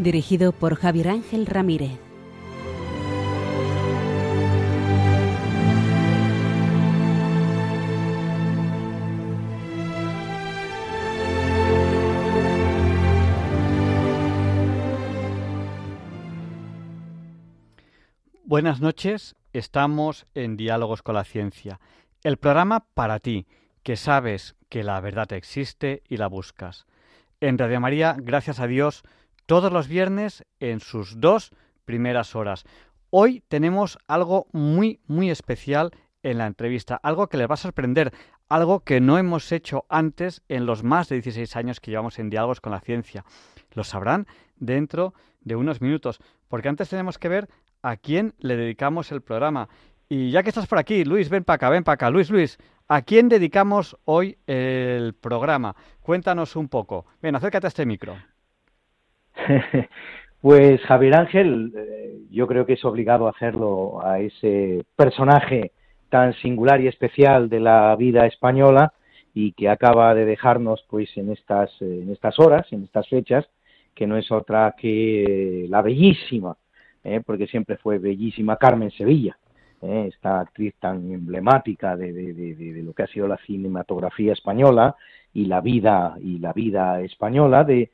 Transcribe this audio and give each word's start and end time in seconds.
Dirigido 0.00 0.52
por 0.52 0.76
Javier 0.76 1.08
Ángel 1.08 1.44
Ramírez. 1.44 1.98
Buenas 18.46 18.80
noches, 18.80 19.36
estamos 19.52 20.26
en 20.34 20.56
Diálogos 20.56 21.02
con 21.02 21.14
la 21.14 21.24
Ciencia, 21.24 21.78
el 22.24 22.38
programa 22.38 22.86
para 22.94 23.18
ti, 23.18 23.46
que 23.82 23.96
sabes 23.96 24.56
que 24.70 24.82
la 24.82 24.98
verdad 25.02 25.30
existe 25.34 26.02
y 26.08 26.16
la 26.16 26.26
buscas. 26.26 26.86
En 27.42 27.58
Radio 27.58 27.80
María, 27.80 28.16
gracias 28.18 28.60
a 28.60 28.66
Dios, 28.66 29.02
todos 29.50 29.72
los 29.72 29.88
viernes 29.88 30.44
en 30.60 30.78
sus 30.78 31.20
dos 31.20 31.50
primeras 31.84 32.36
horas. 32.36 32.62
Hoy 33.10 33.42
tenemos 33.48 33.98
algo 34.06 34.46
muy, 34.52 35.00
muy 35.08 35.28
especial 35.28 35.90
en 36.22 36.38
la 36.38 36.46
entrevista, 36.46 37.00
algo 37.02 37.26
que 37.26 37.36
les 37.36 37.50
va 37.50 37.54
a 37.54 37.56
sorprender, 37.56 38.12
algo 38.48 38.84
que 38.84 39.00
no 39.00 39.18
hemos 39.18 39.50
hecho 39.50 39.86
antes 39.88 40.44
en 40.48 40.66
los 40.66 40.84
más 40.84 41.08
de 41.08 41.16
16 41.16 41.56
años 41.56 41.80
que 41.80 41.90
llevamos 41.90 42.20
en 42.20 42.30
Diálogos 42.30 42.60
con 42.60 42.70
la 42.70 42.78
Ciencia. 42.78 43.24
Lo 43.72 43.82
sabrán 43.82 44.28
dentro 44.54 45.14
de 45.40 45.56
unos 45.56 45.80
minutos, 45.80 46.20
porque 46.46 46.68
antes 46.68 46.88
tenemos 46.88 47.18
que 47.18 47.28
ver 47.28 47.48
a 47.82 47.96
quién 47.96 48.34
le 48.38 48.56
dedicamos 48.56 49.10
el 49.10 49.20
programa. 49.20 49.68
Y 50.08 50.30
ya 50.30 50.44
que 50.44 50.50
estás 50.50 50.68
por 50.68 50.78
aquí, 50.78 51.04
Luis, 51.04 51.28
ven 51.28 51.42
para 51.42 51.56
acá, 51.56 51.70
ven 51.70 51.82
para 51.82 51.94
acá. 51.94 52.10
Luis, 52.10 52.30
Luis, 52.30 52.56
¿a 52.86 53.02
quién 53.02 53.28
dedicamos 53.28 53.96
hoy 54.04 54.38
el 54.46 55.12
programa? 55.14 55.74
Cuéntanos 56.02 56.54
un 56.54 56.68
poco. 56.68 57.04
Ven, 57.20 57.34
acércate 57.34 57.66
a 57.66 57.74
este 57.74 57.84
micro. 57.84 58.16
pues 60.40 60.80
Javier 60.82 61.16
Ángel, 61.16 61.72
eh, 61.76 62.18
yo 62.30 62.46
creo 62.46 62.66
que 62.66 62.74
es 62.74 62.84
obligado 62.84 63.28
hacerlo 63.28 64.04
a 64.04 64.20
ese 64.20 64.84
personaje 64.96 65.72
tan 66.08 66.34
singular 66.34 66.80
y 66.80 66.88
especial 66.88 67.48
de 67.48 67.60
la 67.60 67.94
vida 67.96 68.26
española 68.26 68.92
y 69.32 69.52
que 69.52 69.68
acaba 69.68 70.14
de 70.14 70.24
dejarnos 70.24 70.84
pues 70.90 71.16
en 71.16 71.30
estas 71.30 71.70
en 71.80 72.10
estas 72.10 72.38
horas, 72.40 72.66
en 72.72 72.82
estas 72.82 73.08
fechas, 73.08 73.48
que 73.94 74.06
no 74.06 74.16
es 74.16 74.30
otra 74.32 74.74
que 74.76 75.66
la 75.68 75.82
bellísima 75.82 76.56
¿eh? 77.04 77.20
porque 77.24 77.46
siempre 77.46 77.76
fue 77.76 77.98
bellísima 77.98 78.56
Carmen 78.56 78.90
Sevilla, 78.90 79.36
¿eh? 79.82 80.10
esta 80.12 80.40
actriz 80.40 80.74
tan 80.78 81.10
emblemática 81.12 81.96
de, 81.96 82.12
de, 82.12 82.82
lo 82.82 82.92
que 82.92 83.04
ha 83.04 83.08
sido 83.08 83.28
la 83.28 83.38
cinematografía 83.38 84.32
española 84.32 84.96
y 85.32 85.46
la 85.46 85.60
vida 85.60 86.16
y 86.20 86.38
la 86.38 86.52
vida 86.52 87.00
española 87.00 87.64
de, 87.64 87.90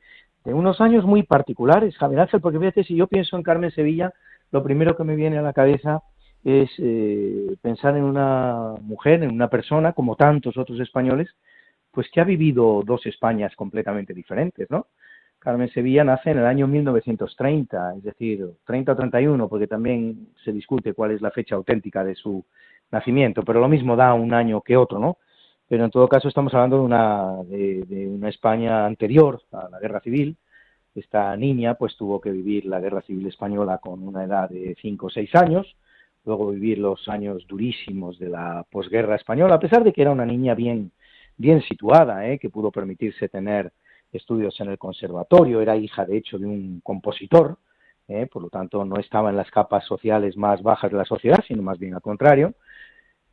unos 0.53 0.81
años 0.81 1.05
muy 1.05 1.23
particulares, 1.23 1.97
Javier 1.97 2.21
Ángel, 2.21 2.41
porque 2.41 2.59
fíjate, 2.59 2.83
si 2.83 2.95
yo 2.95 3.07
pienso 3.07 3.35
en 3.35 3.43
Carmen 3.43 3.71
Sevilla, 3.71 4.13
lo 4.51 4.63
primero 4.63 4.95
que 4.95 5.03
me 5.03 5.15
viene 5.15 5.37
a 5.37 5.41
la 5.41 5.53
cabeza 5.53 6.01
es 6.43 6.69
eh, 6.77 7.55
pensar 7.61 7.97
en 7.97 8.03
una 8.03 8.75
mujer, 8.81 9.23
en 9.23 9.31
una 9.31 9.49
persona, 9.49 9.93
como 9.93 10.15
tantos 10.15 10.57
otros 10.57 10.79
españoles, 10.79 11.29
pues 11.91 12.09
que 12.11 12.21
ha 12.21 12.23
vivido 12.23 12.83
dos 12.85 13.05
Españas 13.05 13.55
completamente 13.55 14.13
diferentes, 14.13 14.69
¿no? 14.69 14.87
Carmen 15.39 15.69
Sevilla 15.69 16.03
nace 16.03 16.31
en 16.31 16.39
el 16.39 16.45
año 16.45 16.67
1930, 16.67 17.95
es 17.97 18.03
decir, 18.03 18.45
30 18.65 18.91
o 18.91 18.95
31, 18.95 19.47
porque 19.47 19.67
también 19.67 20.29
se 20.43 20.51
discute 20.51 20.93
cuál 20.93 21.11
es 21.11 21.21
la 21.21 21.31
fecha 21.31 21.55
auténtica 21.55 22.03
de 22.03 22.15
su 22.15 22.43
nacimiento, 22.91 23.43
pero 23.43 23.59
lo 23.59 23.67
mismo 23.67 23.95
da 23.95 24.13
un 24.13 24.33
año 24.33 24.61
que 24.61 24.77
otro, 24.77 24.99
¿no? 24.99 25.17
Pero 25.67 25.83
en 25.85 25.91
todo 25.91 26.07
caso 26.07 26.27
estamos 26.27 26.53
hablando 26.53 26.77
de 26.77 26.83
una, 26.83 27.43
de, 27.43 28.07
una 28.07 28.29
España 28.29 28.85
anterior 28.85 29.41
a 29.51 29.69
la 29.69 29.79
Guerra 29.79 29.99
Civil. 29.99 30.37
Esta 30.97 31.37
niña 31.37 31.75
pues 31.75 31.95
tuvo 31.95 32.19
que 32.19 32.31
vivir 32.31 32.65
la 32.65 32.79
Guerra 32.79 33.03
Civil 33.03 33.27
Española 33.27 33.77
con 33.77 34.01
una 34.01 34.23
edad 34.23 34.49
de 34.49 34.75
5 34.81 35.05
o 35.05 35.09
6 35.11 35.35
años, 35.35 35.75
luego 36.25 36.49
vivir 36.49 36.79
los 36.79 37.07
años 37.07 37.45
durísimos 37.47 38.17
de 38.17 38.29
la 38.29 38.65
posguerra 38.71 39.15
española, 39.15 39.53
a 39.53 39.59
pesar 39.59 39.83
de 39.83 39.93
que 39.93 40.01
era 40.01 40.09
una 40.09 40.25
niña 40.25 40.55
bien, 40.55 40.91
bien 41.37 41.61
situada, 41.61 42.27
¿eh? 42.27 42.39
que 42.39 42.49
pudo 42.49 42.71
permitirse 42.71 43.29
tener 43.29 43.71
estudios 44.11 44.59
en 44.59 44.69
el 44.69 44.79
conservatorio, 44.79 45.61
era 45.61 45.77
hija 45.77 46.03
de 46.03 46.17
hecho 46.17 46.39
de 46.39 46.47
un 46.47 46.81
compositor, 46.81 47.59
¿eh? 48.07 48.25
por 48.25 48.41
lo 48.41 48.49
tanto 48.49 48.83
no 48.83 48.97
estaba 48.97 49.29
en 49.29 49.37
las 49.37 49.51
capas 49.51 49.85
sociales 49.85 50.35
más 50.35 50.63
bajas 50.63 50.91
de 50.91 50.97
la 50.97 51.05
sociedad, 51.05 51.43
sino 51.47 51.61
más 51.61 51.77
bien 51.77 51.93
al 51.93 52.01
contrario. 52.01 52.55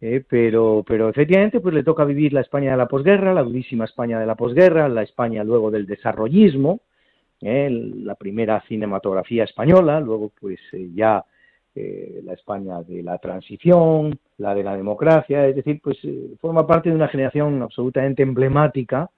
¿eh? 0.02 0.22
pero, 0.28 0.84
pero 0.86 1.08
efectivamente 1.08 1.60
pues 1.60 1.74
le 1.74 1.82
toca 1.82 2.04
vivir 2.04 2.34
la 2.34 2.42
España 2.42 2.72
de 2.72 2.76
la 2.76 2.88
posguerra, 2.88 3.32
la 3.32 3.42
durísima 3.42 3.86
España 3.86 4.20
de 4.20 4.26
la 4.26 4.34
posguerra, 4.34 4.86
la 4.86 5.02
España 5.02 5.42
luego 5.44 5.70
del 5.70 5.86
desarrollismo, 5.86 6.80
¿eh? 7.44 7.70
la 7.70 8.16
primera 8.16 8.60
cinematografía 8.66 9.44
española, 9.44 10.00
luego 10.00 10.32
pues 10.40 10.58
ya 10.94 11.24
la 11.76 12.34
España 12.34 12.82
de 12.82 13.02
la 13.02 13.18
transición, 13.18 14.16
la 14.38 14.54
de 14.54 14.62
la 14.62 14.76
democracia, 14.76 15.48
es 15.48 15.56
decir, 15.56 15.80
pues 15.82 15.98
forma 16.40 16.68
parte 16.68 16.88
de 16.88 16.94
una 16.94 17.08
generación 17.08 17.62
absolutamente 17.62 18.22
emblemática 18.22 19.10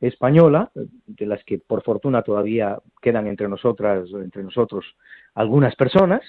española, 0.00 0.70
de 0.74 1.26
las 1.26 1.42
que 1.44 1.58
por 1.58 1.82
fortuna 1.82 2.22
todavía 2.22 2.78
quedan 3.00 3.26
entre 3.26 3.48
nosotras, 3.48 4.08
entre 4.12 4.42
nosotros 4.42 4.84
algunas 5.34 5.74
personas, 5.76 6.22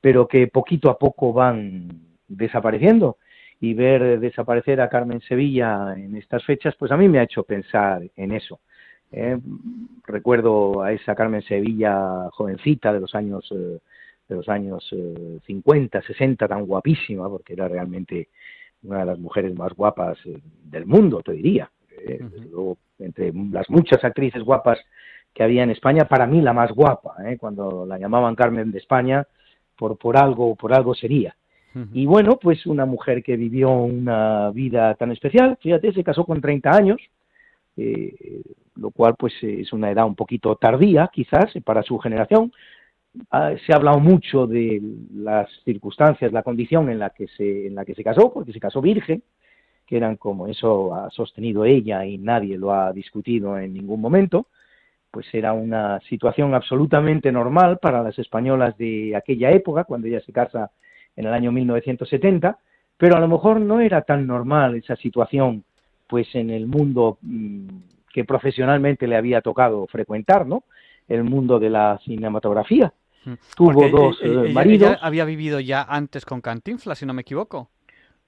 pero 0.00 0.26
que 0.26 0.48
poquito 0.48 0.90
a 0.90 0.98
poco 0.98 1.32
van 1.32 1.88
desapareciendo. 2.28 3.18
Y 3.60 3.74
ver 3.74 4.18
desaparecer 4.18 4.80
a 4.80 4.88
Carmen 4.88 5.20
Sevilla 5.20 5.94
en 5.96 6.16
estas 6.16 6.44
fechas, 6.44 6.74
pues 6.76 6.90
a 6.90 6.96
mí 6.96 7.08
me 7.08 7.20
ha 7.20 7.22
hecho 7.22 7.44
pensar 7.44 8.02
en 8.16 8.32
eso. 8.32 8.60
¿Eh? 9.12 9.38
recuerdo 10.04 10.82
a 10.82 10.92
esa 10.92 11.14
Carmen 11.14 11.42
Sevilla 11.42 12.28
jovencita 12.32 12.92
de 12.92 13.00
los 13.00 13.14
años 13.14 13.46
eh, 13.52 13.78
de 14.28 14.34
los 14.36 14.48
años 14.48 14.88
50, 15.46 15.98
eh, 15.98 16.02
60, 16.06 16.48
tan 16.48 16.64
guapísima, 16.64 17.28
porque 17.28 17.52
era 17.52 17.68
realmente 17.68 18.28
una 18.82 19.00
de 19.00 19.06
las 19.06 19.18
mujeres 19.18 19.54
más 19.54 19.74
guapas 19.74 20.18
del 20.64 20.86
mundo, 20.86 21.22
te 21.22 21.32
diría. 21.32 21.70
luego 22.50 22.78
entre 22.98 23.32
las 23.50 23.68
muchas 23.68 24.02
actrices 24.04 24.42
guapas 24.42 24.78
que 25.34 25.42
había 25.42 25.62
en 25.62 25.70
España, 25.70 26.04
para 26.04 26.26
mí 26.26 26.40
la 26.40 26.52
más 26.52 26.72
guapa, 26.72 27.14
¿eh? 27.26 27.36
cuando 27.38 27.86
la 27.86 27.98
llamaban 27.98 28.34
Carmen 28.34 28.70
de 28.70 28.78
España, 28.78 29.26
por, 29.76 29.98
por 29.98 30.16
algo, 30.16 30.54
por 30.54 30.72
algo 30.72 30.94
sería. 30.94 31.34
Y 31.94 32.04
bueno, 32.04 32.38
pues 32.38 32.66
una 32.66 32.84
mujer 32.84 33.22
que 33.22 33.34
vivió 33.34 33.70
una 33.70 34.50
vida 34.50 34.94
tan 34.94 35.10
especial, 35.10 35.56
fíjate, 35.58 35.94
se 35.94 36.04
casó 36.04 36.26
con 36.26 36.38
30 36.42 36.70
años, 36.70 37.00
eh, 37.76 38.42
lo 38.76 38.90
cual 38.90 39.14
pues 39.18 39.34
es 39.42 39.72
una 39.72 39.90
edad 39.90 40.06
un 40.06 40.14
poquito 40.14 40.56
tardía 40.56 41.10
quizás 41.12 41.52
para 41.64 41.82
su 41.82 41.98
generación. 41.98 42.52
Ah, 43.30 43.52
se 43.66 43.72
ha 43.72 43.76
hablado 43.76 44.00
mucho 44.00 44.46
de 44.46 44.80
las 45.14 45.48
circunstancias, 45.64 46.32
la 46.32 46.42
condición 46.42 46.88
en 46.88 46.98
la 46.98 47.10
que 47.10 47.28
se, 47.28 47.66
en 47.66 47.74
la 47.74 47.84
que 47.84 47.94
se 47.94 48.02
casó, 48.02 48.32
porque 48.32 48.52
se 48.52 48.60
casó 48.60 48.80
virgen, 48.80 49.22
que 49.86 49.98
eran 49.98 50.16
como 50.16 50.46
eso 50.46 50.94
ha 50.94 51.10
sostenido 51.10 51.64
ella 51.64 52.06
y 52.06 52.16
nadie 52.16 52.56
lo 52.56 52.72
ha 52.72 52.92
discutido 52.92 53.58
en 53.58 53.74
ningún 53.74 54.00
momento, 54.00 54.46
pues 55.10 55.26
era 55.34 55.52
una 55.52 56.00
situación 56.08 56.54
absolutamente 56.54 57.30
normal 57.30 57.78
para 57.78 58.02
las 58.02 58.18
españolas 58.18 58.76
de 58.78 59.14
aquella 59.14 59.50
época, 59.50 59.84
cuando 59.84 60.06
ella 60.06 60.20
se 60.20 60.32
casa 60.32 60.70
en 61.14 61.26
el 61.26 61.34
año 61.34 61.52
1970, 61.52 62.58
pero 62.96 63.16
a 63.16 63.20
lo 63.20 63.28
mejor 63.28 63.60
no 63.60 63.80
era 63.80 64.00
tan 64.02 64.26
normal 64.26 64.76
esa 64.76 64.96
situación 64.96 65.64
pues 66.06 66.34
en 66.34 66.50
el 66.50 66.66
mundo 66.66 67.18
mm, 67.22 67.68
que 68.12 68.24
profesionalmente 68.24 69.06
le 69.06 69.16
había 69.16 69.40
tocado 69.40 69.86
frecuentar, 69.86 70.46
¿no? 70.46 70.64
El 71.08 71.24
mundo 71.24 71.58
de 71.58 71.70
la 71.70 71.98
cinematografía. 72.04 72.92
Mm. 73.24 73.32
Tuvo 73.56 73.88
dos 73.88 74.18
eh, 74.22 74.48
eh, 74.48 74.52
maridos. 74.52 74.96
había 75.00 75.24
vivido 75.24 75.60
ya 75.60 75.82
antes 75.82 76.24
con 76.24 76.40
Cantinflas, 76.40 76.98
si 76.98 77.06
no 77.06 77.14
me 77.14 77.22
equivoco. 77.22 77.70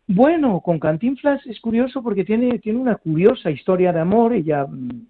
Bueno, 0.06 0.60
con 0.60 0.78
Cantinflas 0.78 1.46
es 1.46 1.60
curioso 1.60 2.02
porque 2.02 2.24
tiene, 2.24 2.58
tiene 2.58 2.78
una 2.78 2.96
curiosa 2.96 3.50
historia 3.50 3.92
de 3.92 4.00
amor. 4.00 4.32
Ella 4.34 4.66
mm, 4.66 5.06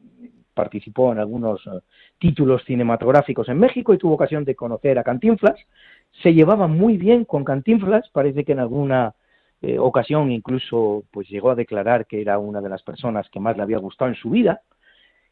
participó 0.55 1.13
en 1.13 1.19
algunos 1.19 1.61
eh, 1.67 1.81
títulos 2.19 2.63
cinematográficos 2.65 3.49
en 3.49 3.59
México 3.59 3.93
y 3.93 3.99
tuvo 3.99 4.15
ocasión 4.15 4.45
de 4.45 4.55
conocer 4.55 4.99
a 4.99 5.05
Cantinflas. 5.05 5.57
Se 6.23 6.33
llevaba 6.33 6.69
muy 6.69 6.97
bien 6.97 7.25
con 7.25 7.45
Cantinflas, 7.45 8.09
parece 8.13 8.45
que 8.45 8.53
en 8.53 8.61
alguna 8.61 9.15
eh, 9.67 9.79
ocasión 9.79 10.31
incluso 10.31 11.05
pues 11.11 11.29
llegó 11.29 11.51
a 11.51 11.55
declarar 11.55 12.07
que 12.07 12.21
era 12.21 12.39
una 12.39 12.61
de 12.61 12.69
las 12.69 12.83
personas 12.83 13.29
que 13.31 13.41
más 13.41 13.57
le 13.57 13.63
había 13.63 13.79
gustado 13.79 14.11
en 14.11 14.17
su 14.17 14.31
vida. 14.31 14.61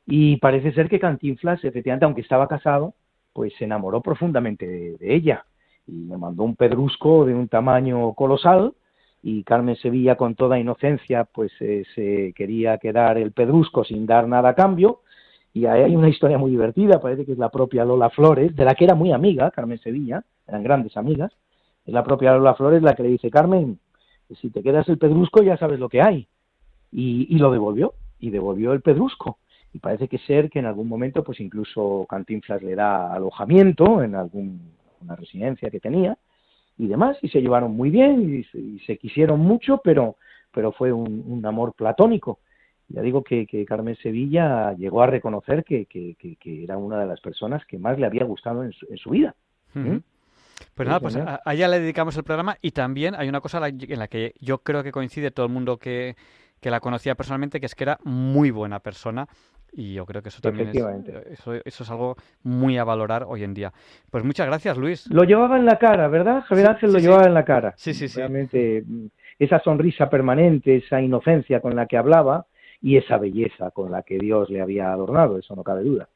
Y 0.06 0.36
parece 0.38 0.72
ser 0.72 0.88
que 0.88 0.98
Cantinflas, 0.98 1.62
efectivamente, 1.64 2.06
aunque 2.06 2.22
estaba 2.22 2.48
casado, 2.48 2.94
pues 3.32 3.52
se 3.58 3.64
enamoró 3.64 4.00
profundamente 4.00 4.66
de, 4.66 5.14
ella. 5.14 5.44
Y 5.86 6.06
le 6.06 6.16
mandó 6.16 6.44
un 6.44 6.56
pedrusco 6.56 7.26
de 7.26 7.34
un 7.34 7.48
tamaño 7.48 8.14
colosal 8.14 8.72
y 9.22 9.44
Carmen 9.44 9.76
Sevilla 9.76 10.16
con 10.16 10.34
toda 10.34 10.58
inocencia 10.58 11.24
pues 11.24 11.52
eh, 11.60 11.84
se 11.94 12.32
quería 12.34 12.78
quedar 12.78 13.18
el 13.18 13.32
pedrusco 13.32 13.84
sin 13.84 14.06
dar 14.06 14.26
nada 14.26 14.50
a 14.50 14.54
cambio. 14.54 15.00
Y 15.52 15.66
ahí 15.66 15.82
hay 15.82 15.94
una 15.94 16.08
historia 16.08 16.38
muy 16.38 16.50
divertida, 16.50 17.00
parece 17.00 17.26
que 17.26 17.32
es 17.32 17.38
la 17.38 17.50
propia 17.50 17.84
Lola 17.84 18.08
Flores, 18.08 18.56
de 18.56 18.64
la 18.64 18.74
que 18.74 18.84
era 18.84 18.94
muy 18.94 19.12
amiga 19.12 19.50
Carmen 19.50 19.78
Sevilla, 19.78 20.24
eran 20.48 20.62
grandes 20.62 20.96
amigas, 20.96 21.32
es 21.84 21.92
la 21.92 22.02
propia 22.02 22.32
Lola 22.32 22.54
Flores 22.54 22.82
la 22.82 22.94
que 22.94 23.02
le 23.02 23.10
dice, 23.10 23.30
Carmen, 23.30 23.78
si 24.40 24.50
te 24.50 24.62
quedas 24.62 24.88
el 24.88 24.98
pedrusco 24.98 25.42
ya 25.42 25.56
sabes 25.56 25.78
lo 25.78 25.88
que 25.88 26.02
hay. 26.02 26.28
Y, 26.90 27.26
y 27.34 27.38
lo 27.38 27.50
devolvió, 27.50 27.94
y 28.18 28.30
devolvió 28.30 28.72
el 28.72 28.82
pedrusco. 28.82 29.38
Y 29.72 29.78
parece 29.78 30.08
que 30.08 30.18
ser 30.18 30.50
que 30.50 30.58
en 30.58 30.66
algún 30.66 30.88
momento, 30.88 31.24
pues 31.24 31.40
incluso 31.40 32.06
Cantinflas 32.08 32.62
le 32.62 32.74
da 32.74 33.12
alojamiento 33.12 34.02
en 34.02 34.14
alguna 34.14 35.16
residencia 35.16 35.70
que 35.70 35.80
tenía 35.80 36.16
y 36.78 36.86
demás, 36.86 37.16
y 37.22 37.28
se 37.28 37.40
llevaron 37.40 37.76
muy 37.76 37.90
bien 37.90 38.44
y 38.54 38.78
se, 38.80 38.98
quisieron 38.98 39.40
mucho, 39.40 39.80
pero, 39.84 40.16
pero 40.52 40.72
fue 40.72 40.92
un, 40.92 41.42
amor 41.44 41.74
platónico. 41.74 42.40
Ya 42.88 43.02
digo 43.02 43.22
que, 43.22 43.46
Carmen 43.66 43.96
Sevilla 43.96 44.72
llegó 44.74 45.02
a 45.02 45.06
reconocer 45.06 45.64
que, 45.64 45.86
que, 45.86 46.64
era 46.64 46.76
una 46.76 46.98
de 46.98 47.06
las 47.06 47.20
personas 47.20 47.64
que 47.66 47.78
más 47.78 47.98
le 47.98 48.06
había 48.06 48.24
gustado 48.24 48.64
en 48.64 48.72
su, 48.72 49.10
vida. 49.10 49.34
¿Mm? 49.74 49.98
Pues 50.74 50.88
nada, 50.88 51.00
pues 51.00 51.16
a, 51.16 51.40
ella 51.52 51.68
le 51.68 51.80
dedicamos 51.80 52.16
el 52.16 52.24
programa 52.24 52.56
y 52.60 52.72
también 52.72 53.14
hay 53.14 53.28
una 53.28 53.40
cosa 53.40 53.66
en 53.66 53.98
la 53.98 54.08
que 54.08 54.34
yo 54.40 54.58
creo 54.58 54.82
que 54.82 54.92
coincide 54.92 55.30
todo 55.30 55.46
el 55.46 55.52
mundo 55.52 55.78
que, 55.78 56.16
que 56.60 56.70
la 56.70 56.80
conocía 56.80 57.14
personalmente, 57.14 57.60
que 57.60 57.66
es 57.66 57.74
que 57.74 57.84
era 57.84 57.98
muy 58.04 58.50
buena 58.50 58.80
persona 58.80 59.26
y 59.72 59.94
yo 59.94 60.04
creo 60.04 60.22
que 60.22 60.28
eso 60.28 60.40
también 60.42 60.68
es, 60.68 60.76
eso, 61.30 61.54
eso, 61.54 61.82
es 61.82 61.90
algo 61.90 62.16
muy 62.42 62.76
a 62.76 62.84
valorar 62.84 63.24
hoy 63.26 63.42
en 63.42 63.54
día. 63.54 63.72
Pues 64.10 64.22
muchas 64.22 64.46
gracias, 64.46 64.76
Luis. 64.76 65.10
Lo 65.10 65.24
llevaba 65.24 65.58
en 65.58 65.64
la 65.64 65.78
cara, 65.78 66.08
¿verdad? 66.08 66.42
Javier 66.46 66.68
Ángel 66.68 66.92
lo 66.92 66.98
llevaba 66.98 67.26
en 67.26 67.32
la 67.32 67.44
cara. 67.44 67.72
Sí, 67.76 67.94
sí, 67.94 68.08
sí. 68.08 68.18
Realmente 68.18 68.84
mm, 68.86 69.06
esa 69.38 69.60
sonrisa 69.60 70.10
permanente, 70.10 70.76
esa 70.76 71.00
inocencia 71.00 71.60
con 71.60 71.74
la 71.74 71.86
que 71.86 71.96
hablaba 71.96 72.46
y 72.82 72.98
esa 72.98 73.16
belleza 73.16 73.70
con 73.70 73.90
la 73.90 74.02
que 74.02 74.18
Dios 74.18 74.50
le 74.50 74.60
había 74.60 74.92
adornado, 74.92 75.38
eso 75.38 75.56
no 75.56 75.62
cabe 75.62 75.84
duda. 75.84 76.08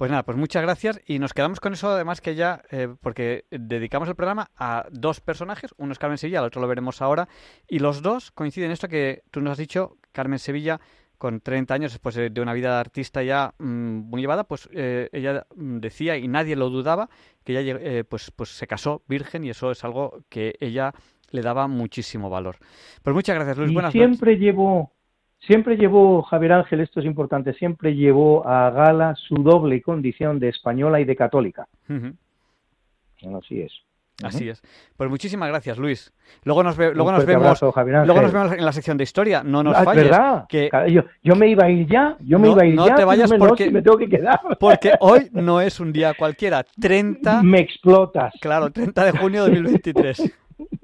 Pues 0.00 0.10
nada, 0.10 0.22
pues 0.22 0.38
muchas 0.38 0.62
gracias 0.62 0.98
y 1.04 1.18
nos 1.18 1.34
quedamos 1.34 1.60
con 1.60 1.74
eso 1.74 1.90
además 1.90 2.22
que 2.22 2.34
ya, 2.34 2.62
eh, 2.70 2.88
porque 3.02 3.44
dedicamos 3.50 4.08
el 4.08 4.14
programa 4.14 4.50
a 4.56 4.86
dos 4.90 5.20
personajes, 5.20 5.74
uno 5.76 5.92
es 5.92 5.98
Carmen 5.98 6.16
Sevilla, 6.16 6.38
el 6.38 6.46
otro 6.46 6.62
lo 6.62 6.68
veremos 6.68 7.02
ahora, 7.02 7.28
y 7.68 7.80
los 7.80 8.00
dos 8.00 8.30
coinciden 8.30 8.68
en 8.68 8.72
esto 8.72 8.88
que 8.88 9.24
tú 9.30 9.42
nos 9.42 9.52
has 9.52 9.58
dicho, 9.58 9.98
Carmen 10.12 10.38
Sevilla 10.38 10.80
con 11.18 11.42
30 11.42 11.74
años 11.74 11.92
después 11.92 12.14
de 12.14 12.40
una 12.40 12.54
vida 12.54 12.72
de 12.72 12.80
artista 12.80 13.22
ya 13.22 13.52
mm, 13.58 14.08
muy 14.08 14.22
llevada, 14.22 14.44
pues 14.44 14.70
eh, 14.72 15.10
ella 15.12 15.46
decía 15.54 16.16
y 16.16 16.28
nadie 16.28 16.56
lo 16.56 16.70
dudaba 16.70 17.10
que 17.44 17.58
ella 17.58 17.76
eh, 17.78 18.02
pues, 18.04 18.30
pues 18.30 18.56
se 18.56 18.66
casó 18.66 19.02
virgen 19.06 19.44
y 19.44 19.50
eso 19.50 19.70
es 19.70 19.84
algo 19.84 20.24
que 20.30 20.54
ella 20.60 20.94
le 21.30 21.42
daba 21.42 21.68
muchísimo 21.68 22.30
valor. 22.30 22.56
Pues 23.02 23.12
muchas 23.12 23.34
gracias 23.34 23.58
Luis, 23.58 23.70
y 23.70 23.90
siempre 23.92 24.38
llevó 24.38 24.94
Siempre 25.46 25.76
llevó, 25.76 26.22
Javier 26.22 26.52
Ángel, 26.52 26.80
esto 26.80 27.00
es 27.00 27.06
importante, 27.06 27.54
siempre 27.54 27.94
llevó 27.94 28.46
a 28.46 28.70
gala 28.70 29.14
su 29.16 29.36
doble 29.36 29.80
condición 29.80 30.38
de 30.38 30.48
española 30.48 31.00
y 31.00 31.04
de 31.04 31.16
católica. 31.16 31.66
así 33.36 33.62
es. 33.62 33.72
Así 34.22 34.48
es. 34.48 34.62
Pues 34.96 35.08
muchísimas 35.08 35.48
gracias, 35.48 35.78
Luis. 35.78 36.12
Luego 36.44 36.62
nos, 36.62 36.76
luego 36.76 37.12
nos 37.12 37.24
vemos. 37.24 37.60
luego 37.60 38.20
nos 38.22 38.32
vemos 38.32 38.52
en 38.52 38.64
la 38.64 38.72
sección 38.72 38.96
de 38.96 39.04
historia. 39.04 39.42
No 39.42 39.62
nos 39.62 39.76
ah, 39.76 39.84
falles. 39.84 40.04
¿verdad? 40.04 40.44
Que... 40.48 40.70
Yo, 41.22 41.36
me 41.36 41.48
iba 41.48 41.64
a 41.64 41.70
ir 41.70 41.86
ya. 41.86 42.16
Yo 42.20 42.38
me 42.38 42.50
iba 42.50 42.62
a 42.62 42.66
ir 42.66 42.74
no 42.74 42.94
te 42.94 43.04
vayas 43.04 43.32
porque 43.38 43.70
me 43.70 43.82
tengo 43.82 43.96
que 43.96 44.08
quedar. 44.08 44.40
Porque 44.60 44.92
hoy 45.00 45.28
no 45.32 45.60
es 45.60 45.80
un 45.80 45.92
día 45.92 46.14
cualquiera. 46.14 46.64
30. 46.80 47.42
Me 47.42 47.60
explotas. 47.60 48.34
Claro, 48.40 48.70
30 48.70 49.04
de 49.04 49.12
junio 49.12 49.44
de 49.44 49.50
2023. 49.52 50.32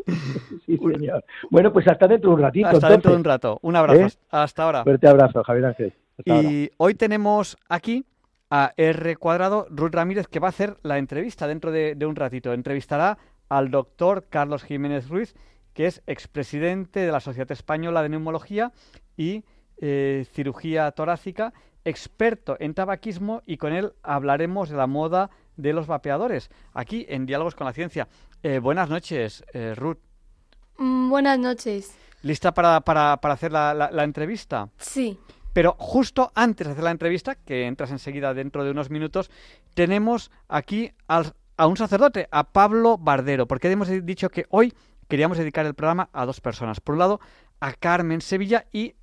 sí, 0.67 0.79
señor. 0.79 1.25
Bueno, 1.51 1.73
pues 1.73 1.87
hasta 1.89 2.07
dentro 2.07 2.31
de 2.31 2.37
un 2.37 2.43
ratito. 2.43 2.69
Hasta 2.69 2.89
dentro 2.89 3.11
de 3.11 3.17
un 3.17 3.25
rato. 3.25 3.59
Un 3.63 3.77
abrazo. 3.77 4.01
¿Eh? 4.01 4.21
Hasta 4.31 4.63
ahora. 4.65 4.85
Fuerte 4.85 5.09
abrazo, 5.09 5.43
Javier 5.43 5.67
Ángel. 5.67 5.93
y 6.25 6.71
hoy 6.77 6.95
tenemos 6.95 7.57
aquí 7.69 8.05
a 8.51 8.73
R 8.77 9.17
cuadrado, 9.17 9.67
Ruth 9.71 9.95
Ramírez, 9.95 10.29
que 10.29 10.39
va 10.39 10.49
a 10.49 10.51
hacer 10.51 10.77
la 10.83 10.99
entrevista 10.99 11.47
dentro 11.47 11.73
de, 11.73 11.97
un 12.07 12.17
ratito. 12.17 12.53
Entrevistará 12.53 13.19
al 13.49 13.71
doctor 13.71 14.27
Carlos 14.29 14.63
Jiménez 14.63 15.09
Ruiz, 15.09 15.35
que 15.73 15.87
es 15.87 16.03
expresidente 16.07 17.01
de 17.01 17.13
la 17.13 17.21
Sociedad 17.21 17.51
Española 17.51 18.03
de 18.03 18.09
Neumología 18.09 18.73
y 19.17 19.45
eh, 19.79 20.27
Cirugía 20.33 20.91
Torácica, 20.93 21.53
experto 21.85 22.57
en 22.61 22.75
tabaquismo, 22.75 23.43
y 23.47 23.57
con 23.57 23.73
él 23.73 23.93
hablaremos 24.03 24.69
de 24.69 24.77
la 24.77 24.87
moda 24.87 25.31
de 25.57 25.73
los 25.73 25.87
vapeadores, 25.87 26.51
aquí 26.73 27.07
en 27.09 27.27
Diálogos 27.27 27.55
con 27.55 27.67
la 27.67 27.73
Ciencia. 27.73 28.09
Eh, 28.43 28.59
buenas 28.59 28.89
noches, 28.89 29.45
eh, 29.53 29.75
Ruth. 29.75 29.99
Mm, 30.79 31.11
buenas 31.11 31.39
noches. 31.39 31.95
¿Lista 32.23 32.53
para, 32.53 32.81
para, 32.81 33.15
hacer 33.23 33.53
la, 33.53 33.91
entrevista? 34.03 34.69
Sí. 34.79 35.19
Pero 35.53 35.77
justo 35.79 36.33
antes 36.35 36.67
de 36.67 36.73
hacer 36.73 36.85
la 36.85 36.91
entrevista, 36.91 37.35
que 37.35 37.67
entras 37.67 37.91
enseguida 37.91 38.35
dentro 38.35 38.65
de 38.65 38.71
unos 38.71 38.91
minutos, 38.91 39.31
tenemos 39.75 40.31
aquí 40.49 40.93
a 41.07 41.67
un 41.67 41.77
sacerdote, 41.77 42.29
a 42.31 42.45
Pablo 42.45 42.99
Bardero, 42.99 43.47
porque 43.47 43.71
hemos 43.71 43.89
dicho 44.05 44.29
que 44.29 44.47
hoy 44.51 44.75
queríamos 45.09 45.39
dedicar 45.39 45.67
el 45.67 45.75
programa 45.75 46.11
a 46.13 46.27
dos 46.27 46.41
personas. 46.41 46.81
Por 46.81 46.95
un 46.95 46.99
lado, 46.99 47.21
a 47.61 47.73
Carmen 47.73 48.21
Sevilla 48.21 48.67
y, 48.73 48.95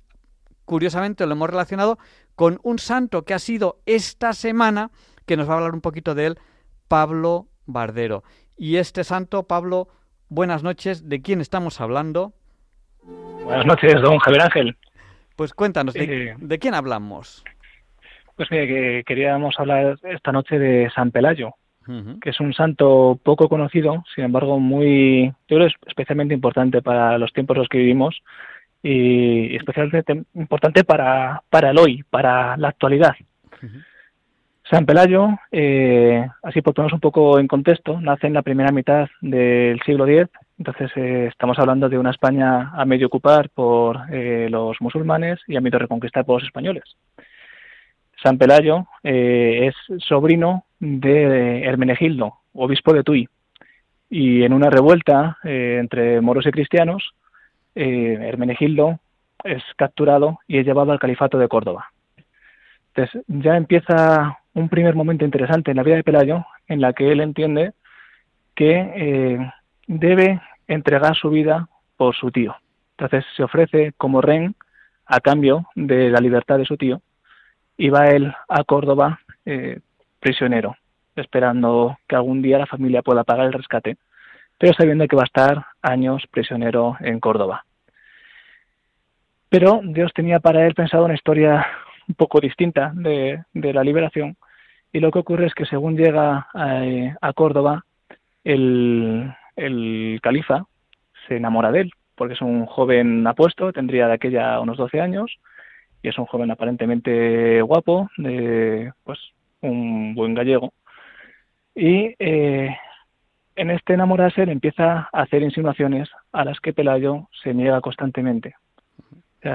curiosamente, 0.64 1.26
lo 1.26 1.32
hemos 1.32 1.50
relacionado 1.50 1.98
con 2.36 2.60
un 2.62 2.78
santo 2.78 3.24
que 3.24 3.34
ha 3.34 3.38
sido 3.38 3.80
esta 3.86 4.32
semana 4.32 4.90
que 5.26 5.36
nos 5.36 5.48
va 5.48 5.54
a 5.54 5.56
hablar 5.56 5.74
un 5.74 5.80
poquito 5.80 6.14
de 6.14 6.26
él, 6.26 6.38
Pablo 6.88 7.48
Bardero. 7.66 8.22
Y 8.56 8.76
este 8.76 9.04
santo, 9.04 9.44
Pablo, 9.44 9.88
buenas 10.28 10.62
noches. 10.62 11.08
¿De 11.08 11.20
quién 11.22 11.40
estamos 11.40 11.80
hablando? 11.80 12.32
Buenas 13.44 13.66
noches, 13.66 14.00
don 14.00 14.18
Javier 14.18 14.42
Ángel. 14.42 14.76
Pues 15.36 15.52
cuéntanos, 15.52 15.94
¿de, 15.94 16.36
eh, 16.38 16.58
quién 16.58 16.74
hablamos? 16.74 17.44
Pues 18.36 18.50
mire, 18.50 18.66
que 18.68 19.04
queríamos 19.04 19.58
hablar 19.58 19.98
esta 20.04 20.32
noche 20.32 20.58
de 20.58 20.90
San 20.94 21.10
Pelayo, 21.10 21.54
que 22.20 22.30
es 22.30 22.40
un 22.40 22.54
santo 22.54 23.18
poco 23.22 23.48
conocido, 23.48 24.04
sin 24.14 24.24
embargo 24.24 24.58
muy, 24.58 25.26
yo 25.48 25.56
creo, 25.56 25.68
especialmente 25.86 26.34
importante 26.34 26.82
para 26.82 27.18
los 27.18 27.32
tiempos 27.32 27.56
en 27.56 27.60
los 27.60 27.68
que 27.68 27.78
vivimos 27.78 28.22
y 28.82 29.54
especialmente 29.56 30.24
importante 30.34 30.84
para, 30.84 31.42
para 31.50 31.70
el 31.70 31.78
hoy, 31.78 32.04
para 32.10 32.56
la 32.56 32.68
actualidad. 32.68 33.14
San 34.70 34.86
Pelayo, 34.86 35.28
eh, 35.52 36.26
así 36.42 36.62
por 36.62 36.72
ponernos 36.72 36.94
un 36.94 37.00
poco 37.00 37.38
en 37.38 37.46
contexto, 37.46 38.00
nace 38.00 38.26
en 38.26 38.32
la 38.32 38.40
primera 38.40 38.72
mitad 38.72 39.08
del 39.20 39.78
siglo 39.84 40.06
X, 40.06 40.30
entonces 40.58 40.90
eh, 40.96 41.26
estamos 41.30 41.58
hablando 41.58 41.90
de 41.90 41.98
una 41.98 42.10
España 42.10 42.70
a 42.74 42.84
medio 42.86 43.08
ocupar 43.08 43.50
por 43.50 43.98
eh, 44.10 44.48
los 44.50 44.80
musulmanes 44.80 45.38
y 45.46 45.56
a 45.56 45.60
medio 45.60 45.78
reconquistar 45.78 46.24
por 46.24 46.40
los 46.40 46.46
españoles. 46.46 46.84
San 48.22 48.38
Pelayo 48.38 48.86
es 49.02 49.74
sobrino 49.98 50.64
de 50.80 51.62
Hermenegildo, 51.64 52.32
obispo 52.54 52.94
de 52.94 53.02
Tui, 53.02 53.28
y 54.08 54.44
en 54.44 54.54
una 54.54 54.70
revuelta 54.70 55.36
entre 55.42 56.22
moros 56.22 56.46
y 56.46 56.50
cristianos, 56.50 57.12
Hermenegildo 57.74 58.98
es 59.42 59.62
capturado 59.76 60.38
y 60.48 60.56
es 60.56 60.64
llevado 60.64 60.92
al 60.92 60.98
califato 60.98 61.36
de 61.36 61.48
Córdoba. 61.48 61.90
Entonces 62.94 63.22
ya 63.26 63.58
empieza 63.58 64.38
un 64.54 64.68
primer 64.68 64.94
momento 64.94 65.24
interesante 65.24 65.70
en 65.70 65.76
la 65.76 65.82
vida 65.82 65.96
de 65.96 66.04
Pelayo 66.04 66.46
en 66.68 66.80
la 66.80 66.92
que 66.92 67.10
él 67.12 67.20
entiende 67.20 67.72
que 68.54 68.92
eh, 68.94 69.52
debe 69.86 70.40
entregar 70.66 71.16
su 71.16 71.30
vida 71.30 71.68
por 71.96 72.14
su 72.14 72.30
tío. 72.30 72.56
Entonces 72.96 73.24
se 73.36 73.42
ofrece 73.42 73.92
como 73.96 74.20
rehén 74.20 74.54
a 75.06 75.20
cambio 75.20 75.66
de 75.74 76.10
la 76.10 76.20
libertad 76.20 76.58
de 76.58 76.64
su 76.64 76.76
tío 76.76 77.02
y 77.76 77.90
va 77.90 78.08
él 78.08 78.32
a 78.48 78.64
Córdoba 78.64 79.20
eh, 79.44 79.80
prisionero, 80.20 80.76
esperando 81.16 81.98
que 82.08 82.16
algún 82.16 82.40
día 82.40 82.58
la 82.58 82.66
familia 82.66 83.02
pueda 83.02 83.24
pagar 83.24 83.46
el 83.46 83.52
rescate, 83.52 83.96
pero 84.58 84.72
sabiendo 84.74 85.06
que 85.08 85.16
va 85.16 85.22
a 85.22 85.26
estar 85.26 85.66
años 85.82 86.22
prisionero 86.30 86.96
en 87.00 87.20
Córdoba. 87.20 87.64
Pero 89.48 89.80
Dios 89.82 90.12
tenía 90.14 90.40
para 90.40 90.66
él 90.66 90.74
pensado 90.74 91.04
una 91.04 91.14
historia 91.14 91.66
un 92.08 92.14
poco 92.14 92.40
distinta 92.40 92.92
de, 92.94 93.44
la 93.52 93.84
liberación. 93.84 94.36
Y 94.94 95.00
lo 95.00 95.10
que 95.10 95.18
ocurre 95.18 95.46
es 95.46 95.54
que 95.54 95.66
según 95.66 95.96
llega 95.96 96.46
a, 96.54 97.32
Córdoba, 97.32 97.84
el, 98.44 99.34
califa 100.22 100.66
se 101.26 101.36
enamora 101.36 101.72
de 101.72 101.80
él, 101.80 101.90
porque 102.14 102.34
es 102.34 102.40
un 102.40 102.64
joven 102.66 103.26
apuesto, 103.26 103.72
tendría 103.72 104.06
de 104.06 104.12
aquella 104.12 104.60
unos 104.60 104.76
12 104.76 105.00
años, 105.00 105.36
y 106.00 106.10
es 106.10 106.16
un 106.16 106.26
joven 106.26 106.52
aparentemente 106.52 107.60
guapo, 107.62 108.08
de 108.18 108.92
pues 109.02 109.18
un 109.62 110.14
buen 110.14 110.32
gallego. 110.32 110.72
Y 111.74 112.14
eh, 112.20 112.76
en 113.56 113.70
este 113.72 113.94
enamorarse 113.94 114.46
le 114.46 114.52
empieza 114.52 115.08
a 115.12 115.22
hacer 115.22 115.42
insinuaciones 115.42 116.08
a 116.30 116.44
las 116.44 116.60
que 116.60 116.72
Pelayo 116.72 117.28
se 117.42 117.52
niega 117.52 117.80
constantemente. 117.80 118.54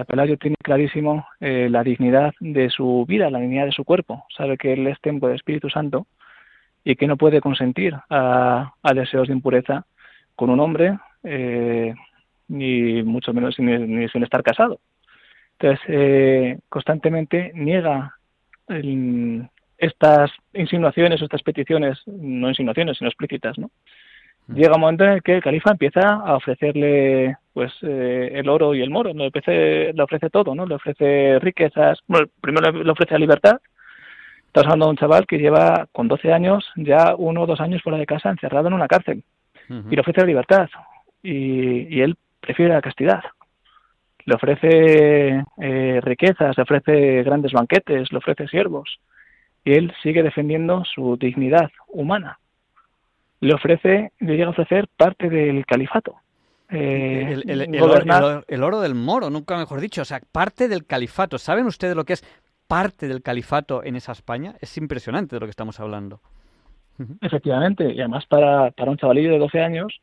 Pelayo 0.08 0.38
tiene 0.38 0.56
clarísimo 0.62 1.26
eh, 1.40 1.68
la 1.70 1.84
dignidad 1.84 2.34
de 2.40 2.70
su 2.70 3.06
vida, 3.08 3.30
la 3.32 3.40
dignidad 3.40 3.66
de 3.66 3.72
su 3.72 3.84
cuerpo. 3.84 4.26
Sabe 4.36 4.58
que 4.58 4.74
él 4.74 4.86
es 4.86 5.02
templo 5.02 5.28
del 5.28 5.38
Espíritu 5.38 5.70
Santo 5.70 6.06
y 6.84 6.96
que 6.96 7.08
no 7.08 7.18
puede 7.18 7.42
consentir 7.42 7.96
a, 8.10 8.72
deseos 8.94 9.28
de 9.28 9.34
impureza 9.34 9.86
con 10.36 10.52
un 10.52 10.60
hombre, 10.60 10.98
eh, 11.24 11.94
ni 12.48 13.02
mucho 13.04 13.34
menos 13.34 13.58
ni, 13.58 14.08
sin 14.10 14.24
estar 14.24 14.44
casado. 14.44 14.80
Entonces, 15.54 15.86
eh, 15.88 16.60
constantemente 16.70 17.52
niega 17.56 18.14
estas 19.78 20.32
insinuaciones 20.54 21.20
o 21.22 21.26
estas 21.26 21.42
peticiones, 21.42 21.98
no 22.06 22.50
insinuaciones, 22.50 22.98
sino 22.98 23.10
explícitas, 23.10 23.58
¿no? 23.58 23.72
Mm. 24.48 24.56
Llega 24.56 24.76
un 24.76 24.82
momento 24.82 25.04
en 25.06 25.12
el 25.14 25.24
que 25.24 25.36
el 25.36 25.44
califa 25.44 25.72
empieza 25.72 26.02
a 26.02 26.36
ofrecerle 26.36 27.38
pues 27.60 27.74
eh, 27.82 28.32
el 28.36 28.48
oro 28.48 28.74
y 28.74 28.82
el 28.82 28.90
moro, 28.90 29.14
le 29.14 29.28
ofrece, 29.28 29.92
le 29.92 30.02
ofrece 30.02 30.30
todo, 30.30 30.56
¿no? 30.56 30.66
Le 30.66 30.76
ofrece 30.76 31.40
riquezas, 31.40 32.00
bueno, 32.08 32.28
primero 32.40 32.72
le 32.72 32.90
ofrece 32.90 33.16
la 33.16 33.20
libertad, 33.20 33.58
Estás 34.48 34.64
hablando 34.64 34.86
de 34.86 34.92
un 34.92 34.98
chaval 34.98 35.28
que 35.28 35.40
lleva 35.40 35.88
con 35.92 36.08
12 36.08 36.32
años 36.32 36.66
ya 36.78 37.16
uno 37.18 37.42
o 37.42 37.46
dos 37.46 37.60
años 37.60 37.82
fuera 37.84 37.98
de 37.98 38.06
casa 38.06 38.30
encerrado 38.30 38.70
en 38.70 38.74
una 38.76 38.88
cárcel 38.88 39.24
y 39.68 39.94
le 39.94 40.00
ofrece 40.00 40.22
la 40.22 40.28
libertad 40.28 40.70
y, 41.22 42.00
él 42.00 42.16
prefiere 42.40 42.74
la 42.74 42.82
castidad. 42.82 43.22
Le 44.24 44.36
ofrece 44.36 45.44
eh, 45.62 46.00
riquezas, 46.02 46.56
le 46.56 46.64
ofrece 46.64 47.24
grandes 47.24 47.52
banquetes, 47.52 48.10
le 48.14 48.18
ofrece 48.20 48.48
siervos 48.48 49.02
y 49.66 49.74
él 49.74 49.94
sigue 50.02 50.24
defendiendo 50.24 50.86
su 50.86 51.18
dignidad 51.18 51.70
humana. 51.90 52.40
Le 53.42 53.54
ofrece, 53.54 54.14
le 54.20 54.32
llega 54.32 54.48
a 54.48 54.52
ofrecer 54.52 54.88
parte 54.96 55.30
del 55.30 55.66
califato. 55.66 56.16
Eh, 56.72 57.42
el, 57.48 57.62
el, 57.62 58.64
oro 58.64 58.80
del 58.80 58.94
moro, 58.94 59.30
nunca 59.30 59.58
mejor 59.58 59.82
dicho, 59.82 60.04
o 60.04 60.06
sea, 60.06 60.22
parte 60.32 60.68
del 60.68 60.86
califato. 60.86 61.38
¿Saben 61.40 61.66
ustedes 61.66 61.96
lo 61.96 62.06
que 62.06 62.14
es 62.14 62.24
parte 62.70 63.08
del 63.08 63.24
califato 63.24 63.84
en 63.84 63.96
esa 63.96 64.12
España. 64.12 64.54
Es 64.62 64.78
impresionante 64.78 65.36
de 65.36 65.40
lo 65.40 65.48
que 65.48 65.52
estamos 65.52 65.80
hablando. 65.80 66.22
Efectivamente, 67.20 67.92
y 67.92 68.00
además 68.00 68.28
para, 68.28 68.70
para 68.72 68.92
un 68.92 68.98
chavalillo 68.98 69.32
de 69.32 69.40
12 69.40 69.60
años 69.60 70.02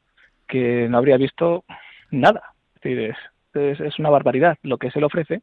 que 0.49 0.89
no 0.89 0.99
habría 0.99 1.17
visto 1.17 1.65
nada. 2.11 2.55
Es, 2.83 3.17
es, 3.55 3.81
es 3.81 3.99
una 4.01 4.11
barbaridad 4.11 4.59
lo 4.63 4.79
que 4.79 4.91
se 4.91 4.99
le 4.99 5.07
ofrece, 5.07 5.43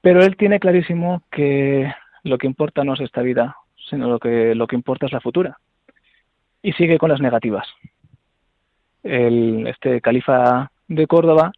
pero 0.00 0.22
él 0.22 0.36
tiene 0.36 0.60
clarísimo 0.60 1.22
que 1.30 1.92
lo 2.22 2.38
que 2.38 2.46
importa 2.46 2.84
no 2.84 2.94
es 2.94 3.00
esta 3.00 3.22
vida, 3.22 3.56
sino 3.88 4.08
lo 4.08 4.20
que, 4.20 4.54
lo 4.54 4.68
que 4.68 4.76
importa 4.76 5.06
es 5.06 5.12
la 5.12 5.20
futura. 5.20 5.58
Y 6.62 6.72
sigue 6.74 6.98
con 6.98 7.10
las 7.10 7.20
negativas. 7.20 7.66
El, 9.02 9.66
este 9.66 10.00
califa 10.00 10.70
de 10.88 11.06
Córdoba 11.06 11.52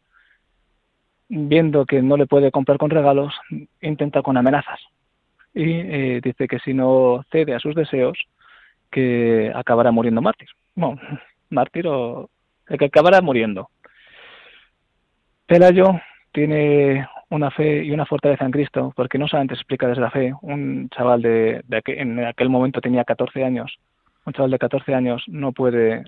viendo 1.35 1.87
que 1.87 2.03
no 2.03 2.17
le 2.19 2.27
puede 2.27 2.51
comprar 2.51 2.77
con 2.77 2.91
regalos, 2.91 3.35
intenta 3.81 4.21
con 4.23 4.37
amenazas. 4.37 4.81
Y 5.55 5.65
eh, 5.65 6.21
dice 6.23 6.47
que 6.47 6.59
si 6.59 6.75
no 6.75 7.25
cede 7.31 7.55
a 7.55 7.59
sus 7.59 7.75
deseos, 7.75 8.19
que 8.91 9.51
acabará 9.55 9.91
muriendo 9.91 10.21
mártir. 10.21 10.49
Bueno, 10.75 11.01
mártir 11.51 11.87
o 11.89 12.29
el 12.69 12.79
que 12.79 12.85
acabará 12.87 13.23
muriendo. 13.23 13.71
Pelayo 15.47 16.01
tiene 16.33 17.07
una 17.31 17.51
fe 17.51 17.83
y 17.83 17.91
una 17.93 18.07
fortaleza 18.07 18.45
en 18.45 18.51
Cristo, 18.51 18.93
porque 18.95 19.19
no 19.19 19.27
solamente 19.27 19.55
se 19.55 19.61
explica 19.61 19.89
desde 19.89 20.03
la 20.03 20.11
fe. 20.11 20.35
Un 20.43 20.91
chaval 20.91 21.23
de, 21.23 21.63
de 21.67 21.83
en 21.87 22.25
aquel 22.25 22.51
momento 22.51 22.83
tenía 22.83 23.05
14 23.05 23.43
años. 23.43 23.79
Un 24.27 24.35
chaval 24.35 24.51
de 24.51 24.59
14 24.59 24.95
años 24.95 25.25
no 25.29 25.53
puede 25.53 26.05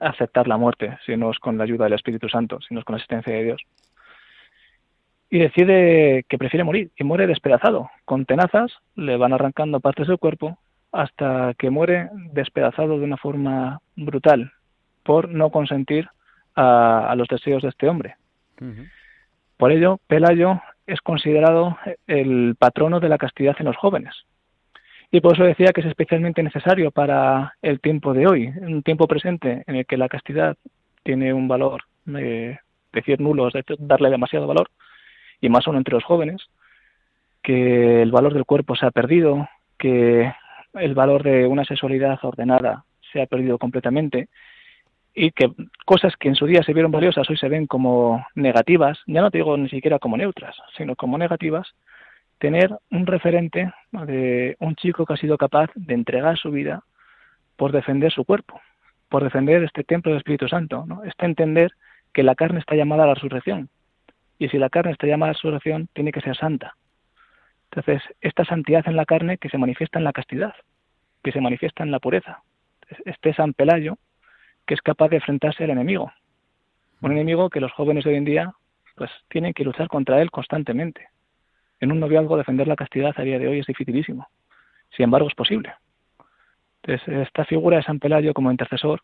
aceptar 0.00 0.48
la 0.48 0.56
muerte 0.56 0.98
si 1.04 1.16
no 1.16 1.30
es 1.30 1.38
con 1.38 1.58
la 1.58 1.64
ayuda 1.64 1.84
del 1.84 1.94
Espíritu 1.94 2.28
Santo, 2.28 2.60
si 2.60 2.74
no 2.74 2.80
es 2.80 2.84
con 2.84 2.94
la 2.94 2.98
asistencia 2.98 3.34
de 3.34 3.44
Dios 3.44 3.62
y 5.30 5.38
decide 5.38 6.24
que 6.28 6.38
prefiere 6.38 6.64
morir 6.64 6.90
y 6.96 7.04
muere 7.04 7.26
despedazado. 7.26 7.90
Con 8.04 8.24
tenazas 8.24 8.72
le 8.94 9.16
van 9.16 9.32
arrancando 9.32 9.80
partes 9.80 10.08
del 10.08 10.18
cuerpo 10.18 10.58
hasta 10.90 11.54
que 11.58 11.70
muere 11.70 12.08
despedazado 12.32 12.98
de 12.98 13.04
una 13.04 13.18
forma 13.18 13.80
brutal 13.94 14.52
por 15.02 15.28
no 15.28 15.50
consentir 15.50 16.08
a, 16.54 17.14
los 17.16 17.28
deseos 17.28 17.62
de 17.62 17.68
este 17.68 17.88
hombre. 17.88 18.16
Por 19.56 19.70
ello, 19.70 20.00
Pelayo 20.06 20.60
es 20.86 21.00
considerado 21.00 21.78
el 22.06 22.56
patrono 22.58 22.98
de 22.98 23.08
la 23.08 23.18
castidad 23.18 23.54
en 23.58 23.66
los 23.66 23.76
jóvenes. 23.76 24.14
Y 25.10 25.20
por 25.20 25.34
eso 25.34 25.44
decía 25.44 25.72
que 25.72 25.80
es 25.80 25.86
especialmente 25.86 26.42
necesario 26.42 26.90
para 26.90 27.54
el 27.62 27.80
tiempo 27.80 28.12
de 28.12 28.26
hoy, 28.26 28.48
un 28.60 28.82
tiempo 28.82 29.06
presente 29.06 29.64
en 29.66 29.76
el 29.76 29.86
que 29.86 29.96
la 29.96 30.08
castidad 30.08 30.56
tiene 31.02 31.32
un 31.32 31.48
valor, 31.48 31.84
eh, 32.14 32.58
decir 32.92 33.20
nulo 33.20 33.48
es 33.48 33.54
darle 33.78 34.10
demasiado 34.10 34.46
valor, 34.46 34.70
y 35.40 35.48
más 35.48 35.66
aún 35.66 35.76
entre 35.76 35.94
los 35.94 36.04
jóvenes, 36.04 36.42
que 37.42 38.02
el 38.02 38.10
valor 38.10 38.34
del 38.34 38.44
cuerpo 38.44 38.76
se 38.76 38.84
ha 38.84 38.90
perdido, 38.90 39.48
que 39.78 40.30
el 40.74 40.94
valor 40.94 41.22
de 41.22 41.46
una 41.46 41.64
sexualidad 41.64 42.18
ordenada 42.22 42.84
se 43.12 43.22
ha 43.22 43.26
perdido 43.26 43.56
completamente 43.56 44.28
y 45.14 45.30
que 45.30 45.50
cosas 45.86 46.14
que 46.16 46.28
en 46.28 46.34
su 46.34 46.46
día 46.46 46.62
se 46.62 46.72
vieron 46.72 46.92
valiosas 46.92 47.28
hoy 47.30 47.36
se 47.36 47.48
ven 47.48 47.66
como 47.66 48.24
negativas, 48.34 48.98
ya 49.06 49.22
no 49.22 49.30
te 49.30 49.38
digo 49.38 49.56
ni 49.56 49.68
siquiera 49.68 49.98
como 49.98 50.16
neutras, 50.16 50.54
sino 50.76 50.94
como 50.94 51.16
negativas, 51.18 51.74
tener 52.38 52.76
un 52.90 53.06
referente 53.06 53.72
de 53.92 54.56
un 54.60 54.74
chico 54.76 55.04
que 55.04 55.14
ha 55.14 55.16
sido 55.16 55.36
capaz 55.36 55.70
de 55.74 55.94
entregar 55.94 56.38
su 56.38 56.50
vida 56.50 56.84
por 57.56 57.72
defender 57.72 58.12
su 58.12 58.24
cuerpo, 58.24 58.60
por 59.08 59.24
defender 59.24 59.64
este 59.64 59.84
templo 59.84 60.12
del 60.12 60.18
Espíritu 60.18 60.48
Santo, 60.48 60.84
¿no? 60.86 61.02
Este 61.04 61.26
entender 61.26 61.72
que 62.12 62.22
la 62.22 62.34
carne 62.34 62.60
está 62.60 62.74
llamada 62.74 63.04
a 63.04 63.08
la 63.08 63.14
resurrección, 63.14 63.68
y 64.38 64.48
si 64.48 64.58
la 64.58 64.70
carne 64.70 64.92
está 64.92 65.06
llamada 65.06 65.32
a 65.32 65.34
su 65.34 65.48
oración, 65.48 65.88
tiene 65.92 66.12
que 66.12 66.20
ser 66.20 66.36
santa. 66.36 66.76
Entonces, 67.70 68.02
esta 68.20 68.44
santidad 68.44 68.86
en 68.86 68.96
la 68.96 69.04
carne 69.04 69.36
que 69.38 69.48
se 69.48 69.58
manifiesta 69.58 69.98
en 69.98 70.04
la 70.04 70.12
castidad, 70.12 70.54
que 71.22 71.32
se 71.32 71.40
manifiesta 71.40 71.82
en 71.82 71.90
la 71.90 71.98
pureza. 71.98 72.42
Este 73.04 73.34
San 73.34 73.52
Pelayo 73.52 73.98
que 74.68 74.74
es 74.74 74.82
capaz 74.82 75.08
de 75.08 75.16
enfrentarse 75.16 75.64
al 75.64 75.70
enemigo. 75.70 76.12
Un 77.00 77.12
enemigo 77.12 77.48
que 77.48 77.60
los 77.60 77.72
jóvenes 77.72 78.04
de 78.04 78.10
hoy 78.10 78.16
en 78.16 78.24
día 78.26 78.52
pues 78.96 79.10
tienen 79.28 79.54
que 79.54 79.64
luchar 79.64 79.88
contra 79.88 80.20
él 80.20 80.30
constantemente. 80.30 81.08
En 81.80 81.92
un 81.92 82.00
noviazgo 82.00 82.36
defender 82.36 82.66
la 82.66 82.76
castidad 82.76 83.14
a 83.16 83.22
día 83.22 83.38
de 83.38 83.48
hoy 83.48 83.60
es 83.60 83.66
dificilísimo. 83.66 84.28
Sin 84.96 85.04
embargo, 85.04 85.28
es 85.28 85.34
posible. 85.34 85.72
Entonces, 86.82 87.26
esta 87.26 87.44
figura 87.44 87.76
de 87.76 87.82
San 87.82 87.98
Pelayo 87.98 88.34
como 88.34 88.50
intercesor 88.50 89.02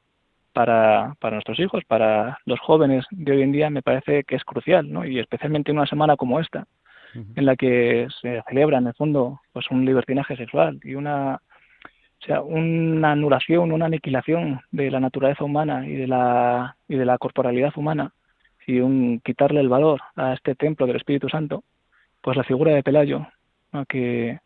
para, 0.52 1.14
para 1.20 1.36
nuestros 1.36 1.58
hijos, 1.58 1.84
para 1.84 2.38
los 2.46 2.60
jóvenes 2.60 3.04
de 3.10 3.32
hoy 3.32 3.42
en 3.42 3.52
día, 3.52 3.70
me 3.70 3.82
parece 3.82 4.24
que 4.24 4.36
es 4.36 4.44
crucial, 4.44 4.90
¿no? 4.90 5.04
Y 5.04 5.18
especialmente 5.18 5.70
en 5.70 5.78
una 5.78 5.86
semana 5.86 6.16
como 6.16 6.40
esta, 6.40 6.66
en 7.14 7.46
la 7.46 7.54
que 7.54 8.08
se 8.20 8.42
celebra 8.48 8.78
en 8.78 8.88
el 8.88 8.94
fondo 8.94 9.40
pues 9.52 9.70
un 9.70 9.84
libertinaje 9.84 10.36
sexual 10.36 10.80
y 10.82 10.96
una 10.96 11.40
o 12.20 12.26
sea, 12.26 12.40
una 12.40 13.12
anulación, 13.12 13.70
una 13.70 13.86
aniquilación 13.86 14.62
de 14.72 14.90
la 14.90 14.98
naturaleza 14.98 15.44
humana 15.44 15.86
y 15.86 15.94
de 15.94 16.06
la 16.06 16.76
y 16.88 16.96
de 16.96 17.04
la 17.04 17.18
corporalidad 17.18 17.72
humana 17.76 18.12
y 18.66 18.80
un 18.80 19.20
quitarle 19.20 19.60
el 19.60 19.68
valor 19.68 20.00
a 20.16 20.32
este 20.32 20.54
templo 20.54 20.86
del 20.86 20.96
Espíritu 20.96 21.28
Santo, 21.28 21.62
pues 22.24 22.38
la 22.38 22.44
figura 22.44 22.74
de 22.74 22.82
Pelayo, 22.82 23.26
que 23.86 24.40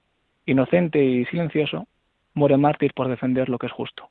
inocente 0.46 1.02
y 1.02 1.24
silencioso, 1.26 1.86
muere 2.34 2.56
mártir 2.56 2.92
por 2.92 3.08
defender 3.08 3.48
lo 3.48 3.56
que 3.56 3.66
es 3.66 3.72
justo. 3.72 4.10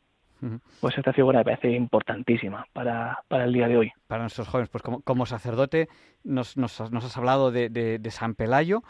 Pues 0.79 0.97
esta 0.97 1.11
figura 1.11 1.39
me 1.39 1.45
parece 1.45 1.71
importantísima 1.71 2.65
para, 2.71 3.23
para, 3.27 3.43
el 3.43 3.51
día 3.51 3.67
de 3.67 3.75
hoy. 3.75 3.91
Para 4.07 4.21
nuestros 4.21 4.47
jóvenes, 4.47 4.69
pues 4.69 4.83
como, 4.83 5.01
como 5.01 5.25
sacerdote 5.25 5.89
nos, 6.23 6.55
nos, 6.55 6.79
has 6.79 7.17
hablado 7.17 7.51
de, 7.51 7.69
de, 7.69 8.11
San 8.11 8.35
Pelayo 8.35 8.83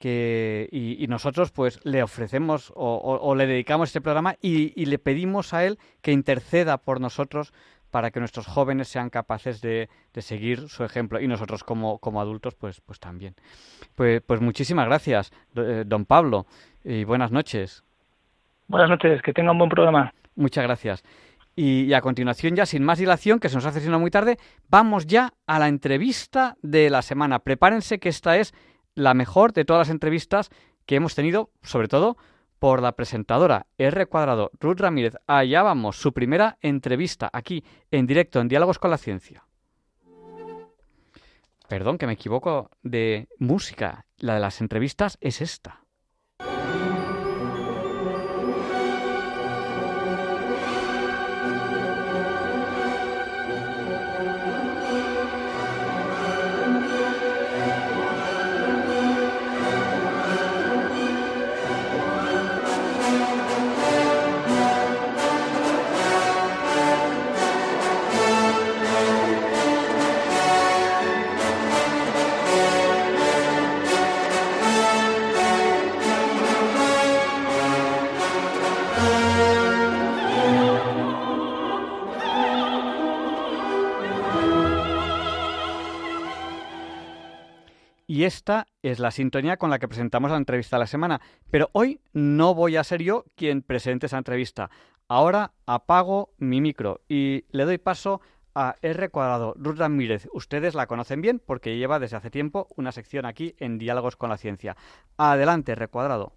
que, 0.00 0.68
y, 0.72 1.06
nosotros 1.06 1.52
pues 1.52 1.78
le 1.84 2.02
ofrecemos 2.02 2.72
o, 2.74 3.34
le 3.36 3.46
dedicamos 3.46 3.90
este 3.90 4.00
programa 4.00 4.34
y, 4.40 4.72
y, 4.80 4.86
le 4.86 4.98
pedimos 4.98 5.54
a 5.54 5.64
él 5.64 5.78
que 6.02 6.10
interceda 6.10 6.78
por 6.78 7.00
nosotros 7.00 7.52
para 7.94 8.10
que 8.10 8.18
nuestros 8.18 8.48
jóvenes 8.48 8.88
sean 8.88 9.08
capaces 9.08 9.60
de, 9.60 9.88
de 10.12 10.20
seguir 10.20 10.68
su 10.68 10.82
ejemplo 10.82 11.20
y 11.20 11.28
nosotros 11.28 11.62
como, 11.62 12.00
como 12.00 12.20
adultos 12.20 12.56
pues, 12.56 12.80
pues 12.80 12.98
también. 12.98 13.36
Pues, 13.94 14.20
pues 14.20 14.40
muchísimas 14.40 14.86
gracias, 14.86 15.30
eh, 15.54 15.84
don 15.86 16.04
Pablo, 16.04 16.44
y 16.82 17.04
buenas 17.04 17.30
noches. 17.30 17.84
Buenas 18.66 18.90
noches, 18.90 19.22
que 19.22 19.32
tenga 19.32 19.52
un 19.52 19.58
buen 19.58 19.70
programa. 19.70 20.12
Muchas 20.34 20.64
gracias. 20.64 21.04
Y, 21.54 21.92
a 21.92 22.00
continuación, 22.00 22.56
ya 22.56 22.66
sin 22.66 22.82
más 22.82 22.98
dilación, 22.98 23.38
que 23.38 23.48
se 23.48 23.54
nos 23.54 23.64
hace 23.64 23.78
siendo 23.78 24.00
muy 24.00 24.10
tarde, 24.10 24.38
vamos 24.68 25.06
ya 25.06 25.32
a 25.46 25.60
la 25.60 25.68
entrevista 25.68 26.56
de 26.62 26.90
la 26.90 27.00
semana. 27.00 27.38
Prepárense 27.38 28.00
que 28.00 28.08
esta 28.08 28.38
es 28.38 28.54
la 28.96 29.14
mejor 29.14 29.52
de 29.52 29.64
todas 29.64 29.86
las 29.86 29.94
entrevistas 29.94 30.50
que 30.84 30.96
hemos 30.96 31.14
tenido, 31.14 31.50
sobre 31.62 31.86
todo 31.86 32.16
por 32.64 32.80
la 32.80 32.92
presentadora 32.92 33.66
R 33.76 34.06
cuadrado, 34.06 34.50
Ruth 34.58 34.80
Ramírez. 34.80 35.16
Allá 35.26 35.62
vamos, 35.62 35.98
su 36.00 36.14
primera 36.14 36.56
entrevista 36.62 37.28
aquí, 37.30 37.62
en 37.90 38.06
directo, 38.06 38.40
en 38.40 38.48
Diálogos 38.48 38.78
con 38.78 38.90
la 38.90 38.96
Ciencia. 38.96 39.44
Perdón, 41.68 41.98
que 41.98 42.06
me 42.06 42.14
equivoco 42.14 42.70
de 42.82 43.28
música. 43.38 44.06
La 44.16 44.32
de 44.36 44.40
las 44.40 44.62
entrevistas 44.62 45.18
es 45.20 45.42
esta. 45.42 45.83
Esta 88.24 88.66
es 88.80 89.00
la 89.00 89.10
sintonía 89.10 89.58
con 89.58 89.68
la 89.68 89.78
que 89.78 89.86
presentamos 89.86 90.30
la 90.30 90.38
entrevista 90.38 90.76
de 90.76 90.80
la 90.80 90.86
semana. 90.86 91.20
Pero 91.50 91.68
hoy 91.72 92.00
no 92.14 92.54
voy 92.54 92.76
a 92.76 92.82
ser 92.82 93.02
yo 93.02 93.26
quien 93.36 93.60
presente 93.60 94.06
esa 94.06 94.16
entrevista. 94.16 94.70
Ahora 95.08 95.52
apago 95.66 96.30
mi 96.38 96.62
micro 96.62 97.02
y 97.06 97.44
le 97.50 97.66
doy 97.66 97.76
paso 97.76 98.22
a 98.54 98.76
R 98.80 99.10
cuadrado. 99.10 99.52
Ruth 99.58 99.76
Ramírez, 99.76 100.26
ustedes 100.32 100.74
la 100.74 100.86
conocen 100.86 101.20
bien 101.20 101.38
porque 101.38 101.76
lleva 101.76 101.98
desde 101.98 102.16
hace 102.16 102.30
tiempo 102.30 102.66
una 102.76 102.92
sección 102.92 103.26
aquí 103.26 103.56
en 103.58 103.76
Diálogos 103.76 104.16
con 104.16 104.30
la 104.30 104.38
Ciencia. 104.38 104.74
Adelante, 105.18 105.72
R 105.72 105.88
cuadrado. 105.88 106.32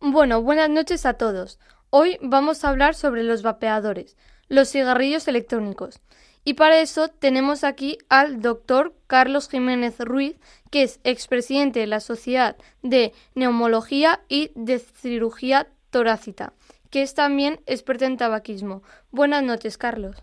Bueno, 0.00 0.40
buenas 0.40 0.70
noches 0.70 1.04
a 1.04 1.18
todos. 1.18 1.60
Hoy 1.90 2.16
vamos 2.22 2.64
a 2.64 2.70
hablar 2.70 2.94
sobre 2.94 3.24
los 3.24 3.42
vapeadores, 3.42 4.16
los 4.48 4.70
cigarrillos 4.70 5.28
electrónicos. 5.28 6.00
Y 6.44 6.54
para 6.54 6.80
eso 6.80 7.08
tenemos 7.08 7.64
aquí 7.64 7.98
al 8.08 8.40
doctor 8.40 8.94
Carlos 9.06 9.48
Jiménez 9.48 9.98
Ruiz, 9.98 10.36
que 10.70 10.82
es 10.82 11.00
expresidente 11.04 11.80
de 11.80 11.86
la 11.86 12.00
Sociedad 12.00 12.56
de 12.82 13.12
Neumología 13.34 14.20
y 14.28 14.50
de 14.54 14.78
Cirugía 14.78 15.68
Torácica, 15.90 16.54
que 16.88 17.02
es 17.02 17.14
también 17.14 17.60
experto 17.66 18.06
en 18.06 18.16
tabaquismo. 18.16 18.82
Buenas 19.10 19.42
noches, 19.42 19.76
Carlos. 19.76 20.16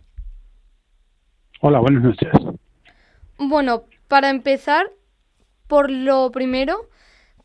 Hola, 1.62 1.80
buenas 1.80 2.04
noches. 2.04 2.30
Bueno, 3.38 3.84
para 4.08 4.30
empezar, 4.30 4.92
por 5.68 5.92
lo 5.92 6.32
primero, 6.32 6.90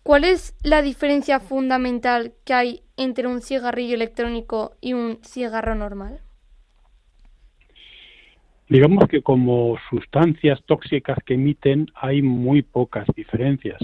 ¿cuál 0.02 0.24
es 0.24 0.54
la 0.62 0.80
diferencia 0.80 1.40
fundamental 1.40 2.32
que 2.44 2.54
hay 2.54 2.84
entre 2.96 3.26
un 3.26 3.42
cigarrillo 3.42 3.94
electrónico 3.94 4.76
y 4.80 4.94
un 4.94 5.18
cigarro 5.22 5.74
normal? 5.74 6.22
Digamos 8.72 9.06
que 9.06 9.20
como 9.20 9.76
sustancias 9.90 10.62
tóxicas 10.64 11.18
que 11.26 11.34
emiten 11.34 11.88
hay 11.94 12.22
muy 12.22 12.62
pocas 12.62 13.06
diferencias, 13.14 13.78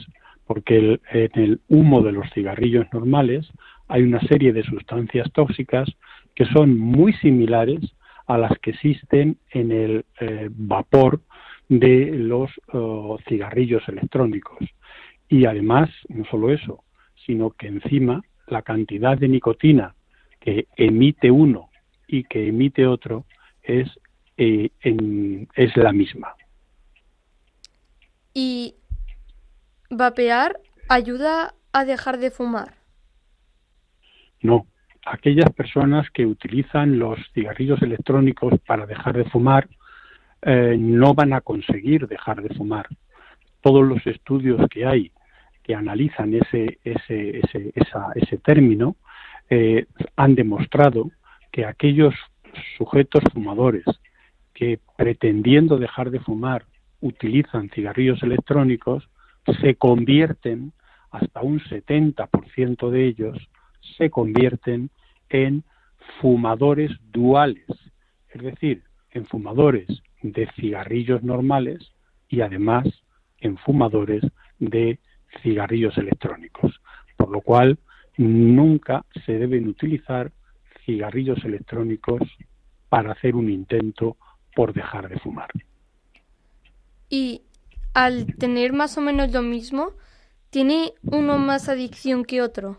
porque 0.47 0.99
en 1.13 1.31
el 1.35 1.61
humo 1.69 2.01
de 2.01 2.13
los 2.13 2.25
cigarrillos 2.33 2.87
normales 2.91 3.47
hay 3.89 4.01
una 4.03 4.19
serie 4.21 4.55
de 4.55 4.63
sustancias 4.63 5.31
tóxicas 5.35 5.91
que 6.35 6.47
son 6.47 6.79
muy 6.79 7.13
similares 7.13 7.81
a 8.29 8.39
las 8.39 8.59
que 8.61 8.71
existen 8.71 9.37
en 9.51 9.73
el 9.73 10.07
eh, 10.21 10.49
vapor 10.51 11.21
de 11.69 12.11
los 12.15 12.51
oh, 12.73 13.19
cigarrillos 13.29 13.87
electrónicos. 13.89 14.57
Y 15.29 15.45
además, 15.45 15.91
no 16.09 16.25
solo 16.31 16.51
eso, 16.51 16.83
sino 17.27 17.51
que 17.51 17.67
encima 17.67 18.23
la 18.47 18.63
cantidad 18.63 19.19
de 19.19 19.29
nicotina 19.29 19.95
que 20.41 20.67
emite 20.77 21.31
uno 21.31 21.69
y 22.07 22.25
que 22.25 22.49
emite 22.49 22.87
otro 22.87 23.27
es 23.63 23.87
eh, 24.39 24.71
es 25.55 25.77
la 25.77 25.93
misma. 25.93 26.35
¿Y 28.33 28.77
vapear 29.91 30.61
ayuda 30.89 31.55
a 31.73 31.85
dejar 31.85 32.19
de 32.19 32.31
fumar? 32.31 32.75
No. 34.41 34.67
Aquellas 35.05 35.51
personas 35.53 36.09
que 36.11 36.27
utilizan 36.27 36.99
los 36.99 37.19
cigarrillos 37.33 37.83
electrónicos 37.83 38.61
para 38.67 38.87
dejar 38.87 39.17
de 39.17 39.25
fumar 39.25 39.69
eh, 40.43 40.77
no 40.79 41.15
van 41.15 41.33
a 41.33 41.41
conseguir 41.41 42.07
dejar 42.07 42.43
de 42.43 42.55
fumar. 42.55 42.87
Todos 43.61 43.87
los 43.87 44.07
estudios 44.07 44.61
que 44.71 44.87
hay 44.87 45.13
que 45.65 45.75
analizan 45.75 46.35
ese, 46.35 46.79
ese, 46.85 47.41
ese, 47.41 47.73
ese 48.15 48.39
término 48.39 48.97
eh, 49.51 49.87
han 50.17 50.35
demostrado 50.35 51.11
que 51.51 51.65
aquellos 51.65 52.15
sujetos 52.77 53.23
fumadores 53.33 53.85
que 54.59 54.81
pretendiendo 54.97 55.79
dejar 55.79 56.11
de 56.11 56.19
fumar 56.19 56.65
utilizan 57.01 57.71
cigarrillos 57.71 58.21
electrónicos, 58.25 59.09
se 59.61 59.77
convierten, 59.77 60.73
hasta 61.13 61.43
un 61.43 61.61
70% 61.61 62.91
de 62.91 63.07
ellos, 63.07 63.39
se 63.97 64.11
convierten 64.11 64.91
en 65.29 65.63
fumadores 66.21 66.91
duales, 67.13 67.67
es 68.31 68.43
decir, 68.43 68.83
en 69.13 69.27
fumadores 69.27 69.87
de 70.23 70.49
cigarrillos 70.57 71.23
normales 71.23 71.79
y 72.29 72.41
además 72.41 72.85
en 73.39 73.59
fumadores 73.59 74.25
de 74.59 74.99
cigarrillos 75.41 75.97
electrónicos, 75.99 76.81
por 77.17 77.31
lo 77.31 77.43
cual 77.43 77.79
nunca 78.17 79.05
se 79.25 79.39
deben 79.39 79.69
utilizar 79.69 80.33
cigarrillos 80.85 81.45
electrónicos 81.45 82.23
para 82.89 83.13
hacer 83.13 83.37
un 83.37 83.51
intento 83.51 84.17
por 84.59 84.73
dejar 84.73 85.09
de 85.09 85.21
fumar. 85.21 85.49
Y 87.09 87.43
al 87.95 88.35
tener 88.35 88.73
más 88.73 88.99
o 88.99 89.01
menos 89.01 89.33
lo 89.33 89.41
mismo, 89.41 89.93
¿tiene 90.51 90.95
uno 91.05 91.39
más 91.39 91.69
adicción 91.69 92.25
que 92.25 92.43
otro? 92.43 92.77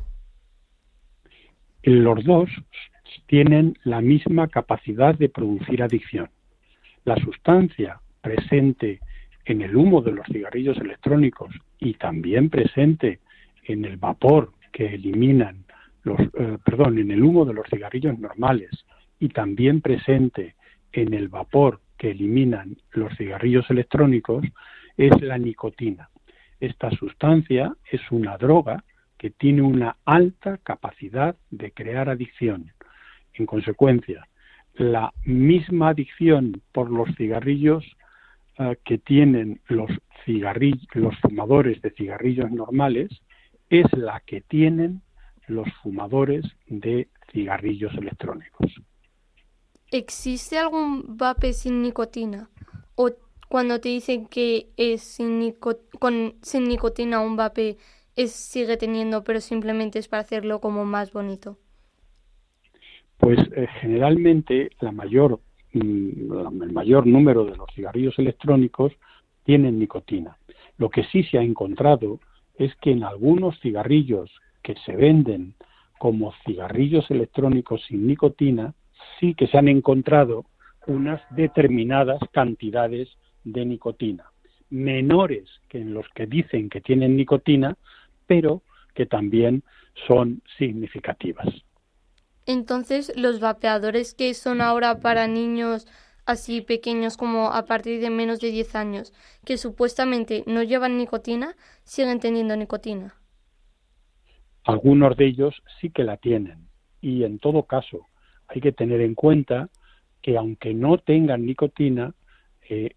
Los 1.84 2.22
dos 2.26 2.50
tienen 3.28 3.78
la 3.86 4.02
misma 4.02 4.50
capacidad 4.50 5.16
de 5.18 5.30
producir 5.30 5.82
adicción. 5.82 6.30
La 7.06 7.16
sustancia 7.16 8.02
presente 8.20 9.00
en 9.46 9.62
el 9.62 9.78
humo 9.78 10.02
de 10.02 10.12
los 10.12 10.28
cigarrillos 10.28 10.78
electrónicos 10.80 11.56
y 11.80 11.94
también 11.94 12.50
presente 12.50 13.22
en 13.64 13.86
el 13.86 13.96
vapor 13.96 14.52
que 14.74 14.96
eliminan 14.96 15.64
los, 16.04 16.20
eh, 16.20 16.58
perdón, 16.66 17.00
en 17.00 17.12
el 17.12 17.24
humo 17.24 17.46
de 17.46 17.54
los 17.54 17.66
cigarrillos 17.70 18.20
normales 18.20 18.70
y 19.18 19.30
también 19.30 19.80
presente 19.80 20.56
en 20.92 21.14
el 21.14 21.28
vapor 21.28 21.82
que 21.98 22.12
eliminan 22.12 22.78
los 22.92 23.16
cigarrillos 23.18 23.70
electrónicos 23.70 24.46
es 24.98 25.22
la 25.22 25.38
nicotina. 25.38 26.10
Esta 26.60 26.92
sustancia 26.92 27.76
es 27.92 28.02
una 28.12 28.38
droga 28.38 28.84
que 29.18 29.30
tiene 29.30 29.62
una 29.62 29.98
alta 30.06 30.58
capacidad 30.58 31.36
de 31.52 31.72
crear 31.72 32.10
adicción. 32.10 32.72
En 33.34 33.46
consecuencia, 33.46 34.28
la 34.76 35.14
misma 35.26 35.90
adicción 35.90 36.62
por 36.72 36.90
los 36.90 37.14
cigarrillos 37.16 37.86
eh, 38.58 38.78
que 38.86 38.98
tienen 38.98 39.62
los, 39.68 39.92
los 40.94 41.16
fumadores 41.20 41.82
de 41.82 41.92
cigarrillos 41.92 42.52
normales 42.52 43.10
es 43.70 43.86
la 43.94 44.22
que 44.22 44.42
tienen 44.42 45.02
los 45.48 45.68
fumadores 45.82 46.46
de 46.68 47.08
cigarrillos 47.32 47.94
electrónicos. 47.96 48.82
¿Existe 49.92 50.58
algún 50.58 51.18
vape 51.18 51.54
sin 51.54 51.82
nicotina? 51.82 52.50
¿O 52.96 53.10
cuando 53.48 53.80
te 53.80 53.90
dicen 53.90 54.28
que 54.28 54.68
es 54.78 55.02
sin, 55.02 55.54
con, 55.54 56.36
sin 56.42 56.66
nicotina 56.66 57.20
un 57.22 57.36
vape 57.36 57.78
es, 58.16 58.32
sigue 58.32 58.78
teniendo, 58.78 59.24
pero 59.24 59.40
simplemente 59.40 59.98
es 59.98 60.08
para 60.08 60.22
hacerlo 60.22 60.60
como 60.60 60.86
más 60.86 61.12
bonito? 61.12 61.58
Pues 63.18 63.40
eh, 63.56 63.68
generalmente 63.82 64.70
la 64.80 64.92
mayor, 64.92 65.40
mm, 65.74 66.62
el 66.64 66.72
mayor 66.72 67.08
número 67.08 67.46
de 67.46 67.56
los 67.56 67.70
cigarrillos 67.74 68.18
electrónicos 68.20 68.94
tienen 69.44 69.80
nicotina. 69.80 70.38
Lo 70.78 70.90
que 70.90 71.04
sí 71.06 71.24
se 71.24 71.38
ha 71.40 71.42
encontrado 71.42 72.20
es 72.58 72.76
que 72.76 72.92
en 72.92 73.04
algunos 73.04 73.60
cigarrillos 73.62 74.30
que 74.62 74.76
se 74.86 74.96
venden 74.96 75.56
como 75.98 76.34
cigarrillos 76.46 77.10
electrónicos 77.10 77.84
sin 77.88 78.08
nicotina, 78.08 78.74
sí 79.20 79.34
que 79.36 79.48
se 79.48 79.58
han 79.58 79.68
encontrado 79.68 80.46
unas 80.88 81.22
determinadas 81.32 82.20
cantidades 82.32 83.10
de 83.44 83.66
nicotina, 83.66 84.26
menores 84.70 85.48
que 85.68 85.80
en 85.80 85.94
los 85.94 86.08
que 86.16 86.26
dicen 86.26 86.70
que 86.70 86.82
tienen 86.82 87.16
nicotina, 87.16 87.78
pero 88.28 88.62
que 88.94 89.06
también 89.06 89.64
son 90.08 90.42
significativas. 90.58 91.48
Entonces, 92.46 93.14
los 93.16 93.40
vapeadores 93.40 94.14
que 94.14 94.34
son 94.34 94.62
ahora 94.62 95.00
para 95.00 95.28
niños 95.28 95.88
así 96.26 96.62
pequeños 96.62 97.18
como 97.18 97.52
a 97.52 97.66
partir 97.66 98.00
de 98.02 98.12
menos 98.12 98.40
de 98.40 98.52
10 98.52 98.76
años, 98.76 99.14
que 99.46 99.58
supuestamente 99.58 100.44
no 100.46 100.62
llevan 100.62 100.98
nicotina, 100.98 101.56
siguen 101.84 102.20
teniendo 102.20 102.56
nicotina. 102.56 103.16
Algunos 104.64 105.18
de 105.18 105.26
ellos 105.26 105.56
sí 105.82 105.90
que 105.90 106.04
la 106.04 106.18
tienen 106.18 106.68
y 107.02 107.24
en 107.24 107.40
todo 107.40 107.64
caso 107.64 108.06
hay 108.50 108.62
que 108.62 108.72
tener 108.72 109.02
en 109.02 109.16
cuenta 109.16 109.70
que 110.22 110.38
aunque 110.38 110.74
no 110.74 110.98
tengan 110.98 111.46
nicotina, 111.46 112.14
eh, 112.68 112.96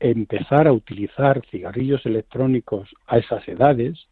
empezar 0.00 0.66
a 0.66 0.72
utilizar 0.72 1.42
cigarrillos 1.50 2.04
electrónicos 2.04 2.88
a 3.06 3.18
esas 3.18 3.46
edades, 3.46 4.08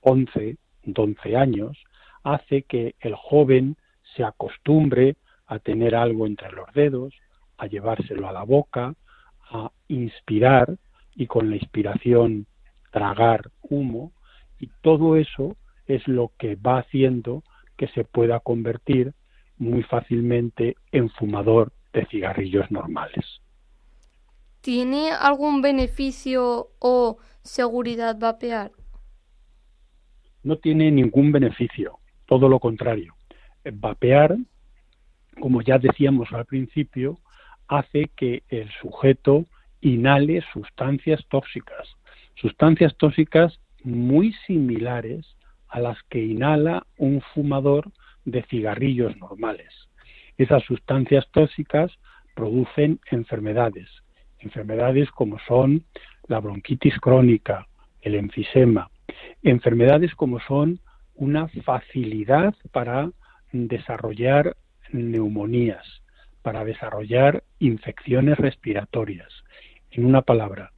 11, 0.00 0.56
12 0.84 1.36
años, 1.36 1.76
hace 2.22 2.62
que 2.62 2.94
el 3.00 3.14
joven 3.14 3.76
se 4.16 4.24
acostumbre 4.24 5.16
a 5.46 5.58
tener 5.58 5.94
algo 5.94 6.26
entre 6.26 6.52
los 6.52 6.72
dedos, 6.72 7.14
a 7.56 7.66
llevárselo 7.66 8.28
a 8.28 8.32
la 8.32 8.42
boca, 8.42 8.94
a 9.50 9.70
inspirar 9.88 10.76
y 11.14 11.26
con 11.26 11.50
la 11.50 11.56
inspiración 11.56 12.46
tragar 12.90 13.50
humo. 13.62 14.12
Y 14.60 14.68
todo 14.82 15.16
eso 15.16 15.56
es 15.86 16.06
lo 16.06 16.32
que 16.38 16.56
va 16.56 16.78
haciendo 16.78 17.42
que 17.76 17.88
se 17.88 18.04
pueda 18.04 18.40
convertir 18.40 19.14
muy 19.58 19.82
fácilmente 19.82 20.76
en 20.92 21.10
fumador 21.10 21.72
de 21.92 22.06
cigarrillos 22.06 22.70
normales. 22.70 23.24
¿Tiene 24.60 25.10
algún 25.12 25.62
beneficio 25.62 26.68
o 26.78 27.18
seguridad 27.42 28.18
vapear? 28.18 28.72
No 30.42 30.56
tiene 30.58 30.90
ningún 30.90 31.32
beneficio, 31.32 31.98
todo 32.26 32.48
lo 32.48 32.58
contrario. 32.58 33.14
Vapear, 33.70 34.36
como 35.40 35.62
ya 35.62 35.78
decíamos 35.78 36.32
al 36.32 36.44
principio, 36.44 37.18
hace 37.68 38.10
que 38.16 38.42
el 38.48 38.70
sujeto 38.80 39.46
inhale 39.80 40.42
sustancias 40.52 41.24
tóxicas, 41.28 41.88
sustancias 42.34 42.96
tóxicas 42.96 43.60
muy 43.84 44.32
similares 44.46 45.36
a 45.68 45.80
las 45.80 46.02
que 46.04 46.24
inhala 46.24 46.86
un 46.96 47.20
fumador 47.34 47.90
de 48.30 48.42
cigarrillos 48.44 49.16
normales. 49.16 49.72
Esas 50.36 50.62
sustancias 50.64 51.26
tóxicas 51.32 51.92
producen 52.34 53.00
enfermedades, 53.10 53.88
enfermedades 54.38 55.10
como 55.10 55.38
son 55.40 55.84
la 56.28 56.40
bronquitis 56.40 56.98
crónica, 57.00 57.66
el 58.02 58.14
enfisema, 58.14 58.90
enfermedades 59.42 60.14
como 60.14 60.38
son 60.40 60.80
una 61.14 61.48
facilidad 61.64 62.54
para 62.70 63.10
desarrollar 63.52 64.56
neumonías, 64.92 65.84
para 66.42 66.64
desarrollar 66.64 67.42
infecciones 67.58 68.38
respiratorias. 68.38 69.28
En 69.90 70.04
una 70.04 70.22
palabra, 70.22 70.70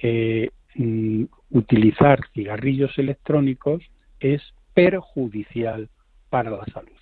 eh, 0.00 0.50
mm, 0.76 1.24
utilizar 1.50 2.20
cigarrillos 2.34 2.96
electrónicos 2.98 3.82
es 4.20 4.42
perjudicial 4.74 5.88
para 6.30 6.50
la 6.50 6.64
salud. 6.66 6.97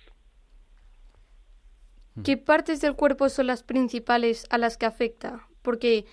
¿Qué 2.23 2.37
partes 2.37 2.81
del 2.81 2.95
cuerpo 2.95 3.29
son 3.29 3.47
las 3.47 3.63
principales 3.63 4.47
a 4.49 4.57
las 4.57 4.77
que 4.77 4.85
afecta? 4.85 5.47
Porque, 5.61 6.05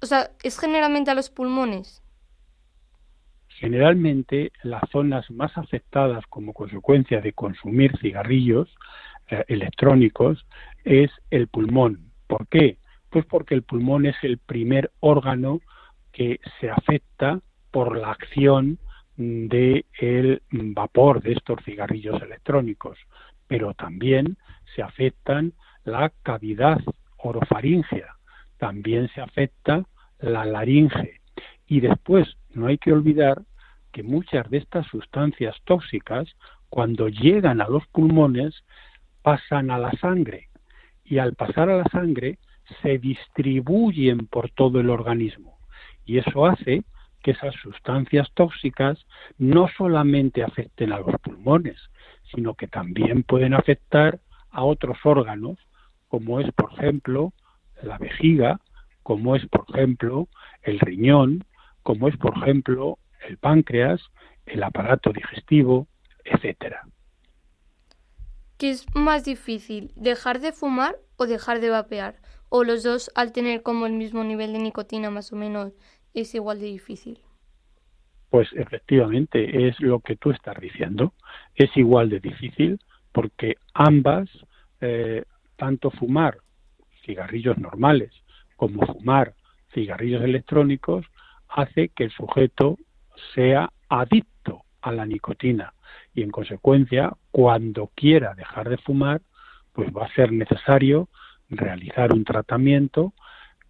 o 0.00 0.06
sea, 0.06 0.30
¿es 0.42 0.58
generalmente 0.58 1.10
a 1.10 1.14
los 1.14 1.30
pulmones? 1.30 2.02
Generalmente 3.48 4.52
las 4.62 4.82
zonas 4.90 5.30
más 5.30 5.56
afectadas 5.56 6.24
como 6.28 6.52
consecuencia 6.52 7.20
de 7.20 7.32
consumir 7.32 7.96
cigarrillos 7.98 8.68
eh, 9.28 9.44
electrónicos 9.48 10.44
es 10.84 11.10
el 11.30 11.48
pulmón. 11.48 12.10
¿Por 12.26 12.48
qué? 12.48 12.78
Pues 13.10 13.24
porque 13.26 13.54
el 13.54 13.62
pulmón 13.62 14.06
es 14.06 14.16
el 14.22 14.38
primer 14.38 14.90
órgano 15.00 15.60
que 16.12 16.40
se 16.60 16.70
afecta 16.70 17.40
por 17.70 17.96
la 17.96 18.10
acción 18.10 18.78
del 19.16 19.84
el 19.98 20.42
vapor 20.50 21.22
de 21.22 21.32
estos 21.32 21.62
cigarrillos 21.64 22.20
electrónicos, 22.22 22.98
pero 23.52 23.74
también 23.74 24.38
se 24.74 24.80
afectan 24.80 25.52
la 25.84 26.10
cavidad 26.22 26.80
orofaringea, 27.18 28.16
también 28.56 29.10
se 29.14 29.20
afecta 29.20 29.84
la 30.20 30.46
laringe. 30.46 31.20
Y 31.66 31.80
después 31.80 32.26
no 32.54 32.68
hay 32.68 32.78
que 32.78 32.94
olvidar 32.94 33.42
que 33.92 34.02
muchas 34.02 34.48
de 34.48 34.56
estas 34.56 34.86
sustancias 34.86 35.54
tóxicas 35.64 36.34
cuando 36.70 37.10
llegan 37.10 37.60
a 37.60 37.68
los 37.68 37.86
pulmones 37.88 38.64
pasan 39.20 39.70
a 39.70 39.78
la 39.78 39.92
sangre. 40.00 40.48
Y 41.04 41.18
al 41.18 41.34
pasar 41.34 41.68
a 41.68 41.76
la 41.76 41.88
sangre 41.90 42.38
se 42.80 42.96
distribuyen 42.96 44.28
por 44.28 44.48
todo 44.48 44.80
el 44.80 44.88
organismo. 44.88 45.58
Y 46.06 46.16
eso 46.16 46.46
hace 46.46 46.84
que 47.22 47.32
esas 47.32 47.54
sustancias 47.56 48.30
tóxicas 48.32 49.04
no 49.36 49.68
solamente 49.76 50.42
afecten 50.42 50.90
a 50.94 51.00
los 51.00 51.20
pulmones, 51.20 51.76
sino 52.34 52.54
que 52.54 52.68
también 52.68 53.22
pueden 53.22 53.54
afectar 53.54 54.20
a 54.50 54.64
otros 54.64 54.98
órganos, 55.04 55.58
como 56.08 56.40
es, 56.40 56.52
por 56.52 56.72
ejemplo, 56.74 57.32
la 57.82 57.98
vejiga, 57.98 58.60
como 59.02 59.34
es, 59.36 59.46
por 59.46 59.64
ejemplo, 59.70 60.28
el 60.62 60.78
riñón, 60.80 61.44
como 61.82 62.08
es, 62.08 62.16
por 62.16 62.36
ejemplo, 62.36 62.98
el 63.28 63.38
páncreas, 63.38 64.00
el 64.46 64.62
aparato 64.62 65.12
digestivo, 65.12 65.86
etcétera. 66.24 66.86
¿Qué 68.58 68.70
es 68.70 68.86
más 68.94 69.24
difícil, 69.24 69.92
dejar 69.96 70.40
de 70.40 70.52
fumar 70.52 70.96
o 71.16 71.26
dejar 71.26 71.60
de 71.60 71.70
vapear? 71.70 72.20
¿O 72.48 72.64
los 72.64 72.82
dos, 72.82 73.10
al 73.14 73.32
tener 73.32 73.62
como 73.62 73.86
el 73.86 73.94
mismo 73.94 74.22
nivel 74.22 74.52
de 74.52 74.58
nicotina 74.58 75.10
más 75.10 75.32
o 75.32 75.36
menos, 75.36 75.72
es 76.14 76.34
igual 76.34 76.60
de 76.60 76.66
difícil? 76.66 77.18
Pues 78.32 78.48
efectivamente 78.54 79.68
es 79.68 79.78
lo 79.78 80.00
que 80.00 80.16
tú 80.16 80.30
estás 80.30 80.58
diciendo. 80.58 81.12
Es 81.54 81.68
igual 81.76 82.08
de 82.08 82.18
difícil 82.18 82.80
porque 83.12 83.56
ambas, 83.74 84.30
eh, 84.80 85.24
tanto 85.56 85.90
fumar 85.90 86.38
cigarrillos 87.04 87.58
normales 87.58 88.10
como 88.56 88.86
fumar 88.86 89.34
cigarrillos 89.74 90.22
electrónicos, 90.24 91.04
hace 91.46 91.90
que 91.90 92.04
el 92.04 92.10
sujeto 92.10 92.78
sea 93.34 93.70
adicto 93.90 94.62
a 94.80 94.92
la 94.92 95.04
nicotina 95.04 95.74
y 96.14 96.22
en 96.22 96.30
consecuencia 96.30 97.12
cuando 97.32 97.90
quiera 97.94 98.34
dejar 98.34 98.70
de 98.70 98.78
fumar 98.78 99.20
pues 99.74 99.90
va 99.94 100.06
a 100.06 100.14
ser 100.14 100.32
necesario 100.32 101.10
realizar 101.50 102.14
un 102.14 102.24
tratamiento 102.24 103.12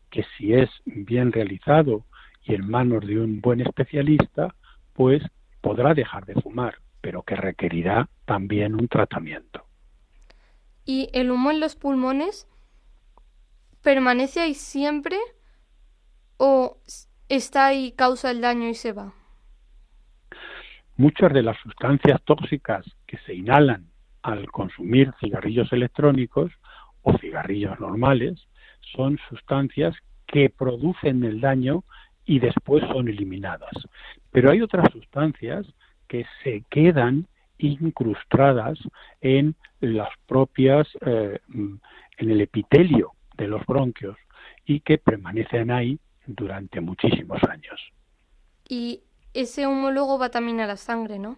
que 0.08 0.24
si 0.36 0.54
es 0.54 0.70
bien 0.84 1.32
realizado 1.32 2.04
y 2.44 2.54
en 2.54 2.68
manos 2.68 3.06
de 3.06 3.20
un 3.20 3.40
buen 3.40 3.60
especialista 3.60 4.54
pues 4.92 5.22
podrá 5.60 5.94
dejar 5.94 6.26
de 6.26 6.34
fumar 6.34 6.76
pero 7.02 7.22
que 7.22 7.34
requerirá 7.34 8.08
también 8.24 8.74
un 8.74 8.88
tratamiento. 8.88 9.66
¿Y 10.86 11.10
el 11.12 11.30
humo 11.30 11.50
en 11.50 11.60
los 11.60 11.76
pulmones 11.76 12.48
permanece 13.82 14.40
ahí 14.40 14.54
siempre 14.54 15.18
o 16.38 16.78
está 17.28 17.66
ahí, 17.66 17.92
causa 17.92 18.30
el 18.30 18.40
daño 18.40 18.68
y 18.68 18.74
se 18.74 18.92
va? 18.92 19.12
Muchas 20.96 21.32
de 21.32 21.42
las 21.42 21.58
sustancias 21.58 22.22
tóxicas 22.24 22.86
que 23.06 23.18
se 23.26 23.34
inhalan 23.34 23.88
al 24.22 24.50
consumir 24.50 25.12
cigarrillos 25.20 25.72
electrónicos 25.72 26.52
o 27.02 27.18
cigarrillos 27.18 27.78
normales 27.80 28.46
son 28.94 29.18
sustancias 29.28 29.96
que 30.26 30.50
producen 30.50 31.24
el 31.24 31.40
daño 31.40 31.82
y 32.24 32.38
después 32.38 32.82
son 32.88 33.08
eliminadas. 33.08 33.72
Pero 34.30 34.50
hay 34.50 34.62
otras 34.62 34.90
sustancias 34.92 35.66
que 36.08 36.26
se 36.42 36.64
quedan 36.70 37.26
incrustadas 37.58 38.78
en 39.20 39.54
las 39.80 40.10
propias, 40.26 40.88
eh, 41.06 41.38
en 41.48 41.80
el 42.18 42.40
epitelio 42.40 43.12
de 43.36 43.48
los 43.48 43.64
bronquios 43.66 44.16
y 44.64 44.80
que 44.80 44.98
permanecen 44.98 45.70
ahí 45.70 45.98
durante 46.26 46.80
muchísimos 46.80 47.42
años. 47.48 47.80
Y 48.68 49.02
ese 49.34 49.66
humo 49.66 49.90
luego 49.90 50.18
va 50.18 50.30
también 50.30 50.60
a 50.60 50.66
la 50.66 50.76
sangre, 50.76 51.18
¿no? 51.18 51.36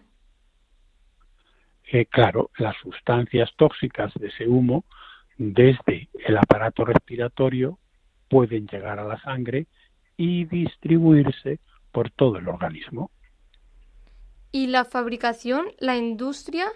Eh, 1.91 2.05
claro, 2.07 2.49
las 2.57 2.75
sustancias 2.77 3.51
tóxicas 3.55 4.13
de 4.15 4.27
ese 4.27 4.47
humo 4.47 4.85
desde 5.37 6.09
el 6.25 6.37
aparato 6.37 6.85
respiratorio 6.85 7.77
pueden 8.27 8.67
llegar 8.67 8.99
a 8.99 9.03
la 9.03 9.19
sangre 9.21 9.67
y 10.17 10.45
distribuirse 10.45 11.59
por 11.91 12.09
todo 12.11 12.37
el 12.37 12.47
organismo. 12.47 13.11
¿Y 14.51 14.67
la 14.67 14.85
fabricación, 14.85 15.65
la 15.79 15.97
industria 15.97 16.67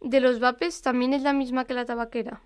de 0.00 0.20
los 0.20 0.40
vapes 0.40 0.82
también 0.82 1.12
es 1.12 1.22
la 1.22 1.32
misma 1.32 1.64
que 1.64 1.74
la 1.74 1.84
tabaquera? 1.84 2.40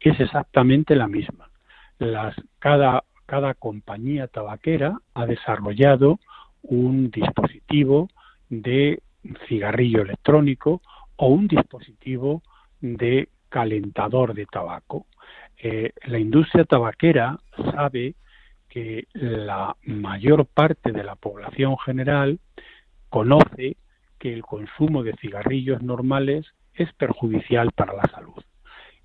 Es 0.00 0.20
exactamente 0.20 0.94
la 0.94 1.08
misma. 1.08 1.50
Las, 1.98 2.36
cada, 2.58 3.04
cada 3.24 3.54
compañía 3.54 4.28
tabaquera 4.28 5.00
ha 5.14 5.26
desarrollado 5.26 6.20
un 6.62 7.10
dispositivo 7.10 8.08
de 8.48 9.02
cigarrillo 9.48 10.02
electrónico 10.02 10.82
o 11.16 11.28
un 11.28 11.48
dispositivo 11.48 12.42
de 12.80 13.28
calentador 13.48 14.34
de 14.34 14.46
tabaco. 14.46 15.06
Eh, 15.56 15.92
la 16.04 16.18
industria 16.18 16.64
tabaquera 16.64 17.38
sabe 17.72 18.14
que 18.76 19.08
la 19.14 19.74
mayor 19.84 20.44
parte 20.44 20.92
de 20.92 21.02
la 21.02 21.14
población 21.14 21.78
general 21.78 22.40
conoce 23.08 23.78
que 24.18 24.34
el 24.34 24.42
consumo 24.42 25.02
de 25.02 25.14
cigarrillos 25.14 25.80
normales 25.80 26.44
es 26.74 26.92
perjudicial 26.92 27.72
para 27.72 27.94
la 27.94 28.02
salud 28.12 28.44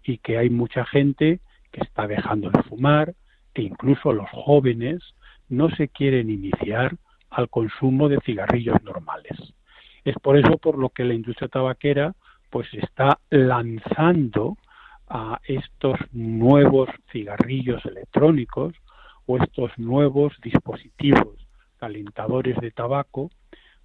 y 0.03 0.17
que 0.17 0.37
hay 0.37 0.49
mucha 0.49 0.83
gente 0.83 1.39
que 1.71 1.79
está 1.79 2.05
dejando 2.05 2.49
de 2.49 2.63
fumar 2.63 3.13
e 3.53 3.61
incluso 3.61 4.11
los 4.11 4.29
jóvenes 4.31 4.99
no 5.47 5.69
se 5.69 5.87
quieren 5.87 6.29
iniciar 6.29 6.97
al 7.29 7.47
consumo 7.47 8.09
de 8.09 8.19
cigarrillos 8.25 8.83
normales. 8.83 9.37
Es 10.03 10.15
por 10.15 10.35
eso 10.35 10.57
por 10.57 10.77
lo 10.77 10.89
que 10.89 11.05
la 11.05 11.13
industria 11.13 11.47
tabaquera 11.47 12.13
pues 12.49 12.67
está 12.73 13.19
lanzando 13.29 14.57
a 15.07 15.39
estos 15.45 15.97
nuevos 16.11 16.89
cigarrillos 17.13 17.85
electrónicos 17.85 18.73
o 19.31 19.37
estos 19.37 19.71
nuevos 19.77 20.33
dispositivos 20.43 21.47
calentadores 21.77 22.57
de 22.57 22.71
tabaco 22.71 23.29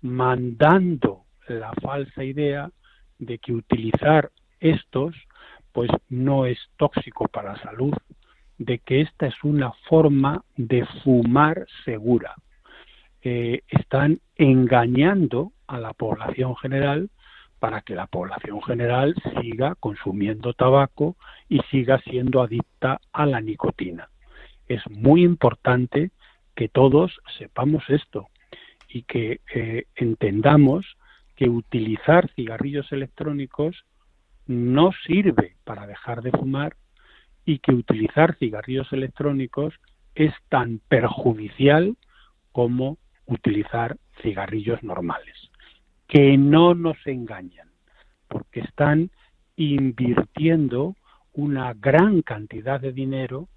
mandando 0.02 1.22
la 1.48 1.72
falsa 1.80 2.24
idea 2.24 2.70
de 3.18 3.38
que 3.38 3.52
utilizar 3.52 4.30
estos 4.60 5.14
pues 5.72 5.90
no 6.08 6.46
es 6.46 6.58
tóxico 6.78 7.28
para 7.28 7.52
la 7.52 7.62
salud, 7.62 7.92
de 8.56 8.78
que 8.78 9.02
esta 9.02 9.26
es 9.26 9.34
una 9.44 9.72
forma 9.88 10.42
de 10.56 10.86
fumar 11.04 11.66
segura. 11.84 12.34
Eh, 13.22 13.60
están 13.68 14.20
engañando 14.36 15.52
a 15.66 15.78
la 15.78 15.92
población 15.92 16.56
general 16.56 17.10
para 17.58 17.82
que 17.82 17.94
la 17.94 18.06
población 18.06 18.62
general 18.62 19.14
siga 19.40 19.74
consumiendo 19.74 20.54
tabaco 20.54 21.16
y 21.48 21.60
siga 21.70 22.00
siendo 22.00 22.42
adicta 22.42 23.00
a 23.12 23.26
la 23.26 23.40
nicotina. 23.40 24.08
Es 24.68 24.82
muy 24.90 25.22
importante 25.24 26.10
que 26.54 26.68
todos 26.68 27.18
sepamos 27.38 27.84
esto 27.88 28.28
y 28.88 29.02
que 29.02 29.40
eh, 29.54 29.84
entendamos 29.94 30.86
que 31.36 31.48
utilizar 31.48 32.30
cigarrillos 32.34 32.90
electrónicos 32.92 33.84
no 34.46 34.90
sirve 35.06 35.56
para 35.64 35.86
dejar 35.86 36.22
de 36.22 36.30
fumar 36.30 36.76
y 37.44 37.58
que 37.58 37.72
utilizar 37.72 38.36
cigarrillos 38.36 38.92
electrónicos 38.92 39.74
es 40.14 40.32
tan 40.48 40.80
perjudicial 40.88 41.96
como 42.52 42.96
utilizar 43.26 43.98
cigarrillos 44.22 44.82
normales. 44.82 45.36
Que 46.08 46.38
no 46.38 46.74
nos 46.74 46.96
engañan, 47.06 47.68
porque 48.28 48.60
están 48.60 49.10
invirtiendo 49.56 50.96
una 51.32 51.74
gran 51.74 52.22
cantidad 52.22 52.80
de 52.80 52.92
dinero 52.92 53.48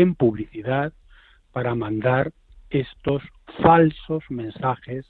en 0.00 0.14
publicidad 0.14 0.92
para 1.52 1.74
mandar 1.74 2.32
estos 2.70 3.22
falsos 3.62 4.24
mensajes 4.28 5.06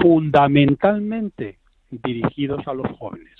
fundamentalmente 0.00 1.58
dirigidos 1.90 2.66
a 2.66 2.74
los 2.74 2.86
jóvenes. 2.98 3.34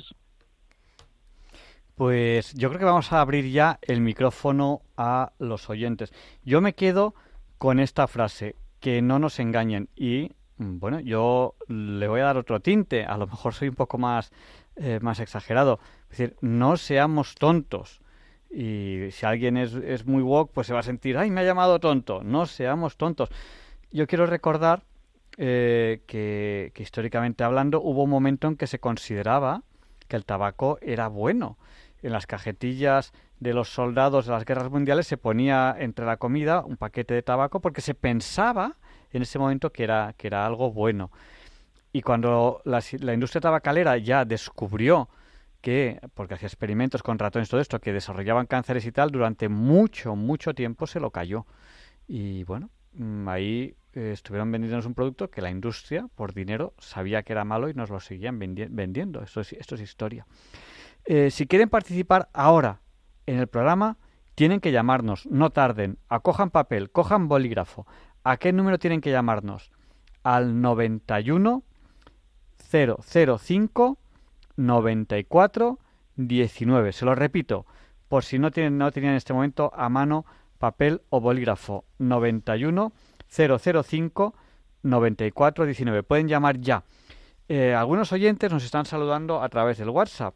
Pues 1.95 2.53
yo 2.55 2.69
creo 2.69 2.81
que 2.81 2.85
vamos 2.85 3.12
a 3.12 3.21
abrir 3.21 3.51
ya 3.51 3.79
el 3.83 4.01
micrófono 4.01 4.83
a 4.97 5.33
los 5.38 5.71
oyentes. 5.71 6.12
Yo 6.45 6.61
me 6.61 6.75
quedo 6.75 7.15
con 7.59 7.79
esta 7.79 8.09
frase, 8.09 8.57
que 8.81 9.01
no 9.01 9.19
nos 9.19 9.38
engañen. 9.38 9.88
Y 9.95 10.33
bueno, 10.59 11.01
yo 11.01 11.55
le 11.69 12.09
voy 12.09 12.21
a 12.21 12.25
dar 12.25 12.37
otro 12.37 12.61
tinte, 12.61 13.05
a 13.05 13.17
lo 13.17 13.27
mejor 13.27 13.55
soy 13.55 13.69
un 13.69 13.77
poco 13.77 13.97
más, 13.99 14.33
eh, 14.77 14.99
más 15.01 15.21
exagerado. 15.21 15.79
Es 16.11 16.19
decir, 16.19 16.37
no 16.41 16.77
seamos 16.77 17.37
tontos. 17.37 18.02
Y 18.53 19.11
si 19.11 19.25
alguien 19.25 19.57
es, 19.57 19.75
es 19.75 20.07
muy 20.07 20.23
woke, 20.23 20.53
pues 20.53 20.67
se 20.67 20.75
va 20.75 20.81
a 20.81 20.85
sentir, 20.85 21.17
ay, 21.17 21.31
me 21.31 21.41
ha 21.41 21.45
llamado 21.45 21.81
tonto. 21.81 22.23
No 22.23 22.47
seamos 22.47 22.97
tontos. 22.97 23.31
Yo 23.91 24.07
quiero 24.07 24.27
recordar 24.27 24.83
eh, 25.38 26.03
que, 26.07 26.71
que 26.75 26.83
históricamente 26.83 27.45
hablando 27.45 27.81
hubo 27.81 28.03
un 28.03 28.11
momento 28.11 28.49
en 28.49 28.57
que 28.57 28.67
se 28.67 28.79
consideraba 28.79 29.62
que 30.09 30.17
el 30.17 30.27
tabaco 30.27 30.79
era 30.83 31.09
bueno 31.09 31.57
en 32.03 32.12
las 32.12 32.27
cajetillas 32.27 33.12
de 33.41 33.55
los 33.55 33.73
soldados 33.73 34.27
de 34.27 34.33
las 34.33 34.45
guerras 34.45 34.71
mundiales 34.71 35.07
se 35.07 35.17
ponía 35.17 35.75
entre 35.79 36.05
la 36.05 36.17
comida 36.17 36.65
un 36.65 36.77
paquete 36.77 37.15
de 37.15 37.23
tabaco 37.23 37.61
porque 37.61 37.81
se 37.81 37.95
pensaba 37.95 38.77
en 39.12 39.23
ese 39.23 39.38
momento 39.38 39.73
que 39.73 39.85
era, 39.85 40.15
que 40.17 40.27
era 40.27 40.47
algo 40.47 40.73
bueno. 40.73 41.11
Y 41.93 42.03
cuando 42.03 42.62
la, 42.65 42.83
industria 43.12 43.41
tabacalera 43.41 43.99
ya 43.99 44.25
descubrió 44.25 45.09
que, 45.62 46.01
porque 46.14 46.35
hacía 46.35 46.48
experimentos 46.48 47.03
con 47.03 47.18
ratones, 47.18 47.48
todo 47.48 47.61
esto, 47.61 47.81
que 47.81 47.92
desarrollaban 47.92 48.46
cánceres 48.46 48.85
y 48.85 48.92
tal, 48.92 49.11
durante 49.11 49.48
mucho, 49.48 50.14
mucho 50.14 50.55
tiempo 50.55 50.87
se 50.87 51.01
lo 51.01 51.11
cayó. 51.11 51.46
Y 52.07 52.44
bueno, 52.44 52.68
mm, 52.94 53.29
ahí 53.29 53.75
eh, 53.94 54.11
estuvieron 54.12 54.53
vendiéndonos 54.53 54.85
un 54.85 54.94
producto 54.94 55.31
que 55.31 55.40
la 55.40 55.51
industria, 55.51 56.09
por 56.14 56.35
dinero, 56.35 56.75
sabía 56.79 57.22
que 57.22 57.33
era 57.33 57.44
malo 57.44 57.70
y 57.70 57.75
nos 57.75 57.88
lo 57.88 58.01
seguían 58.01 58.38
vendiendo. 58.38 59.22
Esto 59.22 59.40
es, 59.40 59.55
esto 59.55 59.77
es 59.77 59.81
historia. 59.81 60.27
Eh, 61.05 61.31
si 61.31 61.46
quieren 61.46 61.70
participar 61.70 62.29
ahora 62.35 62.81
en 63.27 63.38
el 63.38 63.46
programa, 63.46 63.96
tienen 64.35 64.61
que 64.61 64.72
llamarnos, 64.72 65.27
no 65.27 65.51
tarden, 65.51 65.98
acojan 66.09 66.51
papel, 66.51 66.90
cojan 66.90 67.29
bolígrafo. 67.29 67.87
¿A 68.25 68.37
qué 68.37 68.53
número 68.53 68.79
tienen 68.79 69.01
que 69.01 69.11
llamarnos? 69.11 69.72
Al 70.22 70.61
91 70.61 71.62
005 72.70 73.98
94 74.57 75.79
19. 76.17 76.93
Se 76.93 77.05
lo 77.05 77.15
repito, 77.15 77.67
por 78.09 78.25
si 78.25 78.38
no 78.38 78.51
tienen 78.51 78.79
no 78.79 78.91
tenían 78.93 79.12
en 79.12 79.17
este 79.17 79.33
momento 79.33 79.73
a 79.75 79.88
mano 79.88 80.25
papel 80.59 81.03
o 81.11 81.21
bolígrafo. 81.21 81.85
91 81.99 82.93
005 83.29 84.35
94 84.83 85.65
19. 85.65 86.03
Pueden 86.03 86.29
llamar 86.29 86.61
ya. 86.61 86.85
Eh, 87.49 87.75
algunos 87.75 88.12
oyentes 88.12 88.53
nos 88.53 88.65
están 88.65 88.85
saludando 88.85 89.43
a 89.43 89.49
través 89.49 89.79
del 89.79 89.91
WhatsApp. 89.91 90.35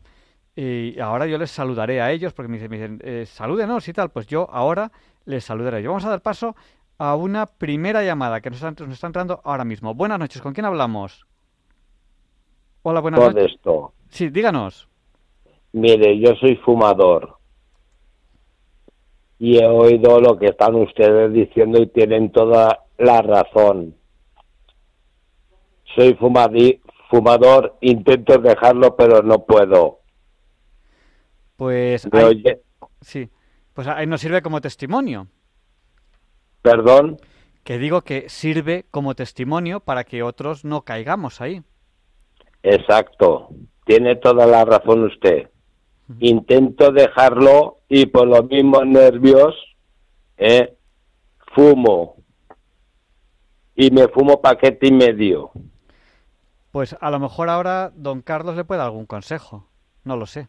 Y 0.59 0.99
ahora 1.01 1.27
yo 1.27 1.37
les 1.37 1.51
saludaré 1.51 2.01
a 2.01 2.11
ellos 2.11 2.33
porque 2.33 2.49
me 2.49 2.57
dicen, 2.57 2.71
me 2.71 2.77
dicen 2.79 2.99
eh, 3.05 3.27
salúdenos 3.27 3.87
y 3.89 3.93
tal. 3.93 4.11
Pues 4.11 4.27
yo 4.27 4.49
ahora 4.51 4.91
les 5.27 5.45
saludaré. 5.45 5.83
Yo 5.83 5.91
vamos 5.91 6.07
a 6.07 6.11
dar 6.11 6.23
paso 6.23 6.57
a 6.99 7.15
una 7.15 7.47
primera 7.47 8.03
llamada 8.03 8.41
que 8.41 8.51
nos 8.51 8.63
está, 8.63 8.71
nos 8.85 8.95
está 8.95 9.07
entrando 9.07 9.41
ahora 9.45 9.65
mismo. 9.65 9.95
Buenas 9.95 10.19
noches, 10.19 10.41
¿con 10.41 10.55
quién 10.55 10.65
hablamos? 10.65 11.27
Hola, 12.83 13.01
buenas 13.01 13.21
noches. 13.21 13.53
Esto. 13.53 13.93
Sí, 14.11 14.29
díganos. 14.29 14.89
Mire, 15.73 16.19
yo 16.19 16.35
soy 16.37 16.57
fumador 16.57 17.37
y 19.39 19.59
he 19.59 19.67
oído 19.67 20.21
lo 20.21 20.39
que 20.39 20.47
están 20.47 20.75
ustedes 20.77 21.33
diciendo 21.33 21.81
y 21.81 21.87
tienen 21.89 22.33
toda 22.33 22.85
la 22.99 23.21
razón. 23.23 23.95
Soy 25.95 26.15
fumador, 26.15 27.77
intento 27.81 28.39
dejarlo, 28.39 28.97
pero 28.97 29.23
no 29.23 29.45
puedo. 29.45 30.01
Pues 31.57 32.09
sí, 33.01 33.31
pues 33.73 33.87
ahí 33.89 34.07
nos 34.07 34.21
sirve 34.21 34.43
como 34.43 34.61
testimonio. 34.61 35.29
Perdón. 36.63 37.19
Que 37.63 37.79
digo 37.79 38.03
que 38.03 38.29
sirve 38.29 38.87
como 38.91 39.15
testimonio 39.15 39.81
para 39.81 40.05
que 40.05 40.23
otros 40.23 40.65
no 40.65 40.83
caigamos 40.83 41.41
ahí. 41.41 41.63
Exacto. 42.63 43.49
Tiene 43.87 44.17
toda 44.17 44.47
la 44.47 44.65
razón 44.65 45.05
usted. 45.05 45.49
Intento 46.19 46.91
dejarlo 46.91 47.79
y 47.89 48.07
por 48.07 48.27
los 48.27 48.45
mismos 48.47 48.85
nervios 48.85 49.55
eh, 50.37 50.75
fumo. 51.55 52.17
Y 53.77 53.93
me 53.93 54.09
fumo 54.09 54.43
paquete 54.43 54.89
y 54.89 54.93
medio. 54.93 55.53
Pues 56.73 56.97
a 57.01 57.11
lo 57.13 57.21
mejor 57.21 57.49
ahora 57.49 57.93
don 57.95 58.23
Carlos 58.23 58.57
le 58.57 58.65
puede 58.65 58.79
dar 58.79 58.89
algún 58.89 59.07
consejo. 59.07 59.69
No 60.03 60.17
lo 60.17 60.27
sé. 60.27 60.49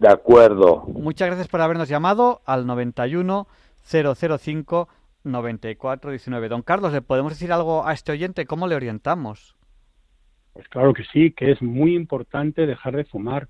De 0.00 0.08
acuerdo. 0.08 0.82
Muchas 0.88 1.28
gracias 1.28 1.46
por 1.46 1.60
habernos 1.60 1.88
llamado 1.88 2.42
al 2.46 2.66
91 2.66 3.46
005 3.88 4.88
94 5.22 6.10
19. 6.10 6.48
Don 6.48 6.62
Carlos, 6.62 6.92
¿le 6.92 7.00
podemos 7.00 7.32
decir 7.32 7.52
algo 7.52 7.86
a 7.86 7.92
este 7.92 8.10
oyente? 8.10 8.44
¿Cómo 8.44 8.66
le 8.66 8.74
orientamos? 8.74 9.54
Pues 10.54 10.68
claro 10.68 10.94
que 10.94 11.04
sí, 11.12 11.32
que 11.32 11.50
es 11.50 11.60
muy 11.60 11.94
importante 11.94 12.66
dejar 12.66 12.96
de 12.96 13.04
fumar, 13.04 13.48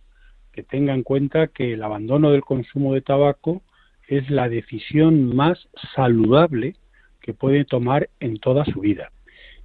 que 0.52 0.62
tenga 0.62 0.94
en 0.94 1.02
cuenta 1.02 1.48
que 1.48 1.74
el 1.74 1.82
abandono 1.82 2.30
del 2.30 2.42
consumo 2.42 2.94
de 2.94 3.02
tabaco 3.02 3.62
es 4.08 4.28
la 4.30 4.48
decisión 4.48 5.36
más 5.36 5.68
saludable 5.94 6.74
que 7.20 7.34
puede 7.34 7.64
tomar 7.64 8.08
en 8.20 8.38
toda 8.38 8.64
su 8.64 8.80
vida 8.80 9.10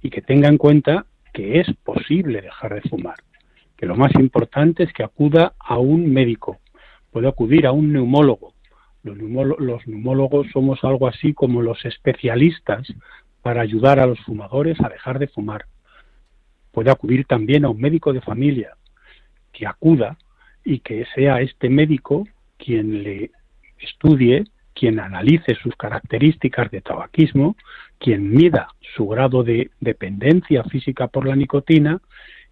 y 0.02 0.10
que 0.10 0.22
tenga 0.22 0.48
en 0.48 0.58
cuenta 0.58 1.06
que 1.32 1.60
es 1.60 1.66
posible 1.82 2.42
dejar 2.42 2.74
de 2.74 2.88
fumar, 2.88 3.16
que 3.76 3.86
lo 3.86 3.96
más 3.96 4.14
importante 4.16 4.82
es 4.82 4.92
que 4.92 5.02
acuda 5.02 5.54
a 5.58 5.78
un 5.78 6.12
médico, 6.12 6.58
puede 7.10 7.28
acudir 7.28 7.66
a 7.66 7.72
un 7.72 7.92
neumólogo. 7.92 8.54
Los, 9.02 9.16
neumólogos 9.86 10.46
somos 10.52 10.84
algo 10.84 11.08
así 11.08 11.32
como 11.32 11.62
los 11.62 11.82
especialistas 11.86 12.86
para 13.40 13.62
ayudar 13.62 13.98
a 13.98 14.06
los 14.06 14.20
fumadores 14.20 14.78
a 14.80 14.90
dejar 14.90 15.18
de 15.18 15.28
fumar. 15.28 15.64
Puede 16.72 16.90
acudir 16.90 17.24
también 17.26 17.64
a 17.64 17.70
un 17.70 17.80
médico 17.80 18.12
de 18.12 18.20
familia 18.20 18.76
que 19.52 19.66
acuda 19.66 20.16
y 20.64 20.80
que 20.80 21.04
sea 21.14 21.40
este 21.40 21.68
médico 21.68 22.26
quien 22.58 23.02
le 23.02 23.30
estudie, 23.78 24.44
quien 24.74 25.00
analice 25.00 25.54
sus 25.56 25.74
características 25.76 26.70
de 26.70 26.80
tabaquismo, 26.80 27.56
quien 27.98 28.30
mida 28.32 28.68
su 28.94 29.06
grado 29.08 29.42
de 29.42 29.70
dependencia 29.80 30.64
física 30.64 31.08
por 31.08 31.26
la 31.26 31.36
nicotina 31.36 32.00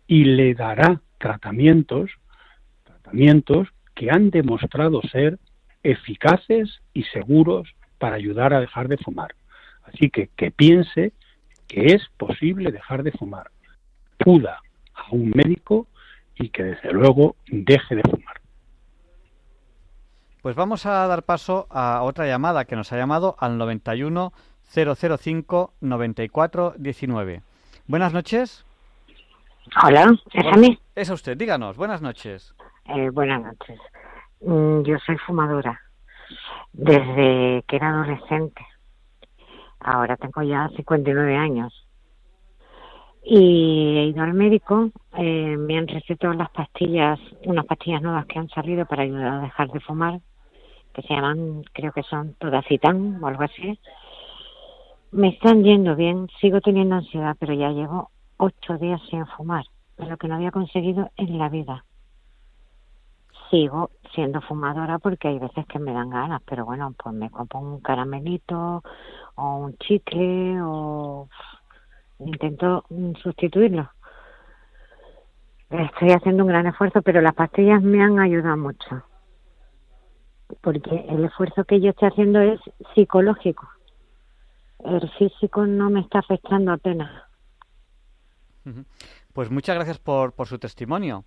y 0.07 0.25
le 0.25 0.55
dará 0.55 1.01
tratamientos, 1.19 2.11
tratamientos 2.85 3.69
que 3.95 4.11
han 4.11 4.31
demostrado 4.31 5.03
ser 5.03 5.39
eficaces 5.83 6.81
y 6.93 7.05
seguros 7.05 7.75
para 7.99 8.17
ayudar 8.17 8.55
a 8.55 8.61
dejar 8.61 8.89
de 8.89 8.99
fumar. 8.99 9.35
Así 9.85 10.11
que 10.11 10.29
que 10.37 10.51
piense 10.51 11.13
que 11.67 11.95
es 11.95 12.03
posible 12.17 12.73
dejar 12.73 13.03
de 13.03 13.13
fumar. 13.13 13.51
Acuda 14.21 14.61
a 14.95 15.11
un 15.13 15.31
médico 15.31 15.87
y 16.35 16.49
que 16.49 16.63
desde 16.63 16.93
luego 16.93 17.37
deje 17.47 17.97
de 17.97 18.03
fumar. 18.03 18.41
Pues 20.43 20.55
vamos 20.57 20.87
a 20.87 21.07
dar 21.07 21.25
paso 21.25 21.67
a 21.71 22.03
otra 22.03 22.27
llamada 22.27 22.65
que 22.65 22.77
nos 22.77 22.93
ha 22.93 22.97
llamado 22.97 23.37
al 23.39 23.59
91 23.59 24.33
005 24.65 25.73
94 25.81 26.75
19. 26.77 27.43
Buenas 27.87 28.13
noches. 28.13 28.65
Hola, 29.83 30.15
¿es 30.33 30.47
a 30.47 30.57
mí? 30.57 30.79
Es 30.95 31.11
a 31.11 31.15
usted, 31.15 31.37
díganos, 31.37 31.77
buenas 31.77 32.01
noches. 32.01 32.55
Eh, 32.87 33.11
buenas 33.11 33.43
noches. 33.43 33.79
Mm, 34.41 34.83
yo 34.83 34.99
soy 35.05 35.17
fumadora 35.19 35.81
desde 36.73 37.65
que 37.67 37.77
era 37.77 37.91
adolescente. 37.91 38.67
Ahora 39.81 40.17
tengo 40.17 40.43
ya 40.43 40.69
59 40.77 41.37
años. 41.37 41.88
Y 43.31 43.99
he 43.99 44.05
ido 44.07 44.23
al 44.23 44.33
médico, 44.33 44.91
eh, 45.19 45.55
me 45.59 45.77
han 45.77 45.87
recetado 45.87 46.33
las 46.33 46.49
pastillas, 46.49 47.21
unas 47.45 47.67
pastillas 47.67 48.01
nuevas 48.01 48.25
que 48.25 48.39
han 48.39 48.49
salido 48.49 48.87
para 48.87 49.03
ayudar 49.03 49.35
a 49.35 49.41
dejar 49.41 49.69
de 49.69 49.81
fumar, 49.81 50.19
que 50.95 51.03
se 51.03 51.13
llaman, 51.13 51.63
creo 51.75 51.93
que 51.93 52.03
son 52.05 52.33
Todacitán 52.39 53.23
o 53.23 53.27
algo 53.27 53.43
así. 53.43 53.79
Me 55.13 55.29
están 55.29 55.63
yendo 55.63 55.95
bien, 55.95 56.29
sigo 56.41 56.63
teniendo 56.63 56.95
ansiedad, 56.95 57.37
pero 57.39 57.53
ya 57.53 57.69
llevo 57.69 58.09
ocho 58.39 58.79
días 58.79 59.03
sin 59.11 59.27
fumar, 59.27 59.67
lo 59.99 60.17
que 60.17 60.27
no 60.27 60.37
había 60.37 60.51
conseguido 60.51 61.11
en 61.19 61.37
la 61.37 61.51
vida. 61.51 61.85
Sigo 63.51 63.91
siendo 64.15 64.41
fumadora 64.41 64.99
porque 65.01 65.29
hay 65.29 65.39
veces 65.39 65.67
que 65.67 65.79
me 65.79 65.93
dan 65.93 66.09
ganas, 66.09 66.41
pero 66.47 66.65
bueno, 66.65 66.95
pues 66.97 67.15
me 67.15 67.29
compro 67.29 67.61
un 67.61 67.81
caramelito 67.81 68.83
o 69.35 69.57
un 69.59 69.77
chicle 69.77 70.63
o 70.63 71.29
intento 72.19 72.85
sustituirlo. 73.23 73.91
Estoy 75.71 76.13
haciendo 76.13 76.45
un 76.45 76.49
gran 76.49 76.67
esfuerzo, 76.67 77.03
pero 77.03 77.21
las 77.21 77.35
pastillas 77.35 77.83
me 77.83 78.03
han 78.03 78.19
ayudado 78.19 78.57
mucho. 78.57 79.03
Porque 80.63 81.05
el 81.09 81.25
esfuerzo 81.25 81.65
que 81.65 81.81
yo 81.81 81.91
estoy 81.91 82.09
haciendo 82.09 82.41
es 82.41 82.61
psicológico. 82.95 83.69
El 84.85 85.11
físico 85.19 85.67
no 85.67 85.91
me 85.91 86.01
está 86.01 86.21
afectando 86.21 86.73
apenas. 86.73 87.11
Pues 89.33 89.51
muchas 89.51 89.77
gracias 89.77 89.99
por, 89.99 90.33
por 90.33 90.47
su 90.47 90.59
testimonio. 90.59 91.25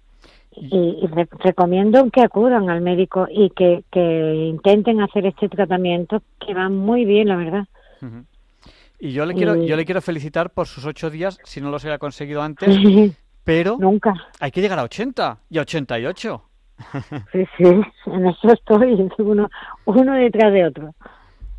Y, 0.52 1.08
recomiendo 1.40 2.10
que 2.12 2.22
acudan 2.22 2.70
al 2.70 2.82
médico 2.82 3.28
y 3.30 3.50
que, 3.52 3.84
que 3.92 4.36
intenten 4.36 5.02
hacer 5.02 5.26
este 5.26 5.50
tratamiento, 5.50 6.22
que 6.40 6.54
va 6.54 6.70
muy 6.70 7.06
bien, 7.06 7.28
la 7.28 7.36
verdad. 7.36 7.68
Y 9.04 9.14
yo 9.14 9.26
le 9.26 9.34
quiero, 9.34 9.56
yo 9.56 9.76
le 9.76 9.84
quiero 9.84 10.00
felicitar 10.00 10.52
por 10.52 10.68
sus 10.68 10.86
ocho 10.86 11.10
días, 11.10 11.40
si 11.44 11.60
no 11.60 11.72
los 11.72 11.84
hubiera 11.84 11.98
conseguido 11.98 12.44
antes, 12.44 12.70
pero 13.44 13.78
nunca. 13.80 14.14
Hay 14.40 14.52
que 14.52 14.62
llegar 14.62 14.78
a 14.78 14.84
80 14.84 15.40
y 15.50 15.58
a 15.58 15.62
88. 15.62 16.44
Sí, 17.32 17.46
sí, 17.58 17.64
en 18.08 18.28
eso 18.28 18.54
estoy, 18.54 19.10
uno, 19.20 19.50
uno 19.86 20.14
detrás 20.14 20.54
de 20.54 20.66
otro. 20.66 20.96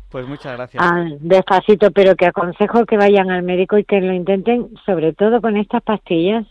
Pues 0.09 0.25
muchas 0.27 0.53
gracias. 0.53 0.83
Ah, 0.85 1.05
despacito, 1.19 1.91
pero 1.91 2.15
que 2.15 2.27
aconsejo 2.27 2.85
que 2.85 2.97
vayan 2.97 3.29
al 3.29 3.43
médico 3.43 3.77
y 3.77 3.83
que 3.83 3.99
lo 3.99 4.13
intenten, 4.13 4.69
sobre 4.85 5.13
todo 5.13 5.41
con 5.41 5.57
estas 5.57 5.81
pastillas. 5.83 6.45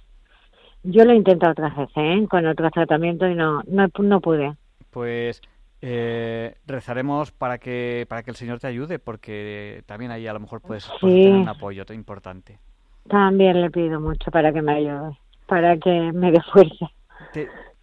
Yo 0.83 1.05
lo 1.05 1.13
he 1.13 1.17
intentado 1.17 1.53
otras 1.53 1.75
veces, 1.77 1.95
¿eh? 1.97 2.27
con 2.29 2.47
otros 2.47 2.71
tratamientos 2.73 3.31
y 3.31 3.35
no, 3.35 3.63
no, 3.67 3.89
no 3.99 4.21
pude. 4.21 4.57
Pues 4.91 5.41
eh, 5.85 6.55
rezaremos 6.65 7.33
para 7.33 7.59
que 7.59 8.07
para 8.09 8.23
que 8.23 8.31
el 8.31 8.37
Señor 8.37 8.61
te 8.61 8.69
ayude, 8.69 9.01
porque 9.01 9.83
también 9.87 10.13
ahí 10.13 10.29
a 10.29 10.33
lo 10.33 10.39
mejor 10.39 10.61
puedes, 10.61 10.89
tener 11.01 11.33
un 11.33 11.49
apoyo 11.49 11.85
importante. 11.93 12.61
También 13.09 13.61
le 13.61 13.69
pido 13.69 14.01
mucho 14.01 14.31
para 14.31 14.53
que 14.53 14.63
me 14.63 14.75
ayude, 14.75 15.19
para 15.47 15.77
que 15.77 16.13
me 16.13 16.31
dé 16.31 16.41
fuerza. 16.53 16.87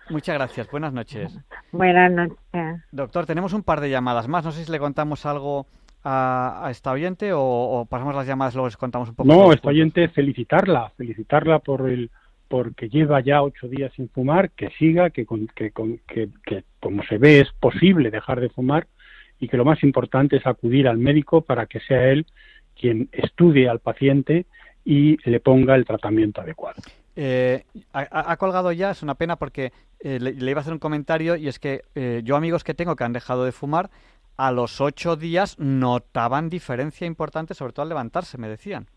muchas 0.10 0.36
gracias, 0.36 0.72
buenas 0.72 0.94
noches. 0.94 1.38
Buenas 1.74 2.10
noches. 2.10 2.82
Doctor, 2.94 3.26
tenemos 3.26 3.52
un 3.52 3.64
par 3.64 3.82
de 3.82 3.90
llamadas 3.90 4.30
más, 4.30 4.46
no 4.46 4.54
sé 4.54 4.64
si 4.64 4.72
le 4.72 4.80
contamos 4.80 5.26
algo 5.26 5.68
a, 6.06 6.70
esta 6.72 6.92
oyente 6.92 7.32
o, 7.34 7.86
pasamos 7.90 8.16
las 8.16 8.26
llamadas 8.26 8.54
y 8.54 8.58
luego 8.58 8.68
les 8.68 8.78
contamos 8.78 9.10
un 9.10 9.16
poco. 9.16 9.28
No, 9.28 9.52
esta 9.52 9.68
oyente 9.68 10.08
felicitarla, 10.08 10.90
felicitarla 10.96 11.60
por 11.60 11.90
el 11.90 12.10
porque 12.50 12.90
lleva 12.90 13.22
ya 13.22 13.42
ocho 13.42 13.70
días 13.70 13.94
sin 13.96 14.10
fumar, 14.10 14.50
que 14.52 14.70
siga, 14.72 15.12
que, 15.12 15.26
que, 15.56 15.72
que, 16.08 16.30
que, 16.46 16.64
como 16.82 17.04
se 17.04 17.18
ve 17.18 17.40
es 17.40 17.52
posible 17.60 18.12
dejar 18.12 18.42
de 18.42 18.50
fumar 18.50 18.88
y 19.40 19.48
que 19.48 19.56
lo 19.56 19.64
más 19.64 19.82
importante 19.84 20.38
es 20.38 20.46
acudir 20.46 20.88
al 20.88 20.98
médico 20.98 21.42
para 21.42 21.68
que 21.68 21.80
sea 21.80 22.10
él 22.10 22.26
quien 22.76 23.08
estudie 23.12 23.70
al 23.70 23.80
paciente 23.80 24.46
y 24.84 25.18
le 25.30 25.40
ponga 25.40 25.76
el 25.76 25.86
tratamiento 25.86 26.42
adecuado. 26.42 26.82
Eh, 27.16 27.66
ha, 27.94 28.38
colgado 28.38 28.72
ya, 28.72 28.92
es 28.92 29.04
una 29.04 29.16
pena 29.16 29.36
porque 29.36 29.72
eh, 30.00 30.20
le, 30.20 30.50
iba 30.50 30.60
a 30.60 30.62
hacer 30.62 30.74
un 30.74 30.80
comentario 30.80 31.36
y 31.36 31.48
es 31.48 31.60
que 31.60 31.84
eh, 31.94 32.22
yo 32.24 32.36
amigos 32.36 32.64
que 32.64 32.74
tengo 32.74 32.96
que 32.96 33.04
han 33.04 33.14
dejado 33.14 33.46
de 33.46 33.52
fumar, 33.52 33.90
a 34.38 34.52
los 34.52 34.80
ocho 34.80 35.18
días 35.18 35.60
notaban 35.60 36.50
diferencia 36.50 37.06
importante, 37.06 37.54
sobre 37.54 37.74
todo 37.74 37.84
al 37.84 37.90
levantarse, 37.90 38.38
me 38.38 38.48
decían. 38.48 38.88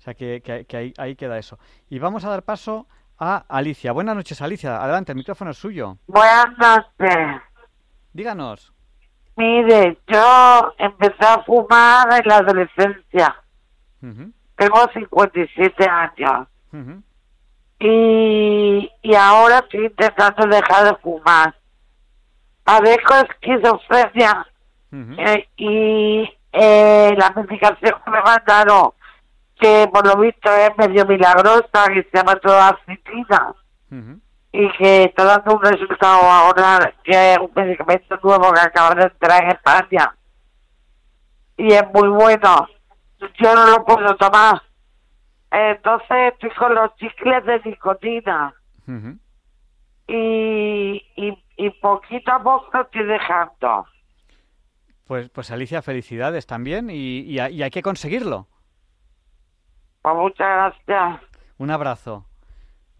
O 0.00 0.02
sea 0.02 0.14
que, 0.14 0.94
ahí, 0.96 1.14
queda 1.14 1.36
eso. 1.36 1.58
Y 1.90 1.98
vamos 1.98 2.24
a 2.24 2.30
dar 2.30 2.42
paso 2.42 2.86
a 3.18 3.44
Alicia. 3.50 3.92
Buenas 3.92 4.16
noches, 4.16 4.40
Alicia. 4.40 4.82
Adelante, 4.82 5.12
el 5.12 5.18
micrófono 5.18 5.50
es 5.50 5.58
suyo. 5.58 5.98
Buenas 6.06 6.56
noches. 6.56 7.42
Díganos. 8.14 8.72
Mire, 9.36 9.98
yo 10.06 10.74
empecé 10.78 11.22
a 11.26 11.42
fumar 11.44 12.08
en 12.18 12.22
la 12.26 12.38
adolescencia. 12.38 13.36
Tengo 14.00 14.88
57 14.94 15.86
años. 15.86 16.48
y, 17.78 18.90
y 19.02 19.14
ahora 19.14 19.58
estoy 19.58 19.84
intentando 19.84 20.46
dejar 20.46 20.84
de 20.84 20.94
fumar. 21.02 21.54
Padezco 22.64 23.14
esquizofrenia. 23.16 24.46
Eh, 24.92 25.46
y 25.58 26.38
eh, 26.52 27.14
la 27.18 27.30
medicación 27.36 28.00
que 28.02 28.10
me 28.10 28.22
mandaron 28.22 28.92
que 29.60 29.88
por 29.92 30.06
lo 30.06 30.16
visto 30.16 30.50
es 30.52 30.70
medio 30.78 31.06
milagrosa, 31.06 31.86
que 31.92 32.02
se 32.02 32.10
llama 32.16 32.36
toda 32.36 32.78
y 34.52 34.68
que 34.72 35.04
está 35.04 35.24
dando 35.24 35.54
un 35.54 35.62
resultado 35.62 36.22
ahora, 36.22 36.92
que 37.04 37.32
es 37.34 37.38
un 37.38 37.50
medicamento 37.54 38.18
nuevo 38.22 38.52
que 38.52 38.60
acaba 38.60 38.94
de 38.94 39.02
entrar 39.04 39.44
en 39.44 39.50
España. 39.50 40.14
Y 41.56 41.72
es 41.72 41.84
muy 41.92 42.08
bueno. 42.08 42.68
Yo 43.38 43.54
no 43.54 43.66
lo 43.66 43.84
puedo 43.84 44.16
tomar. 44.16 44.60
Entonces 45.50 46.32
estoy 46.32 46.50
con 46.50 46.74
los 46.74 46.94
chicles 46.96 47.44
de 47.44 47.60
nicotina. 47.64 48.54
y, 50.08 51.04
y, 51.16 51.44
y 51.56 51.70
poquito 51.80 52.32
a 52.32 52.42
poco 52.42 52.80
estoy 52.80 53.04
dejando. 53.04 53.86
Pues, 55.06 55.28
pues 55.30 55.50
Alicia, 55.50 55.82
felicidades 55.82 56.46
también 56.46 56.88
y, 56.90 57.20
y 57.20 57.38
hay 57.38 57.70
que 57.70 57.82
conseguirlo. 57.82 58.48
Pues 60.02 60.14
muchas 60.16 60.74
gracias. 60.86 61.20
Un 61.58 61.70
abrazo. 61.70 62.24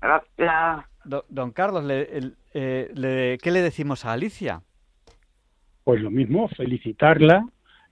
Gracias. 0.00 0.84
don 1.28 1.50
Carlos, 1.52 1.84
eh, 1.88 3.38
¿qué 3.42 3.50
le 3.50 3.62
decimos 3.62 4.04
a 4.04 4.12
Alicia? 4.12 4.62
Pues 5.84 6.00
lo 6.02 6.10
mismo, 6.10 6.48
felicitarla 6.48 7.46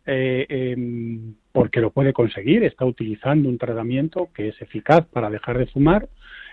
eh, 0.04 0.46
em, 0.48 1.34
porque 1.52 1.80
lo 1.80 1.90
puede 1.90 2.12
conseguir. 2.12 2.64
Está 2.64 2.84
utilizando 2.84 3.48
un 3.48 3.58
tratamiento 3.58 4.28
que 4.34 4.48
es 4.48 4.60
eficaz 4.60 5.06
para 5.06 5.30
dejar 5.30 5.58
de 5.58 5.66
fumar 5.66 6.08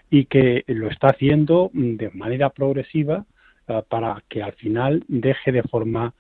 y 0.09 0.25
que 0.25 0.63
lo 0.67 0.89
está 0.89 1.09
haciendo 1.09 1.71
de 1.73 2.09
manera 2.11 2.49
progresiva 2.51 3.25
eh, 3.67 3.81
para 3.89 4.23
que 4.29 4.43
al 4.43 4.53
final 4.53 5.03
deje 5.07 5.51
de 5.51 5.63
forma 5.63 6.13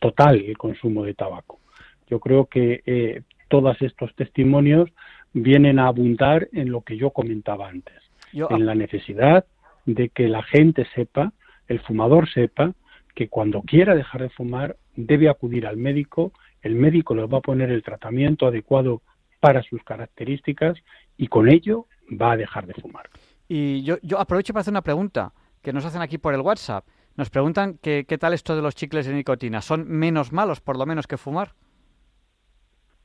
total 0.00 0.36
el 0.36 0.58
consumo 0.58 1.02
de 1.04 1.14
tabaco. 1.14 1.60
Yo 2.08 2.20
creo 2.20 2.44
que 2.44 3.24
todos 3.48 3.80
estos 3.80 4.14
testimonios 4.14 4.90
vienen 5.32 5.78
a 5.78 5.86
abundar 5.86 6.48
en 6.52 6.70
lo 6.70 6.82
que 6.82 6.96
yo 6.96 7.10
comentaba 7.10 7.68
antes, 7.68 7.94
en 8.32 8.66
la 8.66 8.74
necesidad 8.74 9.44
de 9.86 10.08
que 10.08 10.28
la 10.28 10.42
gente 10.42 10.86
sepa, 10.94 11.32
el 11.68 11.80
fumador 11.80 12.28
sepa, 12.28 12.72
que 13.14 13.28
cuando 13.28 13.62
quiera 13.62 13.94
dejar 13.94 14.22
de 14.22 14.30
fumar 14.30 14.76
debe 14.96 15.28
acudir 15.28 15.66
al 15.66 15.76
médico, 15.76 16.32
el 16.62 16.74
médico 16.74 17.14
le 17.14 17.26
va 17.26 17.38
a 17.38 17.42
poner 17.42 17.70
el 17.70 17.82
tratamiento 17.82 18.46
adecuado 18.46 19.02
para 19.40 19.62
sus 19.62 19.82
características 19.82 20.78
y 21.16 21.28
con 21.28 21.48
ello 21.48 21.86
va 22.10 22.32
a 22.32 22.36
dejar 22.36 22.66
de 22.66 22.74
fumar. 22.74 23.08
Y 23.48 23.82
yo, 23.82 23.96
yo 24.02 24.20
aprovecho 24.20 24.52
para 24.52 24.60
hacer 24.60 24.72
una 24.72 24.82
pregunta 24.82 25.32
que 25.62 25.72
nos 25.72 25.84
hacen 25.84 26.02
aquí 26.02 26.18
por 26.18 26.34
el 26.34 26.40
WhatsApp. 26.40 26.86
Nos 27.16 27.30
preguntan 27.30 27.78
qué 27.82 28.04
tal 28.18 28.32
esto 28.32 28.54
de 28.54 28.62
los 28.62 28.74
chicles 28.74 29.06
de 29.06 29.14
nicotina. 29.14 29.60
¿Son 29.60 29.88
menos 29.88 30.32
malos, 30.32 30.60
por 30.60 30.78
lo 30.78 30.86
menos, 30.86 31.06
que 31.06 31.16
fumar? 31.16 31.54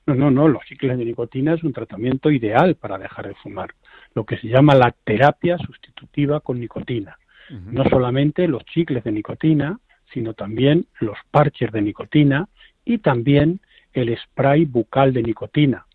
No, 0.07 0.13
no, 0.13 0.29
no, 0.29 0.47
los 0.47 0.63
ciclos 0.67 0.97
de 0.99 1.05
nicotina 1.05 1.55
es 1.55 1.63
un 1.63 1.73
tratamiento 1.73 2.29
ideal 2.29 2.75
para 2.75 2.99
dejar 2.99 3.27
de 3.27 3.33
fumar, 3.35 3.73
lo 4.13 4.23
que 4.23 4.37
se 4.37 4.47
llama 4.47 4.75
la 4.75 4.93
terapia 5.03 5.57
sustitutiva 5.57 6.41
con 6.41 6.59
nicotina. 6.59 7.17
No 7.49 7.83
solamente 7.85 8.47
los 8.47 8.65
chicles 8.65 9.03
de 9.03 9.11
nicotina, 9.11 9.79
sino 10.11 10.33
también 10.33 10.87
los 10.99 11.17
parches 11.29 11.71
de 11.71 11.81
nicotina 11.81 12.47
y 12.83 12.99
también 12.99 13.61
el 13.93 14.15
spray 14.17 14.65
bucal 14.65 15.13
de 15.13 15.21
nicotina. 15.21 15.85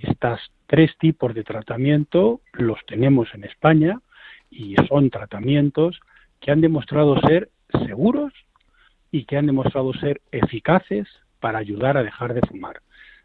Estos 0.00 0.52
tres 0.66 0.96
tipos 0.98 1.34
de 1.34 1.44
tratamiento 1.44 2.42
los 2.52 2.78
tenemos 2.86 3.32
en 3.34 3.44
España 3.44 4.00
y 4.50 4.76
son 4.86 5.08
tratamientos 5.08 6.00
que 6.40 6.50
han 6.50 6.60
demostrado 6.60 7.18
ser 7.20 7.50
seguros 7.86 8.32
y 9.10 9.24
que 9.24 9.38
han 9.38 9.46
demostrado 9.46 9.94
ser 9.94 10.20
eficaces 10.30 11.08
para 11.40 11.58
ayudar 11.58 11.96
a 11.96 12.02
dejar 12.02 12.34
de 12.34 12.42
fumar 12.42 12.80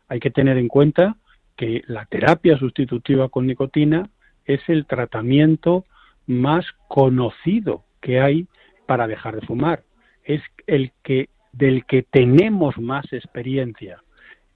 hay 0.07 0.19
que 0.19 0.31
tener 0.31 0.57
en 0.57 0.67
cuenta 0.67 1.17
que 1.55 1.83
la 1.87 2.05
terapia 2.05 2.57
sustitutiva 2.57 3.29
con 3.29 3.47
nicotina 3.47 4.09
es 4.45 4.61
el 4.67 4.85
tratamiento 4.85 5.85
más 6.27 6.65
conocido 6.87 7.83
que 8.01 8.19
hay 8.19 8.47
para 8.85 9.07
dejar 9.07 9.35
de 9.35 9.45
fumar. 9.45 9.83
Es 10.23 10.41
el 10.67 10.91
que 11.03 11.29
del 11.51 11.85
que 11.85 12.03
tenemos 12.03 12.77
más 12.77 13.05
experiencia. 13.13 14.01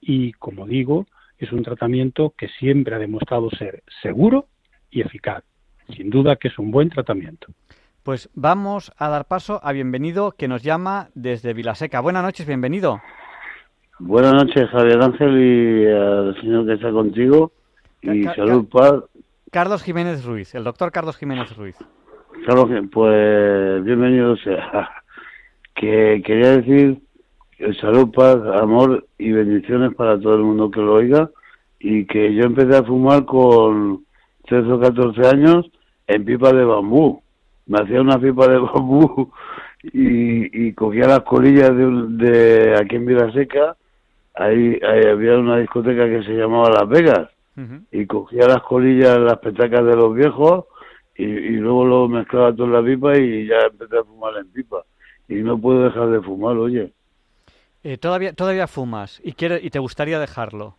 Y 0.00 0.32
como 0.32 0.66
digo, 0.66 1.06
es 1.38 1.52
un 1.52 1.62
tratamiento 1.62 2.34
que 2.36 2.48
siempre 2.48 2.94
ha 2.94 2.98
demostrado 2.98 3.48
ser 3.50 3.82
seguro 4.02 4.46
y 4.90 5.00
eficaz. 5.00 5.44
Sin 5.96 6.10
duda 6.10 6.36
que 6.36 6.48
es 6.48 6.58
un 6.58 6.70
buen 6.70 6.90
tratamiento. 6.90 7.48
Pues 8.02 8.28
vamos 8.34 8.92
a 8.96 9.08
dar 9.08 9.26
paso 9.26 9.60
a 9.62 9.72
Bienvenido, 9.72 10.32
que 10.32 10.48
nos 10.48 10.62
llama 10.62 11.10
desde 11.14 11.54
Vilaseca. 11.54 12.00
Buenas 12.00 12.22
noches, 12.22 12.46
bienvenido. 12.46 13.00
Buenas 14.00 14.32
noches, 14.32 14.70
Javier 14.70 15.02
Ángel, 15.02 15.42
y 15.42 15.86
al 15.86 16.40
señor 16.40 16.66
que 16.66 16.74
está 16.74 16.92
contigo. 16.92 17.50
Y 18.00 18.22
salud, 18.24 18.68
paz. 18.68 19.02
Carlos 19.50 19.82
Jiménez 19.82 20.24
Ruiz, 20.24 20.54
el 20.54 20.62
doctor 20.62 20.92
Carlos 20.92 21.16
Jiménez 21.16 21.56
Ruiz. 21.56 21.76
Carlos, 22.46 22.68
pues 22.92 23.84
bienvenido 23.84 24.36
sea. 24.36 24.90
Que 25.74 26.22
quería 26.26 26.56
decir 26.56 27.00
salud, 27.80 28.10
paz, 28.12 28.36
amor 28.60 29.06
y 29.16 29.30
bendiciones 29.30 29.94
para 29.94 30.18
todo 30.18 30.34
el 30.34 30.42
mundo 30.42 30.72
que 30.72 30.80
lo 30.80 30.94
oiga. 30.94 31.30
Y 31.78 32.04
que 32.06 32.34
yo 32.34 32.44
empecé 32.44 32.76
a 32.76 32.82
fumar 32.82 33.24
con 33.24 34.04
13 34.46 34.72
o 34.72 34.80
14 34.80 35.28
años 35.28 35.70
en 36.08 36.24
pipa 36.24 36.52
de 36.52 36.64
bambú. 36.64 37.22
Me 37.66 37.80
hacía 37.80 38.00
una 38.00 38.18
pipa 38.18 38.48
de 38.48 38.58
bambú 38.74 39.30
y, 39.92 40.72
cogía 40.72 41.06
las 41.06 41.20
colillas 41.20 41.70
de, 41.76 41.86
de 42.26 42.76
aquí 42.76 42.96
en 42.96 43.06
Vilaseca. 43.06 43.76
Ahí, 44.38 44.78
ahí 44.82 45.04
había 45.04 45.36
una 45.36 45.58
discoteca 45.58 46.06
que 46.06 46.22
se 46.22 46.32
llamaba 46.32 46.70
Las 46.70 46.88
Vegas. 46.88 47.30
Y 47.90 48.06
cogía 48.06 48.46
las 48.46 48.62
colillas, 48.62 49.18
las 49.18 49.38
petacas 49.38 49.84
de 49.84 49.96
los 49.96 50.14
viejos 50.14 50.66
y, 51.16 51.56
luego 51.56 51.84
lo 51.84 52.08
mezclaba 52.08 52.54
todo 52.54 52.66
en 52.66 52.72
la 52.72 52.82
pipa 52.84 53.18
y 53.18 53.46
ya 53.46 53.56
empecé 53.68 53.98
a 53.98 54.04
fumar 54.04 54.36
en 54.36 54.48
pipa. 54.52 54.84
Y 55.28 55.34
no 55.36 55.60
puedo 55.60 55.82
dejar 55.82 56.10
de 56.10 56.22
fumar, 56.22 56.56
oye. 56.56 56.92
Eh, 57.82 57.98
todavía, 57.98 58.32
todavía 58.32 58.68
fumas 58.68 59.20
y, 59.24 59.32
quiere, 59.32 59.58
y 59.60 59.70
te 59.70 59.80
gustaría 59.80 60.20
dejarlo. 60.20 60.76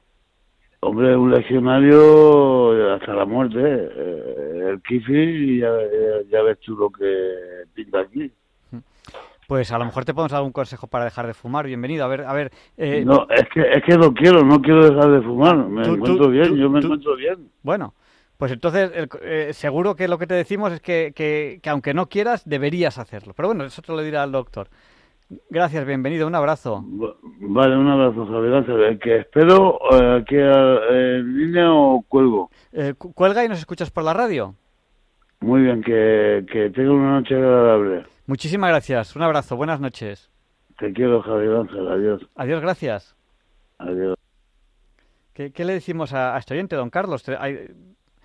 Hombre, 0.80 1.16
un 1.18 1.32
legionario 1.32 2.94
hasta 2.94 3.14
la 3.14 3.26
muerte. 3.26 3.60
Eh, 3.62 4.70
el 4.70 4.82
kifi, 4.82 5.14
y 5.14 5.60
ya, 5.60 6.42
ves 6.42 6.60
tú 6.62 6.78
lo 6.78 6.90
que 6.90 7.66
pinta 7.74 8.00
aquí. 8.00 8.32
Pues 9.50 9.72
a 9.72 9.80
lo 9.80 9.86
mejor 9.86 10.06
te 10.06 10.14
podemos 10.14 10.32
dar 10.32 10.44
un 10.44 10.52
consejo 10.52 10.86
para 10.86 11.06
dejar 11.06 11.26
de 11.26 11.34
fumar. 11.34 11.66
Bienvenido. 11.66 12.06
A 12.06 12.08
ver, 12.08 12.22
a 12.22 12.34
ver. 12.34 12.52
Eh, 12.78 13.04
no, 13.04 13.26
es 13.32 13.50
que, 13.52 13.62
es 13.62 13.84
que 13.84 13.98
no 13.98 14.14
quiero, 14.14 14.44
no 14.44 14.62
quiero 14.62 14.88
dejar 14.88 15.10
de 15.10 15.24
fumar. 15.24 15.58
Me 15.58 15.82
encuentro 15.82 16.30
bien, 16.30 16.56
yo 16.56 16.70
me 16.70 16.78
encuentro 16.80 17.16
bien. 17.16 17.50
Bueno, 17.64 17.96
pues 18.38 18.52
entonces 18.52 18.92
eh, 19.24 19.50
seguro 19.54 19.96
que 19.96 20.08
lo 20.08 20.20
que 20.20 20.28
te 20.28 20.36
decimos 20.36 20.72
es 20.72 20.82
que, 20.82 21.14
que, 21.16 21.60
que, 21.64 21.70
aunque 21.72 21.96
no 21.96 22.10
quieras, 22.10 22.48
deberías 22.48 23.00
hacerlo. 23.00 23.34
Pero 23.36 23.48
bueno, 23.48 23.64
eso 23.64 23.82
te 23.82 23.92
lo 23.92 24.04
dirá 24.04 24.24
el 24.24 24.32
doctor. 24.32 24.68
Gracias, 25.50 25.84
bienvenido, 25.84 26.28
un 26.28 26.36
abrazo. 26.36 26.84
Vale, 27.40 27.76
un 27.76 27.88
abrazo, 27.88 28.28
Javier. 28.28 29.00
Que 29.00 29.18
espero 29.18 29.80
eh, 29.94 30.24
que 30.28 30.38
eh, 30.38 31.24
línea 31.26 31.74
o 31.74 32.06
cuelgo. 32.08 32.52
Eh, 32.72 32.94
¿Cuelga 32.94 33.44
y 33.44 33.50
nos 33.50 33.58
escuchas 33.58 33.90
por 33.90 34.04
la 34.04 34.14
radio? 34.14 34.54
Muy 35.40 35.64
bien, 35.64 35.82
que, 35.82 36.46
que 36.52 36.70
tenga 36.70 36.92
una 36.92 37.20
noche 37.20 37.34
agradable. 37.34 38.06
Muchísimas 38.30 38.70
gracias, 38.70 39.16
un 39.16 39.24
abrazo, 39.24 39.58
buenas 39.58 39.82
noches. 39.82 40.30
Te 40.78 40.94
quiero, 40.94 41.20
Javier 41.24 41.52
Ángel, 41.52 41.88
adiós. 41.88 42.22
Adiós, 42.36 42.62
gracias. 42.62 43.16
Adiós. 43.80 44.16
¿Qué, 45.34 45.52
le 45.66 45.74
decimos 45.74 46.14
a, 46.14 46.36
a 46.36 46.38
este 46.38 46.54
oyente, 46.54 46.76
don 46.76 46.92
Carlos? 46.92 47.26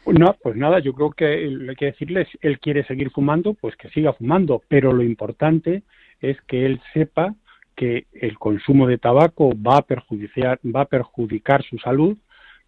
No, 0.05 0.37
pues 0.43 0.57
nada, 0.57 0.81
yo 0.81 0.93
creo 0.93 1.11
que 1.13 1.47
lo 1.49 1.65
que 1.65 1.71
hay 1.71 1.77
que 1.77 1.87
decirles, 1.87 2.29
él 2.43 2.61
quiere 2.61 2.85
seguir 2.85 3.13
fumando, 3.13 3.55
pues 3.55 3.77
que 3.77 3.89
siga 3.89 4.13
fumando, 4.13 4.61
pero 4.69 4.93
lo 4.93 5.03
importante 5.03 5.85
es 6.21 6.39
que 6.43 6.67
él 6.67 6.83
sepa 6.93 7.35
que 7.75 8.07
el 8.13 8.39
consumo 8.39 8.87
de 8.87 8.99
tabaco 8.99 9.53
va 9.57 9.79
a 9.79 9.83
perjudicar, 9.87 10.61
va 10.67 10.83
a 10.83 10.85
perjudicar 10.85 11.65
su 11.65 11.79
salud, 11.79 12.19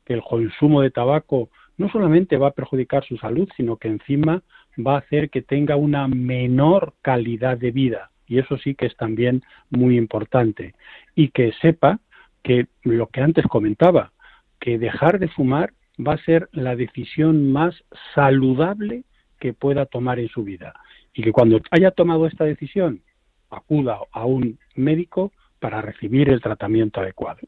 que 0.07 0.15
el 0.15 0.23
consumo 0.23 0.81
de 0.81 0.91
tabaco 0.91 1.51
no 1.77 1.91
solamente 1.91 2.39
va 2.39 2.49
a 2.49 2.53
perjudicar 2.53 3.05
su 3.05 3.19
salud, 3.19 3.47
sino 3.59 3.77
que 3.77 3.89
encima 3.89 4.43
va 4.79 4.95
a 4.95 4.99
hacer 4.99 5.31
que 5.31 5.43
tenga 5.43 5.77
una 5.77 6.09
menor 6.09 6.95
calidad 7.03 7.57
de 7.59 7.71
vida. 7.71 8.11
Y 8.27 8.39
eso 8.39 8.59
sí 8.59 8.75
que 8.75 8.87
es 8.87 8.97
también 8.97 9.43
muy 9.71 9.97
importante. 9.97 10.75
Y 11.15 11.29
que 11.29 11.53
sepa 11.61 12.01
que 12.43 12.67
lo 12.83 13.09
que 13.09 13.21
antes 13.21 13.47
comentaba, 13.47 14.13
que 14.61 14.79
dejar 14.79 15.19
de 15.19 15.29
fumar 15.29 15.73
va 15.99 16.15
a 16.15 16.25
ser 16.25 16.49
la 16.53 16.77
decisión 16.77 17.53
más 17.53 17.75
saludable 18.15 19.05
que 19.39 19.53
pueda 19.53 19.87
tomar 19.87 20.19
en 20.19 20.29
su 20.29 20.43
vida. 20.43 20.75
Y 21.15 21.23
que 21.23 21.33
cuando 21.33 21.61
haya 21.71 21.91
tomado 21.91 22.27
esta 22.27 22.45
decisión, 22.45 23.03
acuda 23.51 23.99
a 24.13 24.27
un 24.27 24.59
médico 24.75 25.33
para 25.59 25.81
recibir 25.81 26.29
el 26.29 26.41
tratamiento 26.41 27.01
adecuado. 27.01 27.41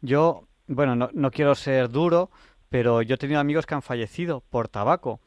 Yo, 0.00 0.44
bueno, 0.66 0.96
no, 0.96 1.30
quiero 1.30 1.54
ser 1.54 1.88
duro, 1.88 2.30
pero 2.70 3.02
yo 3.02 3.14
he 3.14 3.18
tenido 3.18 3.40
amigos 3.40 3.66
que 3.66 3.74
han 3.74 3.82
fallecido 3.82 4.42
por 4.50 4.68
tabaco 4.68 5.20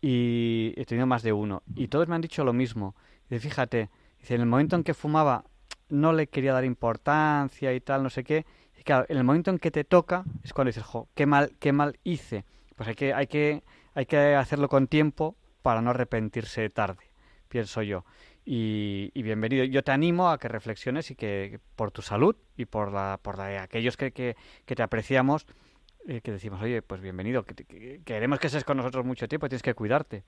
y 0.00 0.74
he 0.76 0.84
tenido 0.84 1.06
más 1.06 1.22
de 1.22 1.32
uno 1.32 1.62
y 1.74 1.88
todos 1.88 2.08
me 2.08 2.14
han 2.14 2.20
dicho 2.20 2.44
lo 2.44 2.52
mismo. 2.52 2.94
Y 3.30 3.38
fíjate, 3.38 3.90
dice, 4.20 4.34
en 4.34 4.42
el 4.42 4.46
momento 4.46 4.76
en 4.76 4.84
que 4.84 4.94
fumaba 4.94 5.44
no 5.88 6.12
le 6.12 6.26
quería 6.26 6.52
dar 6.52 6.64
importancia 6.64 7.72
y 7.72 7.80
tal, 7.80 8.02
no 8.02 8.10
sé 8.10 8.24
qué. 8.24 8.46
Y 8.78 8.82
claro, 8.82 9.06
en 9.08 9.16
el 9.16 9.24
momento 9.24 9.50
en 9.50 9.58
que 9.58 9.70
te 9.70 9.84
toca 9.84 10.24
es 10.44 10.52
cuando 10.52 10.68
dices, 10.68 10.84
jo, 10.84 11.08
qué 11.14 11.26
mal, 11.26 11.52
qué 11.58 11.72
mal 11.72 11.98
hice. 12.04 12.44
Pues 12.76 12.88
hay 12.88 12.94
que, 12.94 13.14
hay 13.14 13.26
que, 13.26 13.62
hay 13.94 14.06
que 14.06 14.34
hacerlo 14.34 14.68
con 14.68 14.86
tiempo 14.86 15.36
para 15.62 15.82
no 15.82 15.90
arrepentirse 15.90 16.70
tarde, 16.70 17.04
pienso 17.48 17.82
yo 17.82 18.04
y, 18.50 19.22
bienvenido. 19.22 19.64
Yo 19.64 19.84
te 19.84 19.92
animo 19.92 20.30
a 20.30 20.38
que 20.38 20.48
reflexiones 20.48 21.10
y 21.10 21.14
que 21.14 21.60
por 21.76 21.90
tu 21.90 22.00
salud 22.00 22.34
y 22.56 22.64
por 22.64 22.90
la 22.90 23.20
por 23.20 23.36
la, 23.36 23.62
aquellos 23.62 23.98
que, 23.98 24.10
que, 24.10 24.34
te 24.64 24.82
apreciamos, 24.82 25.46
eh, 26.08 26.22
que 26.22 26.32
decimos, 26.32 26.62
oye, 26.62 26.80
pues 26.80 27.02
bienvenido, 27.02 27.44
que, 27.44 28.00
queremos 28.02 28.38
que 28.40 28.46
estés 28.46 28.64
con 28.64 28.78
nosotros 28.78 29.04
mucho 29.04 29.28
tiempo, 29.28 29.46
tienes 29.46 29.62
que 29.62 29.74
cuidarte. 29.74 30.24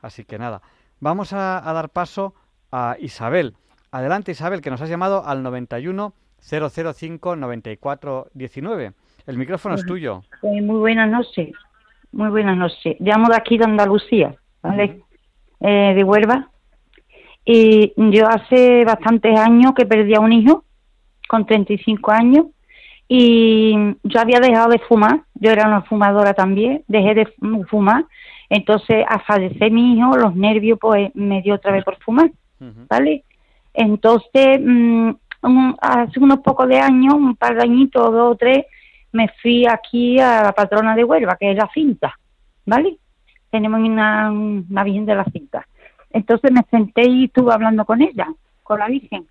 Así 0.00 0.24
que 0.24 0.36
nada, 0.36 0.62
vamos 0.98 1.32
a, 1.32 1.60
dar 1.60 1.90
paso 1.90 2.34
a 2.72 2.96
Isabel. 2.98 3.54
Adelante 3.92 4.32
Isabel, 4.32 4.60
que 4.60 4.70
nos 4.70 4.80
has 4.80 4.88
llamado 4.88 5.24
al 5.24 5.44
91 5.44 6.12
005 6.40 7.36
94 7.36 8.26
19. 8.34 8.92
El 9.28 9.38
micrófono 9.38 9.76
es 9.76 9.86
tuyo. 9.86 10.24
muy 10.42 10.80
buenas 10.80 11.08
noches. 11.08 11.50
Muy 12.10 12.28
buenas 12.30 12.56
noches. 12.56 12.96
Llamo 12.98 13.28
de 13.28 13.36
aquí 13.36 13.58
de 13.58 13.64
Andalucía, 13.64 14.34
¿vale? 14.60 15.02
eh, 15.60 15.94
de 15.94 16.02
Huelva. 16.02 16.50
Y 17.44 17.92
yo 17.96 18.26
hace 18.26 18.84
bastantes 18.84 19.38
años 19.38 19.72
que 19.76 19.86
perdí 19.86 20.16
a 20.16 20.20
un 20.20 20.32
hijo, 20.32 20.64
con 21.28 21.46
35 21.46 22.10
años, 22.10 22.46
y 23.14 23.74
yo 24.04 24.20
había 24.20 24.40
dejado 24.40 24.70
de 24.70 24.78
fumar, 24.78 25.20
yo 25.34 25.50
era 25.50 25.66
una 25.66 25.82
fumadora 25.82 26.32
también, 26.32 26.82
dejé 26.88 27.12
de 27.12 27.26
fumar, 27.68 28.06
entonces 28.48 29.04
a 29.06 29.18
fallecer 29.18 29.70
mi 29.70 29.98
hijo, 29.98 30.16
los 30.16 30.34
nervios 30.34 30.78
pues 30.80 31.14
me 31.14 31.42
dio 31.42 31.56
otra 31.56 31.72
vez 31.72 31.84
por 31.84 32.02
fumar, 32.02 32.30
¿vale? 32.88 33.24
Entonces, 33.74 34.58
mm, 34.64 35.10
hace 35.82 36.20
unos 36.20 36.38
pocos 36.38 36.66
de 36.66 36.78
años, 36.78 37.12
un 37.12 37.36
par 37.36 37.54
de 37.54 37.64
añitos, 37.64 38.10
dos 38.10 38.32
o 38.32 38.36
tres, 38.36 38.64
me 39.12 39.28
fui 39.42 39.66
aquí 39.66 40.18
a 40.18 40.44
la 40.44 40.52
patrona 40.52 40.96
de 40.96 41.04
Huelva, 41.04 41.36
que 41.36 41.50
es 41.50 41.56
la 41.58 41.68
cinta, 41.74 42.18
¿vale? 42.64 42.96
Tenemos 43.50 43.78
una, 43.78 44.30
una 44.30 44.84
virgen 44.84 45.04
de 45.04 45.16
la 45.16 45.24
cinta. 45.24 45.68
Entonces 46.08 46.50
me 46.50 46.62
senté 46.70 47.06
y 47.06 47.24
estuve 47.24 47.52
hablando 47.52 47.84
con 47.84 48.00
ella, 48.00 48.26
con 48.62 48.78
la 48.78 48.86
Virgen, 48.86 49.26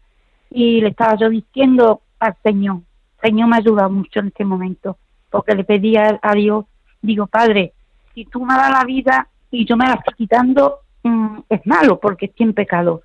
y 0.51 0.81
le 0.81 0.89
estaba 0.89 1.15
yo 1.15 1.29
diciendo 1.31 2.01
al 2.19 2.35
Señor, 2.43 2.81
Señor 3.21 3.49
me 3.49 3.57
ayuda 3.57 3.87
mucho 3.87 4.19
en 4.19 4.27
este 4.27 4.45
momento, 4.45 4.97
porque 5.29 5.55
le 5.55 5.63
pedía 5.63 6.19
a 6.21 6.33
Dios, 6.33 6.65
digo, 7.01 7.27
Padre, 7.27 7.73
si 8.13 8.25
tú 8.25 8.43
me 8.45 8.55
das 8.55 8.71
la 8.71 8.83
vida 8.83 9.27
y 9.49 9.65
yo 9.65 9.77
me 9.77 9.85
la 9.85 9.95
estoy 9.95 10.13
quitando, 10.15 10.79
mm, 11.03 11.37
es 11.49 11.65
malo 11.65 11.99
porque 11.99 12.25
estoy 12.25 12.47
en 12.47 12.53
pecado. 12.53 13.01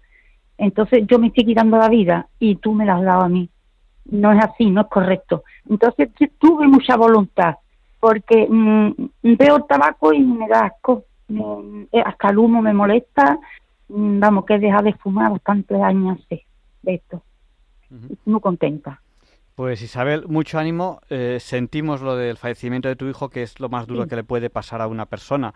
Entonces 0.59 1.05
yo 1.07 1.19
me 1.19 1.29
estoy 1.29 1.45
quitando 1.45 1.77
la 1.77 1.89
vida 1.89 2.29
y 2.39 2.57
tú 2.57 2.73
me 2.73 2.87
la 2.87 2.97
has 2.97 3.03
dado 3.03 3.23
a 3.23 3.29
mí. 3.29 3.49
No 4.07 4.33
es 4.33 4.43
así, 4.43 4.71
no 4.71 4.83
es 4.83 4.87
correcto. 4.87 5.45
Entonces 5.69 6.09
tuve 6.39 6.67
mucha 6.67 6.97
voluntad 6.97 7.57
porque 8.01 8.47
mm, 8.49 8.91
veo 9.23 9.57
el 9.57 9.67
tabaco 9.67 10.13
y 10.13 10.21
me 10.21 10.49
da 10.49 10.67
asco. 10.67 11.05
hasta 12.05 12.29
el 12.31 12.39
humo 12.39 12.63
me 12.63 12.73
molesta, 12.73 13.39
Mm, 13.89 14.19
vamos, 14.19 14.45
que 14.45 14.55
he 14.55 14.59
dejado 14.59 14.85
de 14.85 14.95
fumar 14.95 15.31
bastantes 15.31 15.81
años 15.81 16.19
de 16.29 16.45
esto. 16.85 17.23
Muy 18.25 18.41
contenta. 18.41 19.01
Pues 19.57 19.81
Isabel, 19.81 20.27
mucho 20.29 20.59
ánimo. 20.59 21.01
Eh, 21.09 21.39
sentimos 21.41 22.03
lo 22.03 22.15
del 22.15 22.37
fallecimiento 22.37 22.89
de 22.89 22.97
tu 22.97 23.09
hijo, 23.09 23.31
que 23.31 23.43
es 23.43 23.59
lo 23.59 23.71
más 23.71 23.87
duro 23.87 24.07
que 24.07 24.15
le 24.15 24.23
puede 24.23 24.51
pasar 24.51 24.83
a 24.83 24.87
una 24.87 25.07
persona. 25.07 25.55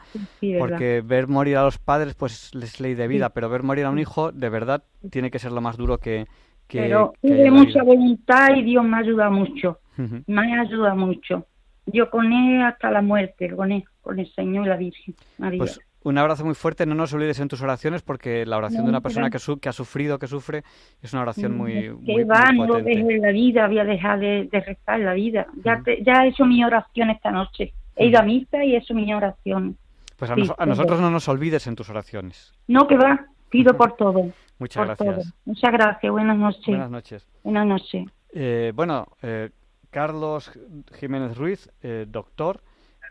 porque 0.58 1.02
ver 1.04 1.28
morir 1.28 1.58
a 1.58 1.64
los 1.64 1.76
padres, 1.76 2.14
pues 2.14 2.50
es 2.54 2.80
ley 2.80 2.94
de 2.94 3.06
vida, 3.06 3.28
pero 3.28 3.50
ver 3.50 3.62
morir 3.62 3.84
a 3.84 3.90
un 3.90 3.98
hijo, 3.98 4.32
de 4.32 4.48
verdad, 4.48 4.82
tiene 5.10 5.30
que 5.30 5.38
ser 5.38 5.52
lo 5.52 5.60
más 5.60 5.76
duro 5.76 5.98
que... 5.98 6.26
que 6.66 6.80
pero 6.80 7.12
tuve 7.20 7.50
mucha 7.50 7.82
voluntad 7.82 8.56
y 8.56 8.62
Dios 8.62 8.82
me 8.84 8.96
ayuda 8.96 9.28
mucho. 9.28 9.80
Me 10.26 10.58
ayuda 10.58 10.94
mucho. 10.94 11.46
Yo 11.84 12.08
con 12.08 12.32
él 12.32 12.62
hasta 12.62 12.90
la 12.90 13.02
muerte, 13.02 13.54
con 13.54 13.70
él, 13.70 13.84
con 14.00 14.18
el 14.18 14.32
Señor 14.32 14.64
y 14.64 14.68
la 14.70 14.76
Virgen. 14.78 15.14
Pues 15.58 15.78
un 16.02 16.18
abrazo 16.18 16.44
muy 16.44 16.54
fuerte. 16.54 16.86
No 16.86 16.94
nos 16.94 17.12
olvides 17.12 17.40
en 17.40 17.48
tus 17.48 17.62
oraciones 17.62 18.02
porque 18.02 18.46
la 18.46 18.56
oración 18.56 18.84
de 18.84 18.90
una 18.90 19.00
persona 19.00 19.30
que, 19.30 19.38
que, 19.60 19.68
ha 19.68 19.72
sufrido, 19.72 20.18
que 20.18 20.26
sufre, 20.26 20.64
es 21.02 21.12
una 21.12 21.22
oración 21.22 21.56
muy, 21.56 21.72
que 22.04 22.12
muy, 22.12 22.24
va, 22.24 22.52
no 22.52 22.74
desde 22.74 23.18
la 23.18 23.32
vida, 23.32 23.66
voy 23.66 23.78
a 23.78 23.84
dejar 23.84 24.18
de, 24.20 24.48
rezar 24.52 25.00
la 25.00 25.14
vida. 25.14 25.46
Ya, 25.64 25.82
ya 26.02 26.24
he 26.24 26.28
hecho 26.28 26.44
mi 26.44 26.64
oración 26.64 27.10
esta 27.10 27.30
noche. 27.30 27.72
He 27.96 28.06
ido 28.06 28.18
a 28.18 28.22
misa 28.22 28.64
y 28.64 28.74
he 28.74 28.78
hecho 28.78 28.94
mi 28.94 29.12
oración. 29.12 29.76
Pues 30.16 30.30
a, 30.30 30.66
nosotros 30.66 31.00
no 31.00 31.10
nos 31.10 31.28
olvides 31.28 31.66
en 31.66 31.76
tus 31.76 31.88
oraciones. 31.88 32.52
No, 32.68 32.86
que 32.86 32.96
va. 32.96 33.26
Pido 33.48 33.76
por 33.76 33.92
todo. 33.96 34.30
Muchas 34.58 34.86
gracias. 34.86 35.34
Muchas 35.44 35.72
gracias. 35.72 36.12
Buenas 36.12 36.36
noches. 36.36 36.66
Buenas 36.66 36.90
noches. 36.90 37.26
Buenas 37.42 37.66
noches. 37.66 38.06
Eh, 38.32 38.72
bueno, 38.74 39.06
eh, 39.22 39.50
Carlos 39.90 40.52
Jiménez 40.98 41.36
Ruiz, 41.36 41.70
eh, 41.82 42.06
doctor, 42.08 42.60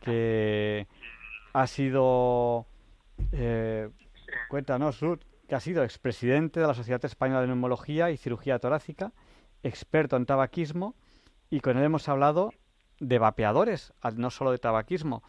que 0.03 0.87
ha 1.53 1.67
sido, 1.67 2.67
eh, 3.31 3.89
cuéntanos 4.49 4.99
Ruth, 5.01 5.21
que 5.47 5.55
ha 5.55 5.59
sido 5.59 5.83
expresidente 5.83 6.59
de 6.59 6.67
la 6.67 6.73
Sociedad 6.73 7.03
Española 7.03 7.41
de 7.41 7.47
Neumología 7.47 8.11
y 8.11 8.17
Cirugía 8.17 8.59
Torácica, 8.59 9.11
experto 9.63 10.15
en 10.15 10.25
tabaquismo, 10.25 10.95
y 11.49 11.59
con 11.59 11.77
él 11.77 11.83
hemos 11.83 12.07
hablado 12.07 12.51
de 12.99 13.17
vapeadores, 13.17 13.93
no 14.15 14.29
solo 14.29 14.51
de 14.51 14.59
tabaquismo. 14.59 15.23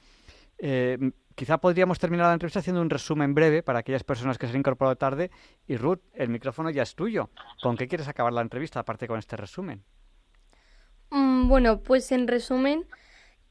Eh, 0.58 0.98
quizá 1.34 1.58
podríamos 1.58 1.98
terminar 1.98 2.26
la 2.26 2.34
entrevista 2.34 2.60
haciendo 2.60 2.82
un 2.82 2.90
resumen 2.90 3.34
breve 3.34 3.62
para 3.62 3.78
aquellas 3.78 4.04
personas 4.04 4.36
que 4.36 4.46
se 4.46 4.52
han 4.52 4.58
incorporado 4.58 4.96
tarde. 4.96 5.30
Y 5.66 5.76
Ruth, 5.76 6.00
el 6.12 6.28
micrófono 6.28 6.70
ya 6.70 6.82
es 6.82 6.94
tuyo. 6.94 7.30
¿Con 7.62 7.76
qué 7.76 7.88
quieres 7.88 8.08
acabar 8.08 8.32
la 8.32 8.42
entrevista, 8.42 8.80
aparte 8.80 9.08
con 9.08 9.18
este 9.18 9.36
resumen? 9.36 9.82
Mm, 11.10 11.48
bueno, 11.48 11.80
pues 11.80 12.12
en 12.12 12.28
resumen, 12.28 12.86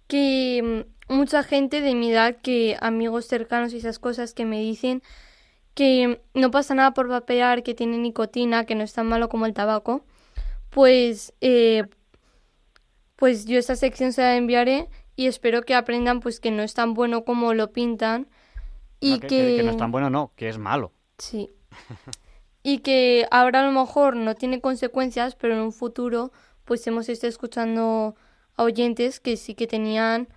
que 0.10 0.86
mm, 1.08 1.14
mucha 1.14 1.44
gente 1.44 1.80
de 1.80 1.96
mi 1.96 2.12
edad, 2.12 2.36
que 2.42 2.76
amigos 2.82 3.26
cercanos 3.26 3.74
y 3.74 3.78
esas 3.78 4.00
cosas 4.00 4.34
que 4.34 4.44
me 4.44 4.60
dicen 4.60 5.02
que 5.76 6.22
no 6.34 6.52
pasa 6.52 6.76
nada 6.76 6.94
por 6.94 7.08
vapear, 7.08 7.64
que 7.64 7.74
tiene 7.74 7.98
nicotina, 8.00 8.66
que 8.66 8.76
no 8.76 8.84
es 8.84 8.92
tan 8.92 9.08
malo 9.08 9.30
como 9.30 9.46
el 9.46 9.54
tabaco, 9.54 10.04
pues, 10.72 11.34
eh, 11.40 11.86
pues 13.16 13.46
yo 13.46 13.58
esta 13.58 13.78
sección 13.78 14.12
se 14.12 14.24
la 14.24 14.36
enviaré 14.36 14.90
y 15.16 15.28
espero 15.28 15.62
que 15.62 15.76
aprendan 15.76 16.20
pues 16.20 16.40
que 16.40 16.52
no 16.52 16.64
es 16.64 16.74
tan 16.74 16.94
bueno 16.96 17.24
como 17.24 17.54
lo 17.54 17.72
pintan 17.72 18.28
y 19.00 19.20
que, 19.20 19.28
que 19.28 19.64
no 19.64 19.72
es 19.72 19.78
tan 19.78 19.92
bueno, 19.92 20.10
no, 20.10 20.34
que 20.36 20.50
es 20.50 20.58
malo. 20.58 20.92
Sí. 21.18 21.50
y 22.64 22.80
que 22.80 23.28
ahora 23.32 23.62
a 23.62 23.72
lo 23.72 23.72
mejor 23.72 24.16
no 24.16 24.36
tiene 24.36 24.60
consecuencias, 24.60 25.36
pero 25.36 25.54
en 25.54 25.62
un 25.62 25.72
futuro 25.72 26.32
pues 26.66 26.86
hemos 26.88 27.08
estado 27.10 27.30
escuchando 27.30 28.16
a 28.60 28.64
oyentes 28.64 29.20
que 29.22 29.38
sí 29.38 29.56
que 29.56 29.68
tenían, 29.68 30.28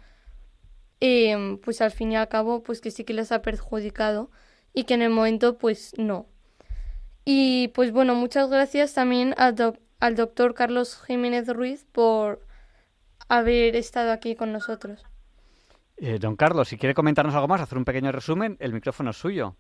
em, 1.01 1.59
pues 1.59 1.81
al 1.83 1.91
fin 1.91 2.13
y 2.13 2.17
al 2.17 2.29
cabo, 2.29 2.63
pues 2.63 2.81
que 2.81 2.91
sí 2.93 3.05
que 3.05 3.15
les 3.15 3.33
ha 3.33 3.43
perjudicado 3.43 4.31
y 4.73 4.85
que 4.85 4.95
en 4.95 5.03
el 5.03 5.11
momento 5.11 5.59
pues 5.59 5.93
no. 5.99 6.27
Y 7.25 7.69
pues 7.69 7.93
bueno, 7.93 8.15
muchas 8.15 8.49
gracias 8.49 8.95
también 8.95 9.35
al, 9.39 9.57
al 10.01 10.17
doctor 10.17 10.55
Carlos 10.55 11.03
Jiménez 11.07 11.49
Ruiz 11.49 11.85
por 11.93 12.41
haber 13.29 13.75
estado 13.77 14.13
aquí 14.13 14.37
con 14.37 14.53
nosotros. 14.53 15.05
Eh, 15.97 16.19
don 16.21 16.37
Carlos, 16.37 16.69
si 16.69 16.77
quiere 16.77 16.95
comentarnos 16.95 17.35
algo 17.35 17.49
más, 17.49 17.61
hacer 17.61 17.79
un 17.79 17.85
pequeño 17.85 18.13
resumen, 18.13 18.57
el 18.61 18.73
micrófono 18.73 19.11
es 19.11 19.17
suyo. 19.17 19.57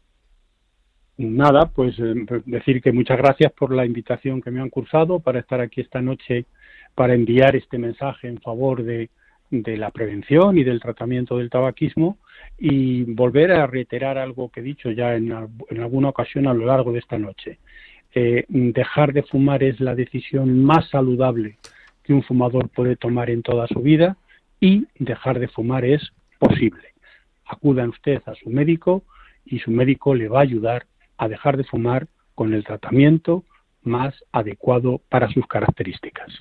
Nada, 1.16 1.66
pues 1.66 1.98
eh, 1.98 2.14
decir 2.46 2.80
que 2.80 2.92
muchas 2.92 3.18
gracias 3.18 3.52
por 3.52 3.72
la 3.72 3.84
invitación 3.84 4.40
que 4.40 4.50
me 4.50 4.60
han 4.60 4.70
cursado 4.70 5.20
para 5.20 5.40
estar 5.40 5.60
aquí 5.60 5.80
esta 5.80 6.00
noche 6.00 6.46
para 6.94 7.14
enviar 7.14 7.56
este 7.56 7.78
mensaje 7.78 8.28
en 8.28 8.40
favor 8.40 8.82
de, 8.82 9.08
la 9.50 9.90
prevención 9.90 10.56
y 10.56 10.64
del 10.64 10.80
tratamiento 10.80 11.36
del 11.36 11.50
tabaquismo 11.50 12.16
y 12.58 13.02
volver 13.04 13.52
a 13.52 13.66
reiterar 13.66 14.16
algo 14.16 14.50
que 14.50 14.60
he 14.60 14.62
dicho 14.62 14.90
ya 14.90 15.14
en, 15.14 15.30
alguna 15.32 16.08
ocasión 16.08 16.46
a 16.46 16.54
lo 16.54 16.64
largo 16.64 16.92
de 16.92 17.00
esta 17.00 17.18
noche. 17.18 17.58
Eh, 18.14 18.44
dejar 18.48 19.12
de 19.12 19.22
fumar 19.22 19.62
es 19.62 19.78
la 19.80 19.94
decisión 19.94 20.64
más 20.64 20.88
saludable 20.88 21.56
que 22.02 22.14
un 22.14 22.22
fumador 22.22 22.68
puede 22.70 22.96
tomar 22.96 23.30
en 23.30 23.42
toda 23.42 23.66
su 23.68 23.80
vida 23.80 24.16
y 24.60 24.86
dejar 24.98 25.38
de 25.38 25.48
fumar 25.48 25.84
es 25.84 26.12
posible. 26.38 26.94
Acuda 27.44 27.88
usted 27.88 28.22
a 28.26 28.34
su 28.34 28.48
médico 28.48 29.02
y 29.44 29.58
su 29.58 29.70
médico 29.70 30.14
le 30.14 30.28
va 30.28 30.38
a 30.38 30.42
ayudar 30.42 30.86
a 31.18 31.28
dejar 31.28 31.56
de 31.56 31.64
fumar 31.64 32.06
con 32.34 32.54
el 32.54 32.64
tratamiento 32.64 33.44
más 33.82 34.14
adecuado 34.32 35.00
para 35.08 35.28
sus 35.30 35.46
características. 35.46 36.32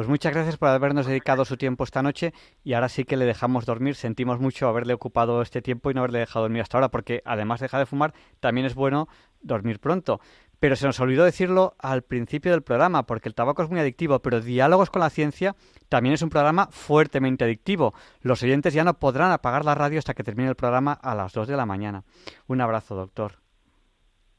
Pues 0.00 0.08
muchas 0.08 0.32
gracias 0.32 0.56
por 0.56 0.70
habernos 0.70 1.04
dedicado 1.04 1.44
su 1.44 1.58
tiempo 1.58 1.84
esta 1.84 2.02
noche 2.02 2.32
y 2.64 2.72
ahora 2.72 2.88
sí 2.88 3.04
que 3.04 3.18
le 3.18 3.26
dejamos 3.26 3.66
dormir. 3.66 3.96
Sentimos 3.96 4.40
mucho 4.40 4.66
haberle 4.66 4.94
ocupado 4.94 5.42
este 5.42 5.60
tiempo 5.60 5.90
y 5.90 5.94
no 5.94 6.00
haberle 6.00 6.20
dejado 6.20 6.44
dormir 6.44 6.62
hasta 6.62 6.78
ahora 6.78 6.90
porque 6.90 7.20
además 7.26 7.60
de 7.60 7.64
dejar 7.64 7.80
de 7.80 7.84
fumar 7.84 8.14
también 8.40 8.66
es 8.66 8.74
bueno 8.74 9.08
dormir 9.42 9.78
pronto. 9.78 10.18
Pero 10.58 10.74
se 10.74 10.86
nos 10.86 10.98
olvidó 11.00 11.22
decirlo 11.22 11.74
al 11.78 12.00
principio 12.00 12.52
del 12.52 12.62
programa 12.62 13.04
porque 13.04 13.28
el 13.28 13.34
tabaco 13.34 13.62
es 13.62 13.68
muy 13.68 13.78
adictivo, 13.78 14.20
pero 14.20 14.40
Diálogos 14.40 14.88
con 14.88 15.00
la 15.00 15.10
Ciencia 15.10 15.54
también 15.90 16.14
es 16.14 16.22
un 16.22 16.30
programa 16.30 16.68
fuertemente 16.70 17.44
adictivo. 17.44 17.92
Los 18.22 18.42
oyentes 18.42 18.72
ya 18.72 18.84
no 18.84 18.94
podrán 18.94 19.32
apagar 19.32 19.66
la 19.66 19.74
radio 19.74 19.98
hasta 19.98 20.14
que 20.14 20.24
termine 20.24 20.48
el 20.48 20.56
programa 20.56 20.94
a 20.94 21.14
las 21.14 21.34
2 21.34 21.46
de 21.46 21.58
la 21.58 21.66
mañana. 21.66 22.04
Un 22.46 22.62
abrazo, 22.62 22.94
doctor. 22.94 23.32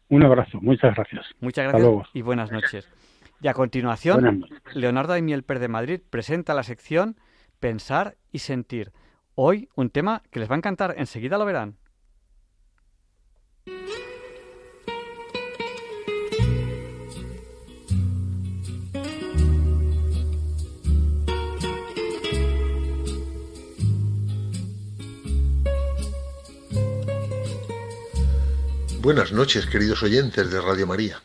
Un 0.09 0.26
abrazo, 0.26 0.57
muchas 0.59 0.95
gracias. 0.95 1.24
Muchas 1.39 1.72
gracias 1.72 2.09
y 2.16 2.24
buenas 2.24 2.51
noches. 2.51 2.89
Y 3.43 3.47
a 3.47 3.55
continuación, 3.55 4.45
Leonardo 4.73 5.13
Aimiel 5.13 5.43
Per 5.43 5.57
de 5.57 5.67
Madrid 5.67 5.99
presenta 6.07 6.53
la 6.53 6.61
sección 6.61 7.19
Pensar 7.59 8.15
y 8.31 8.39
Sentir. 8.39 8.91
Hoy 9.33 9.67
un 9.75 9.89
tema 9.89 10.21
que 10.29 10.39
les 10.39 10.47
va 10.49 10.53
a 10.53 10.57
encantar, 10.59 10.93
enseguida 10.97 11.39
lo 11.39 11.45
verán. 11.45 11.77
Buenas 28.99 29.31
noches, 29.31 29.65
queridos 29.65 30.03
oyentes 30.03 30.51
de 30.51 30.61
Radio 30.61 30.85
María. 30.85 31.23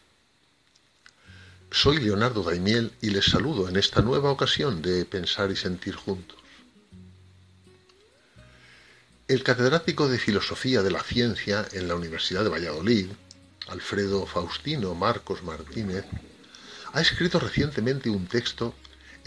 Soy 1.79 1.99
Leonardo 1.99 2.43
Daimiel 2.43 2.91
y 3.03 3.11
les 3.11 3.27
saludo 3.27 3.69
en 3.69 3.77
esta 3.77 4.01
nueva 4.01 4.31
ocasión 4.31 4.81
de 4.81 5.05
Pensar 5.05 5.51
y 5.51 5.57
Sentir 5.57 5.95
Juntos. 5.95 6.39
El 9.29 9.43
catedrático 9.43 10.09
de 10.09 10.19
Filosofía 10.19 10.83
de 10.83 10.91
la 10.91 11.03
Ciencia 11.03 11.69
en 11.73 11.87
la 11.87 11.95
Universidad 11.95 12.45
de 12.45 12.49
Valladolid, 12.49 13.09
Alfredo 13.69 14.25
Faustino 14.25 14.95
Marcos 14.95 15.43
Martínez, 15.43 16.07
ha 16.95 17.03
escrito 17.03 17.39
recientemente 17.39 18.09
un 18.09 18.27
texto 18.27 18.75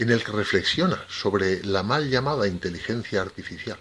en 0.00 0.10
el 0.10 0.24
que 0.24 0.32
reflexiona 0.32 1.04
sobre 1.08 1.62
la 1.62 1.84
mal 1.84 2.10
llamada 2.10 2.48
inteligencia 2.48 3.22
artificial. 3.22 3.78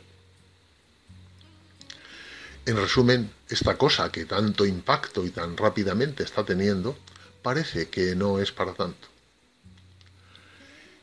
En 2.68 2.78
resumen, 2.78 3.32
esta 3.50 3.80
cosa 3.80 4.12
que 4.12 4.26
tanto 4.26 4.64
impacto 4.64 5.26
y 5.26 5.32
tan 5.32 5.58
rápidamente 5.58 6.22
está 6.22 6.46
teniendo 6.46 6.96
parece 7.42 7.90
que 7.90 8.16
no 8.16 8.40
es 8.40 8.52
para 8.52 8.74
tanto. 8.74 9.08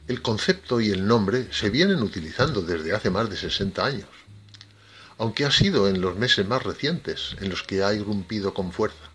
El 0.08 0.22
concepto 0.22 0.80
y 0.80 0.90
el 0.90 1.06
nombre 1.06 1.52
se 1.52 1.68
vienen 1.68 2.02
utilizando 2.02 2.62
desde 2.62 2.94
hace 2.94 3.10
más 3.10 3.28
de 3.28 3.36
60 3.36 3.84
años, 3.84 4.08
aunque 5.18 5.44
ha 5.44 5.50
sido 5.50 5.88
en 5.88 6.00
los 6.00 6.16
meses 6.16 6.46
más 6.46 6.62
recientes 6.62 7.36
en 7.40 7.48
los 7.48 7.62
que 7.62 7.82
ha 7.82 7.92
irrumpido 7.92 8.54
con 8.54 8.72
fuerza. 8.72 9.10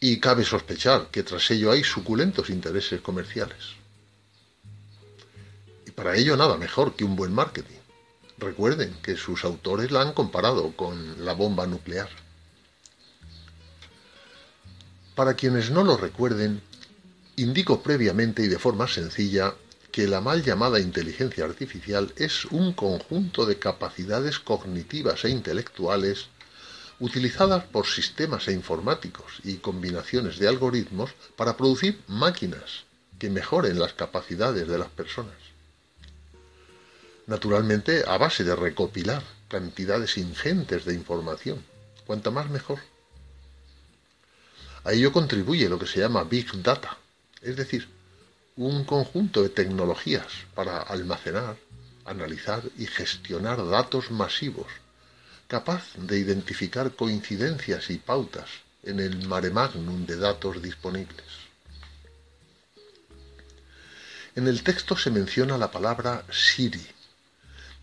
Y 0.00 0.20
cabe 0.20 0.44
sospechar 0.44 1.08
que 1.10 1.22
tras 1.22 1.50
ello 1.50 1.70
hay 1.70 1.84
suculentos 1.84 2.50
intereses 2.50 3.00
comerciales. 3.00 3.74
Y 5.86 5.90
para 5.92 6.16
ello 6.16 6.36
nada 6.36 6.56
mejor 6.56 6.94
que 6.94 7.04
un 7.04 7.16
buen 7.16 7.32
marketing. 7.32 7.76
Recuerden 8.38 8.94
que 9.02 9.16
sus 9.16 9.44
autores 9.44 9.90
la 9.90 10.02
han 10.02 10.12
comparado 10.12 10.72
con 10.76 11.24
la 11.24 11.34
bomba 11.34 11.66
nuclear. 11.66 12.08
Para 15.20 15.34
quienes 15.34 15.70
no 15.70 15.84
lo 15.84 15.98
recuerden, 15.98 16.62
indico 17.36 17.82
previamente 17.82 18.42
y 18.42 18.48
de 18.48 18.58
forma 18.58 18.88
sencilla 18.88 19.52
que 19.92 20.08
la 20.08 20.22
mal 20.22 20.42
llamada 20.42 20.80
inteligencia 20.80 21.44
artificial 21.44 22.10
es 22.16 22.46
un 22.46 22.72
conjunto 22.72 23.44
de 23.44 23.58
capacidades 23.58 24.38
cognitivas 24.38 25.26
e 25.26 25.28
intelectuales 25.28 26.28
utilizadas 27.00 27.64
por 27.64 27.86
sistemas 27.86 28.48
e 28.48 28.52
informáticos 28.52 29.40
y 29.44 29.56
combinaciones 29.56 30.38
de 30.38 30.48
algoritmos 30.48 31.10
para 31.36 31.54
producir 31.54 32.00
máquinas 32.08 32.84
que 33.18 33.28
mejoren 33.28 33.78
las 33.78 33.92
capacidades 33.92 34.68
de 34.68 34.78
las 34.78 34.88
personas. 34.88 35.36
Naturalmente 37.26 38.04
a 38.06 38.16
base 38.16 38.42
de 38.42 38.56
recopilar 38.56 39.22
cantidades 39.48 40.16
ingentes 40.16 40.86
de 40.86 40.94
información, 40.94 41.62
cuanta 42.06 42.30
más 42.30 42.48
mejor. 42.48 42.78
A 44.84 44.92
ello 44.92 45.12
contribuye 45.12 45.68
lo 45.68 45.78
que 45.78 45.86
se 45.86 46.00
llama 46.00 46.24
Big 46.24 46.50
Data, 46.62 46.96
es 47.42 47.56
decir, 47.56 47.88
un 48.56 48.84
conjunto 48.84 49.42
de 49.42 49.50
tecnologías 49.50 50.26
para 50.54 50.82
almacenar, 50.82 51.56
analizar 52.04 52.62
y 52.78 52.86
gestionar 52.86 53.66
datos 53.68 54.10
masivos, 54.10 54.66
capaz 55.48 55.84
de 55.96 56.18
identificar 56.18 56.92
coincidencias 56.92 57.90
y 57.90 57.98
pautas 57.98 58.48
en 58.82 59.00
el 59.00 59.26
mare 59.28 59.50
magnum 59.50 60.06
de 60.06 60.16
datos 60.16 60.62
disponibles. 60.62 61.26
En 64.34 64.46
el 64.46 64.62
texto 64.62 64.96
se 64.96 65.10
menciona 65.10 65.58
la 65.58 65.70
palabra 65.70 66.24
Siri, 66.30 66.86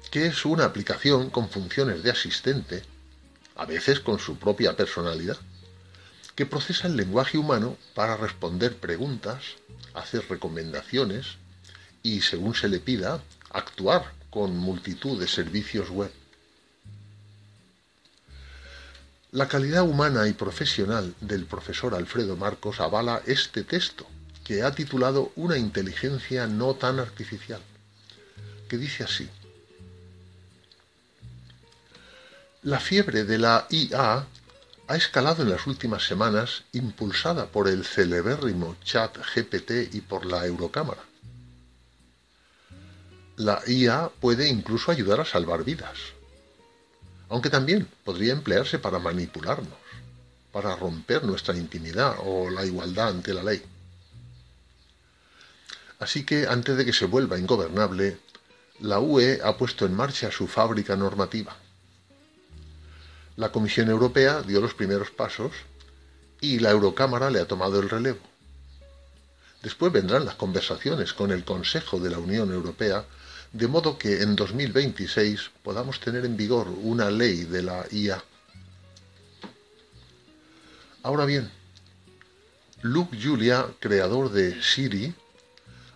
que 0.10 0.26
es 0.26 0.46
una 0.46 0.66
aplicación 0.66 1.30
con 1.30 1.50
funciones 1.50 2.02
de 2.02 2.12
asistente, 2.12 2.84
a 3.56 3.66
veces 3.66 4.00
con 4.00 4.18
su 4.18 4.38
propia 4.38 4.76
personalidad, 4.76 5.38
que 6.38 6.46
procesa 6.46 6.88
el 6.88 6.96
lenguaje 6.96 7.40
humano 7.40 7.76
para 7.96 8.16
responder 8.16 8.78
preguntas, 8.78 9.42
hacer 9.96 10.24
recomendaciones 10.30 11.38
y, 12.04 12.22
según 12.22 12.54
se 12.54 12.70
le 12.70 12.80
pida, 12.80 13.24
actuar 13.50 14.14
con 14.30 14.56
multitud 14.56 15.20
de 15.20 15.28
servicios 15.28 15.90
web. 15.90 16.12
La 19.32 19.48
calidad 19.48 19.82
humana 19.82 20.28
y 20.28 20.34
profesional 20.34 21.16
del 21.22 21.48
profesor 21.48 21.96
Alfredo 21.96 22.38
Marcos 22.38 22.80
avala 22.82 23.24
este 23.26 23.64
texto, 23.64 24.06
que 24.44 24.62
ha 24.62 24.76
titulado 24.76 25.32
Una 25.36 25.58
inteligencia 25.58 26.46
no 26.46 26.76
tan 26.76 27.00
artificial, 27.00 27.62
que 28.70 28.78
dice 28.78 29.04
así. 29.04 29.28
La 32.62 32.80
fiebre 32.80 33.24
de 33.24 33.40
la 33.40 33.66
IA 33.72 34.28
ha 34.88 34.96
escalado 34.96 35.44
en 35.44 35.50
las 35.50 35.68
últimas 35.68 36.08
semanas 36.08 36.64
impulsada 36.72 37.48
por 37.48 37.68
el 37.68 37.84
celebérrimo 37.84 38.78
chat 38.84 39.18
GPT 39.18 39.94
y 39.94 40.02
por 40.02 40.26
la 40.26 40.46
Eurocámara. 40.46 41.04
La 43.36 43.62
IA 43.68 44.10
puede 44.22 44.48
incluso 44.48 44.92
ayudar 44.92 45.20
a 45.20 45.26
salvar 45.26 45.66
vidas, 45.66 45.98
aunque 47.30 47.50
también 47.50 47.88
podría 48.06 48.32
emplearse 48.32 48.80
para 48.80 48.98
manipularnos, 48.98 49.78
para 50.54 50.76
romper 50.76 51.24
nuestra 51.26 51.56
intimidad 51.56 52.16
o 52.24 52.50
la 52.50 52.66
igualdad 52.66 53.10
ante 53.10 53.34
la 53.34 53.44
ley. 53.44 53.62
Así 56.00 56.24
que 56.24 56.48
antes 56.48 56.78
de 56.78 56.86
que 56.86 56.94
se 56.94 57.06
vuelva 57.06 57.38
ingobernable, 57.38 58.20
la 58.80 59.00
UE 59.00 59.42
ha 59.44 59.58
puesto 59.58 59.86
en 59.86 59.96
marcha 59.96 60.32
su 60.32 60.48
fábrica 60.48 60.96
normativa. 60.96 61.58
La 63.38 63.52
Comisión 63.52 63.88
Europea 63.90 64.42
dio 64.42 64.60
los 64.60 64.74
primeros 64.74 65.12
pasos 65.12 65.52
y 66.42 66.58
la 66.58 66.72
Eurocámara 66.72 67.30
le 67.30 67.40
ha 67.40 67.48
tomado 67.48 67.80
el 67.80 67.88
relevo. 67.88 68.18
Después 69.62 69.94
vendrán 69.94 70.26
las 70.26 70.34
conversaciones 70.34 71.14
con 71.14 71.32
el 71.32 71.46
Consejo 71.46 72.00
de 72.00 72.10
la 72.10 72.18
Unión 72.18 72.52
Europea, 72.52 73.06
de 73.54 73.68
modo 73.68 73.96
que 74.00 74.24
en 74.24 74.36
2026 74.36 75.52
podamos 75.62 76.00
tener 76.00 76.26
en 76.26 76.36
vigor 76.36 76.68
una 76.82 77.12
ley 77.12 77.44
de 77.44 77.62
la 77.62 77.86
IA. 77.92 78.24
Ahora 81.04 81.26
bien, 81.26 81.52
Luke 82.82 83.16
Julia, 83.22 83.68
creador 83.80 84.32
de 84.32 84.64
Siri, 84.64 85.14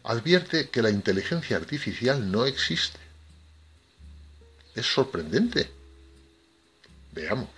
advierte 0.04 0.70
que 0.70 0.84
la 0.84 0.92
inteligencia 0.92 1.58
artificial 1.58 2.32
no 2.32 2.46
existe. 2.46 3.00
Es 4.76 4.86
sorprendente. 4.86 5.81
Veamos. 7.12 7.50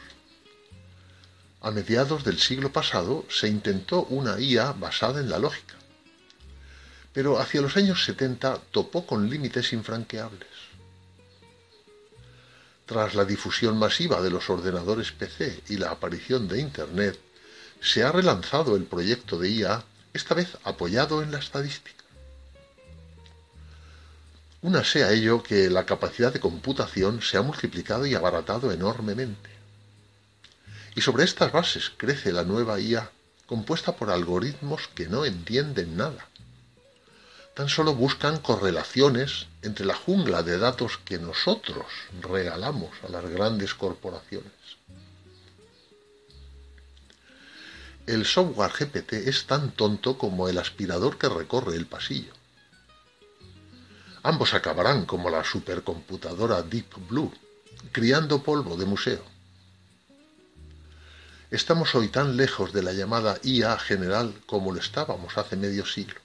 A 1.61 1.71
mediados 1.71 2.23
del 2.23 2.39
siglo 2.39 2.71
pasado 2.71 3.25
se 3.29 3.47
intentó 3.47 4.03
una 4.05 4.39
IA 4.39 4.73
basada 4.73 5.21
en 5.21 5.29
la 5.29 5.39
lógica, 5.39 5.75
pero 7.13 7.39
hacia 7.39 7.61
los 7.61 7.77
años 7.77 8.03
70 8.03 8.59
topó 8.71 9.05
con 9.05 9.29
límites 9.29 9.71
infranqueables. 9.71 10.49
Tras 12.85 13.15
la 13.15 13.23
difusión 13.23 13.77
masiva 13.77 14.21
de 14.21 14.29
los 14.29 14.49
ordenadores 14.49 15.11
PC 15.13 15.61
y 15.69 15.77
la 15.77 15.91
aparición 15.91 16.47
de 16.47 16.59
Internet, 16.59 17.17
se 17.79 18.03
ha 18.03 18.11
relanzado 18.11 18.75
el 18.75 18.83
proyecto 18.83 19.37
de 19.37 19.49
IA, 19.49 19.85
esta 20.13 20.35
vez 20.35 20.57
apoyado 20.63 21.21
en 21.21 21.31
la 21.31 21.39
estadística. 21.39 22.02
Una 24.63 24.85
sea 24.85 25.11
ello 25.11 25.43
que 25.43 25.69
la 25.69 25.85
capacidad 25.85 26.31
de 26.31 26.39
computación 26.39 27.21
se 27.21 27.35
ha 27.35 27.41
multiplicado 27.41 28.05
y 28.05 28.15
abaratado 28.15 28.71
enormemente. 28.71 29.49
Y 30.95 31.01
sobre 31.01 31.25
estas 31.25 31.51
bases 31.51 31.91
crece 31.97 32.31
la 32.31 32.45
nueva 32.45 32.79
IA, 32.79 33.11
compuesta 33.45 33.97
por 33.97 34.09
algoritmos 34.09 34.87
que 34.95 35.09
no 35.09 35.25
entienden 35.25 35.97
nada. 35.97 36.29
Tan 37.55 37.67
solo 37.67 37.93
buscan 37.93 38.39
correlaciones 38.39 39.47
entre 39.63 39.85
la 39.85 39.95
jungla 39.95 40.43
de 40.43 40.57
datos 40.57 40.97
que 40.97 41.19
nosotros 41.19 41.85
regalamos 42.21 42.91
a 43.05 43.09
las 43.09 43.25
grandes 43.25 43.73
corporaciones. 43.73 44.53
El 48.07 48.25
software 48.25 48.71
GPT 48.71 49.27
es 49.27 49.45
tan 49.45 49.71
tonto 49.71 50.17
como 50.17 50.47
el 50.47 50.57
aspirador 50.57 51.17
que 51.17 51.27
recorre 51.27 51.75
el 51.75 51.85
pasillo. 51.85 52.31
Ambos 54.23 54.53
acabarán 54.53 55.05
como 55.05 55.29
la 55.29 55.43
supercomputadora 55.43 56.61
Deep 56.61 57.09
Blue, 57.09 57.33
criando 57.91 58.41
polvo 58.41 58.77
de 58.77 58.85
museo. 58.85 59.21
Estamos 61.51 61.93
hoy 61.93 62.07
tan 62.07 62.37
lejos 62.37 62.71
de 62.71 62.83
la 62.83 62.93
llamada 62.93 63.37
IA 63.43 63.77
general 63.77 64.33
como 64.45 64.71
lo 64.71 64.79
estábamos 64.79 65.37
hace 65.37 65.57
medio 65.57 65.85
siglo. 65.85 66.19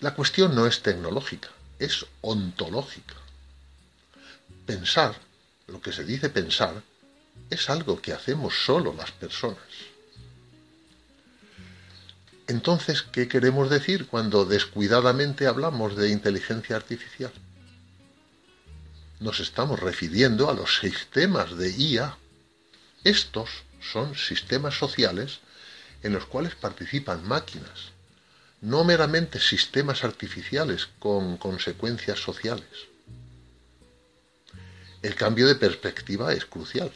La 0.00 0.14
cuestión 0.14 0.56
no 0.56 0.66
es 0.66 0.82
tecnológica, 0.82 1.50
es 1.78 2.04
ontológica. 2.20 3.14
Pensar, 4.66 5.14
lo 5.68 5.80
que 5.80 5.92
se 5.92 6.04
dice 6.04 6.30
pensar, 6.30 6.82
es 7.48 7.70
algo 7.70 8.02
que 8.02 8.12
hacemos 8.12 8.54
solo 8.64 8.92
las 8.92 9.12
personas. 9.12 9.62
Entonces, 12.48 13.02
¿qué 13.02 13.26
queremos 13.26 13.70
decir 13.70 14.06
cuando 14.06 14.44
descuidadamente 14.44 15.48
hablamos 15.48 15.96
de 15.96 16.10
inteligencia 16.10 16.76
artificial? 16.76 17.32
Nos 19.18 19.40
estamos 19.40 19.80
refiriendo 19.80 20.48
a 20.48 20.54
los 20.54 20.78
sistemas 20.78 21.56
de 21.56 21.70
IA. 21.70 22.16
Estos 23.02 23.50
son 23.80 24.14
sistemas 24.14 24.78
sociales 24.78 25.40
en 26.02 26.12
los 26.12 26.26
cuales 26.26 26.54
participan 26.54 27.26
máquinas, 27.26 27.90
no 28.60 28.84
meramente 28.84 29.40
sistemas 29.40 30.04
artificiales 30.04 30.88
con 31.00 31.38
consecuencias 31.38 32.20
sociales. 32.20 32.68
El 35.02 35.16
cambio 35.16 35.48
de 35.48 35.56
perspectiva 35.56 36.32
es 36.32 36.46
crucial. 36.46 36.92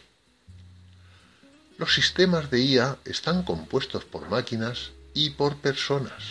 Los 1.77 1.95
sistemas 1.95 2.51
de 2.51 2.61
IA 2.61 2.99
están 3.05 3.43
compuestos 3.43 4.05
por 4.05 4.29
máquinas 4.29 4.91
y 5.15 5.31
por 5.31 5.57
personas. 5.57 6.23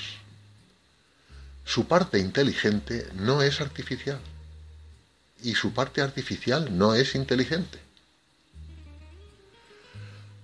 Su 1.65 1.87
parte 1.87 2.19
inteligente 2.19 3.07
no 3.13 3.41
es 3.41 3.61
artificial 3.61 4.19
y 5.41 5.55
su 5.55 5.73
parte 5.73 6.01
artificial 6.01 6.77
no 6.77 6.95
es 6.95 7.15
inteligente. 7.15 7.79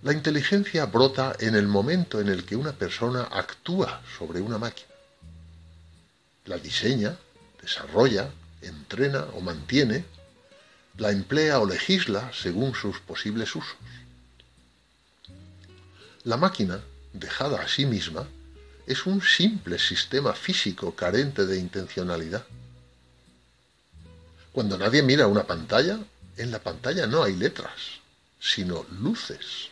La 0.04 0.14
inteligencia 0.14 0.86
brota 0.86 1.36
en 1.40 1.56
el 1.56 1.68
momento 1.68 2.22
en 2.22 2.30
el 2.30 2.46
que 2.46 2.56
una 2.56 2.74
persona 2.74 3.24
actúa 3.24 4.04
sobre 4.18 4.40
una 4.40 4.60
máquina. 4.60 4.90
La 6.46 6.58
diseña, 6.58 7.18
desarrolla, 7.60 8.30
entrena 8.62 9.26
o 9.34 9.42
mantiene, 9.42 10.06
la 10.98 11.10
emplea 11.10 11.60
o 11.60 11.66
legisla 11.66 12.32
según 12.34 12.76
sus 12.76 13.00
posibles 13.00 13.56
usos. 13.56 13.78
La 16.24 16.38
máquina 16.38 16.82
dejada 17.20 17.62
a 17.62 17.68
sí 17.68 17.86
misma, 17.86 18.28
es 18.88 19.06
un 19.06 19.22
simple 19.22 19.80
sistema 19.80 20.34
físico 20.34 20.96
carente 20.96 21.46
de 21.46 21.58
intencionalidad. 21.58 22.46
Cuando 24.52 24.78
nadie 24.78 25.02
mira 25.02 25.28
una 25.28 25.46
pantalla, 25.46 26.00
en 26.38 26.52
la 26.52 26.60
pantalla 26.60 27.08
no 27.08 27.24
hay 27.24 27.36
letras, 27.36 28.00
sino 28.40 28.86
luces. 29.00 29.70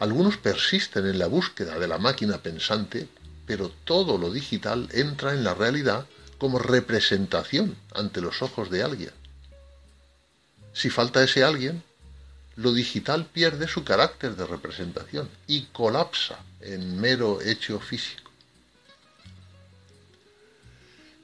Algunos 0.00 0.36
persisten 0.36 1.06
en 1.06 1.18
la 1.18 1.26
búsqueda 1.26 1.78
de 1.78 1.88
la 1.88 1.98
máquina 1.98 2.38
pensante, 2.38 3.08
pero 3.46 3.70
todo 3.84 4.18
lo 4.18 4.30
digital 4.30 4.88
entra 4.92 5.32
en 5.32 5.44
la 5.44 5.54
realidad 5.54 6.06
como 6.38 6.58
representación 6.58 7.76
ante 7.94 8.20
los 8.20 8.42
ojos 8.42 8.70
de 8.70 8.82
alguien. 8.82 9.12
Si 10.72 10.90
falta 10.90 11.22
ese 11.22 11.42
alguien, 11.42 11.82
lo 12.58 12.72
digital 12.72 13.24
pierde 13.26 13.68
su 13.68 13.84
carácter 13.84 14.34
de 14.34 14.44
representación 14.44 15.28
y 15.46 15.66
colapsa 15.66 16.40
en 16.60 17.00
mero 17.00 17.40
hecho 17.40 17.78
físico. 17.78 18.32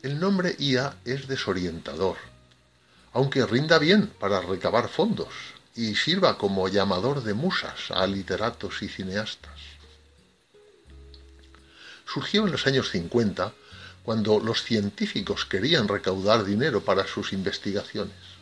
El 0.04 0.20
nombre 0.20 0.54
IA 0.60 0.96
es 1.04 1.26
desorientador, 1.26 2.18
aunque 3.12 3.44
rinda 3.46 3.78
bien 3.78 4.06
para 4.06 4.40
recabar 4.42 4.88
fondos 4.88 5.34
y 5.74 5.96
sirva 5.96 6.38
como 6.38 6.68
llamador 6.68 7.24
de 7.24 7.34
musas 7.34 7.90
a 7.90 8.06
literatos 8.06 8.80
y 8.82 8.88
cineastas. 8.88 9.58
Surgió 12.06 12.44
en 12.44 12.52
los 12.52 12.64
años 12.68 12.90
50 12.90 13.52
cuando 14.04 14.38
los 14.38 14.62
científicos 14.62 15.46
querían 15.46 15.88
recaudar 15.88 16.44
dinero 16.44 16.84
para 16.84 17.08
sus 17.08 17.32
investigaciones 17.32 18.33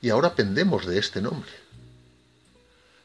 y 0.00 0.10
ahora 0.10 0.34
pendemos 0.34 0.86
de 0.86 0.98
este 0.98 1.20
nombre. 1.20 1.50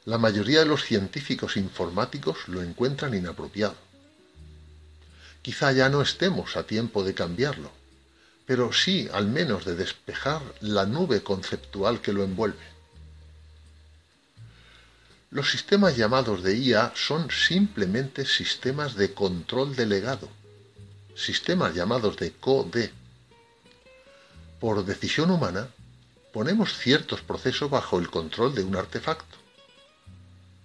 La 0.06 0.18
mayoría 0.18 0.60
de 0.60 0.66
los 0.66 0.84
científicos 0.84 1.58
informáticos 1.58 2.48
lo 2.48 2.62
encuentran 2.62 3.14
inapropiado. 3.14 3.76
Quizá 5.42 5.72
ya 5.72 5.90
no 5.90 6.02
estemos 6.02 6.56
a 6.56 6.64
tiempo 6.64 7.04
de 7.04 7.14
cambiarlo, 7.14 7.72
pero 8.46 8.74
sí 8.74 9.10
al 9.14 9.28
menos 9.28 9.66
de 9.66 9.76
despejar 9.76 10.42
la 10.62 10.86
nube 10.86 11.24
conceptual 11.24 12.02
que 12.02 12.14
lo 12.14 12.24
envuelve. 12.24 12.74
Los 15.32 15.50
sistemas 15.50 15.98
llamados 15.98 16.44
de 16.44 16.56
IA 16.56 16.94
son 16.96 17.32
simplemente 17.32 18.26
sistemas 18.26 18.96
de 18.96 19.14
control 19.14 19.76
delegado, 19.76 20.30
sistemas 21.16 21.74
llamados 21.74 22.18
de 22.18 22.34
CODE. 22.34 22.92
Por 24.60 24.86
decisión 24.86 25.32
humana, 25.32 25.70
ponemos 26.34 26.76
ciertos 26.80 27.22
procesos 27.22 27.70
bajo 27.70 28.00
el 28.00 28.10
control 28.10 28.56
de 28.56 28.64
un 28.64 28.76
artefacto. 28.76 29.38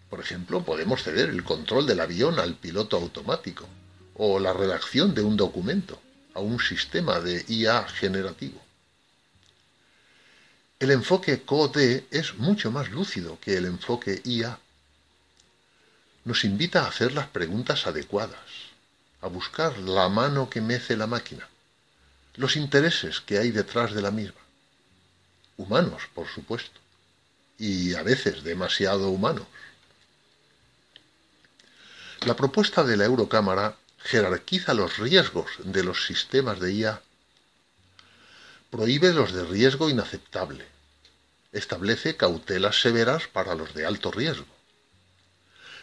Por 0.08 0.18
ejemplo, 0.18 0.64
podemos 0.64 1.02
ceder 1.02 1.28
el 1.28 1.44
control 1.44 1.86
del 1.86 2.00
avión 2.00 2.40
al 2.40 2.54
piloto 2.54 2.96
automático 2.96 3.68
o 4.14 4.40
la 4.40 4.54
redacción 4.54 5.14
de 5.14 5.20
un 5.20 5.36
documento 5.36 6.00
a 6.32 6.40
un 6.40 6.58
sistema 6.58 7.20
de 7.20 7.44
IA 7.48 7.86
generativo. 7.86 8.60
El 10.80 10.90
enfoque 10.90 11.42
CODE 11.42 12.06
es 12.10 12.36
mucho 12.36 12.70
más 12.70 12.90
lúcido 12.90 13.38
que 13.38 13.56
el 13.58 13.66
enfoque 13.66 14.22
IA. 14.24 14.58
Nos 16.24 16.44
invita 16.44 16.84
a 16.84 16.88
hacer 16.88 17.12
las 17.12 17.26
preguntas 17.26 17.86
adecuadas, 17.86 18.48
a 19.20 19.26
buscar 19.26 19.76
la 19.78 20.08
mano 20.08 20.48
que 20.48 20.62
mece 20.62 20.96
la 20.96 21.06
máquina, 21.06 21.46
los 22.36 22.56
intereses 22.56 23.20
que 23.20 23.38
hay 23.38 23.50
detrás 23.50 23.92
de 23.92 24.00
la 24.00 24.10
misma. 24.10 24.37
Humanos, 25.58 26.02
por 26.14 26.28
supuesto, 26.28 26.80
y 27.58 27.94
a 27.94 28.02
veces 28.04 28.44
demasiado 28.44 29.10
humanos. 29.10 29.46
La 32.24 32.36
propuesta 32.36 32.84
de 32.84 32.96
la 32.96 33.04
Eurocámara 33.04 33.76
jerarquiza 33.98 34.72
los 34.72 34.98
riesgos 34.98 35.50
de 35.58 35.82
los 35.82 36.06
sistemas 36.06 36.60
de 36.60 36.72
IA, 36.72 37.02
prohíbe 38.70 39.12
los 39.12 39.32
de 39.32 39.44
riesgo 39.44 39.90
inaceptable, 39.90 40.64
establece 41.52 42.16
cautelas 42.16 42.80
severas 42.80 43.26
para 43.26 43.56
los 43.56 43.74
de 43.74 43.84
alto 43.84 44.12
riesgo, 44.12 44.46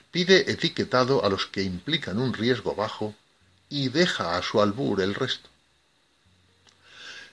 pide 0.10 0.50
etiquetado 0.50 1.26
a 1.26 1.30
los 1.30 1.48
que 1.48 1.64
implican 1.64 2.18
un 2.18 2.34
riesgo 2.34 2.76
bajo 2.76 3.14
y 3.68 3.90
deja 3.90 4.38
a 4.38 4.42
su 4.42 4.62
albur 4.62 5.02
el 5.02 5.16
resto. 5.16 5.50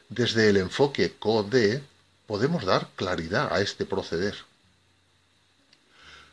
Desde 0.09 0.51
el 0.51 0.57
enfoque 0.57 1.13
CODE 1.13 1.92
podemos 2.33 2.65
dar 2.65 2.89
claridad 2.97 3.53
a 3.53 3.61
este 3.61 3.85
proceder. 3.85 4.35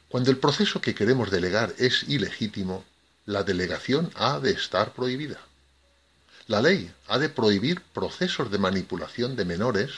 Cuando 0.08 0.32
el 0.32 0.38
proceso 0.38 0.80
que 0.80 0.95
queremos 0.95 1.30
delegar 1.30 1.74
es 1.78 2.04
ilegítimo, 2.04 2.86
la 3.26 3.43
delegación 3.43 4.10
ha 4.16 4.39
de 4.39 4.52
estar 4.52 4.93
prohibida. 4.93 5.41
La 6.47 6.62
ley 6.62 6.89
ha 7.10 7.20
de 7.20 7.28
prohibir 7.28 7.82
procesos 7.82 8.50
de 8.50 8.60
manipulación 8.60 9.36
de 9.36 9.43
menores, 9.43 9.91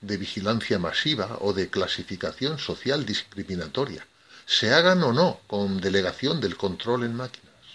de 0.00 0.16
vigilancia 0.16 0.78
masiva 0.78 1.36
o 1.42 1.52
de 1.52 1.68
clasificación 1.68 2.58
social 2.58 3.04
discriminatoria, 3.04 4.06
se 4.46 4.72
hagan 4.72 5.02
o 5.02 5.12
no 5.12 5.40
con 5.46 5.82
delegación 5.82 6.40
del 6.40 6.56
control 6.56 7.04
en 7.04 7.14
máquinas. 7.14 7.66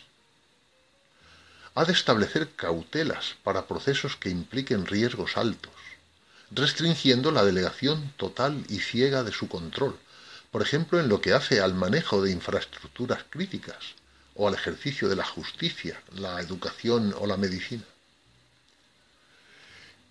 Ha 1.75 1.85
de 1.85 1.93
establecer 1.93 2.49
cautelas 2.55 3.35
para 3.43 3.67
procesos 3.67 4.15
que 4.15 4.31
impliquen 4.31 4.87
riesgos 4.87 5.37
altos, 5.37 5.72
restringiendo 6.53 7.31
la 7.31 7.43
delegación 7.43 8.13
total 8.17 8.63
y 8.69 8.79
ciega 8.79 9.23
de 9.23 9.31
su 9.31 9.47
control, 9.47 9.97
por 10.51 10.61
ejemplo, 10.61 10.99
en 10.99 11.09
lo 11.09 11.19
que 11.19 11.33
hace 11.33 11.61
al 11.61 11.73
manejo 11.73 12.21
de 12.21 12.31
infraestructuras 12.31 13.25
críticas 13.29 13.95
o 14.35 14.47
al 14.47 14.53
ejercicio 14.53 15.09
de 15.09 15.15
la 15.15 15.25
justicia, 15.25 15.99
la 16.13 16.39
educación 16.41 17.15
o 17.17 17.25
la 17.25 17.37
medicina. 17.37 17.83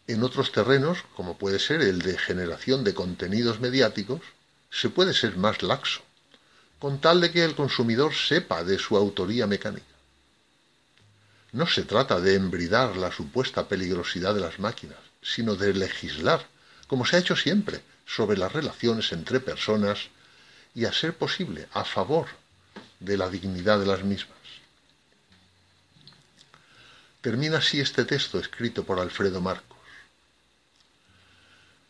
En 0.08 0.24
otros 0.24 0.50
terrenos, 0.50 0.98
como 1.14 1.38
puede 1.38 1.60
ser 1.60 1.80
el 1.80 2.02
de 2.02 2.18
generación 2.18 2.82
de 2.82 2.92
contenidos 2.92 3.60
mediáticos, 3.60 4.20
se 4.70 4.88
puede 4.90 5.14
ser 5.14 5.36
más 5.36 5.62
laxo, 5.62 6.02
con 6.80 7.00
tal 7.00 7.20
de 7.20 7.30
que 7.30 7.44
el 7.44 7.54
consumidor 7.54 8.12
sepa 8.14 8.64
de 8.64 8.78
su 8.78 8.96
autoría 8.96 9.46
mecánica. 9.46 9.86
No 11.52 11.66
se 11.68 11.82
trata 11.82 12.20
de 12.20 12.34
embridar 12.34 12.96
la 12.96 13.12
supuesta 13.12 13.68
peligrosidad 13.68 14.34
de 14.34 14.40
las 14.40 14.58
máquinas, 14.58 14.98
sino 15.22 15.54
de 15.54 15.72
legislar, 15.72 16.46
como 16.86 17.06
se 17.06 17.16
ha 17.16 17.20
hecho 17.20 17.36
siempre, 17.36 17.80
sobre 18.06 18.36
las 18.36 18.52
relaciones 18.52 19.12
entre 19.12 19.40
personas 19.40 20.08
y, 20.74 20.84
a 20.84 20.92
ser 20.92 21.16
posible, 21.16 21.68
a 21.72 21.84
favor 21.84 22.26
de 23.00 23.16
la 23.16 23.30
dignidad 23.30 23.78
de 23.78 23.86
las 23.86 24.02
mismas. 24.02 24.38
Termina 27.20 27.58
así 27.58 27.80
este 27.80 28.04
texto 28.04 28.38
escrito 28.38 28.84
por 28.84 28.98
Alfredo 28.98 29.40
Marcos. 29.40 29.78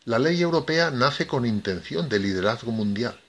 La 0.05 0.19
ley 0.19 0.41
europea 0.41 0.91
nace 0.91 1.25
con 1.25 1.45
intención 1.45 2.09
de 2.09 2.19
liderazgo 2.19 2.71
mundial, 2.71 3.19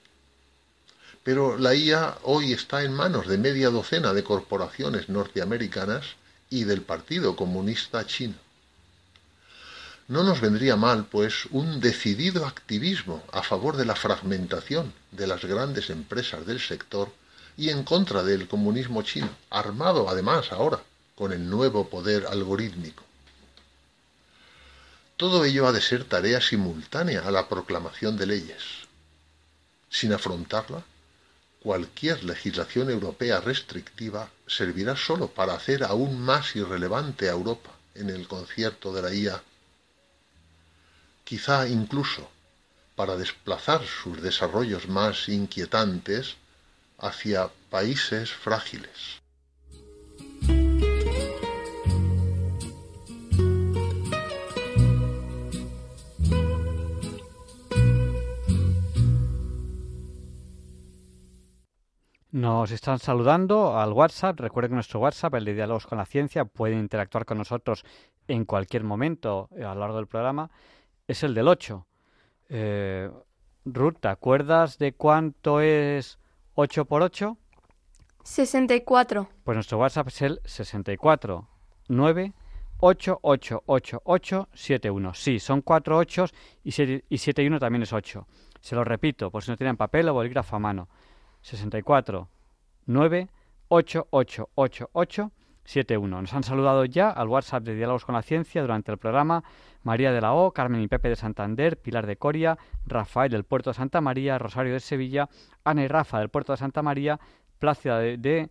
pero 1.23 1.57
la 1.57 1.73
IA 1.73 2.19
hoy 2.23 2.53
está 2.53 2.83
en 2.83 2.93
manos 2.93 3.27
de 3.27 3.37
media 3.37 3.69
docena 3.69 4.13
de 4.13 4.23
corporaciones 4.23 5.09
norteamericanas 5.09 6.05
y 6.49 6.65
del 6.65 6.81
Partido 6.81 7.35
Comunista 7.35 8.05
Chino. 8.05 8.44
No 10.07 10.23
nos 10.23 10.39
vendría 10.39 10.75
mal, 10.75 11.05
pues, 11.05 11.47
un 11.49 11.79
decidido 11.79 12.45
activismo 12.45 13.23
a 13.31 13.41
favor 13.41 13.75
de 13.75 13.85
la 13.85 13.95
fragmentación 13.95 14.93
de 15.11 15.25
las 15.25 15.43
grandes 15.43 15.89
empresas 15.89 16.45
del 16.45 16.59
sector 16.59 17.11
y 17.57 17.69
en 17.69 17.83
contra 17.83 18.21
del 18.21 18.47
comunismo 18.47 19.01
chino, 19.01 19.29
armado 19.49 20.07
además 20.07 20.51
ahora 20.51 20.79
con 21.15 21.33
el 21.33 21.49
nuevo 21.49 21.89
poder 21.89 22.27
algorítmico. 22.27 23.03
Todo 25.17 25.43
ello 25.43 25.65
ha 25.65 25.71
de 25.71 25.81
ser 25.81 26.03
tarea 26.03 26.39
simultánea 26.39 27.21
a 27.21 27.31
la 27.31 27.49
proclamación 27.49 28.15
de 28.15 28.27
leyes. 28.27 28.61
Sin 29.89 30.13
afrontarla, 30.13 30.83
cualquier 31.61 32.23
legislación 32.25 32.91
europea 32.91 33.39
restrictiva 33.39 34.29
servirá 34.45 34.95
sólo 34.95 35.29
para 35.29 35.55
hacer 35.55 35.83
aún 35.83 36.19
más 36.19 36.55
irrelevante 36.55 37.27
a 37.27 37.31
Europa 37.31 37.71
en 37.95 38.11
el 38.11 38.27
concierto 38.27 38.93
de 38.93 39.01
la 39.01 39.11
IA 39.11 39.41
quizá 41.25 41.67
incluso 41.67 42.29
para 42.95 43.17
desplazar 43.17 43.81
sus 43.83 44.21
desarrollos 44.21 44.87
más 44.87 45.27
inquietantes 45.27 46.37
hacia 46.97 47.49
países 47.69 48.31
frágiles. 48.31 49.19
Nos 62.31 62.71
están 62.71 62.99
saludando 62.99 63.79
al 63.79 63.93
WhatsApp. 63.93 64.39
Recuerden 64.39 64.71
que 64.71 64.75
nuestro 64.75 64.99
WhatsApp, 64.99 65.35
el 65.35 65.45
de 65.45 65.53
Diálogos 65.53 65.87
con 65.87 65.97
la 65.97 66.05
Ciencia, 66.05 66.45
puede 66.45 66.75
interactuar 66.75 67.25
con 67.25 67.37
nosotros 67.37 67.83
en 68.27 68.45
cualquier 68.45 68.83
momento 68.83 69.49
a 69.53 69.73
lo 69.73 69.79
largo 69.79 69.95
del 69.97 70.07
programa 70.07 70.51
es 71.07 71.23
el 71.23 71.33
del 71.33 71.47
8. 71.47 71.85
Eh, 72.49 73.09
Ruth, 73.65 73.97
¿te 73.99 74.07
acuerdas 74.07 74.77
de 74.77 74.93
cuánto 74.93 75.61
es 75.61 76.19
8 76.55 76.85
por 76.85 77.01
8? 77.01 77.37
64. 78.23 79.29
Pues 79.43 79.55
nuestro 79.55 79.77
WhatsApp 79.77 80.07
es 80.07 80.21
el 80.21 80.41
64 80.45 81.47
9 81.87 82.33
8 82.79 83.19
8 83.21 83.63
8 83.65 84.01
8 84.03 84.49
7 84.53 84.89
1. 84.89 85.13
Sí, 85.13 85.39
son 85.39 85.61
4 85.61 85.97
8 85.97 86.25
y 86.63 86.71
7 86.71 87.43
y 87.43 87.47
1 87.47 87.59
también 87.59 87.83
es 87.83 87.93
8. 87.93 88.27
Se 88.61 88.75
lo 88.75 88.83
repito, 88.83 89.29
por 89.29 89.43
si 89.43 89.51
no 89.51 89.57
tienen 89.57 89.77
papel 89.77 90.09
o 90.09 90.13
bolígrafo 90.13 90.55
a 90.55 90.59
mano. 90.59 90.89
64 91.41 92.27
9 92.87 93.29
8 93.67 94.07
8 94.09 94.49
8 94.55 94.89
8 94.93 95.31
71. 95.65 96.21
Nos 96.21 96.33
han 96.33 96.43
saludado 96.43 96.85
ya 96.85 97.09
al 97.09 97.27
WhatsApp 97.27 97.63
de 97.63 97.75
Diálogos 97.75 98.05
con 98.05 98.15
la 98.15 98.21
Ciencia 98.21 98.61
durante 98.61 98.91
el 98.91 98.97
programa 98.97 99.43
María 99.83 100.11
de 100.11 100.21
la 100.21 100.33
O, 100.33 100.51
Carmen 100.51 100.81
y 100.81 100.87
Pepe 100.87 101.09
de 101.09 101.15
Santander, 101.15 101.77
Pilar 101.77 102.07
de 102.07 102.17
Coria, 102.17 102.57
Rafael 102.85 103.31
del 103.31 103.43
Puerto 103.43 103.71
de 103.71 103.75
Santa 103.75 104.01
María, 104.01 104.37
Rosario 104.37 104.73
de 104.73 104.79
Sevilla, 104.79 105.29
Ana 105.63 105.83
y 105.83 105.87
Rafa 105.87 106.19
del 106.19 106.29
Puerto 106.29 106.53
de 106.53 106.57
Santa 106.57 106.81
María, 106.81 107.19
Plácida 107.59 107.99
de, 107.99 108.49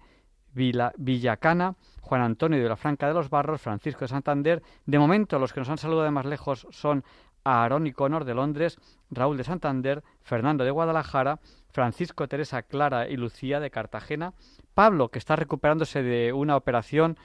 Villacana, 0.54 1.74
Juan 2.00 2.22
Antonio 2.22 2.62
de 2.62 2.68
la 2.68 2.76
Franca 2.76 3.08
de 3.08 3.14
los 3.14 3.30
Barros, 3.30 3.60
Francisco 3.60 4.00
de 4.00 4.08
Santander. 4.08 4.62
De 4.86 4.98
momento, 4.98 5.38
los 5.38 5.52
que 5.52 5.60
nos 5.60 5.68
han 5.68 5.78
saludado 5.78 6.04
de 6.04 6.10
más 6.12 6.26
lejos 6.26 6.66
son 6.70 7.04
Aarón 7.44 7.86
y 7.86 7.92
Conor 7.92 8.24
de 8.24 8.34
Londres, 8.34 8.78
Raúl 9.10 9.36
de 9.36 9.44
Santander, 9.44 10.02
Fernando 10.22 10.64
de 10.64 10.70
Guadalajara, 10.70 11.40
Francisco, 11.70 12.26
Teresa, 12.28 12.62
Clara 12.62 13.08
y 13.08 13.16
Lucía 13.16 13.60
de 13.60 13.70
Cartagena, 13.70 14.32
Pablo, 14.74 15.08
que 15.10 15.18
está 15.18 15.36
recuperándose 15.36 16.02
de 16.02 16.32
una 16.32 16.56
operación 16.56 17.16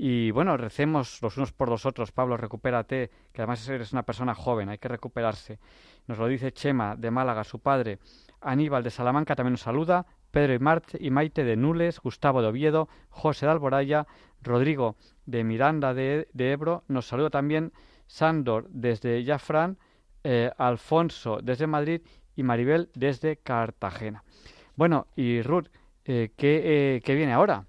y 0.00 0.30
bueno, 0.30 0.56
recemos 0.56 1.20
los 1.22 1.36
unos 1.36 1.52
por 1.52 1.68
los 1.68 1.84
otros. 1.84 2.12
Pablo, 2.12 2.36
recupérate, 2.36 3.10
que 3.32 3.42
además 3.42 3.68
eres 3.68 3.92
una 3.92 4.04
persona 4.04 4.32
joven, 4.32 4.68
hay 4.68 4.78
que 4.78 4.86
recuperarse. 4.86 5.58
Nos 6.06 6.18
lo 6.18 6.28
dice 6.28 6.52
Chema 6.52 6.94
de 6.94 7.10
Málaga, 7.10 7.42
su 7.42 7.58
padre. 7.58 7.98
Aníbal 8.40 8.84
de 8.84 8.90
Salamanca 8.90 9.34
también 9.34 9.54
nos 9.54 9.62
saluda. 9.62 10.06
Pedro 10.30 10.54
y, 10.54 10.58
Marte, 10.60 10.98
y 11.00 11.10
Maite 11.10 11.42
de 11.42 11.56
Nules, 11.56 11.98
Gustavo 11.98 12.42
de 12.42 12.48
Oviedo, 12.48 12.88
José 13.10 13.46
de 13.46 13.52
Alboraya, 13.52 14.06
Rodrigo 14.40 14.94
de 15.26 15.42
Miranda 15.42 15.94
de, 15.94 16.28
Ebro. 16.32 16.84
Nos 16.86 17.08
saluda 17.08 17.30
también 17.30 17.72
Sandor 18.08 18.66
desde 18.70 19.24
Jafrán, 19.24 19.78
eh, 20.24 20.50
Alfonso 20.58 21.38
desde 21.40 21.68
Madrid 21.68 22.00
y 22.34 22.42
Maribel 22.42 22.90
desde 22.94 23.36
Cartagena. 23.36 24.24
Bueno, 24.74 25.06
y 25.14 25.42
Ruth, 25.42 25.68
eh, 26.04 26.32
¿qué, 26.36 27.00
eh, 27.04 27.14
viene 27.14 27.32
ahora? 27.32 27.66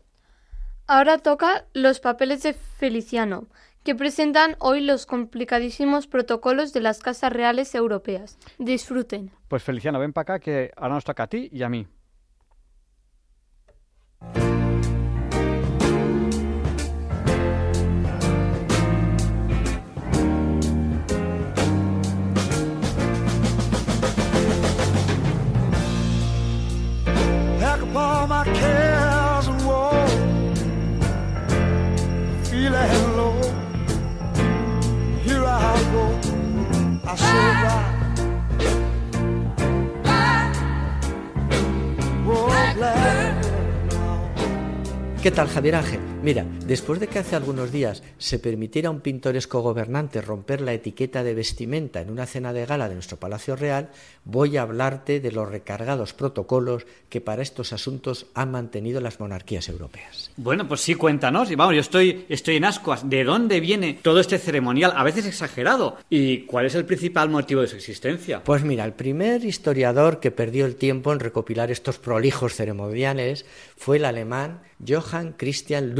Ahora 0.87 1.19
toca 1.19 1.65
los 1.73 1.99
papeles 1.99 2.41
de 2.41 2.53
Feliciano, 2.53 3.47
que 3.83 3.93
presentan 3.93 4.55
hoy 4.59 4.81
los 4.81 5.05
complicadísimos 5.05 6.07
protocolos 6.07 6.73
de 6.73 6.81
las 6.81 6.99
casas 6.99 7.31
reales 7.31 7.75
europeas. 7.75 8.39
Disfruten. 8.57 9.31
Pues 9.47 9.61
Feliciano, 9.61 9.99
ven 9.99 10.13
para 10.13 10.35
acá 10.35 10.39
que 10.39 10.71
ahora 10.75 10.95
nos 10.95 11.03
toca 11.03 11.23
a 11.23 11.27
ti 11.27 11.49
y 11.51 11.63
a 11.63 11.69
mí. 11.69 11.87
¿Qué 45.22 45.32
tal, 45.32 45.47
Javier 45.49 45.76
Ángel? 45.76 46.09
Mira, 46.22 46.45
después 46.65 46.99
de 46.99 47.07
que 47.07 47.20
hace 47.20 47.38
algunos 47.38 47.72
días 47.72 48.03
se 48.17 48.39
permitiera 48.39 48.89
a 48.89 48.91
un 48.91 48.99
pintoresco 48.99 49.61
gobernante 49.61 50.22
romper 50.22 50.59
la 50.59 50.74
etiqueta 50.74 51.24
de 51.24 51.34
vestimenta 51.34 52.01
en 52.01 52.11
una 52.11 52.26
cena 52.26 52.51
de 52.51 52.65
gala 52.65 52.89
de 52.89 52.95
nuestro 52.95 53.15
Palacio 53.15 53.55
Real, 53.55 53.89
voy 54.26 54.57
a 54.57 54.63
hablarte 54.63 55.22
de 55.22 55.32
los 55.32 55.49
recargados 55.49 56.13
protocolos 56.13 56.86
que 57.07 57.22
para 57.22 57.41
estos 57.41 57.72
asuntos 57.72 58.26
han 58.34 58.51
mantenido 58.51 58.99
las 58.99 59.22
monarquías 59.22 59.70
europeas. 59.70 60.30
Bueno, 60.36 60.67
pues 60.67 60.82
sí, 60.82 60.95
cuéntanos. 60.95 61.51
Y 61.51 61.55
vamos, 61.55 61.76
yo 61.76 61.82
estoy, 61.82 62.26
estoy 62.28 62.57
en 62.57 62.65
ascuas. 62.65 63.09
¿De 63.09 63.24
dónde 63.24 63.61
viene 63.61 63.97
todo 64.01 64.20
este 64.20 64.39
ceremonial, 64.39 64.91
a 64.97 65.03
veces 65.05 65.26
exagerado? 65.26 65.97
¿Y 66.09 66.39
cuál 66.39 66.65
es 66.65 66.76
el 66.76 66.84
principal 66.84 67.30
motivo 67.30 67.61
de 67.61 67.67
su 67.67 67.78
existencia? 67.78 68.43
Pues 68.43 68.65
mira, 68.65 68.84
el 68.84 68.93
primer 68.93 69.45
historiador 69.45 70.20
que 70.20 70.32
perdió 70.32 70.65
el 70.65 70.76
tiempo 70.76 71.13
en 71.13 71.22
recopilar 71.22 71.72
estos 71.72 71.97
prolijos 71.97 72.55
ceremoniales 72.55 73.45
fue 73.78 73.97
el 73.97 74.05
alemán 74.05 74.63
Johann 74.86 75.34
Christian 75.34 75.93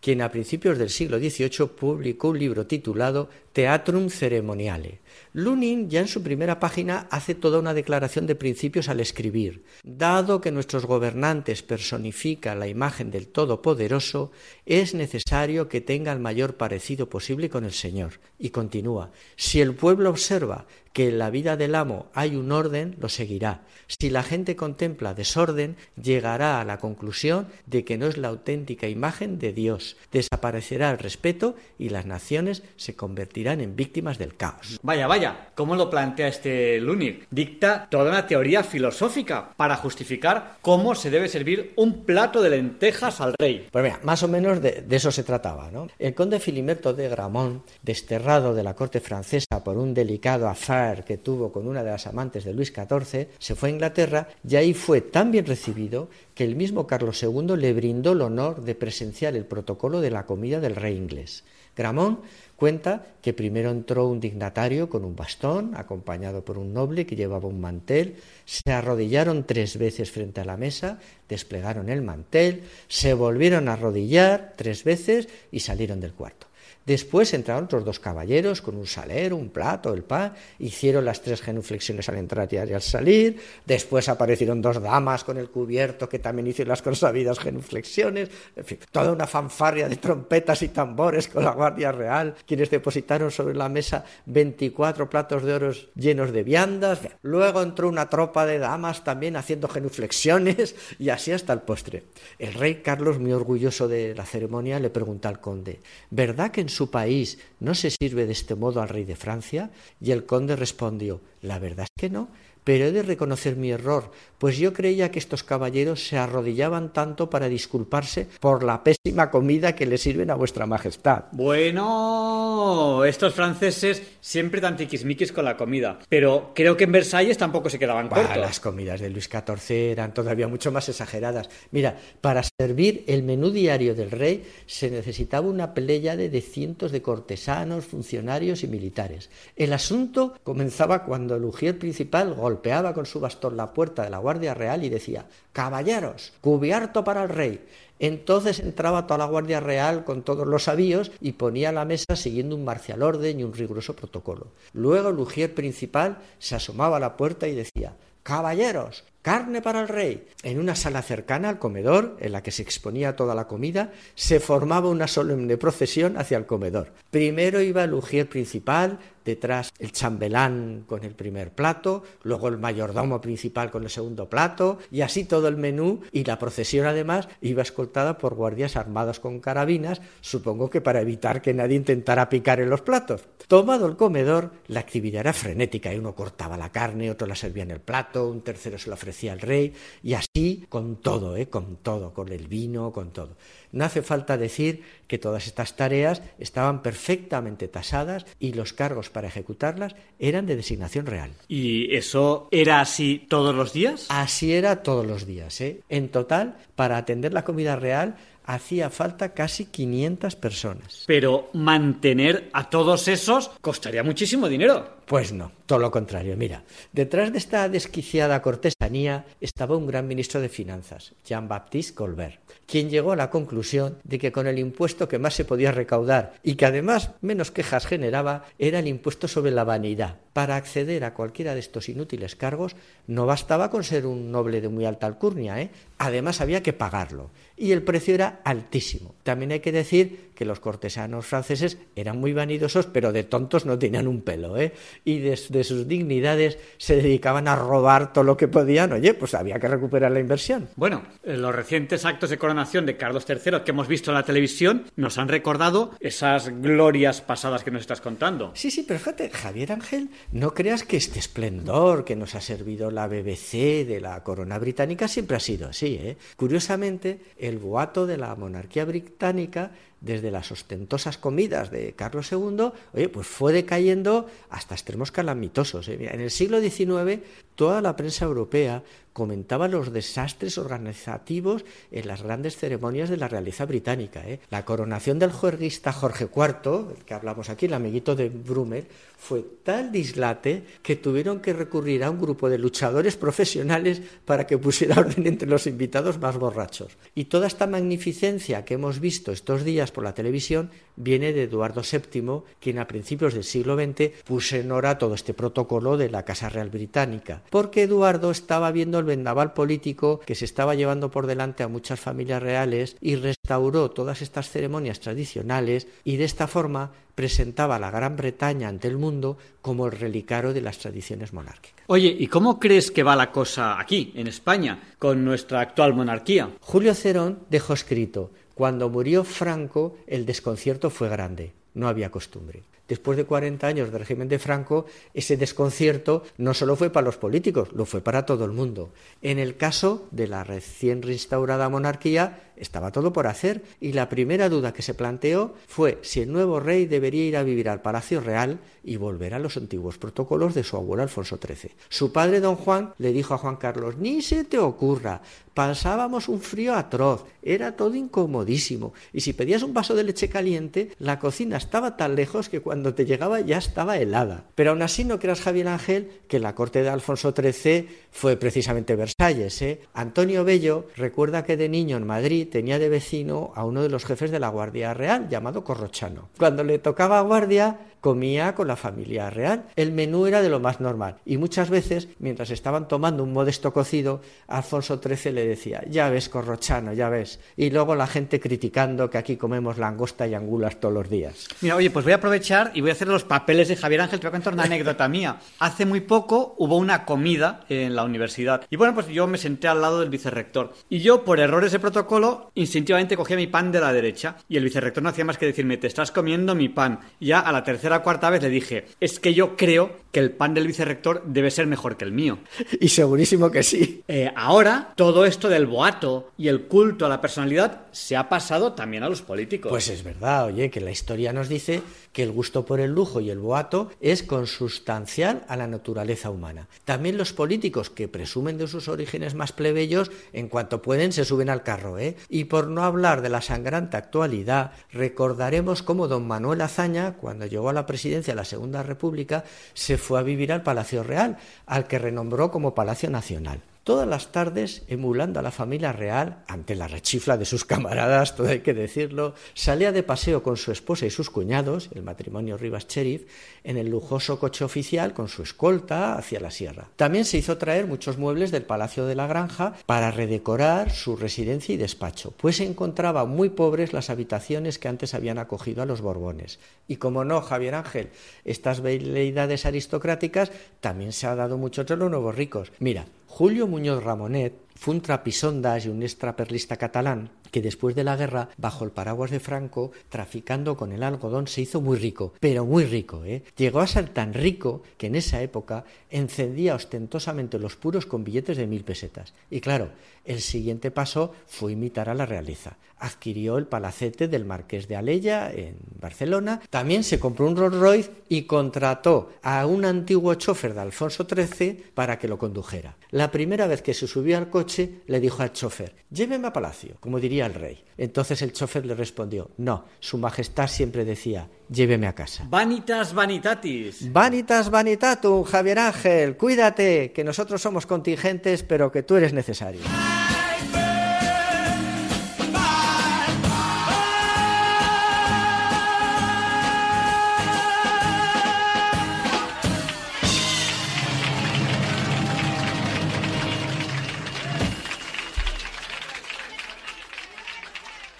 Quien 0.00 0.22
a 0.22 0.30
principios 0.30 0.78
del 0.78 0.90
siglo 0.90 1.18
XVIII 1.18 1.68
publicó 1.68 2.28
un 2.28 2.38
libro 2.38 2.66
titulado 2.66 3.30
Theatrum 3.58 4.08
Ceremoniale. 4.08 5.00
Lunin 5.32 5.90
ya 5.90 5.98
en 5.98 6.06
su 6.06 6.22
primera 6.22 6.60
página 6.60 7.08
hace 7.10 7.34
toda 7.34 7.58
una 7.58 7.74
declaración 7.74 8.24
de 8.28 8.36
principios 8.36 8.88
al 8.88 9.00
escribir. 9.00 9.64
Dado 9.82 10.40
que 10.40 10.52
nuestros 10.52 10.86
gobernantes 10.86 11.64
personifican 11.64 12.60
la 12.60 12.68
imagen 12.68 13.10
del 13.10 13.26
Todopoderoso, 13.26 14.30
es 14.64 14.94
necesario 14.94 15.68
que 15.68 15.80
tenga 15.80 16.12
el 16.12 16.20
mayor 16.20 16.56
parecido 16.56 17.08
posible 17.08 17.50
con 17.50 17.64
el 17.64 17.72
Señor. 17.72 18.20
Y 18.38 18.50
continúa, 18.50 19.10
si 19.34 19.60
el 19.60 19.74
pueblo 19.74 20.10
observa 20.10 20.66
que 20.92 21.08
en 21.08 21.18
la 21.18 21.30
vida 21.30 21.56
del 21.56 21.74
amo 21.74 22.10
hay 22.14 22.36
un 22.36 22.50
orden, 22.50 22.96
lo 23.00 23.08
seguirá. 23.08 23.62
Si 23.86 24.10
la 24.10 24.22
gente 24.22 24.56
contempla 24.56 25.14
desorden, 25.14 25.76
llegará 26.00 26.60
a 26.60 26.64
la 26.64 26.78
conclusión 26.78 27.48
de 27.66 27.84
que 27.84 27.98
no 27.98 28.06
es 28.06 28.16
la 28.16 28.28
auténtica 28.28 28.88
imagen 28.88 29.38
de 29.38 29.52
Dios. 29.52 29.96
Desaparecerá 30.10 30.90
el 30.90 30.98
respeto 30.98 31.56
y 31.78 31.90
las 31.90 32.06
naciones 32.06 32.62
se 32.76 32.96
convertirán 32.96 33.47
en 33.52 33.76
víctimas 33.76 34.18
del 34.18 34.36
caos. 34.36 34.78
Vaya, 34.82 35.06
vaya, 35.06 35.48
¿cómo 35.54 35.74
lo 35.74 35.90
plantea 35.90 36.28
este 36.28 36.80
Lunig? 36.80 37.26
Dicta 37.30 37.88
toda 37.90 38.10
una 38.10 38.26
teoría 38.26 38.62
filosófica 38.62 39.50
para 39.56 39.76
justificar 39.76 40.58
cómo 40.62 40.94
se 40.94 41.10
debe 41.10 41.28
servir 41.28 41.72
un 41.76 42.04
plato 42.04 42.42
de 42.42 42.50
lentejas 42.50 43.20
al 43.20 43.34
rey. 43.38 43.66
Pues 43.70 43.84
mira, 43.84 44.00
más 44.02 44.22
o 44.22 44.28
menos 44.28 44.60
de, 44.62 44.84
eso 44.90 45.10
se 45.10 45.24
trataba, 45.24 45.70
¿no? 45.70 45.88
El 45.98 46.14
conde 46.14 46.40
Filimerto 46.40 46.92
de 46.92 47.08
Gramont, 47.08 47.62
desterrado 47.82 48.54
de 48.54 48.62
la 48.62 48.74
corte 48.74 49.00
francesa 49.00 49.64
por 49.64 49.76
un 49.76 49.94
delicado 49.94 50.48
afán 50.48 50.78
que 51.06 51.18
tuvo 51.18 51.52
con 51.52 51.66
una 51.66 51.82
de 51.82 51.90
las 51.90 52.06
amantes 52.06 52.44
de 52.44 52.52
Luis 52.52 52.72
XIV, 52.72 53.28
se 53.38 53.54
fue 53.54 53.68
a 53.68 53.72
Inglaterra 53.72 54.28
y 54.48 54.56
ahí 54.56 54.74
fue 54.74 55.00
tan 55.00 55.30
bien 55.30 55.46
recibido 55.46 56.08
que 56.34 56.44
el 56.44 56.56
mismo 56.56 56.86
Carlos 56.86 57.22
II 57.22 57.56
le 57.56 57.72
brindó 57.72 58.12
el 58.12 58.22
honor 58.22 58.62
de 58.62 58.74
presenciar 58.74 59.34
el 59.34 59.44
protocolo 59.44 60.00
de 60.00 60.10
la 60.10 60.26
comida 60.26 60.60
del 60.60 60.76
rey 60.76 60.96
inglés. 60.96 61.44
Gramont 61.76 62.20
cuenta 62.58 63.06
que 63.22 63.32
primero 63.32 63.70
entró 63.70 64.08
un 64.08 64.18
dignatario 64.18 64.90
con 64.90 65.04
un 65.04 65.14
bastón, 65.14 65.76
acompañado 65.76 66.44
por 66.44 66.58
un 66.58 66.74
noble 66.74 67.06
que 67.06 67.14
llevaba 67.14 67.46
un 67.46 67.60
mantel, 67.60 68.16
se 68.44 68.72
arrodillaron 68.72 69.44
tres 69.44 69.78
veces 69.78 70.10
frente 70.10 70.40
a 70.40 70.44
la 70.44 70.56
mesa, 70.56 70.98
desplegaron 71.28 71.88
el 71.88 72.02
mantel, 72.02 72.64
se 72.88 73.14
volvieron 73.14 73.68
a 73.68 73.74
arrodillar 73.74 74.54
tres 74.56 74.82
veces 74.82 75.28
y 75.52 75.60
salieron 75.60 76.00
del 76.00 76.14
cuarto. 76.14 76.47
Después 76.88 77.34
entraron 77.34 77.64
otros 77.64 77.84
dos 77.84 78.00
caballeros 78.00 78.62
con 78.62 78.74
un 78.74 78.86
salero, 78.86 79.36
un 79.36 79.50
plato, 79.50 79.92
el 79.92 80.04
pan, 80.04 80.32
hicieron 80.58 81.04
las 81.04 81.20
tres 81.20 81.42
genuflexiones 81.42 82.08
al 82.08 82.16
entrar 82.16 82.48
y 82.50 82.56
al 82.56 82.80
salir, 82.80 83.38
después 83.66 84.08
aparecieron 84.08 84.62
dos 84.62 84.80
damas 84.80 85.22
con 85.22 85.36
el 85.36 85.50
cubierto 85.50 86.08
que 86.08 86.18
también 86.18 86.46
hicieron 86.46 86.70
las 86.70 86.80
consabidas 86.80 87.40
genuflexiones, 87.40 88.30
en 88.56 88.64
fin, 88.64 88.78
toda 88.90 89.12
una 89.12 89.26
fanfarria 89.26 89.86
de 89.86 89.96
trompetas 89.96 90.62
y 90.62 90.68
tambores 90.68 91.28
con 91.28 91.44
la 91.44 91.50
Guardia 91.50 91.92
Real, 91.92 92.34
quienes 92.46 92.70
depositaron 92.70 93.30
sobre 93.30 93.54
la 93.54 93.68
mesa 93.68 94.06
24 94.24 95.10
platos 95.10 95.42
de 95.42 95.52
oro 95.52 95.72
llenos 95.94 96.32
de 96.32 96.42
viandas, 96.42 97.00
luego 97.20 97.60
entró 97.60 97.90
una 97.90 98.08
tropa 98.08 98.46
de 98.46 98.58
damas 98.58 99.04
también 99.04 99.36
haciendo 99.36 99.68
genuflexiones 99.68 100.74
y 100.98 101.10
así 101.10 101.32
hasta 101.32 101.52
el 101.52 101.60
postre. 101.60 102.04
El 102.38 102.54
rey 102.54 102.76
Carlos, 102.76 103.18
muy 103.18 103.32
orgulloso 103.32 103.88
de 103.88 104.14
la 104.14 104.24
ceremonia, 104.24 104.80
le 104.80 104.88
pregunta 104.88 105.28
al 105.28 105.38
conde, 105.38 105.80
¿verdad 106.08 106.50
que 106.50 106.62
en 106.62 106.77
su 106.78 106.90
país 106.92 107.38
no 107.58 107.74
se 107.74 107.90
sirve 107.90 108.24
de 108.24 108.32
este 108.32 108.54
modo 108.54 108.80
al 108.80 108.88
rey 108.88 109.04
de 109.04 109.16
Francia? 109.16 109.70
Y 110.00 110.12
el 110.12 110.26
conde 110.26 110.54
respondió, 110.54 111.20
la 111.42 111.58
verdad 111.58 111.86
es 111.86 112.00
que 112.00 112.08
no, 112.08 112.28
pero 112.68 112.84
he 112.84 112.92
de 112.92 113.02
reconocer 113.02 113.56
mi 113.56 113.70
error, 113.70 114.10
pues 114.36 114.58
yo 114.58 114.74
creía 114.74 115.10
que 115.10 115.18
estos 115.18 115.42
caballeros 115.42 116.06
se 116.06 116.18
arrodillaban 116.18 116.92
tanto 116.92 117.30
para 117.30 117.48
disculparse 117.48 118.28
por 118.40 118.62
la 118.62 118.84
pésima 118.84 119.30
comida 119.30 119.74
que 119.74 119.86
le 119.86 119.96
sirven 119.96 120.30
a 120.30 120.34
vuestra 120.34 120.66
majestad. 120.66 121.24
Bueno, 121.32 123.06
estos 123.06 123.32
franceses 123.32 124.02
siempre 124.20 124.60
tan 124.60 124.76
tiquismiquis 124.76 125.32
con 125.32 125.46
la 125.46 125.56
comida, 125.56 125.98
pero 126.10 126.52
creo 126.54 126.76
que 126.76 126.84
en 126.84 126.92
Versalles 126.92 127.38
tampoco 127.38 127.70
se 127.70 127.78
quedaban 127.78 128.10
cortos. 128.10 128.36
Las 128.36 128.60
comidas 128.60 129.00
de 129.00 129.08
Luis 129.08 129.30
XIV 129.32 129.92
eran 129.92 130.12
todavía 130.12 130.46
mucho 130.46 130.70
más 130.70 130.90
exageradas. 130.90 131.48
Mira, 131.70 131.96
para 132.20 132.42
servir 132.42 133.02
el 133.06 133.22
menú 133.22 133.48
diario 133.48 133.94
del 133.94 134.10
rey 134.10 134.46
se 134.66 134.90
necesitaba 134.90 135.48
una 135.48 135.72
pléyade 135.72 136.28
de 136.28 136.42
cientos 136.42 136.92
de 136.92 137.00
cortesanos, 137.00 137.86
funcionarios 137.86 138.62
y 138.62 138.68
militares. 138.68 139.30
El 139.56 139.72
asunto 139.72 140.34
comenzaba 140.42 141.04
cuando 141.04 141.36
el 141.36 141.44
ujier 141.44 141.78
principal 141.78 142.34
golpeaba 142.58 142.92
con 142.92 143.06
su 143.06 143.20
bastón 143.20 143.56
la 143.56 143.72
puerta 143.72 144.02
de 144.02 144.10
la 144.10 144.18
Guardia 144.18 144.52
Real 144.52 144.82
y 144.82 144.88
decía 144.88 145.26
Caballeros, 145.52 146.32
cubierto 146.40 147.04
para 147.04 147.22
el 147.22 147.28
rey. 147.28 147.64
Entonces 148.00 148.58
entraba 148.58 149.06
toda 149.06 149.18
la 149.18 149.26
Guardia 149.26 149.60
Real 149.60 150.04
con 150.04 150.22
todos 150.22 150.44
los 150.44 150.66
avíos 150.66 151.12
y 151.20 151.32
ponía 151.32 151.70
la 151.70 151.84
mesa 151.84 152.16
siguiendo 152.16 152.56
un 152.56 152.64
marcial 152.64 153.02
orden 153.02 153.38
y 153.38 153.44
un 153.44 153.54
riguroso 153.54 153.94
protocolo. 153.94 154.48
Luego 154.72 155.10
el 155.10 155.20
ujier 155.20 155.54
principal 155.54 156.18
se 156.40 156.56
asomaba 156.56 156.96
a 156.96 157.00
la 157.00 157.16
puerta 157.16 157.46
y 157.46 157.54
decía 157.54 157.94
Caballeros, 158.24 159.04
carne 159.22 159.62
para 159.62 159.80
el 159.80 159.88
rey. 159.88 160.26
En 160.42 160.58
una 160.58 160.74
sala 160.74 161.02
cercana 161.02 161.48
al 161.48 161.58
comedor, 161.58 162.16
en 162.20 162.32
la 162.32 162.42
que 162.42 162.50
se 162.50 162.62
exponía 162.62 163.16
toda 163.16 163.34
la 163.34 163.46
comida, 163.46 163.92
se 164.14 164.40
formaba 164.40 164.90
una 164.90 165.06
solemne 165.06 165.56
procesión 165.56 166.18
hacia 166.18 166.36
el 166.36 166.44
comedor. 166.44 166.92
Primero 167.10 167.60
iba 167.62 167.84
el 167.84 167.94
ujier 167.94 168.28
principal, 168.28 168.98
detrás 169.28 169.72
el 169.78 169.92
chambelán 169.92 170.84
con 170.86 171.04
el 171.04 171.14
primer 171.14 171.52
plato, 171.52 172.02
luego 172.22 172.48
el 172.48 172.58
mayordomo 172.58 173.20
principal 173.20 173.70
con 173.70 173.84
el 173.84 173.90
segundo 173.90 174.28
plato, 174.28 174.78
y 174.90 175.02
así 175.02 175.24
todo 175.24 175.48
el 175.48 175.56
menú, 175.56 176.00
y 176.12 176.24
la 176.24 176.38
procesión 176.38 176.86
además 176.86 177.28
iba 177.42 177.62
escoltada 177.62 178.18
por 178.18 178.34
guardias 178.34 178.76
armados 178.76 179.20
con 179.20 179.40
carabinas, 179.40 180.00
supongo 180.20 180.70
que 180.70 180.80
para 180.80 181.02
evitar 181.02 181.42
que 181.42 181.54
nadie 181.54 181.76
intentara 181.76 182.28
picar 182.28 182.60
en 182.60 182.70
los 182.70 182.80
platos. 182.80 183.22
Tomado 183.46 183.86
el 183.86 183.96
comedor, 183.96 184.50
la 184.66 184.80
actividad 184.80 185.20
era 185.20 185.32
frenética, 185.32 185.92
y 185.92 185.98
uno 185.98 186.14
cortaba 186.14 186.56
la 186.56 186.72
carne, 186.72 187.10
otro 187.10 187.26
la 187.26 187.36
servía 187.36 187.64
en 187.64 187.70
el 187.70 187.80
plato, 187.80 188.28
un 188.28 188.40
tercero 188.40 188.78
se 188.78 188.88
la 188.88 188.94
ofrecía 188.94 189.32
al 189.32 189.40
rey, 189.40 189.74
y 190.02 190.14
así 190.14 190.64
con 190.68 190.96
todo, 190.96 191.36
¿eh? 191.36 191.48
con 191.48 191.76
todo, 191.76 192.14
con 192.14 192.32
el 192.32 192.48
vino, 192.48 192.92
con 192.92 193.12
todo. 193.12 193.36
No 193.72 193.84
hace 193.84 194.02
falta 194.02 194.36
decir 194.36 194.82
que 195.06 195.18
todas 195.18 195.46
estas 195.46 195.76
tareas 195.76 196.22
estaban 196.38 196.82
perfectamente 196.82 197.68
tasadas 197.68 198.26
y 198.38 198.52
los 198.52 198.72
cargos 198.72 199.10
para 199.10 199.28
ejecutarlas 199.28 199.94
eran 200.18 200.46
de 200.46 200.56
designación 200.56 201.06
real. 201.06 201.30
¿Y 201.48 201.94
eso 201.94 202.48
era 202.50 202.80
así 202.80 203.26
todos 203.28 203.54
los 203.54 203.72
días? 203.72 204.06
Así 204.08 204.52
era 204.52 204.82
todos 204.82 205.06
los 205.06 205.26
días. 205.26 205.60
¿eh? 205.60 205.80
En 205.88 206.08
total, 206.08 206.56
para 206.76 206.96
atender 206.96 207.32
la 207.32 207.44
comida 207.44 207.76
real 207.76 208.16
hacía 208.48 208.88
falta 208.88 209.34
casi 209.34 209.66
500 209.66 210.34
personas. 210.36 211.04
Pero 211.06 211.50
mantener 211.52 212.48
a 212.54 212.70
todos 212.70 213.06
esos 213.06 213.50
costaría 213.60 214.02
muchísimo 214.02 214.48
dinero. 214.48 214.96
Pues 215.04 215.32
no, 215.32 215.52
todo 215.68 215.78
lo 215.78 215.90
contrario. 215.90 216.34
Mira, 216.36 216.64
detrás 216.94 217.30
de 217.30 217.36
esta 217.36 217.68
desquiciada 217.68 218.40
cortesanía 218.40 219.26
estaba 219.38 219.76
un 219.76 219.86
gran 219.86 220.08
ministro 220.08 220.40
de 220.40 220.48
Finanzas, 220.48 221.12
Jean-Baptiste 221.26 221.94
Colbert, 221.94 222.40
quien 222.66 222.88
llegó 222.88 223.12
a 223.12 223.16
la 223.16 223.28
conclusión 223.28 223.98
de 224.02 224.18
que 224.18 224.32
con 224.32 224.46
el 224.46 224.58
impuesto 224.58 225.08
que 225.08 225.18
más 225.18 225.34
se 225.34 225.44
podía 225.44 225.70
recaudar 225.70 226.32
y 226.42 226.54
que 226.54 226.64
además 226.64 227.10
menos 227.20 227.50
quejas 227.50 227.86
generaba 227.86 228.46
era 228.58 228.78
el 228.78 228.88
impuesto 228.88 229.28
sobre 229.28 229.50
la 229.50 229.64
vanidad. 229.64 230.16
Para 230.32 230.56
acceder 230.56 231.04
a 231.04 231.14
cualquiera 231.14 231.52
de 231.52 231.60
estos 231.60 231.88
inútiles 231.88 232.34
cargos 232.34 232.74
no 233.06 233.26
bastaba 233.26 233.70
con 233.70 233.84
ser 233.84 234.06
un 234.06 234.32
noble 234.32 234.60
de 234.60 234.68
muy 234.68 234.86
alta 234.86 235.06
alcurnia, 235.06 235.60
¿eh? 235.60 235.70
además 235.98 236.40
había 236.40 236.62
que 236.62 236.72
pagarlo. 236.72 237.30
Y 237.56 237.72
el 237.72 237.82
precio 237.82 238.14
era 238.14 238.40
altísimo. 238.44 239.16
También 239.24 239.50
hay 239.50 239.60
que 239.60 239.72
decir 239.72 240.30
que 240.36 240.44
los 240.44 240.60
cortesanos 240.60 241.26
franceses 241.26 241.78
eran 241.96 242.20
muy 242.20 242.32
vanidosos, 242.32 242.86
pero 242.86 243.12
de 243.12 243.24
tontos 243.24 243.66
no 243.66 243.78
tenían 243.78 244.06
un 244.06 244.22
pelo, 244.22 244.56
¿eh? 244.56 244.72
y 245.04 245.18
de, 245.58 245.64
sus 245.64 245.88
dignidades 245.88 246.58
se 246.78 246.96
dedicaban 246.96 247.48
a 247.48 247.56
robar 247.56 248.12
todo 248.12 248.24
lo 248.24 248.36
que 248.36 248.48
podían. 248.48 248.92
Oye, 248.92 249.14
pues 249.14 249.34
había 249.34 249.58
que 249.58 249.68
recuperar 249.68 250.12
la 250.12 250.20
inversión. 250.20 250.68
Bueno, 250.76 251.02
los 251.24 251.54
recientes 251.54 252.04
actos 252.04 252.30
de 252.30 252.38
coronación 252.38 252.86
de 252.86 252.96
Carlos 252.96 253.26
III 253.28 253.60
que 253.64 253.70
hemos 253.70 253.88
visto 253.88 254.10
en 254.10 254.14
la 254.14 254.22
televisión 254.22 254.84
nos 254.96 255.18
han 255.18 255.28
recordado 255.28 255.92
esas 256.00 256.48
glorias 256.60 257.20
pasadas 257.20 257.64
que 257.64 257.70
nos 257.70 257.82
estás 257.82 258.00
contando. 258.00 258.52
Sí, 258.54 258.70
sí, 258.70 258.84
pero 258.86 258.98
fíjate, 258.98 259.30
Javier 259.30 259.72
Ángel, 259.72 260.10
no 260.32 260.54
creas 260.54 260.82
que 260.82 260.96
este 260.96 261.18
esplendor 261.18 262.04
que 262.04 262.16
nos 262.16 262.34
ha 262.34 262.40
servido 262.40 262.90
la 262.90 263.06
BBC 263.06 263.86
de 263.86 264.00
la 264.00 264.22
corona 264.22 264.58
británica 264.58 265.08
siempre 265.08 265.36
ha 265.36 265.40
sido 265.40 265.68
así. 265.68 265.98
¿eh? 266.00 266.16
Curiosamente, 266.36 267.20
el 267.38 267.58
boato 267.58 268.06
de 268.06 268.16
la 268.16 268.34
monarquía 268.34 268.84
británica 268.84 269.72
desde 270.00 270.30
las 270.30 270.52
ostentosas 270.52 271.18
comidas 271.18 271.70
de 271.70 271.92
Carlos 271.94 272.30
II, 272.30 272.72
oye, 272.94 273.08
pues 273.08 273.26
fue 273.26 273.52
decayendo 273.52 274.26
hasta 274.50 274.74
extremos 274.74 275.10
calamitosos. 275.10 275.88
¿eh? 275.88 275.98
en 276.10 276.20
el 276.20 276.30
siglo 276.30 276.60
XIX, 276.60 277.20
toda 277.58 277.82
la 277.82 277.96
prensa 277.96 278.24
europea 278.24 278.84
comentaba 279.18 279.66
los 279.66 279.92
desastres 279.92 280.58
organizativos 280.58 281.64
en 281.90 282.06
las 282.06 282.22
grandes 282.22 282.56
ceremonias 282.56 283.10
de 283.10 283.16
la 283.16 283.26
realeza 283.26 283.66
británica. 283.66 284.22
¿eh? 284.24 284.38
La 284.48 284.64
coronación 284.64 285.18
del 285.18 285.32
juerguista 285.32 285.92
Jorge 285.92 286.28
IV, 286.32 286.94
el 286.96 287.04
que 287.04 287.14
hablamos 287.14 287.50
aquí, 287.50 287.66
el 287.66 287.74
amiguito 287.74 288.14
de 288.14 288.28
Brummel, 288.28 288.86
fue 289.18 289.44
tal 289.64 289.90
dislate 289.90 290.62
que 290.84 290.94
tuvieron 290.94 291.40
que 291.40 291.52
recurrir 291.52 292.04
a 292.04 292.10
un 292.10 292.20
grupo 292.20 292.48
de 292.48 292.58
luchadores 292.58 293.16
profesionales 293.16 294.00
para 294.24 294.46
que 294.46 294.56
pusiera 294.56 295.00
orden 295.00 295.26
entre 295.26 295.48
los 295.48 295.66
invitados 295.66 296.18
más 296.20 296.36
borrachos. 296.36 296.96
Y 297.16 297.24
toda 297.24 297.48
esta 297.48 297.66
magnificencia 297.66 298.64
que 298.64 298.74
hemos 298.74 299.00
visto 299.00 299.32
estos 299.32 299.64
días 299.64 299.90
por 299.90 300.04
la 300.04 300.14
televisión 300.14 300.70
viene 300.94 301.32
de 301.32 301.42
Eduardo 301.42 301.82
VII, 301.82 302.42
quien 302.60 302.78
a 302.78 302.86
principios 302.86 303.34
del 303.34 303.42
siglo 303.42 303.74
XX 303.74 304.10
puso 304.24 304.54
en 304.54 304.70
hora 304.70 304.96
todo 304.96 305.14
este 305.14 305.34
protocolo 305.34 305.96
de 305.96 306.08
la 306.08 306.24
Casa 306.24 306.48
Real 306.48 306.70
Británica, 306.70 307.42
porque 307.50 307.82
Eduardo 307.82 308.30
estaba 308.30 308.70
viendo 308.72 308.98
el 308.98 309.04
vendaval 309.04 309.52
político 309.52 310.20
que 310.26 310.34
se 310.34 310.44
estaba 310.44 310.74
llevando 310.74 311.10
por 311.10 311.26
delante 311.26 311.62
a 311.62 311.68
muchas 311.68 312.00
familias 312.00 312.42
reales 312.42 312.96
y 313.00 313.16
restauró 313.16 313.90
todas 313.90 314.22
estas 314.22 314.50
ceremonias 314.50 315.00
tradicionales 315.00 315.86
y 316.04 316.16
de 316.16 316.24
esta 316.24 316.46
forma 316.46 316.92
presentaba 317.14 317.76
a 317.76 317.80
la 317.80 317.90
Gran 317.90 318.16
Bretaña 318.16 318.68
ante 318.68 318.88
el 318.88 318.96
mundo 318.96 319.38
como 319.60 319.86
el 319.86 319.92
relicario 319.92 320.52
de 320.52 320.60
las 320.60 320.78
tradiciones 320.78 321.32
monárquicas. 321.32 321.84
Oye, 321.88 322.14
¿y 322.16 322.28
cómo 322.28 322.60
crees 322.60 322.90
que 322.90 323.02
va 323.02 323.16
la 323.16 323.32
cosa 323.32 323.80
aquí, 323.80 324.12
en 324.14 324.28
España, 324.28 324.80
con 324.98 325.24
nuestra 325.24 325.60
actual 325.60 325.94
monarquía? 325.94 326.50
Julio 326.60 326.94
Cerón 326.94 327.40
dejó 327.50 327.72
escrito 327.72 328.30
cuando 328.54 328.88
murió 328.88 329.22
Franco, 329.22 329.98
el 330.08 330.26
desconcierto 330.26 330.90
fue 330.90 331.08
grande, 331.08 331.52
no 331.74 331.86
había 331.86 332.10
costumbre. 332.10 332.64
Después 332.88 333.16
de 333.18 333.24
40 333.24 333.66
años 333.66 333.92
de 333.92 333.98
régimen 333.98 334.28
de 334.28 334.38
Franco, 334.38 334.86
ese 335.14 335.36
desconcierto 335.36 336.24
no 336.38 336.54
solo 336.54 336.74
fue 336.74 336.90
para 336.90 337.04
los 337.04 337.18
políticos, 337.18 337.68
lo 337.72 337.84
fue 337.84 338.00
para 338.00 338.24
todo 338.24 338.44
el 338.44 338.52
mundo. 338.52 338.90
En 339.22 339.38
el 339.38 339.56
caso 339.56 340.08
de 340.10 340.26
la 340.26 340.42
recién 340.44 341.02
restaurada 341.02 341.68
monarquía, 341.68 342.48
estaba 342.56 342.90
todo 342.90 343.12
por 343.12 343.26
hacer 343.26 343.62
y 343.80 343.92
la 343.92 344.08
primera 344.08 344.48
duda 344.48 344.72
que 344.72 344.82
se 344.82 344.94
planteó 344.94 345.54
fue 345.66 345.98
si 346.02 346.20
el 346.20 346.32
nuevo 346.32 346.60
rey 346.60 346.86
debería 346.86 347.24
ir 347.24 347.36
a 347.36 347.42
vivir 347.42 347.68
al 347.68 347.82
Palacio 347.82 348.20
Real 348.20 348.58
y 348.82 348.96
volver 348.96 349.34
a 349.34 349.38
los 349.38 349.56
antiguos 349.56 349.98
protocolos 349.98 350.54
de 350.54 350.64
su 350.64 350.76
abuelo 350.76 351.02
Alfonso 351.02 351.38
XIII. 351.38 351.72
Su 351.88 352.12
padre, 352.12 352.40
don 352.40 352.56
Juan, 352.56 352.94
le 352.98 353.12
dijo 353.12 353.34
a 353.34 353.38
Juan 353.38 353.56
Carlos, 353.56 353.96
ni 353.98 354.22
se 354.22 354.44
te 354.44 354.58
ocurra, 354.58 355.20
pasábamos 355.54 356.28
un 356.28 356.40
frío 356.40 356.74
atroz, 356.74 357.24
era 357.42 357.76
todo 357.76 357.94
incomodísimo, 357.96 358.92
y 359.12 359.20
si 359.20 359.32
pedías 359.32 359.62
un 359.62 359.74
vaso 359.74 359.94
de 359.94 360.04
leche 360.04 360.28
caliente, 360.28 360.92
la 360.98 361.18
cocina 361.18 361.56
estaba 361.56 361.96
tan 361.96 362.14
lejos 362.14 362.48
que 362.48 362.60
cuando 362.60 362.77
te 362.82 363.04
llegaba 363.04 363.40
ya 363.40 363.58
estaba 363.58 363.98
helada. 363.98 364.44
Pero 364.54 364.70
aún 364.70 364.82
así 364.82 365.04
no 365.04 365.18
creas, 365.18 365.40
Javier 365.40 365.68
Ángel, 365.68 366.10
que 366.28 366.38
la 366.38 366.54
corte 366.54 366.82
de 366.82 366.88
Alfonso 366.88 367.34
XIII 367.36 367.88
fue 368.10 368.36
precisamente 368.36 368.96
Versalles. 368.96 369.60
¿eh? 369.62 369.80
Antonio 369.94 370.44
Bello 370.44 370.86
recuerda 370.96 371.44
que 371.44 371.56
de 371.56 371.68
niño 371.68 371.96
en 371.96 372.06
Madrid 372.06 372.48
tenía 372.50 372.78
de 372.78 372.88
vecino 372.88 373.52
a 373.54 373.64
uno 373.64 373.82
de 373.82 373.88
los 373.88 374.04
jefes 374.04 374.30
de 374.30 374.40
la 374.40 374.48
Guardia 374.48 374.94
Real, 374.94 375.28
llamado 375.28 375.64
Corrochano. 375.64 376.28
Cuando 376.38 376.64
le 376.64 376.78
tocaba 376.78 377.20
guardia, 377.22 377.78
comía 378.00 378.54
con 378.54 378.68
la 378.68 378.76
familia 378.76 379.30
real. 379.30 379.64
El 379.76 379.92
menú 379.92 380.26
era 380.26 380.42
de 380.42 380.48
lo 380.48 380.60
más 380.60 380.80
normal 380.80 381.16
y 381.24 381.36
muchas 381.36 381.70
veces, 381.70 382.08
mientras 382.18 382.50
estaban 382.50 382.88
tomando 382.88 383.22
un 383.22 383.32
modesto 383.32 383.72
cocido, 383.72 384.20
Alfonso 384.46 385.00
XIII 385.02 385.32
le 385.32 385.46
decía, 385.46 385.82
ya 385.88 386.08
ves, 386.10 386.28
corrochano, 386.28 386.92
ya 386.92 387.08
ves. 387.08 387.40
Y 387.56 387.70
luego 387.70 387.94
la 387.94 388.06
gente 388.06 388.40
criticando 388.40 389.10
que 389.10 389.18
aquí 389.18 389.36
comemos 389.36 389.78
langosta 389.78 390.26
y 390.26 390.34
angulas 390.34 390.80
todos 390.80 390.94
los 390.94 391.08
días. 391.08 391.48
Mira, 391.60 391.76
oye, 391.76 391.90
pues 391.90 392.04
voy 392.04 392.12
a 392.12 392.16
aprovechar 392.16 392.67
y 392.74 392.80
voy 392.80 392.90
a 392.90 392.92
hacer 392.92 393.08
los 393.08 393.24
papeles 393.24 393.68
de 393.68 393.76
Javier 393.76 394.02
Ángel. 394.02 394.20
Te 394.20 394.26
voy 394.26 394.30
a 394.30 394.38
contar 394.38 394.54
una 394.54 394.64
anécdota 394.64 395.08
mía. 395.08 395.38
Hace 395.58 395.84
muy 395.86 396.00
poco 396.00 396.54
hubo 396.58 396.76
una 396.76 397.04
comida 397.04 397.64
en 397.68 397.96
la 397.96 398.04
universidad 398.04 398.62
y 398.70 398.76
bueno, 398.76 398.94
pues 398.94 399.08
yo 399.08 399.26
me 399.26 399.38
senté 399.38 399.68
al 399.68 399.80
lado 399.80 400.00
del 400.00 400.10
vicerrector 400.10 400.74
y 400.88 401.00
yo, 401.00 401.24
por 401.24 401.40
errores 401.40 401.72
de 401.72 401.78
protocolo, 401.78 402.50
instintivamente 402.54 403.16
cogía 403.16 403.36
mi 403.36 403.46
pan 403.46 403.72
de 403.72 403.80
la 403.80 403.92
derecha 403.92 404.36
y 404.48 404.56
el 404.56 404.64
vicerrector 404.64 405.02
no 405.02 405.08
hacía 405.08 405.24
más 405.24 405.38
que 405.38 405.46
decirme, 405.46 405.76
te 405.76 405.86
estás 405.86 406.12
comiendo 406.12 406.54
mi 406.54 406.68
pan. 406.68 407.00
ya 407.20 407.40
a 407.40 407.52
la 407.52 407.64
tercera 407.64 407.88
la 407.88 408.02
cuarta 408.02 408.30
vez 408.30 408.42
le 408.42 408.50
dije, 408.50 408.86
es 409.00 409.18
que 409.18 409.34
yo 409.34 409.56
creo 409.56 409.96
que 410.12 410.20
el 410.20 410.30
pan 410.30 410.54
del 410.54 410.66
vicerrector 410.66 411.22
debe 411.26 411.50
ser 411.50 411.66
mejor 411.66 411.96
que 411.96 412.04
el 412.04 412.12
mío. 412.12 412.38
Y 412.80 412.88
segurísimo 412.88 413.50
que 413.50 413.62
sí. 413.62 414.02
Eh, 414.08 414.30
ahora, 414.36 414.92
todo 414.94 415.24
esto 415.24 415.48
del 415.48 415.66
boato 415.66 416.32
y 416.38 416.48
el 416.48 416.62
culto 416.66 417.06
a 417.06 417.08
la 417.08 417.20
personalidad 417.20 417.82
se 417.92 418.16
ha 418.16 418.28
pasado 418.28 418.72
también 418.72 419.02
a 419.02 419.08
los 419.08 419.22
políticos. 419.22 419.70
Pues 419.70 419.88
es 419.88 420.04
verdad, 420.04 420.46
oye, 420.46 420.70
que 420.70 420.80
la 420.80 420.90
historia 420.90 421.32
nos 421.32 421.48
dice 421.48 421.82
que 422.18 422.24
el 422.24 422.32
gusto 422.32 422.66
por 422.66 422.80
el 422.80 422.90
lujo 422.90 423.20
y 423.20 423.30
el 423.30 423.38
boato 423.38 423.92
es 424.00 424.24
consustancial 424.24 425.44
a 425.46 425.56
la 425.56 425.68
naturaleza 425.68 426.30
humana. 426.30 426.66
También 426.84 427.16
los 427.16 427.32
políticos 427.32 427.90
que 427.90 428.08
presumen 428.08 428.58
de 428.58 428.66
sus 428.66 428.88
orígenes 428.88 429.36
más 429.36 429.52
plebeyos, 429.52 430.10
en 430.32 430.48
cuanto 430.48 430.82
pueden, 430.82 431.12
se 431.12 431.24
suben 431.24 431.48
al 431.48 431.62
carro, 431.62 431.96
¿eh? 431.96 432.16
Y 432.28 432.46
por 432.46 432.66
no 432.66 432.82
hablar 432.82 433.22
de 433.22 433.28
la 433.28 433.40
sangrante 433.40 433.96
actualidad, 433.96 434.72
recordaremos 434.90 435.84
cómo 435.84 436.08
don 436.08 436.26
Manuel 436.26 436.60
Azaña, 436.60 437.12
cuando 437.12 437.46
llegó 437.46 437.68
a 437.68 437.72
la 437.72 437.86
presidencia 437.86 438.32
de 438.32 438.38
la 438.38 438.44
Segunda 438.44 438.82
República, 438.82 439.44
se 439.74 439.96
fue 439.96 440.18
a 440.18 440.24
vivir 440.24 440.52
al 440.52 440.64
Palacio 440.64 441.04
Real, 441.04 441.36
al 441.66 441.86
que 441.86 442.00
renombró 442.00 442.50
como 442.50 442.74
Palacio 442.74 443.10
Nacional. 443.10 443.60
Todas 443.88 444.06
las 444.06 444.32
tardes 444.32 444.82
emulando 444.88 445.40
a 445.40 445.42
la 445.42 445.50
familia 445.50 445.92
real 445.92 446.44
ante 446.46 446.74
la 446.74 446.88
rechifla 446.88 447.38
de 447.38 447.46
sus 447.46 447.64
camaradas, 447.64 448.36
todo 448.36 448.48
hay 448.48 448.60
que 448.60 448.74
decirlo, 448.74 449.32
salía 449.54 449.92
de 449.92 450.02
paseo 450.02 450.42
con 450.42 450.58
su 450.58 450.72
esposa 450.72 451.06
y 451.06 451.10
sus 451.10 451.30
cuñados, 451.30 451.88
el 451.94 452.02
matrimonio 452.02 452.58
Rivas 452.58 452.86
Cherif, 452.86 453.22
en 453.64 453.78
el 453.78 453.88
lujoso 453.88 454.38
coche 454.38 454.62
oficial 454.62 455.14
con 455.14 455.28
su 455.28 455.42
escolta 455.42 456.18
hacia 456.18 456.38
la 456.38 456.50
sierra. 456.50 456.90
También 456.96 457.24
se 457.24 457.38
hizo 457.38 457.56
traer 457.56 457.86
muchos 457.86 458.18
muebles 458.18 458.50
del 458.50 458.64
Palacio 458.64 459.06
de 459.06 459.14
la 459.14 459.26
Granja 459.26 459.72
para 459.86 460.10
redecorar 460.10 460.90
su 460.90 461.16
residencia 461.16 461.74
y 461.74 461.78
despacho, 461.78 462.34
pues 462.36 462.56
se 462.56 462.66
encontraban 462.66 463.30
muy 463.30 463.48
pobres 463.48 463.94
las 463.94 464.10
habitaciones 464.10 464.78
que 464.78 464.88
antes 464.88 465.14
habían 465.14 465.38
acogido 465.38 465.82
a 465.82 465.86
los 465.86 466.02
Borbones. 466.02 466.58
Y 466.88 466.96
como 466.96 467.24
no, 467.24 467.40
Javier 467.40 467.76
Ángel, 467.76 468.10
estas 468.44 468.82
veleidades 468.82 469.64
aristocráticas 469.64 470.52
también 470.82 471.14
se 471.14 471.26
ha 471.26 471.34
dado 471.34 471.56
mucho 471.56 471.80
entre 471.80 471.96
los 471.96 472.10
nuevos 472.10 472.34
ricos. 472.34 472.70
Mira, 472.80 473.06
Julio 473.28 473.68
Muñoz 473.68 474.02
Ramonet 474.02 474.67
fue 474.78 474.94
un 474.94 475.00
trapisondas 475.00 475.84
y 475.84 475.88
un 475.88 476.04
extraperlista 476.04 476.76
catalán 476.76 477.30
que 477.50 477.62
después 477.62 477.94
de 477.94 478.04
la 478.04 478.16
guerra, 478.16 478.48
bajo 478.56 478.84
el 478.84 478.90
paraguas 478.90 479.30
de 479.30 479.40
Franco, 479.40 479.90
traficando 480.08 480.76
con 480.76 480.92
el 480.92 481.02
algodón, 481.02 481.46
se 481.48 481.62
hizo 481.62 481.80
muy 481.80 481.98
rico, 481.98 482.34
pero 482.40 482.64
muy 482.64 482.84
rico, 482.84 483.24
¿eh? 483.24 483.42
Llegó 483.56 483.80
a 483.80 483.86
ser 483.86 484.10
tan 484.10 484.34
rico 484.34 484.82
que 484.96 485.06
en 485.06 485.16
esa 485.16 485.42
época 485.42 485.84
encendía 486.10 486.74
ostentosamente 486.74 487.58
los 487.58 487.76
puros 487.76 488.06
con 488.06 488.22
billetes 488.22 488.56
de 488.56 488.66
mil 488.66 488.84
pesetas. 488.84 489.32
Y 489.50 489.60
claro, 489.60 489.90
el 490.24 490.40
siguiente 490.40 490.90
paso 490.90 491.32
fue 491.46 491.72
imitar 491.72 492.08
a 492.08 492.14
la 492.14 492.26
realeza. 492.26 492.76
Adquirió 492.98 493.58
el 493.58 493.66
palacete 493.66 494.28
del 494.28 494.44
Marqués 494.44 494.88
de 494.88 494.96
Alella 494.96 495.50
en 495.50 495.76
Barcelona. 496.00 496.60
También 496.68 497.04
se 497.04 497.20
compró 497.20 497.46
un 497.46 497.56
Rolls 497.56 497.76
Royce 497.76 498.10
y 498.28 498.42
contrató 498.42 499.30
a 499.42 499.64
un 499.66 499.84
antiguo 499.84 500.34
chofer 500.34 500.74
de 500.74 500.80
Alfonso 500.80 501.26
XIII 501.26 501.92
para 501.94 502.18
que 502.18 502.28
lo 502.28 502.38
condujera. 502.38 502.96
La 503.10 503.30
primera 503.30 503.66
vez 503.68 503.82
que 503.82 503.94
se 503.94 504.06
subió 504.06 504.36
al 504.36 504.50
coche, 504.68 505.00
le 505.06 505.18
dijo 505.18 505.42
al 505.42 505.52
chofer, 505.52 505.94
lléveme 506.10 506.48
a 506.48 506.52
palacio, 506.52 506.96
como 507.00 507.18
diría 507.18 507.46
el 507.46 507.54
rey. 507.54 507.82
Entonces 507.96 508.42
el 508.42 508.52
chofer 508.52 508.84
le 508.84 508.94
respondió, 508.94 509.50
no, 509.56 509.86
su 509.98 510.18
majestad 510.18 510.68
siempre 510.68 511.04
decía, 511.04 511.48
lléveme 511.70 512.06
a 512.06 512.14
casa. 512.14 512.44
Vanitas 512.48 513.14
vanitatis. 513.14 514.12
Vanitas 514.12 514.70
vanitatum, 514.70 515.44
Javier 515.44 515.78
Ángel, 515.78 516.36
cuídate, 516.36 517.12
que 517.12 517.24
nosotros 517.24 517.62
somos 517.62 517.86
contingentes, 517.86 518.62
pero 518.62 518.92
que 518.92 519.02
tú 519.02 519.16
eres 519.16 519.32
necesario. 519.32 519.80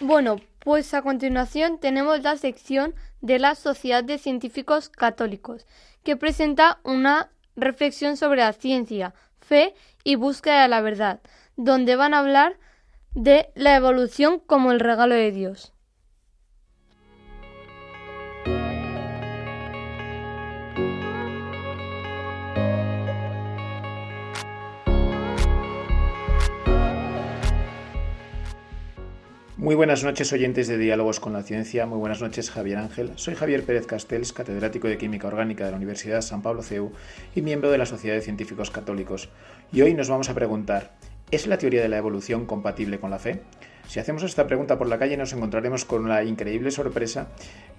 Bueno, 0.08 0.40
pues 0.60 0.94
a 0.94 1.02
continuación 1.02 1.78
tenemos 1.78 2.22
la 2.22 2.38
sección 2.38 2.94
de 3.20 3.38
la 3.38 3.54
Sociedad 3.54 4.02
de 4.02 4.16
Científicos 4.16 4.88
Católicos, 4.88 5.66
que 6.02 6.16
presenta 6.16 6.78
una 6.82 7.30
reflexión 7.56 8.16
sobre 8.16 8.40
la 8.40 8.54
ciencia, 8.54 9.12
fe 9.38 9.74
y 10.04 10.14
búsqueda 10.14 10.62
de 10.62 10.68
la 10.68 10.80
verdad, 10.80 11.20
donde 11.56 11.94
van 11.94 12.14
a 12.14 12.20
hablar 12.20 12.56
de 13.14 13.50
la 13.54 13.76
evolución 13.76 14.40
como 14.40 14.72
el 14.72 14.80
regalo 14.80 15.14
de 15.14 15.30
Dios. 15.30 15.74
Muy 29.58 29.74
buenas 29.74 30.04
noches, 30.04 30.32
oyentes 30.32 30.68
de 30.68 30.78
Diálogos 30.78 31.18
con 31.18 31.32
la 31.32 31.42
Ciencia. 31.42 31.84
Muy 31.84 31.98
buenas 31.98 32.20
noches, 32.20 32.48
Javier 32.48 32.78
Ángel. 32.78 33.10
Soy 33.16 33.34
Javier 33.34 33.64
Pérez 33.64 33.88
Castells, 33.88 34.32
catedrático 34.32 34.86
de 34.86 34.98
Química 34.98 35.26
Orgánica 35.26 35.64
de 35.64 35.72
la 35.72 35.76
Universidad 35.76 36.20
San 36.20 36.42
Pablo 36.42 36.62
CEU 36.62 36.92
y 37.34 37.42
miembro 37.42 37.68
de 37.72 37.76
la 37.76 37.84
Sociedad 37.84 38.14
de 38.14 38.22
Científicos 38.22 38.70
Católicos. 38.70 39.30
Y 39.72 39.82
hoy 39.82 39.94
nos 39.94 40.08
vamos 40.08 40.30
a 40.30 40.34
preguntar, 40.34 40.92
¿es 41.32 41.48
la 41.48 41.58
teoría 41.58 41.82
de 41.82 41.88
la 41.88 41.98
evolución 41.98 42.46
compatible 42.46 43.00
con 43.00 43.10
la 43.10 43.18
fe? 43.18 43.42
Si 43.88 43.98
hacemos 43.98 44.22
esta 44.22 44.46
pregunta 44.46 44.78
por 44.78 44.86
la 44.86 45.00
calle 45.00 45.16
nos 45.16 45.32
encontraremos 45.32 45.84
con 45.84 46.08
la 46.08 46.22
increíble 46.22 46.70
sorpresa 46.70 47.26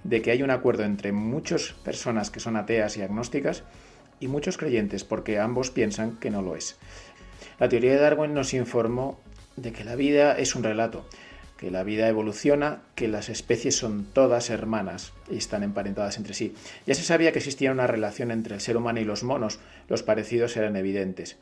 de 0.03 0.21
que 0.21 0.31
hay 0.31 0.43
un 0.43 0.51
acuerdo 0.51 0.83
entre 0.83 1.13
muchas 1.13 1.71
personas 1.85 2.29
que 2.29 2.41
son 2.41 2.57
ateas 2.57 2.97
y 2.97 3.03
agnósticas 3.03 3.63
y 4.19 4.27
muchos 4.27 4.57
creyentes 4.57 5.05
porque 5.05 5.39
ambos 5.39 5.71
piensan 5.71 6.17
que 6.17 6.29
no 6.29 6.41
lo 6.41 6.57
es. 6.57 6.77
La 7.57 7.69
teoría 7.69 7.93
de 7.93 7.99
Darwin 7.99 8.33
nos 8.33 8.53
informó 8.53 9.17
de 9.55 9.71
que 9.71 9.85
la 9.85 9.95
vida 9.95 10.37
es 10.37 10.55
un 10.55 10.63
relato, 10.63 11.05
que 11.59 11.71
la 11.71 11.83
vida 11.83 12.07
evoluciona, 12.07 12.83
que 12.95 13.09
las 13.09 13.27
especies 13.27 13.75
son 13.75 14.05
todas 14.05 14.49
hermanas 14.49 15.11
y 15.29 15.35
están 15.35 15.61
emparentadas 15.63 16.15
entre 16.15 16.33
sí. 16.33 16.55
Ya 16.85 16.95
se 16.95 17.03
sabía 17.03 17.33
que 17.33 17.39
existía 17.39 17.73
una 17.73 17.85
relación 17.85 18.31
entre 18.31 18.55
el 18.55 18.61
ser 18.61 18.77
humano 18.77 19.01
y 19.01 19.03
los 19.03 19.23
monos, 19.23 19.59
los 19.89 20.01
parecidos 20.01 20.55
eran 20.55 20.77
evidentes. 20.77 21.37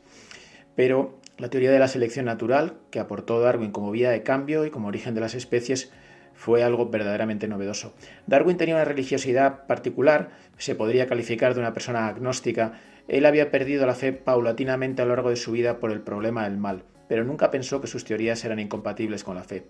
Pero 0.74 1.20
la 1.36 1.50
teoría 1.50 1.70
de 1.70 1.78
la 1.78 1.86
selección 1.86 2.26
natural, 2.26 2.78
que 2.90 2.98
aportó 2.98 3.40
Darwin 3.40 3.70
como 3.70 3.92
vía 3.92 4.10
de 4.10 4.24
cambio 4.24 4.66
y 4.66 4.70
como 4.70 4.88
origen 4.88 5.14
de 5.14 5.20
las 5.20 5.36
especies, 5.36 5.92
fue 6.34 6.64
algo 6.64 6.88
verdaderamente 6.88 7.46
novedoso. 7.46 7.94
Darwin 8.26 8.56
tenía 8.56 8.74
una 8.74 8.84
religiosidad 8.84 9.66
particular, 9.66 10.30
se 10.56 10.74
podría 10.74 11.06
calificar 11.06 11.54
de 11.54 11.60
una 11.60 11.72
persona 11.72 12.08
agnóstica. 12.08 12.72
Él 13.06 13.24
había 13.24 13.52
perdido 13.52 13.86
la 13.86 13.94
fe 13.94 14.12
paulatinamente 14.12 15.00
a 15.00 15.04
lo 15.04 15.14
largo 15.14 15.30
de 15.30 15.36
su 15.36 15.52
vida 15.52 15.78
por 15.78 15.92
el 15.92 16.00
problema 16.00 16.42
del 16.42 16.58
mal, 16.58 16.82
pero 17.08 17.22
nunca 17.22 17.52
pensó 17.52 17.80
que 17.80 17.86
sus 17.86 18.04
teorías 18.04 18.44
eran 18.44 18.58
incompatibles 18.58 19.22
con 19.22 19.36
la 19.36 19.44
fe. 19.44 19.64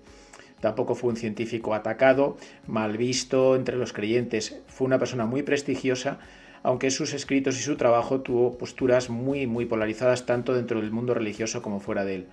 Tampoco 0.60 0.94
fue 0.94 1.10
un 1.10 1.16
científico 1.16 1.74
atacado, 1.74 2.36
mal 2.66 2.96
visto 2.96 3.56
entre 3.56 3.76
los 3.76 3.92
creyentes. 3.92 4.60
Fue 4.66 4.86
una 4.86 4.98
persona 4.98 5.26
muy 5.26 5.42
prestigiosa, 5.42 6.18
aunque 6.62 6.90
sus 6.90 7.14
escritos 7.14 7.58
y 7.58 7.62
su 7.62 7.76
trabajo 7.76 8.20
tuvo 8.20 8.58
posturas 8.58 9.10
muy, 9.10 9.46
muy 9.46 9.66
polarizadas 9.66 10.26
tanto 10.26 10.54
dentro 10.54 10.80
del 10.80 10.90
mundo 10.90 11.14
religioso 11.14 11.62
como 11.62 11.80
fuera 11.80 12.04
de 12.04 12.14
él. 12.16 12.26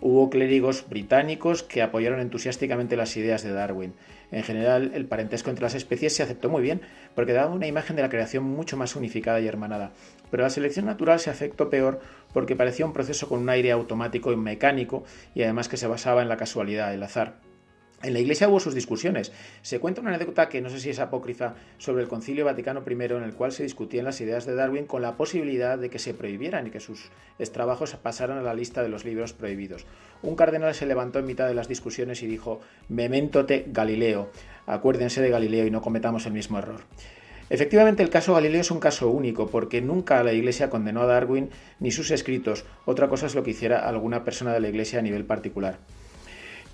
Hubo 0.00 0.30
clérigos 0.30 0.88
británicos 0.88 1.64
que 1.64 1.82
apoyaron 1.82 2.20
entusiásticamente 2.20 2.96
las 2.96 3.16
ideas 3.16 3.42
de 3.42 3.52
Darwin. 3.52 3.94
En 4.30 4.44
general, 4.44 4.92
el 4.94 5.06
parentesco 5.06 5.50
entre 5.50 5.64
las 5.64 5.74
especies 5.74 6.14
se 6.14 6.22
aceptó 6.22 6.48
muy 6.48 6.62
bien, 6.62 6.82
porque 7.16 7.32
daba 7.32 7.52
una 7.52 7.66
imagen 7.66 7.96
de 7.96 8.02
la 8.02 8.08
creación 8.08 8.44
mucho 8.44 8.76
más 8.76 8.94
unificada 8.94 9.40
y 9.40 9.48
hermanada. 9.48 9.90
Pero 10.30 10.44
la 10.44 10.50
selección 10.50 10.86
natural 10.86 11.18
se 11.18 11.30
afectó 11.30 11.68
peor 11.68 12.00
porque 12.32 12.54
parecía 12.54 12.86
un 12.86 12.92
proceso 12.92 13.28
con 13.28 13.40
un 13.40 13.48
aire 13.48 13.72
automático 13.72 14.30
y 14.32 14.36
mecánico, 14.36 15.02
y 15.34 15.42
además 15.42 15.68
que 15.68 15.76
se 15.76 15.88
basaba 15.88 16.22
en 16.22 16.28
la 16.28 16.36
casualidad, 16.36 16.94
el 16.94 17.02
azar. 17.02 17.47
En 18.00 18.12
la 18.12 18.20
Iglesia 18.20 18.48
hubo 18.48 18.60
sus 18.60 18.74
discusiones. 18.74 19.32
Se 19.62 19.80
cuenta 19.80 20.00
una 20.00 20.14
anécdota 20.14 20.48
que 20.48 20.60
no 20.60 20.70
sé 20.70 20.78
si 20.78 20.90
es 20.90 21.00
apócrifa 21.00 21.54
sobre 21.78 22.02
el 22.04 22.08
Concilio 22.08 22.44
Vaticano 22.44 22.84
I 22.88 22.92
en 22.92 23.24
el 23.24 23.34
cual 23.34 23.50
se 23.50 23.64
discutían 23.64 24.04
las 24.04 24.20
ideas 24.20 24.46
de 24.46 24.54
Darwin 24.54 24.86
con 24.86 25.02
la 25.02 25.16
posibilidad 25.16 25.76
de 25.76 25.90
que 25.90 25.98
se 25.98 26.14
prohibieran 26.14 26.68
y 26.68 26.70
que 26.70 26.78
sus 26.78 27.10
trabajos 27.52 27.96
pasaran 27.96 28.38
a 28.38 28.42
la 28.42 28.54
lista 28.54 28.84
de 28.84 28.88
los 28.88 29.04
libros 29.04 29.32
prohibidos. 29.32 29.84
Un 30.22 30.36
cardenal 30.36 30.76
se 30.76 30.86
levantó 30.86 31.18
en 31.18 31.26
mitad 31.26 31.48
de 31.48 31.54
las 31.54 31.66
discusiones 31.66 32.22
y 32.22 32.28
dijo 32.28 32.60
Memento 32.88 33.46
te 33.46 33.64
Galileo. 33.66 34.30
Acuérdense 34.66 35.20
de 35.20 35.30
Galileo 35.30 35.66
y 35.66 35.72
no 35.72 35.82
cometamos 35.82 36.24
el 36.26 36.34
mismo 36.34 36.58
error. 36.58 36.82
Efectivamente, 37.50 38.04
el 38.04 38.10
caso 38.10 38.34
Galileo 38.34 38.60
es 38.60 38.70
un 38.70 38.78
caso 38.78 39.08
único, 39.08 39.48
porque 39.48 39.80
nunca 39.80 40.22
la 40.22 40.34
Iglesia 40.34 40.70
condenó 40.70 41.02
a 41.02 41.06
Darwin 41.06 41.50
ni 41.80 41.90
sus 41.90 42.12
escritos. 42.12 42.64
Otra 42.84 43.08
cosa 43.08 43.26
es 43.26 43.34
lo 43.34 43.42
que 43.42 43.50
hiciera 43.50 43.88
alguna 43.88 44.22
persona 44.22 44.52
de 44.52 44.60
la 44.60 44.68
Iglesia 44.68 45.00
a 45.00 45.02
nivel 45.02 45.24
particular. 45.24 45.78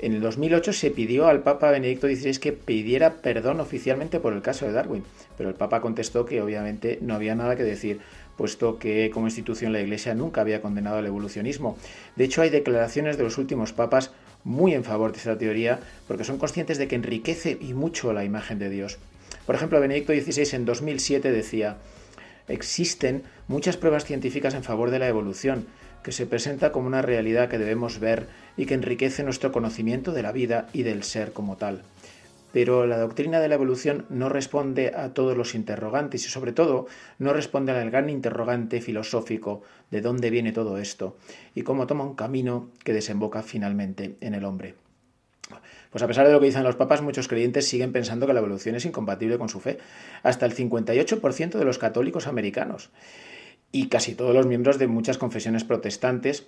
En 0.04 0.12
el 0.12 0.20
2008 0.20 0.74
se 0.74 0.90
pidió 0.90 1.28
al 1.28 1.42
Papa 1.42 1.70
Benedicto 1.70 2.08
XVI 2.08 2.36
que 2.36 2.52
pidiera 2.52 3.22
perdón 3.22 3.60
oficialmente 3.60 4.20
por 4.20 4.34
el 4.34 4.42
caso 4.42 4.66
de 4.66 4.72
Darwin, 4.72 5.02
pero 5.38 5.48
el 5.48 5.54
Papa 5.54 5.80
contestó 5.80 6.26
que 6.26 6.42
obviamente 6.42 6.98
no 7.00 7.14
había 7.14 7.34
nada 7.34 7.56
que 7.56 7.62
decir, 7.62 8.00
puesto 8.36 8.78
que 8.78 9.08
como 9.08 9.28
institución 9.28 9.72
la 9.72 9.80
Iglesia 9.80 10.14
nunca 10.14 10.42
había 10.42 10.60
condenado 10.60 10.98
el 10.98 11.06
evolucionismo. 11.06 11.78
De 12.16 12.24
hecho, 12.24 12.42
hay 12.42 12.50
declaraciones 12.50 13.16
de 13.16 13.22
los 13.22 13.38
últimos 13.38 13.72
papas 13.72 14.10
muy 14.44 14.74
en 14.74 14.84
favor 14.84 15.10
de 15.10 15.16
esta 15.16 15.38
teoría, 15.38 15.80
porque 16.06 16.24
son 16.24 16.36
conscientes 16.36 16.76
de 16.76 16.86
que 16.86 16.96
enriquece 16.96 17.56
y 17.58 17.72
mucho 17.72 18.12
la 18.12 18.24
imagen 18.24 18.58
de 18.58 18.68
Dios. 18.68 18.98
Por 19.46 19.54
ejemplo, 19.54 19.80
Benedicto 19.80 20.12
XVI 20.12 20.54
en 20.54 20.66
2007 20.66 21.32
decía, 21.32 21.78
existen 22.46 23.22
muchas 23.48 23.78
pruebas 23.78 24.04
científicas 24.04 24.52
en 24.52 24.64
favor 24.64 24.90
de 24.90 24.98
la 24.98 25.08
evolución, 25.08 25.64
que 26.04 26.12
se 26.12 26.26
presenta 26.26 26.70
como 26.70 26.86
una 26.86 27.02
realidad 27.02 27.48
que 27.48 27.58
debemos 27.58 27.98
ver 27.98 28.28
y 28.56 28.66
que 28.66 28.74
enriquece 28.74 29.24
nuestro 29.24 29.50
conocimiento 29.50 30.12
de 30.12 30.22
la 30.22 30.30
vida 30.30 30.68
y 30.72 30.84
del 30.84 31.02
ser 31.02 31.32
como 31.32 31.56
tal. 31.56 31.82
Pero 32.52 32.86
la 32.86 32.98
doctrina 32.98 33.40
de 33.40 33.48
la 33.48 33.56
evolución 33.56 34.04
no 34.10 34.28
responde 34.28 34.92
a 34.94 35.12
todos 35.14 35.36
los 35.36 35.56
interrogantes 35.56 36.24
y 36.26 36.28
sobre 36.28 36.52
todo 36.52 36.86
no 37.18 37.32
responde 37.32 37.72
al 37.72 37.90
gran 37.90 38.10
interrogante 38.10 38.80
filosófico 38.80 39.62
de 39.90 40.02
dónde 40.02 40.30
viene 40.30 40.52
todo 40.52 40.78
esto 40.78 41.16
y 41.54 41.62
cómo 41.62 41.88
toma 41.88 42.04
un 42.04 42.14
camino 42.14 42.68
que 42.84 42.92
desemboca 42.92 43.42
finalmente 43.42 44.14
en 44.20 44.34
el 44.34 44.44
hombre. 44.44 44.76
Pues 45.90 46.02
a 46.02 46.06
pesar 46.06 46.26
de 46.26 46.32
lo 46.32 46.40
que 46.40 46.46
dicen 46.46 46.64
los 46.64 46.76
papas, 46.76 47.02
muchos 47.02 47.28
creyentes 47.28 47.66
siguen 47.66 47.92
pensando 47.92 48.26
que 48.26 48.32
la 48.32 48.40
evolución 48.40 48.74
es 48.76 48.84
incompatible 48.84 49.38
con 49.38 49.48
su 49.48 49.60
fe, 49.60 49.78
hasta 50.22 50.44
el 50.44 50.54
58% 50.54 51.58
de 51.58 51.64
los 51.64 51.78
católicos 51.78 52.26
americanos 52.26 52.90
y 53.74 53.88
casi 53.88 54.14
todos 54.14 54.32
los 54.32 54.46
miembros 54.46 54.78
de 54.78 54.86
muchas 54.86 55.18
confesiones 55.18 55.64
protestantes. 55.64 56.46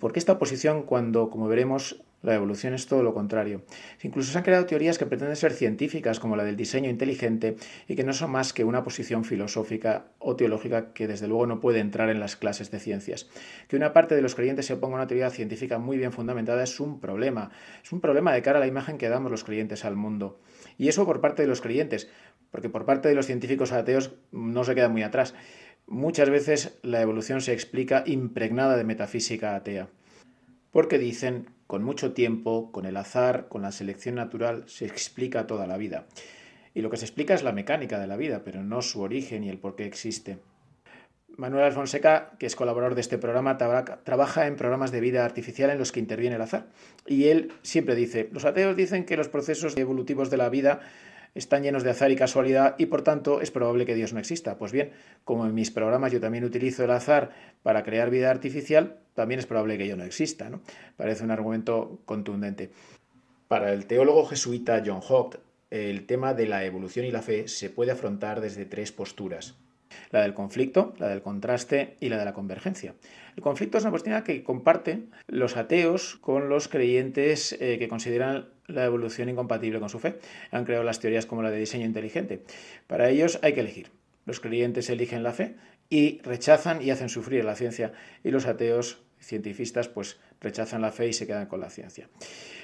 ¿Por 0.00 0.12
qué 0.12 0.18
esta 0.18 0.32
oposición 0.32 0.82
cuando, 0.82 1.30
como 1.30 1.46
veremos, 1.46 2.02
la 2.20 2.34
evolución 2.34 2.74
es 2.74 2.88
todo 2.88 3.04
lo 3.04 3.14
contrario. 3.14 3.62
Incluso 4.02 4.32
se 4.32 4.38
han 4.38 4.42
creado 4.42 4.66
teorías 4.66 4.98
que 4.98 5.06
pretenden 5.06 5.36
ser 5.36 5.52
científicas, 5.52 6.18
como 6.18 6.34
la 6.34 6.42
del 6.42 6.56
diseño 6.56 6.90
inteligente, 6.90 7.56
y 7.86 7.94
que 7.94 8.02
no 8.02 8.12
son 8.12 8.32
más 8.32 8.52
que 8.52 8.64
una 8.64 8.82
posición 8.82 9.24
filosófica 9.24 10.06
o 10.18 10.34
teológica 10.34 10.92
que 10.92 11.06
desde 11.06 11.28
luego 11.28 11.46
no 11.46 11.60
puede 11.60 11.78
entrar 11.78 12.10
en 12.10 12.18
las 12.18 12.34
clases 12.34 12.72
de 12.72 12.80
ciencias. 12.80 13.28
Que 13.68 13.76
una 13.76 13.92
parte 13.92 14.16
de 14.16 14.22
los 14.22 14.34
creyentes 14.34 14.66
se 14.66 14.74
oponga 14.74 14.96
a 14.96 14.98
una 14.98 15.06
teoría 15.06 15.30
científica 15.30 15.78
muy 15.78 15.96
bien 15.96 16.10
fundamentada 16.10 16.64
es 16.64 16.80
un 16.80 16.98
problema. 16.98 17.52
Es 17.84 17.92
un 17.92 18.00
problema 18.00 18.32
de 18.32 18.42
cara 18.42 18.58
a 18.58 18.60
la 18.60 18.66
imagen 18.66 18.98
que 18.98 19.08
damos 19.08 19.30
los 19.30 19.44
creyentes 19.44 19.84
al 19.84 19.94
mundo. 19.94 20.40
Y 20.76 20.88
eso 20.88 21.06
por 21.06 21.20
parte 21.20 21.42
de 21.42 21.48
los 21.48 21.60
creyentes, 21.60 22.10
porque 22.50 22.68
por 22.68 22.84
parte 22.84 23.08
de 23.08 23.14
los 23.14 23.26
científicos 23.26 23.70
ateos 23.70 24.14
no 24.32 24.64
se 24.64 24.74
queda 24.74 24.88
muy 24.88 25.04
atrás. 25.04 25.34
Muchas 25.90 26.28
veces 26.28 26.78
la 26.82 27.00
evolución 27.00 27.40
se 27.40 27.54
explica 27.54 28.04
impregnada 28.04 28.76
de 28.76 28.84
metafísica 28.84 29.56
atea. 29.56 29.88
Porque 30.70 30.98
dicen 30.98 31.46
con 31.66 31.82
mucho 31.82 32.12
tiempo, 32.12 32.70
con 32.72 32.84
el 32.84 32.98
azar, 32.98 33.48
con 33.48 33.62
la 33.62 33.72
selección 33.72 34.16
natural, 34.16 34.64
se 34.66 34.84
explica 34.84 35.46
toda 35.46 35.66
la 35.66 35.78
vida. 35.78 36.06
Y 36.74 36.82
lo 36.82 36.90
que 36.90 36.98
se 36.98 37.06
explica 37.06 37.32
es 37.32 37.42
la 37.42 37.52
mecánica 37.52 37.98
de 37.98 38.06
la 38.06 38.18
vida, 38.18 38.42
pero 38.44 38.62
no 38.62 38.82
su 38.82 39.00
origen 39.00 39.44
y 39.44 39.48
el 39.48 39.56
por 39.56 39.76
qué 39.76 39.86
existe. 39.86 40.38
Manuel 41.38 41.64
Alfonseca, 41.64 42.32
que 42.38 42.44
es 42.44 42.54
colaborador 42.54 42.94
de 42.94 43.00
este 43.00 43.16
programa, 43.16 43.56
trabaja 43.56 44.46
en 44.46 44.56
programas 44.56 44.92
de 44.92 45.00
vida 45.00 45.24
artificial 45.24 45.70
en 45.70 45.78
los 45.78 45.90
que 45.90 46.00
interviene 46.00 46.36
el 46.36 46.42
azar. 46.42 46.66
Y 47.06 47.28
él 47.28 47.52
siempre 47.62 47.94
dice, 47.94 48.28
los 48.30 48.44
ateos 48.44 48.76
dicen 48.76 49.06
que 49.06 49.16
los 49.16 49.28
procesos 49.28 49.74
evolutivos 49.78 50.28
de 50.28 50.36
la 50.36 50.50
vida 50.50 50.80
están 51.34 51.62
llenos 51.62 51.82
de 51.82 51.90
azar 51.90 52.10
y 52.10 52.16
casualidad 52.16 52.74
y 52.78 52.86
por 52.86 53.02
tanto 53.02 53.40
es 53.40 53.50
probable 53.50 53.86
que 53.86 53.94
Dios 53.94 54.12
no 54.12 54.18
exista. 54.18 54.58
Pues 54.58 54.72
bien, 54.72 54.92
como 55.24 55.46
en 55.46 55.54
mis 55.54 55.70
programas 55.70 56.12
yo 56.12 56.20
también 56.20 56.44
utilizo 56.44 56.84
el 56.84 56.90
azar 56.90 57.30
para 57.62 57.82
crear 57.82 58.10
vida 58.10 58.30
artificial, 58.30 58.98
también 59.14 59.38
es 59.40 59.46
probable 59.46 59.78
que 59.78 59.88
yo 59.88 59.96
no 59.96 60.04
exista. 60.04 60.50
Parece 60.96 61.24
un 61.24 61.30
argumento 61.30 62.00
contundente. 62.04 62.70
Para 63.48 63.72
el 63.72 63.86
teólogo 63.86 64.26
jesuita 64.26 64.82
John 64.84 65.00
Hawke, 65.00 65.40
el 65.70 66.06
tema 66.06 66.34
de 66.34 66.46
la 66.46 66.64
evolución 66.64 67.06
y 67.06 67.10
la 67.10 67.22
fe 67.22 67.48
se 67.48 67.70
puede 67.70 67.92
afrontar 67.92 68.40
desde 68.40 68.64
tres 68.64 68.92
posturas. 68.92 69.56
La 70.10 70.22
del 70.22 70.34
conflicto, 70.34 70.94
la 70.98 71.08
del 71.08 71.22
contraste 71.22 71.96
y 72.00 72.08
la 72.08 72.18
de 72.18 72.24
la 72.24 72.32
convergencia. 72.32 72.94
El 73.38 73.42
conflicto 73.42 73.78
es 73.78 73.84
una 73.84 73.92
cuestión 73.92 74.20
que 74.24 74.42
comparten 74.42 75.12
los 75.28 75.56
ateos 75.56 76.16
con 76.16 76.48
los 76.48 76.66
creyentes 76.66 77.52
eh, 77.60 77.78
que 77.78 77.86
consideran 77.86 78.48
la 78.66 78.84
evolución 78.84 79.28
incompatible 79.28 79.78
con 79.78 79.88
su 79.88 80.00
fe. 80.00 80.18
Han 80.50 80.64
creado 80.64 80.82
las 80.82 80.98
teorías 80.98 81.24
como 81.24 81.44
la 81.44 81.52
de 81.52 81.58
diseño 81.60 81.86
inteligente. 81.86 82.42
Para 82.88 83.10
ellos 83.10 83.38
hay 83.42 83.52
que 83.52 83.60
elegir. 83.60 83.92
Los 84.26 84.40
creyentes 84.40 84.90
eligen 84.90 85.22
la 85.22 85.32
fe 85.32 85.54
y 85.88 86.20
rechazan 86.22 86.82
y 86.82 86.90
hacen 86.90 87.08
sufrir 87.08 87.44
la 87.44 87.54
ciencia 87.54 87.92
y 88.24 88.32
los 88.32 88.44
ateos 88.46 89.04
cientifistas 89.20 89.86
pues 89.86 90.18
rechazan 90.40 90.82
la 90.82 90.90
fe 90.90 91.06
y 91.06 91.12
se 91.12 91.28
quedan 91.28 91.46
con 91.46 91.60
la 91.60 91.70
ciencia. 91.70 92.08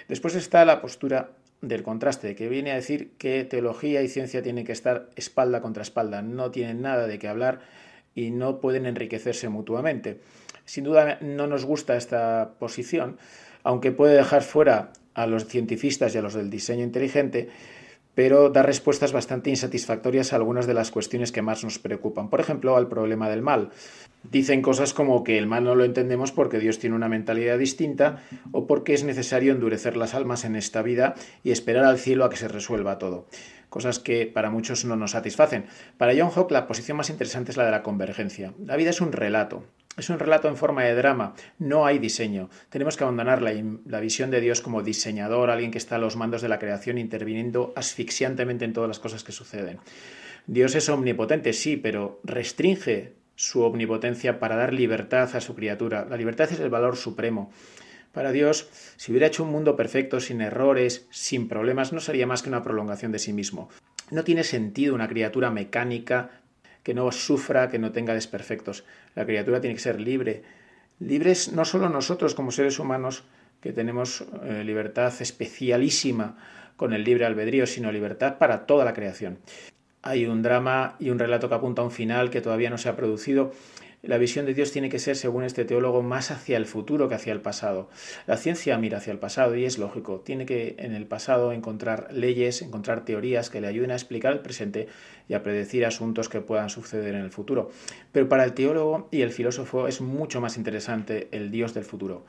Después 0.09 0.35
está 0.35 0.65
la 0.65 0.81
postura 0.81 1.37
del 1.61 1.85
contraste, 1.85 2.35
que 2.35 2.49
viene 2.49 2.73
a 2.73 2.75
decir 2.75 3.13
que 3.17 3.45
teología 3.45 4.03
y 4.03 4.09
ciencia 4.09 4.43
tienen 4.43 4.65
que 4.65 4.73
estar 4.73 5.09
espalda 5.15 5.61
contra 5.61 5.85
espalda, 5.85 6.21
no 6.21 6.51
tienen 6.51 6.83
nada 6.83 7.07
de 7.07 7.21
qué 7.21 7.29
hablar 7.29 7.61
y 8.17 8.33
no 8.33 8.61
pueden 8.61 8.87
enriquecerse 8.87 9.49
mutuamente. 9.49 10.19
Sin 10.65 10.85
duda 10.85 11.19
no 11.21 11.47
nos 11.47 11.65
gusta 11.65 11.97
esta 11.97 12.55
posición, 12.59 13.19
aunque 13.63 13.93
puede 13.93 14.15
dejar 14.15 14.43
fuera 14.43 14.93
a 15.15 15.27
los 15.27 15.47
cientifistas 15.47 16.15
y 16.15 16.19
a 16.19 16.23
los 16.23 16.35
del 16.35 16.51
diseño 16.51 16.83
inteligente, 16.83 17.49
pero 18.15 18.49
da 18.49 18.63
respuestas 18.63 19.13
bastante 19.13 19.51
insatisfactorias 19.51 20.33
a 20.33 20.37
algunas 20.37 20.67
de 20.67 20.75
las 20.75 20.91
cuestiones 20.91 21.33
que 21.33 21.43
más 21.43 21.65
nos 21.65 21.79
preocupan. 21.79 22.31
Por 22.31 22.41
ejemplo, 22.41 22.77
al 22.77 22.89
problema 22.89 23.29
del 23.29 23.43
mal. 23.43 23.71
Dicen 24.31 24.63
cosas 24.63 24.95
como 24.95 25.25
que 25.25 25.37
el 25.37 25.47
mal 25.47 25.65
no 25.65 25.75
lo 25.75 25.85
entendemos 25.85 26.33
porque 26.33 26.59
Dios 26.59 26.79
tiene 26.79 26.97
una 26.97 27.09
mentalidad 27.09 27.59
distinta 27.59 28.23
o 28.53 28.67
porque 28.67 28.95
es 28.95 29.05
necesario 29.05 29.53
endurecer 29.53 29.97
las 29.97 30.15
almas 30.15 30.45
en 30.45 30.57
esta 30.57 30.83
vida 30.83 31.15
y 31.43 31.51
esperar 31.51 31.85
al 31.85 31.99
cielo 31.99 32.25
a 32.25 32.31
que 32.31 32.37
se 32.37 32.49
resuelva 32.49 32.99
todo. 32.99 33.27
Cosas 33.69 33.99
que 33.99 34.27
para 34.27 34.51
muchos 34.51 34.85
no 34.85 34.97
nos 34.97 35.11
satisfacen. 35.11 35.67
Para 35.99 36.15
John 36.17 36.31
Hawke 36.31 36.53
la 36.53 36.67
posición 36.67 36.97
más 36.97 37.11
interesante 37.11 37.51
es 37.51 37.57
la 37.57 37.65
de 37.65 37.73
la 37.73 37.83
convergencia. 37.83 38.55
La 38.65 38.77
vida 38.77 38.91
es 38.91 39.01
un 39.01 39.13
relato. 39.13 39.65
Es 39.97 40.11
un 40.11 40.19
relato 40.19 40.49
en 40.49 40.57
forma 40.57 40.83
de 40.83 40.95
drama, 40.95 41.35
no 41.59 41.87
hay 41.87 41.99
diseño. 41.99 42.51
Tenemos 42.69 42.97
que 42.97 43.05
abandonar 43.05 43.41
la, 43.43 44.01
visión 44.01 44.31
de 44.31 44.41
Dios 44.41 44.61
como 44.61 44.83
diseñador, 44.83 45.51
alguien 45.51 45.71
que 45.71 45.79
está 45.79 45.97
a 45.97 46.01
los 46.01 46.17
mandos 46.17 46.43
de 46.43 46.49
la 46.49 46.59
creación 46.59 46.99
interviniendo 46.99 47.73
asfixiantemente 47.77 48.65
en 48.65 48.73
todas 48.73 48.89
las 48.89 48.99
cosas 48.99 49.23
que 49.23 49.31
suceden. 49.31 49.79
Dios 50.47 50.75
es 50.75 50.89
omnipotente, 50.89 51.53
sí, 51.53 51.77
pero 51.77 52.21
restringe 52.25 53.13
su 53.37 53.63
omnipotencia 53.63 54.41
para 54.41 54.57
dar 54.57 54.73
libertad 54.73 55.35
a 55.35 55.41
su 55.41 55.55
criatura. 55.55 56.07
La 56.09 56.17
libertad 56.17 56.51
es 56.51 56.59
el 56.59 56.71
valor 56.71 56.97
supremo. 56.97 57.53
Para 58.13 58.33
Dios, 58.33 58.69
si 58.97 59.13
hubiera 59.13 59.27
hecho 59.27 59.45
un 59.45 59.51
mundo 59.51 59.75
perfecto, 59.75 60.21
sin 60.21 60.41
errores, 60.41 61.07
sin 61.11 61.49
problemas, 61.49 61.93
no 61.93 62.01
sería 62.01 62.27
más 62.27 62.43
que 62.43 62.49
una 62.49 62.63
prolongación 62.63 63.11
de 63.11 63.19
sí 63.19 63.33
mismo. 63.33 63.69
No 64.11 64.23
tiene 64.23 64.45
sentido 64.45 64.95
una 64.95 65.09
criatura 65.09 65.51
mecánica, 65.51 66.31
que 66.85 66.95
no 66.95 67.11
sufra, 67.11 67.69
que 67.69 67.81
no 67.81 67.91
tenga 67.91 68.15
desperfectos. 68.15 68.85
La 69.17 69.27
criatura 69.27 69.61
tiene 69.61 69.75
que 69.75 69.83
ser 69.83 70.01
libre. 70.01 70.45
Libres 71.01 71.53
no 71.53 71.65
solo 71.65 71.89
nosotros 71.89 72.37
como 72.37 72.53
seres 72.53 72.79
humanos, 72.79 73.25
que 73.61 73.73
tenemos 73.73 74.25
eh, 74.45 74.63
libertad 74.63 75.13
especialísima 75.19 76.37
con 76.77 76.93
el 76.93 77.03
libre 77.03 77.25
albedrío, 77.25 77.67
sino 77.67 77.91
libertad 77.91 78.37
para 78.37 78.67
toda 78.67 78.85
la 78.85 78.93
creación. 78.93 79.39
Hay 80.03 80.27
un 80.27 80.43
drama 80.43 80.97
y 81.01 81.09
un 81.09 81.19
relato 81.19 81.49
que 81.49 81.55
apunta 81.55 81.81
a 81.81 81.87
un 81.87 81.91
final 81.91 82.29
que 82.29 82.43
todavía 82.43 82.69
no 82.69 82.77
se 82.77 82.91
ha 82.91 82.97
producido 82.97 83.53
la 84.07 84.19
visión 84.19 84.47
de 84.47 84.55
Dios 84.55 84.73
tiene 84.73 84.89
que 84.89 84.99
ser, 84.99 85.17
según 85.17 85.45
este 85.45 85.65
teólogo, 85.65 86.03
más 86.03 86.31
hacia 86.31 86.57
el 86.57 86.67
futuro 86.67 87.09
que 87.09 87.15
hacia 87.15 87.33
el 87.33 87.41
pasado. 87.41 87.89
La 88.27 88.37
ciencia 88.37 88.77
mira 88.79 88.99
hacia 88.99 89.13
el 89.13 89.19
pasado 89.19 89.57
y 89.57 89.65
es 89.65 89.79
lógico. 89.79 90.21
Tiene 90.21 90.47
que 90.47 90.77
en 90.79 90.95
el 90.95 91.07
pasado 91.07 91.53
encontrar 91.53 92.09
leyes, 92.13 92.63
encontrar 92.63 93.05
teorías 93.05 93.51
que 93.51 93.61
le 93.61 93.67
ayuden 93.67 93.91
a 93.91 93.95
explicar 93.95 94.33
el 94.33 94.41
presente 94.41 94.89
y 95.29 95.35
a 95.35 95.43
predecir 95.43 95.87
asuntos 95.87 96.29
que 96.29 96.41
puedan 96.41 96.71
suceder 96.71 97.15
en 97.15 97.23
el 97.23 97.31
futuro. 97.31 97.71
Pero 98.13 98.29
para 98.29 98.45
el 98.45 98.53
teólogo 98.53 99.09
y 99.11 99.23
el 99.23 99.31
filósofo 99.31 99.89
es 99.89 100.01
mucho 100.01 100.41
más 100.41 100.57
interesante 100.57 101.29
el 101.33 101.51
Dios 101.51 101.75
del 101.75 101.85
futuro. 101.85 102.25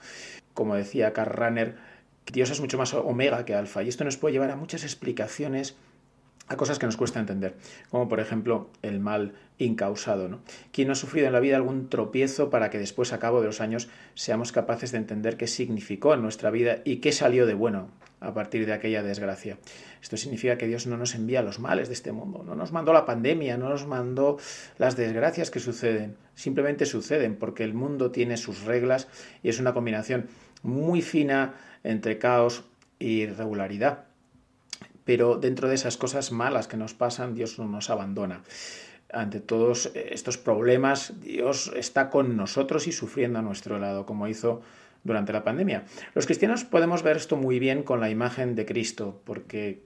Como 0.54 0.76
decía 0.76 1.14
Karl 1.14 1.32
Rahner, 1.32 1.76
Dios 2.32 2.50
es 2.50 2.60
mucho 2.60 2.78
más 2.78 2.94
omega 2.94 3.46
que 3.46 3.54
alfa 3.54 3.84
y 3.84 3.90
esto 3.90 4.04
nos 4.04 4.18
puede 4.18 4.34
llevar 4.34 4.50
a 4.50 4.56
muchas 4.56 4.84
explicaciones 4.84 5.76
a 6.48 6.58
cosas 6.58 6.78
que 6.80 6.86
nos 6.86 6.98
cuesta 6.98 7.20
entender, 7.20 7.56
como 7.90 8.08
por 8.08 8.20
ejemplo 8.20 8.70
el 8.82 9.00
mal 9.00 9.34
incausado. 9.58 10.28
¿no? 10.28 10.40
¿Quién 10.72 10.88
no 10.88 10.94
ha 10.94 10.96
sufrido 10.96 11.28
en 11.28 11.34
la 11.34 11.40
vida 11.40 11.56
algún 11.56 11.90
tropiezo 11.90 12.50
para 12.50 12.70
que 12.70 12.78
después, 12.78 13.14
a 13.14 13.20
cabo 13.20 13.42
de 13.42 13.48
los 13.48 13.62
años, 13.62 13.90
seamos 14.14 14.52
capaces 14.52 14.92
de 14.92 15.00
entender 15.00 15.38
qué 15.38 15.48
significó 15.48 16.14
en 16.14 16.22
nuestra 16.22 16.52
vida 16.52 16.80
y 16.84 16.98
qué 16.98 17.12
salió 17.12 17.46
de 17.46 17.54
bueno 17.54 17.90
a 18.20 18.34
partir 18.34 18.66
de 18.66 18.74
aquella 18.74 19.02
desgracia? 19.02 19.58
Esto 20.02 20.18
significa 20.18 20.58
que 20.58 20.68
Dios 20.68 20.86
no 20.86 20.98
nos 20.98 21.16
envía 21.16 21.42
los 21.42 21.60
males 21.60 21.88
de 21.88 21.96
este 21.96 22.12
mundo, 22.12 22.44
no 22.44 22.54
nos 22.54 22.72
mandó 22.72 22.94
la 22.94 23.06
pandemia, 23.06 23.58
no 23.58 23.70
nos 23.70 23.88
mandó 23.88 24.38
las 24.78 24.96
desgracias 24.96 25.50
que 25.50 25.60
suceden, 25.60 26.16
simplemente 26.36 26.86
suceden 26.86 27.36
porque 27.36 27.64
el 27.64 27.74
mundo 27.74 28.12
tiene 28.12 28.38
sus 28.38 28.66
reglas 28.66 29.08
y 29.42 29.50
es 29.50 29.60
una 29.60 29.74
combinación 29.74 30.28
muy 30.62 31.02
fina 31.02 31.56
entre 31.84 32.20
caos 32.20 32.64
y 33.00 33.22
irregularidad 33.22 34.06
pero 35.06 35.38
dentro 35.38 35.70
de 35.70 35.76
esas 35.76 35.98
cosas 35.98 36.32
malas 36.32 36.68
que 36.68 36.78
nos 36.78 36.94
pasan, 36.94 37.34
Dios 37.36 37.58
no 37.58 37.68
nos 37.68 37.90
abandona. 37.90 38.44
Ante 39.14 39.40
todos 39.40 39.92
estos 39.94 40.38
problemas, 40.38 41.22
Dios 41.22 41.72
está 41.76 42.10
con 42.10 42.36
nosotros 42.36 42.88
y 42.88 42.92
sufriendo 42.92 43.40
a 43.40 43.44
nuestro 43.44 43.80
lado, 43.80 44.06
como 44.06 44.28
hizo 44.28 44.62
durante 45.04 45.32
la 45.32 45.44
pandemia. 45.44 45.86
Los 46.16 46.26
cristianos 46.26 46.66
podemos 46.66 47.04
ver 47.04 47.16
esto 47.16 47.38
muy 47.38 47.60
bien 47.60 47.84
con 47.84 48.02
la 48.02 48.10
imagen 48.10 48.56
de 48.56 48.66
Cristo, 48.66 49.22
porque 49.24 49.84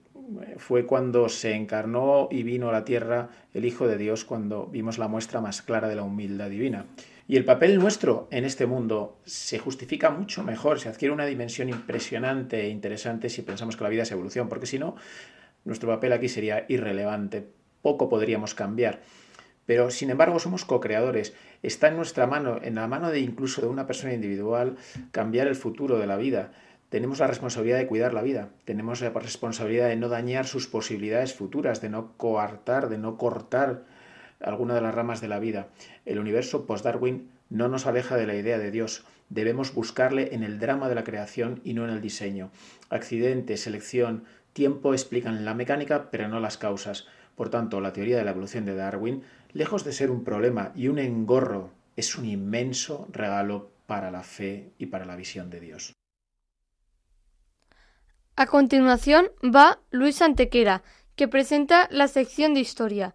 fue 0.56 0.86
cuando 0.86 1.28
se 1.28 1.54
encarnó 1.54 2.28
y 2.30 2.42
vino 2.42 2.68
a 2.70 2.72
la 2.72 2.84
tierra 2.84 3.28
el 3.52 3.64
Hijo 3.64 3.86
de 3.86 3.98
Dios, 3.98 4.24
cuando 4.24 4.66
vimos 4.66 4.98
la 4.98 5.08
muestra 5.08 5.40
más 5.40 5.62
clara 5.62 5.88
de 5.88 5.96
la 5.96 6.02
humildad 6.02 6.48
divina. 6.48 6.86
Y 7.30 7.36
el 7.36 7.44
papel 7.44 7.78
nuestro 7.78 8.26
en 8.32 8.44
este 8.44 8.66
mundo 8.66 9.20
se 9.24 9.60
justifica 9.60 10.10
mucho 10.10 10.42
mejor, 10.42 10.80
se 10.80 10.88
adquiere 10.88 11.14
una 11.14 11.26
dimensión 11.26 11.68
impresionante 11.68 12.62
e 12.62 12.70
interesante 12.70 13.28
si 13.28 13.42
pensamos 13.42 13.76
que 13.76 13.84
la 13.84 13.90
vida 13.90 14.02
es 14.02 14.10
evolución, 14.10 14.48
porque 14.48 14.66
si 14.66 14.80
no, 14.80 14.96
nuestro 15.64 15.88
papel 15.88 16.12
aquí 16.12 16.28
sería 16.28 16.66
irrelevante, 16.66 17.46
poco 17.82 18.08
podríamos 18.08 18.56
cambiar. 18.56 19.02
Pero 19.64 19.92
sin 19.92 20.10
embargo 20.10 20.40
somos 20.40 20.64
co-creadores. 20.64 21.32
Está 21.62 21.86
en 21.86 21.98
nuestra 21.98 22.26
mano, 22.26 22.58
en 22.64 22.74
la 22.74 22.88
mano 22.88 23.10
de 23.10 23.20
incluso 23.20 23.60
de 23.60 23.68
una 23.68 23.86
persona 23.86 24.12
individual, 24.12 24.74
cambiar 25.12 25.46
el 25.46 25.54
futuro 25.54 26.00
de 26.00 26.08
la 26.08 26.16
vida. 26.16 26.50
Tenemos 26.88 27.20
la 27.20 27.28
responsabilidad 27.28 27.78
de 27.78 27.86
cuidar 27.86 28.12
la 28.12 28.22
vida, 28.22 28.48
tenemos 28.64 29.02
la 29.02 29.10
responsabilidad 29.10 29.86
de 29.86 29.94
no 29.94 30.08
dañar 30.08 30.48
sus 30.48 30.66
posibilidades 30.66 31.32
futuras, 31.32 31.80
de 31.80 31.90
no 31.90 32.16
coartar, 32.16 32.88
de 32.88 32.98
no 32.98 33.18
cortar 33.18 33.84
alguna 34.40 34.74
de 34.74 34.80
las 34.80 34.94
ramas 34.94 35.20
de 35.20 35.28
la 35.28 35.38
vida. 35.38 35.68
El 36.04 36.18
universo 36.18 36.66
post-Darwin 36.66 37.30
no 37.48 37.68
nos 37.68 37.86
aleja 37.86 38.16
de 38.16 38.26
la 38.26 38.34
idea 38.34 38.58
de 38.58 38.70
Dios. 38.70 39.04
Debemos 39.28 39.74
buscarle 39.74 40.34
en 40.34 40.42
el 40.42 40.58
drama 40.58 40.88
de 40.88 40.94
la 40.94 41.04
creación 41.04 41.60
y 41.64 41.74
no 41.74 41.84
en 41.84 41.90
el 41.90 42.00
diseño. 42.00 42.50
Accidente, 42.88 43.56
selección, 43.56 44.24
tiempo 44.52 44.92
explican 44.92 45.44
la 45.44 45.54
mecánica, 45.54 46.10
pero 46.10 46.28
no 46.28 46.40
las 46.40 46.58
causas. 46.58 47.06
Por 47.36 47.48
tanto, 47.48 47.80
la 47.80 47.92
teoría 47.92 48.18
de 48.18 48.24
la 48.24 48.32
evolución 48.32 48.64
de 48.64 48.74
Darwin, 48.74 49.22
lejos 49.52 49.84
de 49.84 49.92
ser 49.92 50.10
un 50.10 50.24
problema 50.24 50.72
y 50.74 50.88
un 50.88 50.98
engorro, 50.98 51.70
es 51.96 52.16
un 52.16 52.24
inmenso 52.24 53.08
regalo 53.12 53.70
para 53.86 54.10
la 54.10 54.22
fe 54.22 54.72
y 54.78 54.86
para 54.86 55.04
la 55.04 55.16
visión 55.16 55.50
de 55.50 55.60
Dios. 55.60 55.94
A 58.36 58.46
continuación 58.46 59.26
va 59.44 59.80
Luis 59.90 60.22
Antequera, 60.22 60.82
que 61.14 61.28
presenta 61.28 61.88
la 61.90 62.08
sección 62.08 62.54
de 62.54 62.60
historia. 62.60 63.14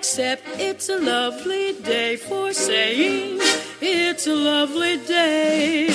Except 0.00 0.42
it's 0.58 0.88
a 0.88 0.96
lovely 0.96 1.74
day 1.84 2.16
for 2.16 2.54
saying 2.54 3.38
it's 3.82 4.26
a 4.26 4.34
lovely 4.34 4.96
day. 5.06 5.88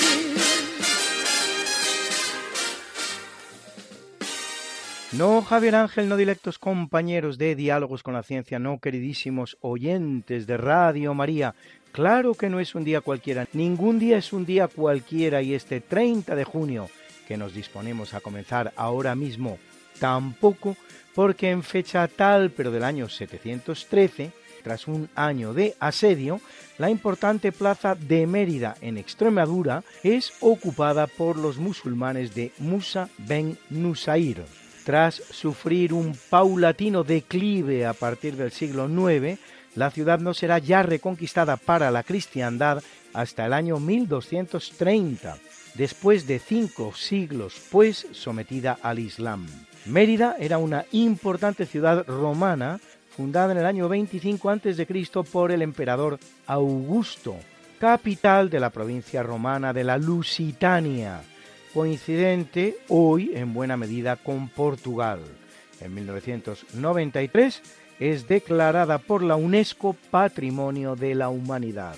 No, 5.12 5.42
Javier 5.42 5.74
Ángel, 5.74 6.08
no 6.08 6.18
directos 6.18 6.60
compañeros 6.60 7.40
de 7.40 7.56
Diálogos 7.56 8.04
con 8.04 8.14
la 8.14 8.22
Ciencia, 8.22 8.60
no 8.60 8.78
queridísimos 8.78 9.58
oyentes 9.62 10.46
de 10.46 10.58
Radio 10.58 11.16
María. 11.16 11.56
Claro 11.92 12.36
que 12.36 12.52
no 12.52 12.60
es 12.60 12.76
un 12.76 12.84
día 12.84 13.02
cualquiera, 13.02 13.48
ningún 13.54 13.98
día 13.98 14.18
es 14.20 14.34
un 14.34 14.46
día 14.46 14.68
cualquiera 14.68 15.42
y 15.42 15.56
este 15.56 15.82
30 15.82 16.36
de 16.36 16.44
junio 16.44 16.90
que 17.28 17.38
nos 17.38 17.56
disponemos 17.56 18.14
a 18.14 18.22
comenzar 18.22 18.72
ahora 18.76 19.16
mismo, 19.16 19.58
tampoco 20.00 20.78
porque 21.16 21.50
en 21.50 21.64
fecha 21.64 22.08
tal, 22.08 22.52
pero 22.52 22.70
del 22.70 22.84
año 22.84 23.10
713, 23.10 24.32
tras 24.64 24.88
un 24.88 25.10
año 25.16 25.54
de 25.54 25.76
asedio, 25.80 26.42
la 26.78 26.90
importante 26.90 27.52
plaza 27.52 27.96
de 27.96 28.28
Mérida 28.28 28.76
en 28.82 28.98
Extremadura 28.98 29.84
es 30.04 30.34
ocupada 30.42 31.08
por 31.08 31.38
los 31.38 31.58
musulmanes 31.58 32.36
de 32.36 32.52
Musa 32.60 33.10
ben 33.18 33.58
Nusair. 33.70 34.44
Tras 34.84 35.16
sufrir 35.16 35.94
un 35.94 36.18
paulatino 36.30 37.04
declive 37.04 37.86
a 37.86 37.94
partir 37.94 38.36
del 38.36 38.52
siglo 38.52 38.90
IX, 38.90 39.40
la 39.76 39.92
ciudad 39.92 40.20
no 40.20 40.34
será 40.34 40.60
ya 40.60 40.84
reconquistada 40.84 41.58
para 41.58 41.92
la 41.92 42.04
cristiandad 42.04 42.84
hasta 43.14 43.46
el 43.46 43.54
año 43.54 43.80
1230, 43.80 45.38
después 45.76 46.28
de 46.28 46.40
cinco 46.40 46.94
siglos 46.94 47.62
pues 47.72 48.08
sometida 48.12 48.78
al 48.82 49.00
Islam. 49.00 49.48
Mérida 49.86 50.36
era 50.40 50.58
una 50.58 50.86
importante 50.94 51.68
ciudad 51.68 52.06
romana 52.08 52.80
fundada 53.16 53.52
en 53.52 53.60
el 53.60 53.66
año 53.68 53.88
25 53.88 54.50
a.C. 54.50 54.88
por 55.32 55.52
el 55.52 55.62
emperador 55.62 56.20
Augusto, 56.48 57.36
capital 57.80 58.50
de 58.50 58.60
la 58.60 58.72
provincia 58.72 59.22
romana 59.22 59.74
de 59.74 59.84
la 59.84 59.98
Lusitania, 59.98 61.22
coincidente 61.74 62.78
hoy 62.90 63.32
en 63.36 63.54
buena 63.54 63.78
medida 63.78 64.16
con 64.16 64.50
Portugal. 64.50 65.20
En 65.80 65.94
1993 65.94 67.62
es 68.00 68.28
declarada 68.28 68.98
por 68.98 69.22
la 69.22 69.36
UNESCO 69.36 69.96
Patrimonio 70.10 70.96
de 70.96 71.14
la 71.14 71.30
Humanidad. 71.30 71.96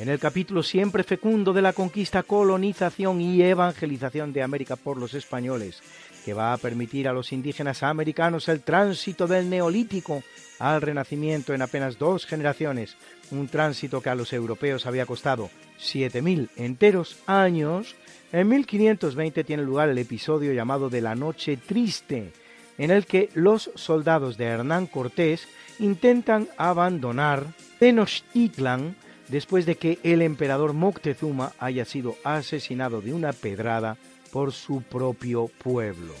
En 0.00 0.08
el 0.08 0.18
capítulo 0.18 0.62
siempre 0.62 1.04
fecundo 1.04 1.52
de 1.52 1.60
la 1.60 1.74
conquista, 1.74 2.22
colonización 2.22 3.20
y 3.20 3.42
evangelización 3.42 4.32
de 4.32 4.42
América 4.42 4.76
por 4.76 4.96
los 4.96 5.12
españoles, 5.12 5.82
que 6.24 6.32
va 6.32 6.54
a 6.54 6.56
permitir 6.56 7.06
a 7.06 7.12
los 7.12 7.34
indígenas 7.34 7.82
americanos 7.82 8.48
el 8.48 8.62
tránsito 8.62 9.26
del 9.26 9.50
neolítico 9.50 10.22
al 10.58 10.80
renacimiento 10.80 11.52
en 11.52 11.60
apenas 11.60 11.98
dos 11.98 12.24
generaciones, 12.24 12.96
un 13.30 13.48
tránsito 13.48 14.00
que 14.00 14.08
a 14.08 14.14
los 14.14 14.32
europeos 14.32 14.86
había 14.86 15.04
costado 15.04 15.50
7.000 15.78 16.48
enteros 16.56 17.18
años, 17.26 17.94
en 18.32 18.48
1520 18.48 19.44
tiene 19.44 19.64
lugar 19.64 19.90
el 19.90 19.98
episodio 19.98 20.54
llamado 20.54 20.88
de 20.88 21.02
la 21.02 21.14
Noche 21.14 21.58
Triste, 21.58 22.32
en 22.78 22.90
el 22.90 23.04
que 23.04 23.28
los 23.34 23.70
soldados 23.74 24.38
de 24.38 24.46
Hernán 24.46 24.86
Cortés 24.86 25.46
intentan 25.78 26.48
abandonar 26.56 27.44
Tenochtitlan 27.78 28.96
después 29.30 29.66
de 29.66 29.76
que 29.76 29.98
el 30.02 30.22
emperador 30.22 30.72
Moctezuma 30.72 31.52
haya 31.58 31.84
sido 31.84 32.16
asesinado 32.24 33.00
de 33.00 33.14
una 33.14 33.32
pedrada 33.32 33.96
por 34.32 34.52
su 34.52 34.82
propio 34.82 35.48
pueblo. 35.62 36.14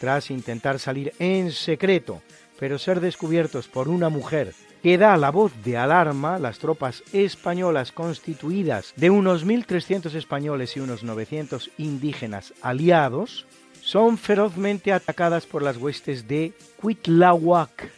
Tras 0.00 0.30
intentar 0.30 0.78
salir 0.78 1.12
en 1.18 1.50
secreto, 1.52 2.22
pero 2.58 2.78
ser 2.78 3.00
descubiertos 3.00 3.68
por 3.68 3.88
una 3.88 4.08
mujer 4.08 4.54
que 4.82 4.98
da 4.98 5.16
la 5.16 5.30
voz 5.30 5.52
de 5.64 5.76
alarma, 5.76 6.38
las 6.38 6.58
tropas 6.58 7.02
españolas 7.12 7.90
constituidas 7.90 8.92
de 8.96 9.10
unos 9.10 9.44
1.300 9.44 10.14
españoles 10.14 10.76
y 10.76 10.80
unos 10.80 11.02
900 11.02 11.70
indígenas 11.78 12.54
aliados, 12.62 13.46
son 13.80 14.18
ferozmente 14.18 14.92
atacadas 14.92 15.46
por 15.46 15.62
las 15.62 15.76
huestes 15.78 16.28
de 16.28 16.52
Cuitlahuac, 16.76 17.90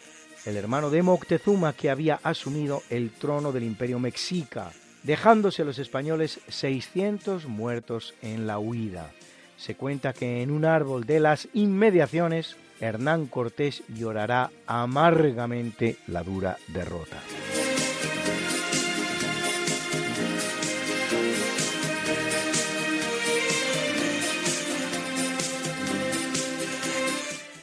el 0.46 0.56
hermano 0.56 0.90
de 0.90 1.02
Moctezuma 1.02 1.72
que 1.72 1.90
había 1.90 2.20
asumido 2.22 2.82
el 2.90 3.10
trono 3.10 3.52
del 3.52 3.64
imperio 3.64 3.98
mexica, 3.98 4.72
dejándose 5.02 5.62
a 5.62 5.64
los 5.64 5.78
españoles 5.78 6.40
600 6.48 7.46
muertos 7.46 8.14
en 8.22 8.46
la 8.46 8.58
huida. 8.58 9.10
Se 9.56 9.74
cuenta 9.74 10.12
que 10.12 10.42
en 10.42 10.50
un 10.50 10.64
árbol 10.64 11.04
de 11.04 11.20
las 11.20 11.48
inmediaciones, 11.52 12.56
Hernán 12.80 13.26
Cortés 13.26 13.82
llorará 13.88 14.50
amargamente 14.66 15.96
la 16.06 16.22
dura 16.22 16.56
derrota. 16.68 17.18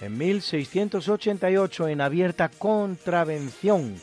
En 0.07 0.17
1688 0.17 1.89
en 1.89 1.99
abierta 1.99 2.49
contravención 2.49 3.95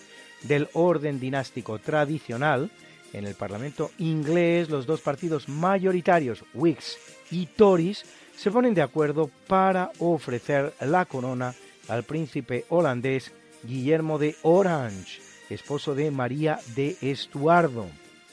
del 0.42 0.68
orden 0.74 1.18
dinástico 1.18 1.78
tradicional, 1.78 2.70
en 3.14 3.26
el 3.26 3.34
Parlamento 3.34 3.90
inglés 3.98 4.68
los 4.68 4.84
dos 4.84 5.00
partidos 5.00 5.48
mayoritarios, 5.48 6.44
Whigs 6.52 6.98
y 7.30 7.46
Tories, 7.46 8.04
se 8.36 8.50
ponen 8.50 8.74
de 8.74 8.82
acuerdo 8.82 9.30
para 9.46 9.92
ofrecer 9.98 10.74
la 10.80 11.06
corona 11.06 11.54
al 11.88 12.02
príncipe 12.02 12.66
holandés 12.68 13.32
Guillermo 13.62 14.18
de 14.18 14.36
Orange, 14.42 15.22
esposo 15.48 15.94
de 15.94 16.10
María 16.10 16.60
de 16.76 16.98
Estuardo, 17.00 17.86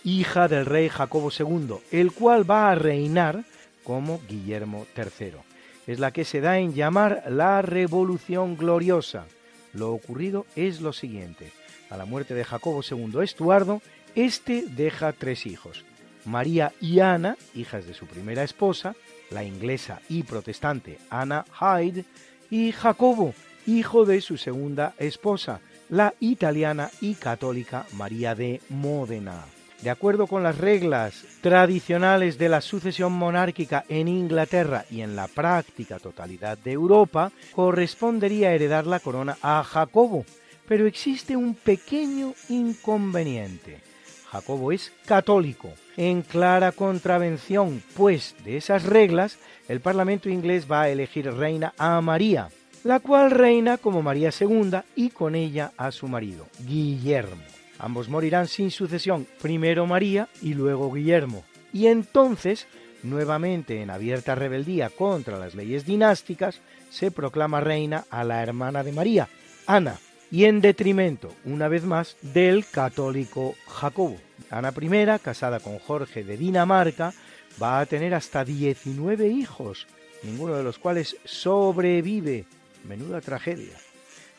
hija 0.03 0.49
del 0.49 0.65
rey 0.65 0.89
Jacobo 0.89 1.29
II, 1.31 1.75
el 1.91 2.11
cual 2.11 2.49
va 2.49 2.69
a 2.69 2.75
reinar 2.75 3.45
como 3.83 4.19
Guillermo 4.27 4.87
III 4.97 5.50
es 5.91 5.99
la 5.99 6.11
que 6.11 6.25
se 6.25 6.41
da 6.41 6.57
en 6.57 6.73
llamar 6.73 7.23
la 7.29 7.61
Revolución 7.61 8.55
Gloriosa. 8.55 9.25
Lo 9.73 9.91
ocurrido 9.91 10.45
es 10.55 10.81
lo 10.81 10.93
siguiente. 10.93 11.51
A 11.89 11.97
la 11.97 12.05
muerte 12.05 12.33
de 12.33 12.45
Jacobo 12.45 12.81
II 12.89 13.21
Estuardo, 13.21 13.81
este 14.15 14.63
deja 14.67 15.11
tres 15.13 15.45
hijos. 15.45 15.83
María 16.25 16.71
y 16.79 16.99
Ana, 16.99 17.37
hijas 17.55 17.85
de 17.85 17.93
su 17.93 18.05
primera 18.05 18.43
esposa, 18.43 18.95
la 19.29 19.43
inglesa 19.43 20.01
y 20.07 20.23
protestante 20.23 20.99
Ana 21.09 21.45
Hyde, 21.59 22.05
y 22.49 22.71
Jacobo, 22.71 23.33
hijo 23.65 24.05
de 24.05 24.21
su 24.21 24.37
segunda 24.37 24.93
esposa, 24.97 25.61
la 25.89 26.13
italiana 26.19 26.89
y 27.01 27.15
católica 27.15 27.85
María 27.93 28.35
de 28.35 28.61
Módena. 28.69 29.45
De 29.81 29.89
acuerdo 29.89 30.27
con 30.27 30.43
las 30.43 30.59
reglas 30.59 31.23
tradicionales 31.41 32.37
de 32.37 32.49
la 32.49 32.61
sucesión 32.61 33.13
monárquica 33.13 33.83
en 33.89 34.07
Inglaterra 34.07 34.85
y 34.91 35.01
en 35.01 35.15
la 35.15 35.27
práctica 35.27 35.97
totalidad 35.97 36.57
de 36.59 36.73
Europa, 36.73 37.31
correspondería 37.55 38.53
heredar 38.53 38.85
la 38.85 38.99
corona 38.99 39.37
a 39.41 39.63
Jacobo, 39.63 40.23
pero 40.67 40.85
existe 40.85 41.35
un 41.35 41.55
pequeño 41.55 42.35
inconveniente. 42.49 43.81
Jacobo 44.29 44.71
es 44.71 44.93
católico, 45.07 45.69
en 45.97 46.21
clara 46.21 46.71
contravención, 46.71 47.81
pues, 47.95 48.35
de 48.45 48.57
esas 48.57 48.83
reglas, 48.83 49.39
el 49.67 49.81
Parlamento 49.81 50.29
inglés 50.29 50.67
va 50.71 50.83
a 50.83 50.89
elegir 50.89 51.25
reina 51.33 51.73
a 51.79 51.99
María, 52.01 52.49
la 52.83 52.99
cual 52.99 53.31
reina 53.31 53.77
como 53.77 54.03
María 54.03 54.29
II 54.39 54.77
y 54.95 55.09
con 55.09 55.33
ella 55.33 55.71
a 55.75 55.91
su 55.91 56.07
marido, 56.07 56.45
Guillermo. 56.65 57.60
Ambos 57.81 58.09
morirán 58.09 58.47
sin 58.47 58.71
sucesión, 58.71 59.27
primero 59.41 59.85
María 59.85 60.29
y 60.41 60.53
luego 60.53 60.91
Guillermo. 60.91 61.43
Y 61.73 61.87
entonces 61.87 62.67
nuevamente 63.03 63.81
en 63.81 63.89
abierta 63.89 64.35
rebeldía 64.35 64.89
contra 64.89 65.39
las 65.39 65.55
leyes 65.55 65.85
dinásticas, 65.85 66.61
se 66.89 67.11
proclama 67.11 67.61
reina 67.61 68.05
a 68.09 68.23
la 68.23 68.43
hermana 68.43 68.83
de 68.83 68.91
María, 68.91 69.29
Ana, 69.67 69.97
y 70.29 70.45
en 70.45 70.61
detrimento, 70.61 71.33
una 71.43 71.67
vez 71.67 71.83
más, 71.83 72.15
del 72.21 72.65
católico 72.65 73.55
Jacobo. 73.67 74.17
Ana 74.49 74.73
I, 74.79 75.19
casada 75.19 75.59
con 75.59 75.77
Jorge 75.79 76.23
de 76.23 76.37
Dinamarca, 76.37 77.13
va 77.61 77.79
a 77.79 77.85
tener 77.85 78.13
hasta 78.13 78.45
19 78.45 79.27
hijos, 79.27 79.87
ninguno 80.23 80.55
de 80.55 80.63
los 80.63 80.77
cuales 80.79 81.17
sobrevive. 81.25 82.45
Menuda 82.87 83.21
tragedia. 83.21 83.77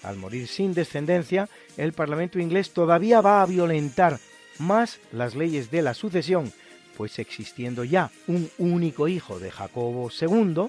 Al 0.02 0.16
morir 0.16 0.48
sin 0.48 0.74
descendencia, 0.74 1.48
el 1.76 1.92
Parlamento 1.92 2.38
inglés 2.38 2.72
todavía 2.72 3.20
va 3.20 3.42
a 3.42 3.46
violentar 3.46 4.18
más 4.58 4.98
las 5.12 5.34
leyes 5.34 5.70
de 5.70 5.82
la 5.82 5.94
sucesión, 5.94 6.52
pues 6.96 7.18
existiendo 7.18 7.84
ya 7.84 8.10
un 8.26 8.50
único 8.58 9.08
hijo 9.08 9.38
de 9.38 9.50
Jacobo 9.50 10.10
II, 10.10 10.66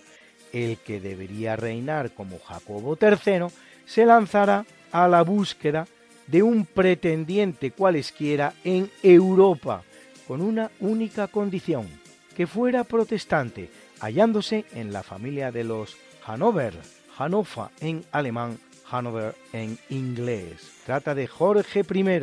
el 0.51 0.77
que 0.77 0.99
debería 0.99 1.55
reinar 1.55 2.11
como 2.11 2.39
Jacobo 2.39 2.97
III, 3.01 3.47
se 3.85 4.05
lanzará 4.05 4.65
a 4.91 5.07
la 5.07 5.23
búsqueda 5.23 5.87
de 6.27 6.43
un 6.43 6.65
pretendiente 6.65 7.71
cualesquiera 7.71 8.53
en 8.63 8.89
Europa, 9.01 9.83
con 10.27 10.41
una 10.41 10.71
única 10.79 11.27
condición, 11.27 11.87
que 12.35 12.47
fuera 12.47 12.83
protestante, 12.83 13.69
hallándose 13.99 14.65
en 14.73 14.93
la 14.93 15.03
familia 15.03 15.51
de 15.51 15.63
los 15.63 15.97
Hanover, 16.25 16.73
Hannover 17.17 17.69
en 17.81 18.05
alemán, 18.11 18.57
Hanover 18.93 19.35
en 19.53 19.77
inglés. 19.89 20.71
Trata 20.85 21.15
de 21.15 21.27
Jorge 21.27 21.81
I. 21.81 22.19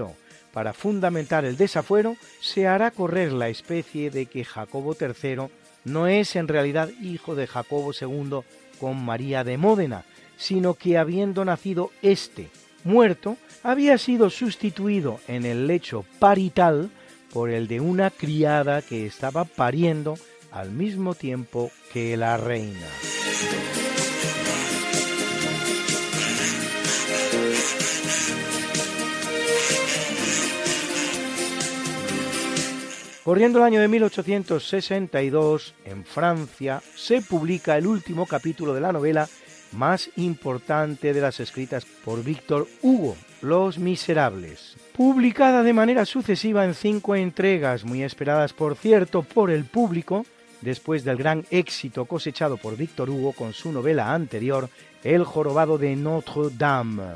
Para 0.52 0.72
fundamentar 0.72 1.44
el 1.44 1.56
desafuero, 1.56 2.16
se 2.40 2.66
hará 2.66 2.90
correr 2.90 3.32
la 3.32 3.48
especie 3.48 4.10
de 4.10 4.26
que 4.26 4.44
Jacobo 4.44 4.96
III 4.98 5.48
no 5.84 6.06
es 6.06 6.36
en 6.36 6.48
realidad 6.48 6.88
hijo 7.00 7.34
de 7.34 7.46
Jacobo 7.46 7.92
II 7.92 8.40
con 8.78 9.04
María 9.04 9.44
de 9.44 9.58
Módena, 9.58 10.04
sino 10.36 10.74
que 10.74 10.98
habiendo 10.98 11.44
nacido 11.44 11.90
éste 12.02 12.48
muerto, 12.84 13.36
había 13.62 13.98
sido 13.98 14.30
sustituido 14.30 15.20
en 15.28 15.44
el 15.44 15.66
lecho 15.66 16.04
parital 16.18 16.90
por 17.32 17.50
el 17.50 17.68
de 17.68 17.80
una 17.80 18.10
criada 18.10 18.82
que 18.82 19.06
estaba 19.06 19.44
pariendo 19.44 20.16
al 20.50 20.70
mismo 20.70 21.14
tiempo 21.14 21.70
que 21.92 22.16
la 22.16 22.36
reina. 22.36 22.86
Corriendo 33.30 33.60
el 33.60 33.64
año 33.64 33.80
de 33.80 33.86
1862, 33.86 35.74
en 35.84 36.04
Francia, 36.04 36.82
se 36.96 37.22
publica 37.22 37.78
el 37.78 37.86
último 37.86 38.26
capítulo 38.26 38.74
de 38.74 38.80
la 38.80 38.90
novela 38.90 39.28
más 39.70 40.10
importante 40.16 41.14
de 41.14 41.20
las 41.20 41.38
escritas 41.38 41.84
por 42.04 42.24
Víctor 42.24 42.66
Hugo, 42.82 43.16
Los 43.40 43.78
Miserables, 43.78 44.76
publicada 44.96 45.62
de 45.62 45.72
manera 45.72 46.06
sucesiva 46.06 46.64
en 46.64 46.74
cinco 46.74 47.14
entregas, 47.14 47.84
muy 47.84 48.02
esperadas 48.02 48.52
por 48.52 48.74
cierto 48.74 49.22
por 49.22 49.52
el 49.52 49.64
público, 49.64 50.26
después 50.60 51.04
del 51.04 51.16
gran 51.16 51.46
éxito 51.52 52.06
cosechado 52.06 52.56
por 52.56 52.76
Víctor 52.76 53.10
Hugo 53.10 53.30
con 53.30 53.52
su 53.52 53.70
novela 53.70 54.12
anterior, 54.12 54.68
El 55.04 55.22
jorobado 55.22 55.78
de 55.78 55.94
Notre 55.94 56.50
Dame. 56.58 57.12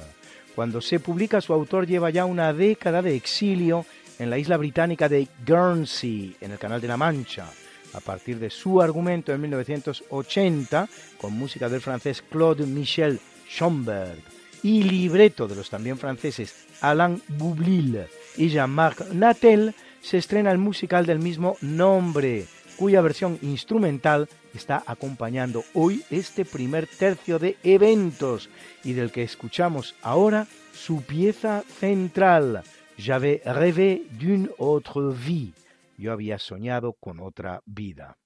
Cuando 0.54 0.80
se 0.80 1.00
publica, 1.00 1.40
su 1.40 1.52
autor 1.52 1.88
lleva 1.88 2.10
ya 2.10 2.24
una 2.24 2.52
década 2.52 3.02
de 3.02 3.16
exilio 3.16 3.84
en 4.18 4.30
la 4.30 4.38
isla 4.38 4.56
británica 4.56 5.08
de 5.08 5.28
Guernsey, 5.44 6.36
en 6.40 6.52
el 6.52 6.58
Canal 6.58 6.80
de 6.80 6.88
la 6.88 6.96
Mancha 6.96 7.46
a 7.94 8.00
partir 8.00 8.38
de 8.38 8.50
su 8.50 8.82
argumento 8.82 9.32
en 9.32 9.40
1980, 9.40 10.88
con 11.18 11.32
música 11.32 11.68
del 11.68 11.80
francés 11.80 12.22
Claude 12.22 12.66
Michel 12.66 13.20
Schomberg 13.48 14.18
y 14.62 14.82
libreto 14.82 15.46
de 15.46 15.54
los 15.54 15.70
también 15.70 15.96
franceses 15.96 16.66
Alain 16.80 17.22
Boublil 17.28 18.00
y 18.36 18.48
Jean-Marc 18.48 19.12
Natel, 19.12 19.74
se 20.00 20.18
estrena 20.18 20.50
el 20.50 20.58
musical 20.58 21.06
del 21.06 21.20
mismo 21.20 21.56
nombre, 21.60 22.46
cuya 22.76 23.00
versión 23.00 23.38
instrumental 23.42 24.28
está 24.52 24.82
acompañando 24.86 25.64
hoy 25.74 26.02
este 26.10 26.44
primer 26.44 26.86
tercio 26.86 27.38
de 27.38 27.56
eventos 27.62 28.50
y 28.82 28.94
del 28.94 29.12
que 29.12 29.22
escuchamos 29.22 29.94
ahora 30.02 30.46
su 30.72 31.02
pieza 31.02 31.62
central, 31.78 32.64
J'avais 32.98 33.42
rêvé 33.44 34.04
d'une 34.12 34.48
autre 34.58 35.02
vie 35.02 35.52
yo 35.98 36.12
había 36.12 36.38
soñado 36.38 36.94
con 36.94 37.20
otra 37.20 37.62
vida. 37.66 38.16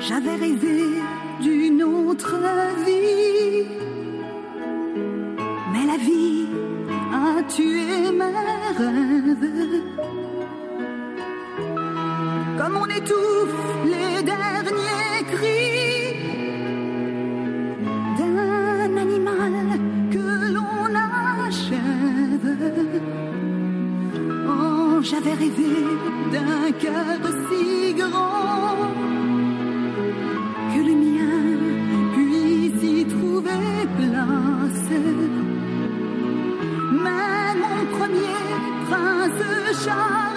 J'avais 0.00 0.36
rêvé 0.36 1.00
d'une 1.40 1.82
autre 1.82 2.36
vie, 2.84 3.66
mais 5.72 5.86
la 5.86 5.96
vie 5.96 6.48
a 7.12 7.42
tué 7.44 8.10
mes 8.10 8.36
rêves. 8.78 9.82
Comme 12.58 12.76
on 12.76 12.86
étouffe 12.86 13.86
les 13.86 14.22
derniers 14.22 15.24
cris 15.30 15.71
j'avais 25.24 25.34
rêvé 25.34 25.74
d'un 26.32 26.72
cœur 26.72 27.18
si 27.48 27.94
grand 27.94 28.76
que 30.72 30.80
le 30.88 30.94
mien 30.94 31.42
puisse 32.14 32.82
y 32.82 33.04
trouver 33.04 33.86
place. 33.98 34.90
Mais 37.04 37.54
mon 37.62 37.78
premier 37.96 38.46
prince 38.88 39.84
charmant 39.84 40.31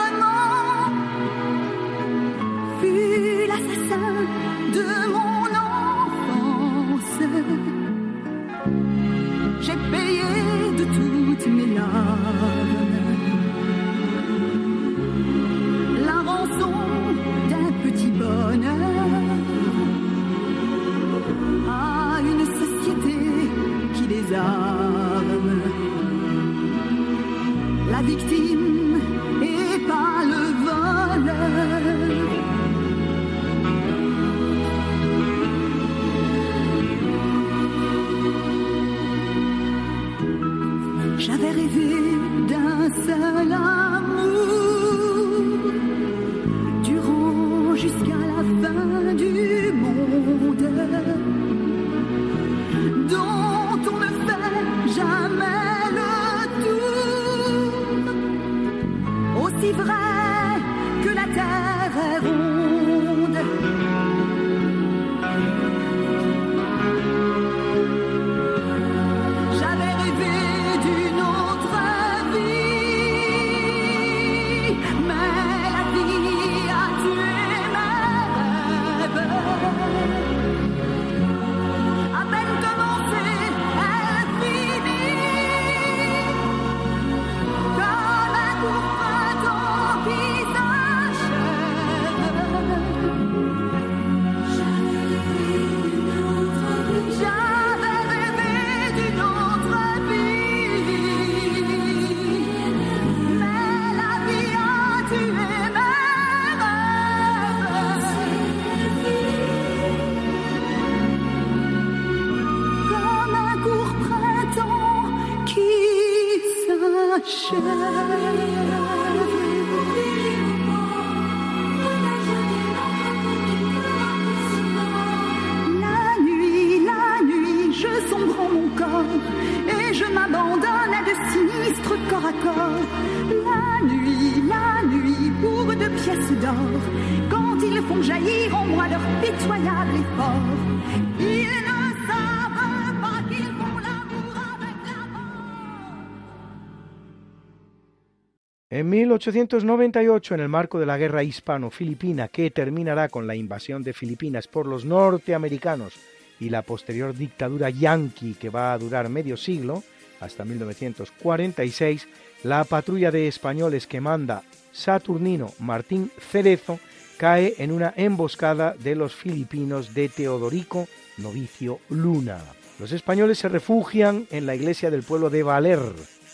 1898, 149.15 150.35
en 150.35 150.41
el 150.41 150.49
marco 150.49 150.77
de 150.77 150.85
la 150.85 150.97
guerra 150.97 151.23
hispano-filipina 151.23 152.27
que 152.27 152.51
terminará 152.51 153.07
con 153.07 153.25
la 153.27 153.33
invasión 153.33 153.81
de 153.81 153.93
Filipinas 153.93 154.49
por 154.49 154.67
los 154.67 154.83
norteamericanos 154.83 155.93
y 156.37 156.49
la 156.49 156.63
posterior 156.63 157.15
dictadura 157.15 157.69
yanqui 157.69 158.33
que 158.33 158.49
va 158.49 158.73
a 158.73 158.77
durar 158.77 159.07
medio 159.07 159.37
siglo, 159.37 159.83
hasta 160.19 160.43
1946, 160.43 162.09
la 162.43 162.65
patrulla 162.65 163.09
de 163.09 163.29
españoles 163.29 163.87
que 163.87 164.01
manda 164.01 164.43
Saturnino 164.73 165.53
Martín 165.59 166.11
Cerezo 166.19 166.77
cae 167.17 167.55
en 167.59 167.71
una 167.71 167.93
emboscada 167.95 168.75
de 168.77 168.95
los 168.95 169.15
filipinos 169.15 169.93
de 169.93 170.09
Teodorico 170.09 170.89
Novicio 171.19 171.79
Luna. 171.89 172.39
Los 172.79 172.91
españoles 172.91 173.37
se 173.37 173.47
refugian 173.47 174.27
en 174.29 174.45
la 174.45 174.55
iglesia 174.55 174.91
del 174.91 175.03
pueblo 175.03 175.29
de 175.29 175.43
Valer, 175.43 175.79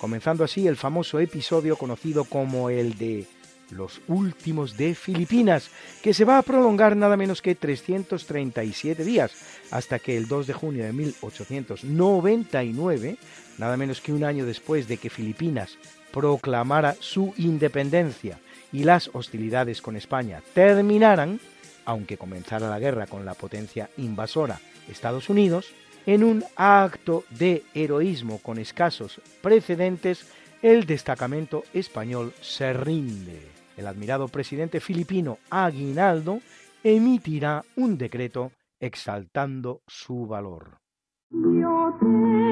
comenzando 0.01 0.43
así 0.43 0.67
el 0.67 0.75
famoso 0.77 1.19
episodio 1.19 1.75
conocido 1.75 2.23
como 2.23 2.71
el 2.71 2.97
de 2.97 3.27
los 3.69 4.01
últimos 4.07 4.75
de 4.75 4.95
Filipinas, 4.95 5.69
que 6.01 6.15
se 6.15 6.25
va 6.25 6.39
a 6.39 6.41
prolongar 6.41 6.97
nada 6.97 7.15
menos 7.17 7.43
que 7.43 7.53
337 7.53 9.05
días, 9.05 9.31
hasta 9.69 9.99
que 9.99 10.17
el 10.17 10.27
2 10.27 10.47
de 10.47 10.53
junio 10.53 10.83
de 10.83 10.91
1899, 10.91 13.17
nada 13.59 13.77
menos 13.77 14.01
que 14.01 14.11
un 14.11 14.23
año 14.23 14.47
después 14.47 14.87
de 14.87 14.97
que 14.97 15.11
Filipinas 15.11 15.77
proclamara 16.11 16.95
su 16.99 17.35
independencia 17.37 18.39
y 18.73 18.85
las 18.85 19.11
hostilidades 19.13 19.83
con 19.83 19.95
España 19.95 20.41
terminaran, 20.55 21.39
aunque 21.85 22.17
comenzara 22.17 22.71
la 22.71 22.79
guerra 22.79 23.05
con 23.05 23.23
la 23.23 23.35
potencia 23.35 23.91
invasora 23.97 24.59
Estados 24.89 25.29
Unidos, 25.29 25.75
en 26.05 26.23
un 26.23 26.43
acto 26.55 27.23
de 27.29 27.63
heroísmo 27.73 28.39
con 28.39 28.57
escasos 28.57 29.21
precedentes, 29.41 30.25
el 30.61 30.85
destacamento 30.85 31.63
español 31.73 32.33
se 32.41 32.73
rinde. 32.73 33.47
El 33.77 33.87
admirado 33.87 34.27
presidente 34.27 34.79
filipino 34.79 35.39
Aguinaldo 35.49 36.39
emitirá 36.83 37.63
un 37.75 37.97
decreto 37.97 38.51
exaltando 38.79 39.81
su 39.87 40.27
valor. 40.27 40.77
Te 41.29 42.50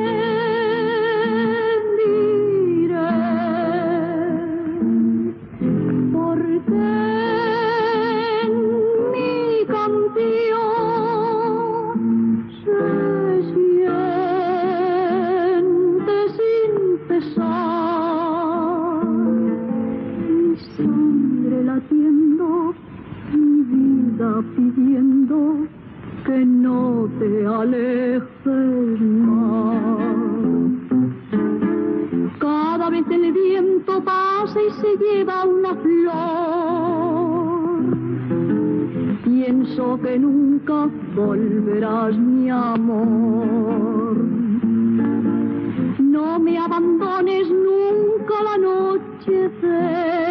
pidiendo 24.80 25.68
que 26.26 26.46
no 26.46 27.10
te 27.20 27.46
alejes 27.46 29.02
más. 29.02 29.78
Cada 32.40 32.90
vez 32.90 33.06
el 33.10 33.32
viento 33.34 34.02
pasa 34.04 34.60
y 34.62 34.72
se 34.82 34.98
lleva 34.98 35.44
una 35.44 35.76
flor. 35.76 36.14
Pienso 39.24 40.00
que 40.02 40.18
nunca 40.18 40.90
volverás, 41.16 42.18
mi 42.18 42.50
amor. 42.50 44.16
No 46.00 46.40
me 46.40 46.58
abandones 46.58 47.50
nunca 47.50 48.44
la 48.44 48.58
noche 48.58 49.52
que 49.62 50.29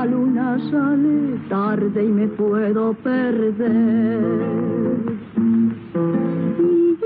la 0.00 0.06
luna 0.06 0.58
sale 0.70 1.38
tarde 1.50 2.04
y 2.04 2.08
me 2.08 2.26
puedo 2.28 2.94
perder. 2.94 4.20
Y 6.58 6.96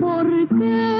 porque 0.00 0.95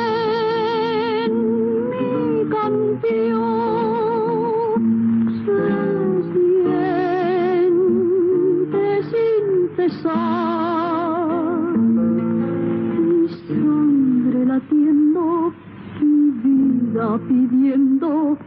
pidiendo 17.18 18.38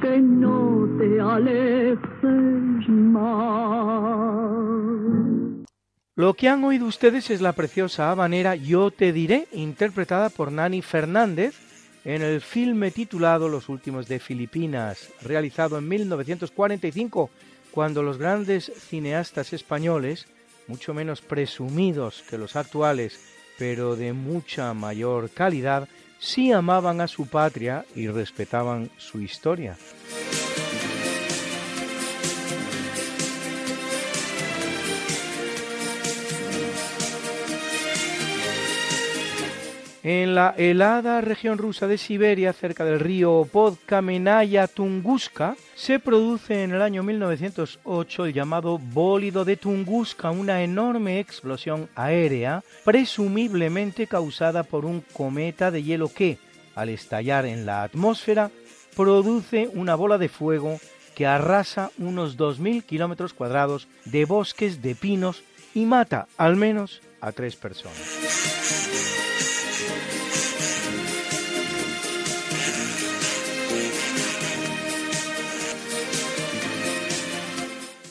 que 0.00 0.18
no 0.20 0.88
te 0.98 1.20
alejes 1.20 2.88
más. 2.88 4.46
Lo 6.14 6.32
que 6.34 6.48
han 6.48 6.64
oído 6.64 6.86
ustedes 6.86 7.30
es 7.30 7.40
la 7.42 7.52
preciosa 7.52 8.10
habanera 8.10 8.54
Yo 8.54 8.90
te 8.90 9.12
diré, 9.12 9.48
interpretada 9.52 10.30
por 10.30 10.50
Nani 10.50 10.80
Fernández 10.80 11.54
en 12.06 12.22
el 12.22 12.40
filme 12.40 12.90
titulado 12.90 13.48
Los 13.48 13.68
últimos 13.68 14.08
de 14.08 14.18
Filipinas, 14.18 15.10
realizado 15.20 15.76
en 15.76 15.88
1945, 15.88 17.30
cuando 17.70 18.02
los 18.02 18.16
grandes 18.16 18.72
cineastas 18.74 19.52
españoles, 19.52 20.26
mucho 20.68 20.94
menos 20.94 21.20
presumidos 21.20 22.22
que 22.30 22.38
los 22.38 22.56
actuales, 22.56 23.20
pero 23.58 23.96
de 23.96 24.12
mucha 24.12 24.72
mayor 24.72 25.30
calidad, 25.30 25.88
sí 26.18 26.52
amaban 26.52 27.00
a 27.00 27.08
su 27.08 27.26
patria 27.26 27.84
y 27.94 28.08
respetaban 28.08 28.90
su 28.96 29.20
historia. 29.20 29.76
En 40.08 40.36
la 40.36 40.54
helada 40.56 41.20
región 41.20 41.58
rusa 41.58 41.88
de 41.88 41.98
Siberia, 41.98 42.52
cerca 42.52 42.84
del 42.84 43.00
río 43.00 43.44
Podkamenaya 43.50 44.68
Tunguska, 44.68 45.56
se 45.74 45.98
produce 45.98 46.62
en 46.62 46.70
el 46.70 46.80
año 46.80 47.02
1908 47.02 48.26
el 48.26 48.32
llamado 48.32 48.78
bólido 48.78 49.44
de 49.44 49.56
Tunguska, 49.56 50.30
una 50.30 50.62
enorme 50.62 51.18
explosión 51.18 51.88
aérea, 51.96 52.62
presumiblemente 52.84 54.06
causada 54.06 54.62
por 54.62 54.84
un 54.84 55.00
cometa 55.00 55.72
de 55.72 55.82
hielo 55.82 56.08
que, 56.08 56.38
al 56.76 56.90
estallar 56.90 57.44
en 57.44 57.66
la 57.66 57.82
atmósfera, 57.82 58.52
produce 58.94 59.68
una 59.74 59.96
bola 59.96 60.18
de 60.18 60.28
fuego 60.28 60.78
que 61.16 61.26
arrasa 61.26 61.90
unos 61.98 62.38
2.000 62.38 62.84
kilómetros 62.84 63.34
cuadrados 63.34 63.88
de 64.04 64.24
bosques 64.24 64.82
de 64.82 64.94
pinos 64.94 65.42
y 65.74 65.84
mata 65.84 66.28
al 66.36 66.54
menos 66.54 67.02
a 67.20 67.32
tres 67.32 67.56
personas. 67.56 69.05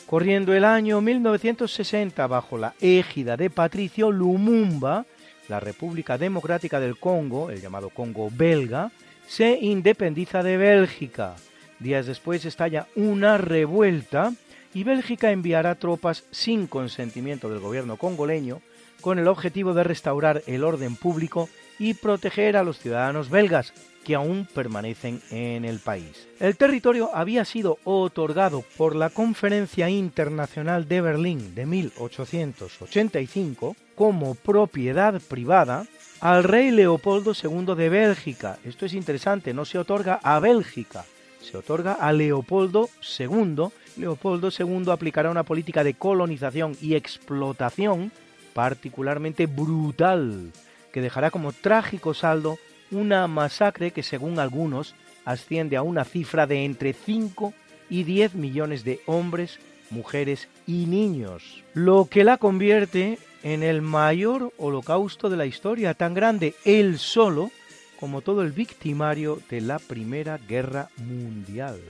Corriendo 0.06 0.54
el 0.54 0.64
año 0.64 1.00
1960 1.00 2.28
bajo 2.28 2.56
la 2.56 2.74
égida 2.80 3.36
de 3.36 3.50
Patricio 3.50 4.12
Lumumba, 4.12 5.04
la 5.48 5.58
República 5.58 6.16
Democrática 6.16 6.78
del 6.78 6.96
Congo, 6.96 7.50
el 7.50 7.60
llamado 7.60 7.90
Congo 7.90 8.30
belga, 8.30 8.92
se 9.26 9.58
independiza 9.60 10.44
de 10.44 10.58
Bélgica. 10.58 11.34
Días 11.80 12.06
después 12.06 12.44
estalla 12.44 12.86
una 12.94 13.36
revuelta 13.36 14.32
y 14.72 14.84
Bélgica 14.84 15.32
enviará 15.32 15.74
tropas 15.74 16.22
sin 16.30 16.68
consentimiento 16.68 17.50
del 17.50 17.58
gobierno 17.58 17.96
congoleño 17.96 18.60
con 19.00 19.18
el 19.18 19.26
objetivo 19.26 19.74
de 19.74 19.82
restaurar 19.82 20.42
el 20.46 20.62
orden 20.62 20.94
público 20.94 21.48
y 21.80 21.94
proteger 21.94 22.56
a 22.56 22.62
los 22.62 22.78
ciudadanos 22.78 23.28
belgas, 23.28 23.72
que 24.06 24.14
aún 24.14 24.46
permanecen 24.54 25.20
en 25.32 25.64
el 25.64 25.80
país. 25.80 26.28
El 26.38 26.56
territorio 26.56 27.10
había 27.12 27.44
sido 27.44 27.78
otorgado 27.82 28.62
por 28.76 28.94
la 28.94 29.10
Conferencia 29.10 29.90
Internacional 29.90 30.86
de 30.86 31.00
Berlín 31.00 31.56
de 31.56 31.66
1885 31.66 33.74
como 33.96 34.36
propiedad 34.36 35.20
privada 35.20 35.86
al 36.20 36.44
rey 36.44 36.70
Leopoldo 36.70 37.32
II 37.32 37.74
de 37.74 37.88
Bélgica. 37.88 38.60
Esto 38.64 38.86
es 38.86 38.94
interesante, 38.94 39.52
no 39.52 39.64
se 39.64 39.78
otorga 39.78 40.20
a 40.22 40.38
Bélgica, 40.38 41.04
se 41.40 41.56
otorga 41.56 41.94
a 41.94 42.12
Leopoldo 42.12 42.88
II. 43.18 43.70
Leopoldo 43.96 44.50
II 44.56 44.84
aplicará 44.92 45.32
una 45.32 45.42
política 45.42 45.82
de 45.82 45.94
colonización 45.94 46.76
y 46.80 46.94
explotación 46.94 48.12
particularmente 48.54 49.46
brutal, 49.46 50.52
que 50.92 51.00
dejará 51.00 51.32
como 51.32 51.52
trágico 51.52 52.14
saldo 52.14 52.56
una 52.90 53.26
masacre 53.26 53.90
que 53.90 54.02
según 54.02 54.38
algunos 54.38 54.94
asciende 55.24 55.76
a 55.76 55.82
una 55.82 56.04
cifra 56.04 56.46
de 56.46 56.64
entre 56.64 56.92
5 56.92 57.52
y 57.90 58.04
10 58.04 58.34
millones 58.34 58.84
de 58.84 59.00
hombres, 59.06 59.58
mujeres 59.90 60.48
y 60.66 60.86
niños, 60.86 61.62
lo 61.74 62.08
que 62.10 62.24
la 62.24 62.38
convierte 62.38 63.18
en 63.42 63.62
el 63.62 63.82
mayor 63.82 64.52
holocausto 64.58 65.30
de 65.30 65.36
la 65.36 65.46
historia, 65.46 65.94
tan 65.94 66.14
grande 66.14 66.54
él 66.64 66.98
solo 66.98 67.50
como 67.98 68.20
todo 68.20 68.42
el 68.42 68.52
victimario 68.52 69.40
de 69.48 69.60
la 69.60 69.78
Primera 69.78 70.38
Guerra 70.38 70.88
Mundial. 70.98 71.80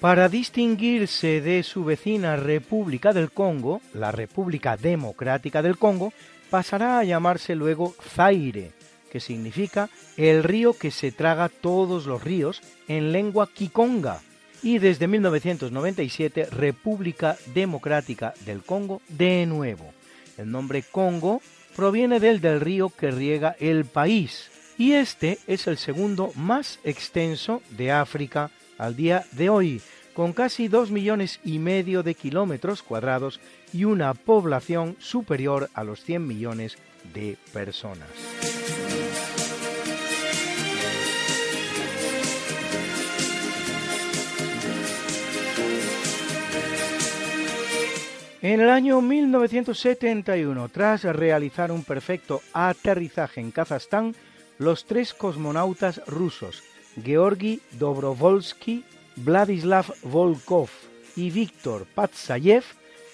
Para 0.00 0.28
distinguirse 0.28 1.40
de 1.40 1.62
su 1.62 1.84
vecina 1.84 2.36
República 2.36 3.12
del 3.12 3.30
Congo, 3.30 3.80
la 3.94 4.12
República 4.12 4.76
Democrática 4.76 5.62
del 5.62 5.78
Congo 5.78 6.12
pasará 6.50 6.98
a 6.98 7.04
llamarse 7.04 7.54
luego 7.54 7.94
Zaire, 8.14 8.72
que 9.10 9.20
significa 9.20 9.88
el 10.16 10.42
río 10.42 10.72
que 10.72 10.90
se 10.90 11.12
traga 11.12 11.48
todos 11.48 12.06
los 12.06 12.22
ríos 12.22 12.62
en 12.88 13.12
lengua 13.12 13.48
kikonga, 13.52 14.20
y 14.62 14.78
desde 14.78 15.06
1997 15.06 16.46
República 16.46 17.36
Democrática 17.54 18.34
del 18.44 18.62
Congo 18.62 19.02
de 19.08 19.46
nuevo. 19.46 19.92
El 20.38 20.50
nombre 20.50 20.82
Congo 20.82 21.40
proviene 21.74 22.20
del 22.20 22.40
del 22.40 22.60
río 22.60 22.88
que 22.90 23.10
riega 23.10 23.56
el 23.60 23.84
país, 23.84 24.50
y 24.78 24.92
este 24.92 25.38
es 25.46 25.66
el 25.66 25.78
segundo 25.78 26.32
más 26.34 26.80
extenso 26.84 27.62
de 27.70 27.92
África 27.92 28.50
al 28.78 28.96
día 28.96 29.24
de 29.32 29.48
hoy, 29.48 29.80
con 30.14 30.32
casi 30.32 30.68
dos 30.68 30.90
millones 30.90 31.40
y 31.44 31.58
medio 31.58 32.02
de 32.02 32.14
kilómetros 32.14 32.82
cuadrados 32.82 33.38
y 33.72 33.84
una 33.84 34.14
población 34.14 34.96
superior 34.98 35.68
a 35.74 35.84
los 35.84 36.02
100 36.02 36.26
millones 36.26 36.78
de 37.12 37.36
personas. 37.52 38.08
En 48.46 48.60
el 48.60 48.70
año 48.70 49.00
1971, 49.00 50.68
tras 50.68 51.02
realizar 51.02 51.72
un 51.72 51.82
perfecto 51.82 52.42
aterrizaje 52.52 53.40
en 53.40 53.50
Kazajstán, 53.50 54.14
los 54.58 54.84
tres 54.84 55.14
cosmonautas 55.14 56.00
rusos, 56.06 56.62
Georgi 57.04 57.60
Dobrovolsky, 57.72 58.84
Vladislav 59.16 59.92
Volkov 60.04 60.68
y 61.16 61.30
Víctor 61.30 61.88
Patsayev, 61.92 62.62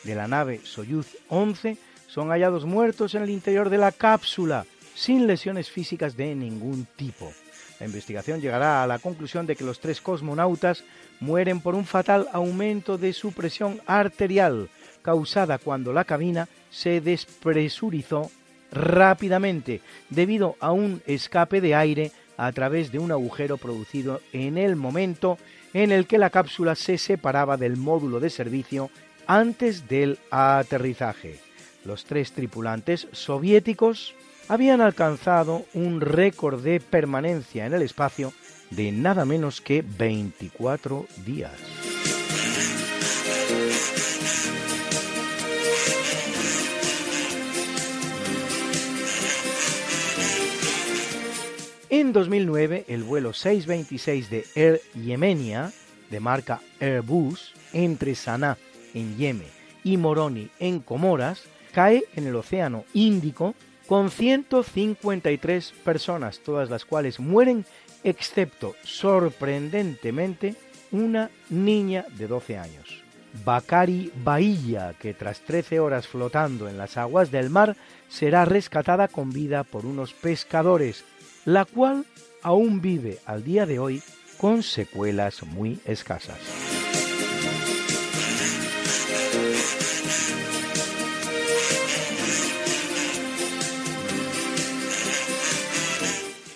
de 0.05 0.15
la 0.15 0.29
nave 0.29 0.61
Soyuz 0.65 1.17
11, 1.31 1.79
son 2.09 2.29
hallados 2.29 2.67
muertos 2.67 3.15
en 3.15 3.23
el 3.23 3.31
interior 3.31 3.71
de 3.71 3.79
la 3.79 3.91
cápsula, 3.91 4.67
sin 4.95 5.27
lesiones 5.27 5.71
físicas 5.71 6.15
de 6.15 6.35
ningún 6.35 6.87
tipo. 6.95 7.33
La 7.81 7.87
investigación 7.87 8.43
llegará 8.43 8.83
a 8.83 8.87
la 8.87 8.99
conclusión 8.99 9.47
de 9.47 9.57
que 9.57 9.65
los 9.65 9.81
tres 9.81 10.03
cosmonautas 10.03 10.85
mueren 11.21 11.63
por 11.63 11.75
un 11.75 11.87
fatal 11.87 12.29
aumento 12.35 12.99
de 12.99 13.15
su 13.15 13.33
presión 13.33 13.81
arterial, 13.87 14.69
causada 15.03 15.59
cuando 15.59 15.93
la 15.93 16.05
cabina 16.05 16.49
se 16.71 17.01
despresurizó 17.01 18.31
rápidamente 18.71 19.81
debido 20.09 20.57
a 20.61 20.73
un 20.73 21.03
escape 21.07 21.61
de 21.61 21.75
aire 21.75 22.13
a 22.37 22.51
través 22.53 22.91
de 22.91 22.99
un 22.99 23.13
agujero 23.13 23.59
producido 23.59 24.21
en 24.33 24.57
el 24.57 24.77
momento 24.77 25.39
en 25.75 25.93
el 25.93 26.07
que 26.07 26.19
la 26.19 26.31
cápsula 26.31 26.75
se 26.75 26.99
separaba 26.99 27.57
del 27.57 27.77
módulo 27.77 28.21
de 28.21 28.31
servicio 28.31 28.91
antes 29.27 29.89
del 29.89 30.19
aterrizaje. 30.31 31.39
Los 31.85 32.05
tres 32.05 32.33
tripulantes 32.33 33.09
soviéticos 33.13 34.15
habían 34.49 34.81
alcanzado 34.81 35.65
un 35.75 36.01
récord 36.01 36.63
de 36.63 36.81
permanencia 36.81 37.67
en 37.67 37.75
el 37.75 37.83
espacio 37.83 38.33
de 38.71 38.93
nada 38.93 39.25
menos 39.25 39.61
que 39.61 39.83
24 39.83 41.07
días. 41.25 41.53
En 51.93 52.15
2009, 52.15 52.87
el 52.89 53.03
vuelo 53.03 53.35
626 53.35 54.31
de 54.31 54.47
Air 54.55 54.81
Yemenia, 54.95 55.73
de 56.09 56.21
marca 56.21 56.63
Airbus, 56.81 57.53
entre 57.75 58.15
Sanaa, 58.15 58.57
en 58.95 59.19
Yemen, 59.19 59.51
y 59.85 59.99
Moroni, 59.99 60.49
en 60.59 60.81
Comoras, 60.81 61.43
cae 61.71 62.05
en 62.17 62.27
el 62.27 62.35
Océano 62.35 62.87
Índico 62.95 63.55
con 63.87 64.11
153 64.11 65.75
personas, 65.85 66.39
todas 66.39 66.71
las 66.71 66.87
cuales 66.87 67.21
mueren, 67.21 67.67
excepto, 68.05 68.75
sorprendentemente, 68.85 70.55
una 70.93 71.31
niña 71.51 72.07
de 72.17 72.27
12 72.27 72.57
años. 72.57 73.03
Bakari 73.45 74.11
Bahía, 74.25 74.95
que 74.99 75.13
tras 75.13 75.41
13 75.41 75.79
horas 75.81 76.09
flotando 76.09 76.71
en 76.71 76.79
las 76.79 76.97
aguas 76.97 77.31
del 77.31 77.51
mar, 77.51 77.77
será 78.09 78.47
rescatada 78.47 79.09
con 79.09 79.31
vida 79.31 79.63
por 79.63 79.85
unos 79.85 80.15
pescadores 80.15 81.05
la 81.45 81.65
cual 81.65 82.07
aún 82.43 82.81
vive 82.81 83.19
al 83.27 83.45
día 83.45 83.67
de 83.67 83.79
hoy 83.79 84.03
con 84.39 84.63
secuelas 84.63 85.43
muy 85.45 85.81
escasas. 85.85 86.39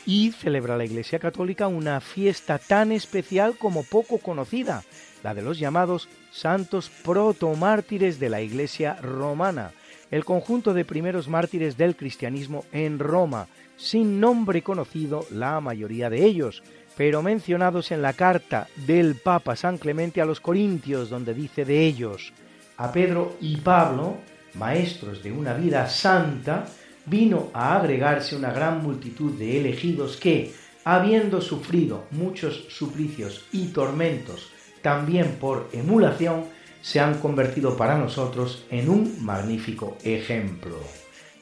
Y 0.08 0.30
celebra 0.30 0.76
la 0.76 0.84
Iglesia 0.84 1.18
Católica 1.18 1.66
una 1.66 2.00
fiesta 2.00 2.58
tan 2.58 2.92
especial 2.92 3.56
como 3.58 3.82
poco 3.82 4.18
conocida, 4.18 4.84
la 5.24 5.34
de 5.34 5.42
los 5.42 5.58
llamados 5.58 6.08
santos 6.30 6.90
protomártires 7.02 8.20
de 8.20 8.28
la 8.28 8.40
Iglesia 8.40 8.94
romana, 9.02 9.72
el 10.12 10.24
conjunto 10.24 10.74
de 10.74 10.84
primeros 10.84 11.28
mártires 11.28 11.76
del 11.76 11.96
cristianismo 11.96 12.64
en 12.70 13.00
Roma, 13.00 13.48
sin 13.76 14.20
nombre 14.20 14.62
conocido 14.62 15.26
la 15.30 15.60
mayoría 15.60 16.10
de 16.10 16.24
ellos, 16.24 16.62
pero 16.96 17.22
mencionados 17.22 17.90
en 17.92 18.02
la 18.02 18.14
carta 18.14 18.68
del 18.86 19.16
Papa 19.16 19.54
San 19.56 19.78
Clemente 19.78 20.20
a 20.20 20.24
los 20.24 20.40
Corintios, 20.40 21.10
donde 21.10 21.34
dice 21.34 21.64
de 21.64 21.86
ellos, 21.86 22.32
a 22.78 22.92
Pedro 22.92 23.36
y 23.40 23.56
Pablo, 23.58 24.16
maestros 24.54 25.22
de 25.22 25.32
una 25.32 25.54
vida 25.54 25.86
santa, 25.88 26.66
vino 27.04 27.50
a 27.52 27.76
agregarse 27.76 28.36
una 28.36 28.50
gran 28.50 28.82
multitud 28.82 29.32
de 29.38 29.58
elegidos 29.60 30.16
que, 30.16 30.52
habiendo 30.84 31.40
sufrido 31.40 32.04
muchos 32.10 32.66
suplicios 32.68 33.46
y 33.52 33.68
tormentos, 33.68 34.50
también 34.82 35.36
por 35.40 35.68
emulación, 35.72 36.44
se 36.82 37.00
han 37.00 37.18
convertido 37.18 37.76
para 37.76 37.98
nosotros 37.98 38.64
en 38.70 38.88
un 38.88 39.24
magnífico 39.24 39.96
ejemplo. 40.04 40.78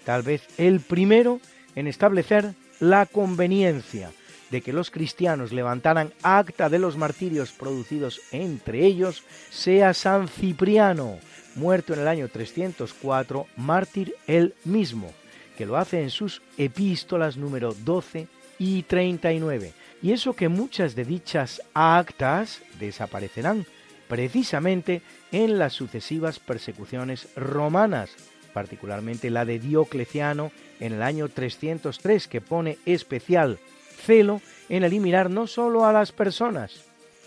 Tal 0.04 0.22
vez 0.22 0.42
el 0.58 0.80
primero 0.80 1.40
en 1.74 1.86
establecer 1.86 2.54
la 2.80 3.06
conveniencia 3.06 4.10
de 4.50 4.60
que 4.60 4.72
los 4.72 4.90
cristianos 4.90 5.52
levantaran 5.52 6.12
acta 6.22 6.68
de 6.68 6.78
los 6.78 6.96
martirios 6.96 7.52
producidos 7.52 8.20
entre 8.30 8.84
ellos 8.84 9.24
sea 9.50 9.94
San 9.94 10.28
Cipriano, 10.28 11.18
muerto 11.56 11.94
en 11.94 12.00
el 12.00 12.08
año 12.08 12.28
304, 12.28 13.46
mártir 13.56 14.14
él 14.26 14.54
mismo, 14.64 15.12
que 15.56 15.66
lo 15.66 15.76
hace 15.76 16.02
en 16.02 16.10
sus 16.10 16.42
epístolas 16.58 17.36
número 17.36 17.74
12 17.84 18.28
y 18.58 18.82
39. 18.82 19.72
Y 20.02 20.12
eso 20.12 20.34
que 20.34 20.48
muchas 20.48 20.94
de 20.94 21.04
dichas 21.04 21.62
actas 21.72 22.60
desaparecerán 22.78 23.66
precisamente 24.08 25.02
en 25.32 25.58
las 25.58 25.72
sucesivas 25.72 26.38
persecuciones 26.38 27.28
romanas, 27.34 28.10
particularmente 28.52 29.30
la 29.30 29.44
de 29.44 29.58
Diocleciano 29.58 30.52
en 30.84 30.92
el 30.92 31.02
año 31.02 31.28
303, 31.28 32.28
que 32.28 32.40
pone 32.40 32.78
especial 32.84 33.58
celo 34.04 34.42
en 34.68 34.84
eliminar 34.84 35.30
no 35.30 35.46
solo 35.46 35.86
a 35.86 35.92
las 35.92 36.12
personas, 36.12 36.84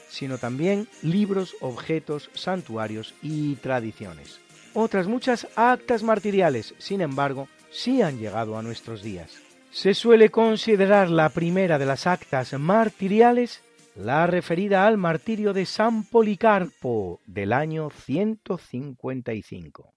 sino 0.10 0.38
también 0.38 0.88
libros, 1.02 1.56
objetos, 1.60 2.30
santuarios 2.34 3.16
y 3.22 3.56
tradiciones. 3.56 4.40
Otras 4.76 5.08
muchas 5.08 5.48
actas 5.56 6.04
martiriales, 6.04 6.76
sin 6.78 7.02
embargo, 7.02 7.48
sí 7.72 8.04
han 8.04 8.20
llegado 8.20 8.58
a 8.58 8.62
nuestros 8.62 9.02
días. 9.02 9.32
Se 9.72 9.96
suele 9.96 10.30
considerar 10.30 11.10
la 11.10 11.30
primera 11.30 11.80
de 11.80 11.88
las 11.88 12.06
actas 12.06 12.54
martiriales 12.54 13.64
la 13.96 14.28
referida 14.28 14.86
al 14.86 14.98
martirio 14.98 15.54
de 15.54 15.66
San 15.66 16.04
Policarpo 16.04 17.20
del 17.26 17.52
año 17.52 17.90
155. 17.90 19.97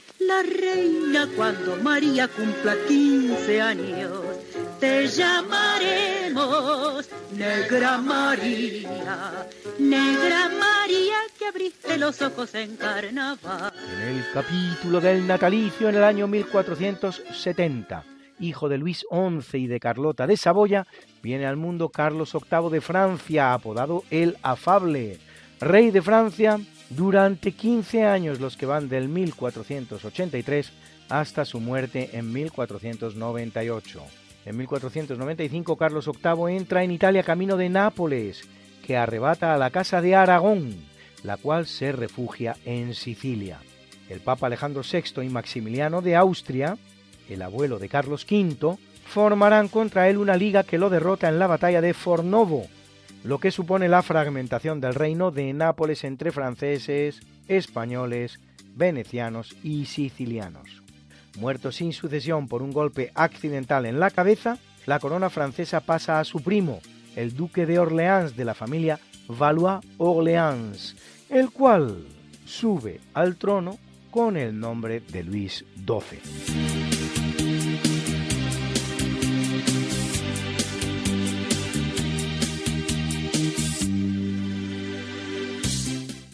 la 0.31 0.43
reina 0.43 1.27
cuando 1.35 1.75
María 1.77 2.27
cumpla 2.27 2.75
15 2.87 3.61
años. 3.61 4.11
Te 4.79 5.07
llamaremos 5.07 7.09
Negra 7.35 7.97
María, 7.97 9.47
Negra 9.77 10.49
María 10.49 11.17
que 11.37 11.45
abriste 11.45 11.97
los 11.97 12.21
ojos 12.21 12.55
en 12.55 12.75
carnaval. 12.77 13.73
En 13.93 14.17
el 14.17 14.25
capítulo 14.33 15.01
del 15.01 15.27
natalicio 15.27 15.89
en 15.89 15.95
el 15.95 16.03
año 16.03 16.27
1470, 16.27 18.03
hijo 18.39 18.69
de 18.69 18.77
Luis 18.77 19.05
XI 19.11 19.57
y 19.57 19.67
de 19.67 19.79
Carlota 19.79 20.27
de 20.27 20.37
Saboya, 20.37 20.87
viene 21.21 21.45
al 21.45 21.57
mundo 21.57 21.89
Carlos 21.89 22.33
VIII 22.33 22.71
de 22.71 22.81
Francia, 22.81 23.53
apodado 23.53 24.03
el 24.09 24.37
Afable, 24.41 25.19
rey 25.59 25.91
de 25.91 26.01
Francia 26.01 26.59
durante 26.95 27.53
15 27.53 28.05
años, 28.05 28.39
los 28.39 28.57
que 28.57 28.65
van 28.65 28.89
del 28.89 29.07
1483 29.07 30.71
hasta 31.09 31.45
su 31.45 31.59
muerte 31.59 32.09
en 32.13 32.31
1498. 32.31 34.01
En 34.45 34.57
1495 34.57 35.77
Carlos 35.77 36.09
VIII 36.09 36.55
entra 36.57 36.83
en 36.83 36.91
Italia 36.91 37.23
camino 37.23 37.57
de 37.57 37.69
Nápoles, 37.69 38.47
que 38.85 38.97
arrebata 38.97 39.53
a 39.53 39.57
la 39.57 39.69
Casa 39.69 40.01
de 40.01 40.15
Aragón, 40.15 40.75
la 41.23 41.37
cual 41.37 41.67
se 41.67 41.91
refugia 41.91 42.55
en 42.65 42.95
Sicilia. 42.95 43.59
El 44.09 44.19
Papa 44.19 44.47
Alejandro 44.47 44.81
VI 44.81 45.21
y 45.21 45.29
Maximiliano 45.29 46.01
de 46.01 46.15
Austria, 46.15 46.77
el 47.29 47.41
abuelo 47.41 47.79
de 47.79 47.87
Carlos 47.87 48.25
V, 48.29 48.77
formarán 49.05 49.67
contra 49.67 50.09
él 50.09 50.17
una 50.17 50.35
liga 50.35 50.63
que 50.63 50.77
lo 50.77 50.89
derrota 50.89 51.29
en 51.29 51.39
la 51.39 51.47
batalla 51.47 51.81
de 51.81 51.93
Fornovo, 51.93 52.67
lo 53.23 53.39
que 53.39 53.51
supone 53.51 53.87
la 53.87 54.01
fragmentación 54.01 54.81
del 54.81 54.95
reino 54.95 55.31
de 55.31 55.53
Nápoles 55.53 56.03
entre 56.03 56.31
franceses, 56.31 57.21
españoles, 57.47 58.39
venecianos 58.75 59.55
y 59.63 59.85
sicilianos. 59.85 60.81
Muerto 61.37 61.71
sin 61.71 61.93
sucesión 61.93 62.47
por 62.47 62.61
un 62.61 62.71
golpe 62.71 63.11
accidental 63.15 63.85
en 63.85 63.99
la 63.99 64.09
cabeza, 64.09 64.57
la 64.85 64.99
corona 64.99 65.29
francesa 65.29 65.81
pasa 65.81 66.19
a 66.19 66.23
su 66.23 66.41
primo, 66.41 66.81
el 67.15 67.35
duque 67.35 67.65
de 67.65 67.79
Orleans 67.79 68.35
de 68.35 68.45
la 68.45 68.53
familia 68.53 68.99
Valois-Orleans, 69.27 70.95
el 71.29 71.51
cual 71.51 72.05
sube 72.45 72.99
al 73.13 73.37
trono 73.37 73.77
con 74.09 74.35
el 74.35 74.59
nombre 74.59 74.99
de 74.99 75.23
Luis 75.23 75.63
XII. 75.85 76.60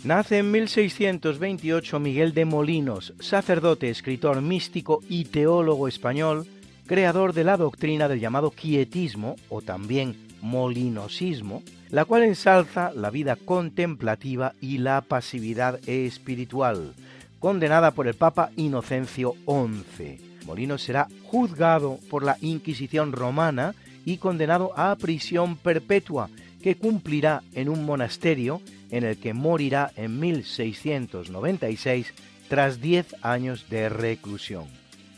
Nace 0.08 0.38
en 0.38 0.52
1628 0.52 2.00
Miguel 2.00 2.34
de 2.34 2.46
Molinos, 2.46 3.14
sacerdote, 3.20 3.90
escritor 3.90 4.42
místico 4.42 5.02
y 5.10 5.26
teólogo 5.26 5.90
español, 5.90 6.48
creador 6.86 7.34
de 7.34 7.44
la 7.44 7.58
doctrina 7.58 8.08
del 8.08 8.22
llamado 8.22 8.52
quietismo 8.52 9.36
o 9.50 9.62
también 9.62 10.16
molinosismo, 10.42 11.62
la 11.90 12.06
cual 12.06 12.24
ensalza 12.24 12.94
la 12.94 13.10
vida 13.10 13.36
contemplativa 13.36 14.54
y 14.62 14.78
la 14.78 15.02
pasividad 15.02 15.78
espiritual, 15.90 16.94
condenada 17.40 17.92
por 17.92 18.08
el 18.08 18.14
Papa 18.14 18.52
Inocencio 18.56 19.34
XI. 19.46 20.22
Molinos 20.46 20.84
será 20.84 21.10
juzgado 21.26 22.00
por 22.10 22.24
la 22.24 22.38
Inquisición 22.40 23.12
romana 23.12 23.76
y 24.06 24.20
condenado 24.20 24.72
a 24.78 24.96
prisión 24.96 25.58
perpetua, 25.58 26.30
que 26.64 26.78
cumplirá 26.78 27.44
en 27.54 27.68
un 27.68 27.86
monasterio 27.86 28.62
en 28.92 29.04
el 29.04 29.18
que 29.18 29.34
morirá 29.34 29.92
en 29.96 30.20
1696 30.20 32.14
tras 32.48 32.82
10 32.82 33.16
años 33.22 33.70
de 33.70 33.90
reclusión. 33.90 34.66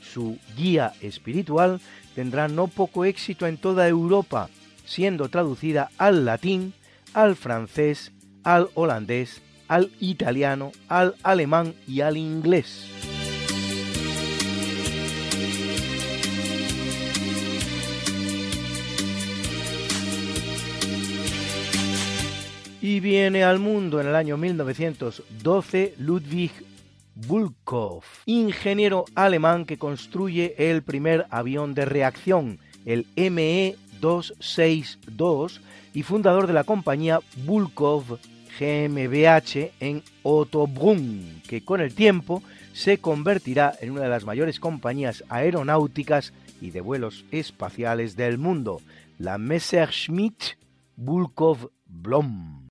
Su 0.02 0.38
guía 0.58 0.94
espiritual 1.02 1.80
tendrá 2.16 2.48
no 2.48 2.68
poco 2.68 3.06
éxito 3.06 3.46
en 3.46 3.58
toda 3.58 3.88
Europa, 3.88 4.50
siendo 4.86 5.30
traducida 5.30 5.92
al 5.98 6.26
latín, 6.26 6.74
al 7.14 7.36
francés, 7.36 8.12
al 8.44 8.70
holandés, 8.74 9.42
al 9.68 9.92
italiano, 10.00 10.72
al 10.88 11.16
alemán 11.24 11.76
y 11.88 12.02
al 12.02 12.18
inglés. 12.18 13.19
Viene 23.00 23.44
al 23.44 23.60
mundo 23.60 24.02
en 24.02 24.08
el 24.08 24.16
año 24.16 24.38
1912 24.38 25.94
Ludwig 25.98 26.52
Bulkov, 27.16 28.04
ingeniero 28.26 29.06
alemán 29.16 29.66
que 29.66 29.78
construye 29.78 30.56
el 30.58 30.84
primer 30.84 31.26
avión 31.30 31.74
de 31.74 31.86
reacción, 31.86 32.60
el 32.86 33.08
ME-262, 33.16 35.62
y 35.94 36.04
fundador 36.04 36.48
de 36.48 36.54
la 36.54 36.64
compañía 36.64 37.20
Bulkov 37.46 38.20
GmbH 38.60 39.72
en 39.80 40.04
Ottobrunn, 40.24 41.42
que 41.48 41.64
con 41.64 41.82
el 41.82 41.94
tiempo 41.94 42.44
se 42.74 43.00
convertirá 43.00 43.74
en 43.82 43.92
una 43.92 44.02
de 44.02 44.10
las 44.10 44.26
mayores 44.26 44.60
compañías 44.60 45.24
aeronáuticas 45.30 46.34
y 46.62 46.72
de 46.72 46.82
vuelos 46.82 47.26
espaciales 47.32 48.16
del 48.16 48.38
mundo, 48.38 48.82
la 49.18 49.38
Messerschmitt 49.38 50.58
Bulkov 50.96 51.72
Blom. 51.86 52.69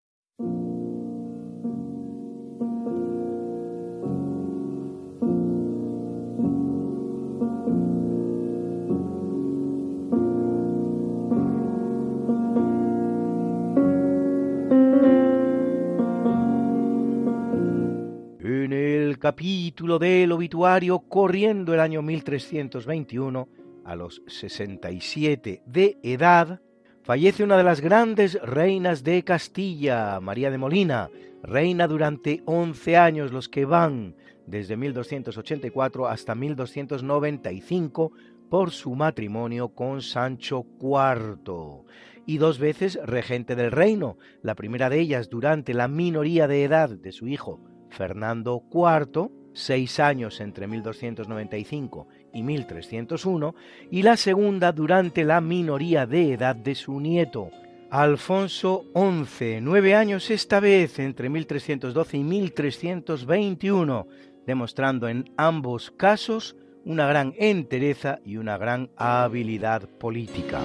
En 18.68 18.74
el 18.74 19.18
capítulo 19.18 19.98
del 19.98 20.30
obituario 20.30 20.98
corriendo 20.98 21.72
el 21.72 21.80
año 21.80 22.02
1321 22.02 23.48
a 23.86 23.96
los 23.96 24.20
67 24.26 25.62
de 25.64 25.96
edad, 26.02 26.60
fallece 27.02 27.44
una 27.44 27.56
de 27.56 27.62
las 27.62 27.80
grandes 27.80 28.38
reinas 28.42 29.02
de 29.04 29.24
Castilla, 29.24 30.20
María 30.20 30.50
de 30.50 30.58
Molina, 30.58 31.08
reina 31.42 31.88
durante 31.88 32.42
11 32.44 32.98
años, 32.98 33.32
los 33.32 33.48
que 33.48 33.64
van 33.64 34.14
desde 34.46 34.76
1284 34.76 36.06
hasta 36.06 36.34
1295 36.34 38.12
por 38.50 38.70
su 38.70 38.94
matrimonio 38.94 39.70
con 39.70 40.02
Sancho 40.02 40.66
IV, 40.78 41.86
y 42.26 42.36
dos 42.36 42.58
veces 42.58 42.98
regente 43.02 43.56
del 43.56 43.70
reino, 43.70 44.18
la 44.42 44.54
primera 44.54 44.90
de 44.90 45.00
ellas 45.00 45.30
durante 45.30 45.72
la 45.72 45.88
minoría 45.88 46.46
de 46.46 46.64
edad 46.64 46.90
de 46.90 47.12
su 47.12 47.28
hijo 47.28 47.62
Fernando 47.90 48.62
IV, 48.72 49.30
seis 49.52 50.00
años 50.00 50.40
entre 50.40 50.66
1295 50.66 52.08
y 52.32 52.42
1301, 52.42 53.54
y 53.90 54.02
la 54.02 54.16
segunda 54.16 54.72
durante 54.72 55.24
la 55.24 55.40
minoría 55.40 56.06
de 56.06 56.34
edad 56.34 56.56
de 56.56 56.74
su 56.74 57.00
nieto, 57.00 57.50
Alfonso 57.90 58.84
XI, 58.94 59.60
nueve 59.62 59.94
años 59.94 60.30
esta 60.30 60.60
vez 60.60 60.98
entre 60.98 61.30
1312 61.30 62.18
y 62.18 62.24
1321, 62.24 64.06
demostrando 64.46 65.08
en 65.08 65.32
ambos 65.36 65.90
casos 65.90 66.54
una 66.84 67.06
gran 67.06 67.34
entereza 67.38 68.18
y 68.24 68.36
una 68.36 68.58
gran 68.58 68.90
habilidad 68.96 69.88
política. 69.88 70.62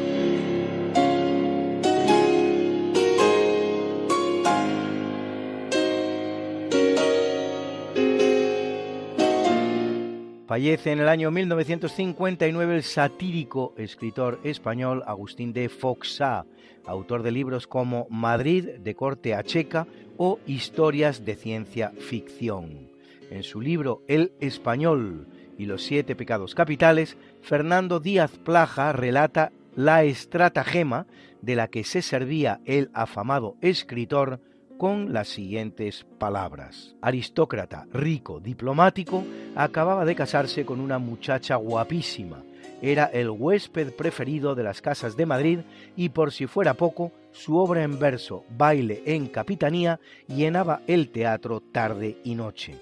Fallece 10.54 10.92
en 10.92 11.00
el 11.00 11.10
año 11.10 11.32
1959 11.32 12.76
el 12.76 12.84
satírico 12.84 13.74
escritor 13.76 14.40
español 14.44 15.02
Agustín 15.08 15.52
de 15.52 15.68
Foxá, 15.68 16.46
autor 16.86 17.24
de 17.24 17.32
libros 17.32 17.66
como 17.66 18.06
Madrid 18.12 18.70
de 18.78 18.94
corte 18.94 19.34
a 19.34 19.42
checa 19.42 19.88
o 20.16 20.38
Historias 20.46 21.26
de 21.26 21.36
ciencia 21.38 21.92
ficción. 21.98 22.92
En 23.32 23.42
su 23.42 23.62
libro 23.62 24.04
El 24.08 24.34
español 24.42 25.28
y 25.58 25.66
los 25.66 25.82
siete 25.82 26.16
pecados 26.16 26.54
capitales, 26.54 27.18
Fernando 27.42 28.00
Díaz 28.00 28.38
Plaja 28.38 28.94
relata 28.94 29.52
la 29.76 30.04
estratagema 30.04 31.08
de 31.42 31.56
la 31.56 31.68
que 31.68 31.84
se 31.84 32.04
servía 32.04 32.62
el 32.66 32.92
afamado 32.94 33.56
escritor 33.62 34.40
con 34.84 35.14
las 35.14 35.30
siguientes 35.30 36.05
palabras. 36.18 36.93
Aristócrata, 37.01 37.88
rico, 37.93 38.41
diplomático, 38.41 39.23
acababa 39.55 40.03
de 40.03 40.14
casarse 40.14 40.65
con 40.65 40.81
una 40.81 40.99
muchacha 40.99 41.55
guapísima. 41.55 42.43
Era 42.81 43.05
el 43.05 43.30
huésped 43.30 43.93
preferido 43.93 44.55
de 44.55 44.64
las 44.64 44.81
casas 44.81 45.15
de 45.15 45.26
Madrid 45.26 45.60
y 45.95 46.10
por 46.10 46.34
si 46.34 46.47
fuera 46.47 46.73
poco, 46.73 47.14
su 47.31 47.55
obra 47.55 47.84
en 47.84 47.97
verso, 47.97 48.43
Baile 48.57 49.01
en 49.05 49.27
Capitanía, 49.27 50.01
llenaba 50.27 50.81
el 50.85 51.11
teatro 51.11 51.61
tarde 51.61 52.18
y 52.26 52.35
noche. 52.35 52.76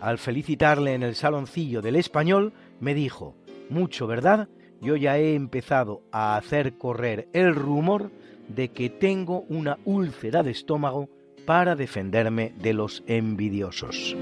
Al 0.00 0.18
felicitarle 0.18 0.94
en 0.94 1.02
el 1.02 1.16
saloncillo 1.16 1.82
del 1.82 1.96
español, 1.96 2.52
me 2.78 2.94
dijo, 2.94 3.34
mucho, 3.68 4.06
¿verdad? 4.06 4.48
Yo 4.80 4.94
ya 4.94 5.18
he 5.18 5.34
empezado 5.34 6.02
a 6.12 6.36
hacer 6.36 6.78
correr 6.78 7.26
el 7.32 7.52
rumor 7.52 8.12
de 8.46 8.68
que 8.68 8.90
tengo 8.90 9.40
una 9.48 9.76
úlcera 9.84 10.44
de 10.44 10.52
estómago 10.52 11.08
para 11.48 11.74
defenderme 11.76 12.52
de 12.60 12.74
los 12.74 13.02
envidiosos. 13.06 14.14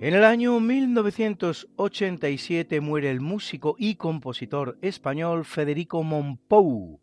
En 0.00 0.12
el 0.12 0.24
año 0.24 0.58
1987 0.58 2.80
muere 2.80 3.12
el 3.12 3.20
músico 3.20 3.76
y 3.78 3.94
compositor 3.94 4.76
español 4.82 5.44
Federico 5.44 6.02
Monpou, 6.02 6.98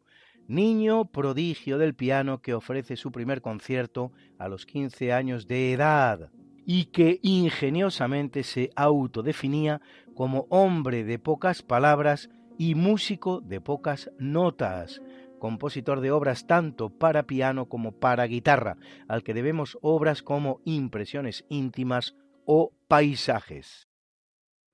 niño 0.49 1.05
prodigio 1.05 1.77
del 1.77 1.95
piano 1.95 2.41
que 2.41 2.53
ofrece 2.53 2.97
su 2.97 3.13
primer 3.13 3.41
concierto 3.41 4.11
a 4.37 4.49
los 4.49 4.65
15 4.65 5.13
años 5.13 5.47
de 5.47 5.71
edad 5.71 6.31
y 6.65 6.85
que 6.85 7.19
ingeniosamente 7.21 8.43
se 8.43 8.71
autodefinía 8.75 9.81
como 10.15 10.47
hombre 10.49 11.03
de 11.03 11.19
pocas 11.19 11.61
palabras 11.61 12.29
y 12.57 12.73
músico 12.75 13.41
de 13.41 13.59
pocas 13.61 14.09
notas, 14.17 15.01
compositor 15.39 16.01
de 16.01 16.11
obras 16.11 16.47
tanto 16.47 16.89
para 16.89 17.23
piano 17.23 17.67
como 17.67 17.91
para 17.91 18.25
guitarra, 18.25 18.77
al 19.07 19.23
que 19.23 19.33
debemos 19.33 19.77
obras 19.81 20.23
como 20.23 20.61
Impresiones 20.65 21.45
íntimas 21.49 22.15
o 22.45 22.71
Paisajes. 22.87 23.87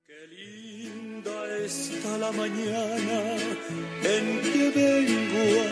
Qué 0.05 0.27
linda 0.27 1.57
está 1.65 2.17
la 2.17 2.31
mañana 2.31 3.35
en 4.03 4.41
que 4.41 4.71
vengo 4.73 5.61
a 5.61 5.71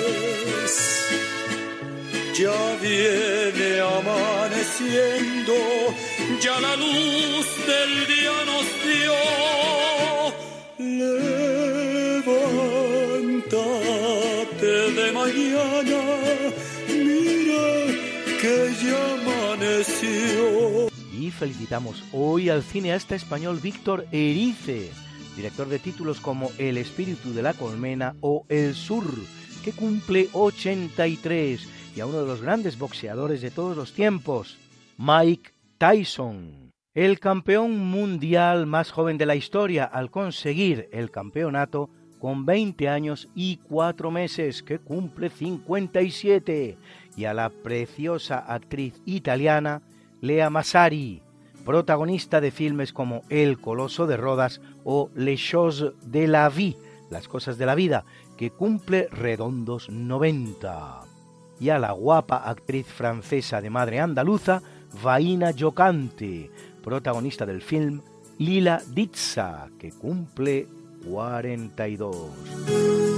ya 2.41 2.75
viene 2.81 3.69
amaneciendo, 3.81 5.53
ya 6.41 6.59
la 6.59 6.75
luz 6.75 7.45
del 7.69 8.07
día 8.07 8.45
nos 8.49 8.65
dio. 8.87 9.13
Levántate 12.19 14.73
de 14.97 15.07
mañana, 15.11 16.01
mira 16.89 17.67
que 18.41 18.55
ya 18.83 19.01
amaneció. 19.21 20.89
Y 21.13 21.29
felicitamos 21.29 21.95
hoy 22.11 22.49
al 22.49 22.63
cineasta 22.63 23.13
español 23.15 23.59
Víctor 23.61 24.07
Erice, 24.11 24.89
director 25.35 25.69
de 25.69 25.77
títulos 25.77 26.19
como 26.19 26.49
El 26.57 26.79
espíritu 26.79 27.33
de 27.33 27.43
la 27.43 27.53
colmena 27.53 28.15
o 28.21 28.47
El 28.49 28.73
sur, 28.73 29.05
que 29.63 29.73
cumple 29.73 30.29
83 30.33 31.80
y 31.95 31.99
a 31.99 32.05
uno 32.05 32.21
de 32.21 32.27
los 32.27 32.41
grandes 32.41 32.77
boxeadores 32.77 33.41
de 33.41 33.51
todos 33.51 33.75
los 33.75 33.93
tiempos, 33.93 34.57
Mike 34.97 35.51
Tyson, 35.77 36.71
el 36.93 37.19
campeón 37.19 37.77
mundial 37.77 38.65
más 38.65 38.91
joven 38.91 39.17
de 39.17 39.25
la 39.25 39.35
historia 39.35 39.85
al 39.85 40.11
conseguir 40.11 40.89
el 40.91 41.11
campeonato 41.11 41.89
con 42.19 42.45
20 42.45 42.87
años 42.87 43.29
y 43.33 43.57
4 43.57 44.11
meses, 44.11 44.61
que 44.61 44.77
cumple 44.77 45.29
57, 45.29 46.77
y 47.17 47.25
a 47.25 47.33
la 47.33 47.49
preciosa 47.49 48.37
actriz 48.37 49.01
italiana 49.05 49.81
Lea 50.21 50.51
Massari, 50.51 51.23
protagonista 51.65 52.39
de 52.39 52.51
filmes 52.51 52.93
como 52.93 53.23
El 53.29 53.59
Coloso 53.59 54.05
de 54.05 54.17
Rodas 54.17 54.61
o 54.83 55.09
Les 55.15 55.39
Choses 55.39 55.93
de 56.05 56.27
la 56.27 56.47
Vie, 56.49 56.77
Las 57.09 57.27
Cosas 57.27 57.57
de 57.57 57.65
la 57.65 57.73
Vida, 57.73 58.05
que 58.37 58.51
cumple 58.51 59.07
redondos 59.11 59.89
90 59.89 61.00
y 61.61 61.69
a 61.69 61.77
la 61.77 61.91
guapa 61.91 62.37
actriz 62.37 62.87
francesa 62.87 63.61
de 63.61 63.69
madre 63.69 63.99
andaluza, 63.99 64.63
Vaina 65.03 65.51
Jocante, 65.57 66.49
protagonista 66.83 67.45
del 67.45 67.61
film 67.61 68.01
Lila 68.39 68.81
Ditsa, 68.87 69.69
que 69.77 69.91
cumple 69.91 70.67
42. 71.05 73.10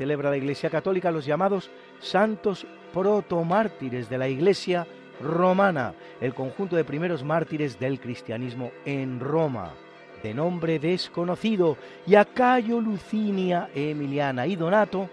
Celebra 0.00 0.30
la 0.30 0.38
Iglesia 0.38 0.70
Católica 0.70 1.10
los 1.10 1.26
llamados 1.26 1.70
santos 2.00 2.66
protomártires 2.94 4.08
de 4.08 4.16
la 4.16 4.28
Iglesia 4.28 4.86
romana, 5.20 5.92
el 6.22 6.32
conjunto 6.32 6.74
de 6.74 6.84
primeros 6.84 7.22
mártires 7.22 7.78
del 7.78 8.00
cristianismo 8.00 8.72
en 8.86 9.20
Roma, 9.20 9.74
de 10.22 10.32
nombre 10.32 10.78
desconocido, 10.78 11.76
y 12.06 12.14
a 12.14 12.24
Cayo, 12.24 12.80
Lucinia, 12.80 13.68
Emiliana 13.74 14.46
y 14.46 14.56
Donato, 14.56 15.10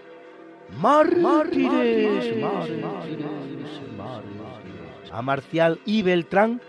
mártires, 0.80 2.42
a 5.12 5.20
Marcial 5.20 5.80
y 5.84 6.00
Beltrán, 6.00 6.62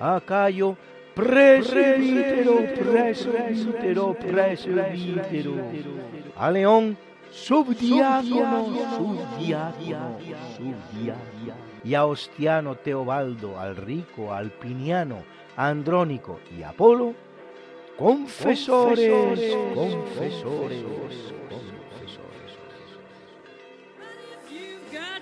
a 0.00 0.20
Cayo, 0.24 0.78
presbítero, 1.16 2.58
presbítero, 2.78 4.14
presbítero. 4.14 5.54
A 6.36 6.50
León, 6.50 6.96
subdiácono, 7.30 8.66
subdiácono, 8.98 10.18
subdiácono. 10.56 11.66
Y 11.82 11.94
a 11.94 12.04
Ostiano 12.04 12.74
Teobaldo, 12.74 13.58
al 13.58 13.76
rico, 13.76 14.34
al 14.34 14.50
Piniano, 14.50 15.22
a 15.56 15.68
Andrónico 15.68 16.40
y 16.56 16.62
Apolo, 16.62 17.14
confesores, 17.96 19.10
confesores, 19.74 20.84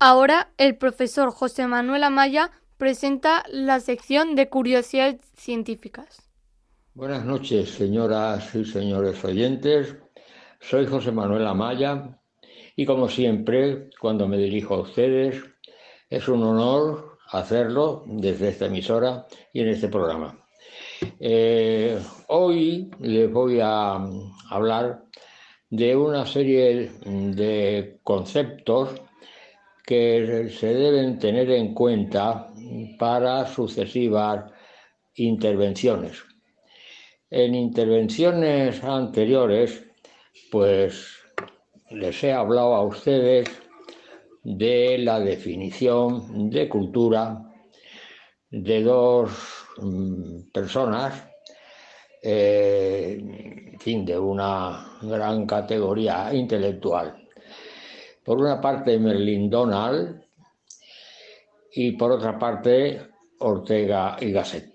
Ahora 0.00 0.52
el 0.58 0.76
profesor 0.76 1.32
José 1.32 1.66
Manuel 1.66 2.04
Amaya 2.04 2.52
presenta 2.76 3.42
la 3.50 3.80
sección 3.80 4.36
de 4.36 4.48
curiosidades 4.48 5.20
científicas. 5.36 6.30
Buenas 6.94 7.24
noches, 7.24 7.70
señoras 7.70 8.54
y 8.54 8.64
señores 8.64 9.24
oyentes. 9.24 9.96
Soy 10.60 10.86
José 10.86 11.10
Manuel 11.10 11.48
Amaya 11.48 12.16
y 12.76 12.86
como 12.86 13.08
siempre, 13.08 13.90
cuando 14.00 14.28
me 14.28 14.38
dirijo 14.38 14.76
a 14.76 14.82
ustedes, 14.82 15.42
es 16.08 16.28
un 16.28 16.44
honor 16.44 17.18
hacerlo 17.32 18.04
desde 18.06 18.50
esta 18.50 18.66
emisora 18.66 19.26
y 19.52 19.62
en 19.62 19.68
este 19.70 19.88
programa. 19.88 20.38
Eh, 21.18 21.98
hoy 22.28 22.88
les 23.00 23.32
voy 23.32 23.58
a 23.60 23.98
hablar 24.48 25.02
de 25.70 25.96
una 25.96 26.24
serie 26.24 26.92
de 27.04 27.98
conceptos 28.04 28.90
que 29.88 30.50
se 30.50 30.74
deben 30.74 31.18
tener 31.18 31.50
en 31.50 31.72
cuenta 31.72 32.52
para 32.98 33.46
sucesivas 33.46 34.52
intervenciones. 35.14 36.22
En 37.30 37.54
intervenciones 37.54 38.84
anteriores, 38.84 39.82
pues 40.50 41.08
les 41.88 42.22
he 42.22 42.34
hablado 42.34 42.74
a 42.74 42.82
ustedes 42.82 43.48
de 44.42 44.98
la 44.98 45.20
definición 45.20 46.50
de 46.50 46.68
cultura 46.68 47.50
de 48.50 48.82
dos 48.82 49.30
mm, 49.78 50.50
personas, 50.52 51.30
eh, 52.22 53.74
fin, 53.78 54.04
de 54.04 54.18
una 54.18 54.98
gran 55.00 55.46
categoría 55.46 56.34
intelectual. 56.34 57.17
Por 58.28 58.42
una 58.42 58.60
parte 58.60 58.98
Merlin 58.98 59.48
Donald 59.48 60.20
y 61.72 61.92
por 61.92 62.12
otra 62.12 62.38
parte 62.38 63.00
Ortega 63.38 64.18
y 64.20 64.32
Gasset. 64.32 64.70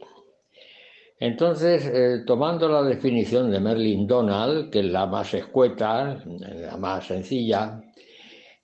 Entonces, 1.20 1.86
eh, 1.86 2.24
tomando 2.26 2.68
la 2.68 2.82
definición 2.82 3.52
de 3.52 3.60
Merlin 3.60 4.08
Donald, 4.08 4.72
que 4.72 4.80
es 4.80 4.86
la 4.86 5.06
más 5.06 5.36
escueta, 5.36 6.18
la 6.26 6.78
más 6.78 7.06
sencilla, 7.06 7.80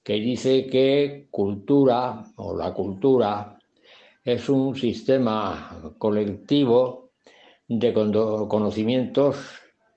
que 0.01 0.13
dice 0.13 0.65
que 0.65 1.27
cultura 1.29 2.23
o 2.37 2.57
la 2.57 2.73
cultura 2.73 3.59
es 4.23 4.49
un 4.49 4.75
sistema 4.75 5.93
colectivo 5.99 7.11
de 7.67 7.93
conocimientos 7.93 9.37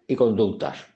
y 0.07 0.15
conductas. 0.17 0.92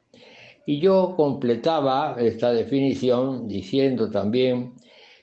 Y 0.66 0.80
yo 0.80 1.14
completaba 1.16 2.16
esta 2.18 2.52
definición 2.52 3.46
diciendo 3.46 4.10
también 4.10 4.74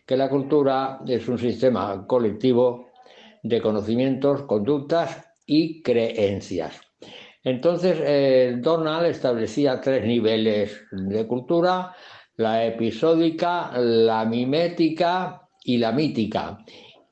que 0.06 0.16
la 0.16 0.30
cultura 0.30 1.02
es 1.06 1.28
un 1.28 1.38
sistema 1.38 2.08
colectivo 2.08 2.88
de 3.44 3.62
conocimientos, 3.62 4.44
conductas 4.44 5.22
y 5.46 5.82
creencias. 5.82 6.80
Entonces, 7.44 7.98
eh, 8.02 8.56
Donald 8.60 9.06
establecía 9.08 9.82
tres 9.82 10.06
niveles 10.06 10.82
de 10.92 11.28
cultura, 11.28 11.94
la 12.38 12.66
episódica, 12.66 13.72
la 13.78 14.24
mimética 14.24 15.50
y 15.62 15.78
la 15.78 15.92
mítica. 15.92 16.60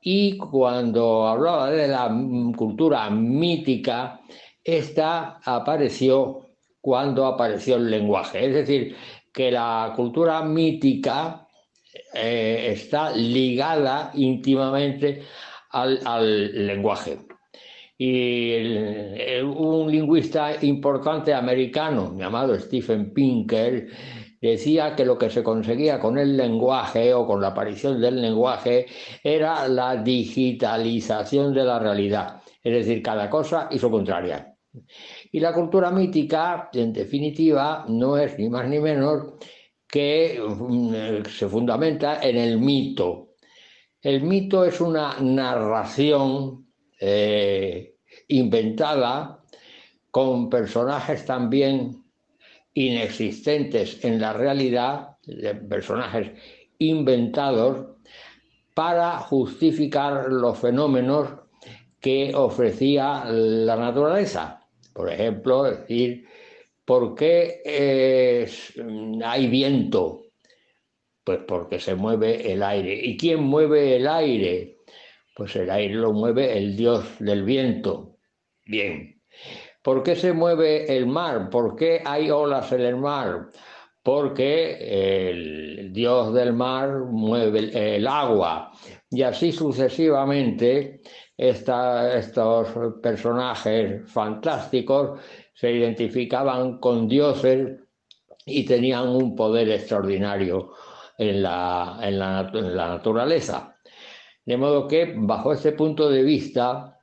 Y 0.00 0.38
cuando 0.38 1.26
hablaba 1.28 1.70
de 1.70 1.86
la 1.86 2.10
cultura 2.56 3.10
mítica, 3.10 4.20
esta 4.64 5.38
apareció 5.44 6.41
cuando 6.82 7.24
apareció 7.24 7.76
el 7.76 7.90
lenguaje. 7.90 8.46
Es 8.46 8.52
decir, 8.52 8.94
que 9.32 9.50
la 9.50 9.94
cultura 9.96 10.42
mítica 10.42 11.46
eh, 12.12 12.72
está 12.72 13.10
ligada 13.12 14.10
íntimamente 14.12 15.22
al 15.70 16.66
lenguaje. 16.66 17.18
Y 17.96 18.56
un 19.42 19.90
lingüista 19.90 20.62
importante 20.64 21.32
americano 21.32 22.14
llamado 22.18 22.58
Stephen 22.58 23.12
Pinker 23.14 23.86
decía 24.40 24.96
que 24.96 25.04
lo 25.04 25.16
que 25.16 25.30
se 25.30 25.44
conseguía 25.44 26.00
con 26.00 26.18
el 26.18 26.36
lenguaje 26.36 27.14
o 27.14 27.24
con 27.24 27.40
la 27.40 27.48
aparición 27.48 28.00
del 28.00 28.20
lenguaje 28.20 28.86
era 29.22 29.68
la 29.68 29.96
digitalización 29.96 31.54
de 31.54 31.64
la 31.64 31.78
realidad, 31.78 32.42
es 32.62 32.72
decir, 32.72 33.02
cada 33.02 33.30
cosa 33.30 33.68
y 33.70 33.78
su 33.78 33.88
contraria. 33.88 34.52
Y 35.32 35.40
la 35.40 35.52
cultura 35.54 35.90
mítica, 35.90 36.68
en 36.72 36.92
definitiva, 36.92 37.86
no 37.88 38.18
es 38.18 38.38
ni 38.38 38.50
más 38.50 38.68
ni 38.68 38.78
menos 38.78 39.34
que 39.88 40.38
mm, 40.40 41.24
se 41.26 41.48
fundamenta 41.48 42.20
en 42.22 42.36
el 42.36 42.58
mito. 42.58 43.30
El 44.00 44.22
mito 44.22 44.64
es 44.64 44.80
una 44.80 45.16
narración 45.20 46.66
eh, 47.00 47.96
inventada 48.28 49.42
con 50.10 50.50
personajes 50.50 51.24
también 51.24 52.04
inexistentes 52.74 54.04
en 54.04 54.20
la 54.20 54.32
realidad, 54.34 55.16
personajes 55.68 56.30
inventados, 56.78 57.96
para 58.74 59.18
justificar 59.18 60.30
los 60.30 60.58
fenómenos 60.58 61.28
que 62.00 62.34
ofrecía 62.34 63.24
la 63.26 63.76
naturaleza. 63.76 64.61
Por 64.92 65.10
ejemplo, 65.10 65.64
decir, 65.64 66.26
¿por 66.84 67.14
qué 67.14 67.62
hay 69.24 69.46
viento? 69.48 70.22
Pues 71.24 71.40
porque 71.46 71.78
se 71.78 71.94
mueve 71.94 72.52
el 72.52 72.62
aire. 72.62 72.94
¿Y 72.94 73.16
quién 73.16 73.42
mueve 73.42 73.96
el 73.96 74.08
aire? 74.08 74.76
Pues 75.34 75.56
el 75.56 75.70
aire 75.70 75.94
lo 75.94 76.12
mueve 76.12 76.56
el 76.58 76.76
dios 76.76 77.04
del 77.20 77.44
viento. 77.44 78.18
Bien. 78.66 79.20
¿Por 79.82 80.02
qué 80.02 80.14
se 80.14 80.32
mueve 80.32 80.96
el 80.96 81.06
mar? 81.06 81.50
¿Por 81.50 81.74
qué 81.74 82.02
hay 82.04 82.30
olas 82.30 82.70
en 82.72 82.82
el 82.82 82.96
mar? 82.96 83.50
Porque 84.02 85.30
el 85.30 85.92
dios 85.92 86.32
del 86.34 86.52
mar 86.52 87.00
mueve 87.10 87.96
el, 87.96 88.06
agua. 88.06 88.72
Y 89.10 89.22
así 89.22 89.52
sucesivamente, 89.52 91.00
estos 91.48 92.68
personajes 93.02 94.10
fantásticos 94.10 95.20
se 95.54 95.72
identificaban 95.72 96.78
con 96.78 97.08
dioses 97.08 97.80
y 98.46 98.64
tenían 98.64 99.08
un 99.08 99.34
poder 99.34 99.70
extraordinario 99.70 100.72
en 101.18 101.42
la, 101.42 101.98
en 102.02 102.18
la 102.18 102.88
naturaleza. 102.88 103.76
De 104.44 104.56
modo 104.56 104.88
que, 104.88 105.14
bajo 105.16 105.52
este 105.52 105.72
punto 105.72 106.08
de 106.08 106.22
vista, 106.22 107.00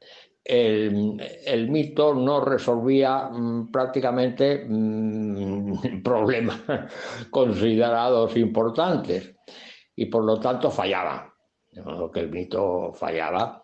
el, 0.49 1.69
mito 1.69 2.13
no 2.15 2.41
resolvía 2.41 3.29
mm, 3.29 3.71
prácticamente 3.71 4.65
mm, 4.67 6.01
problemas 6.03 6.61
considerados 7.29 8.35
importantes 8.35 9.35
y 9.95 10.05
por 10.05 10.23
lo 10.23 10.39
tanto 10.39 10.71
fallaba. 10.71 11.33
De 11.71 11.83
que 12.11 12.19
el 12.21 12.31
mito 12.31 12.91
fallaba. 12.93 13.63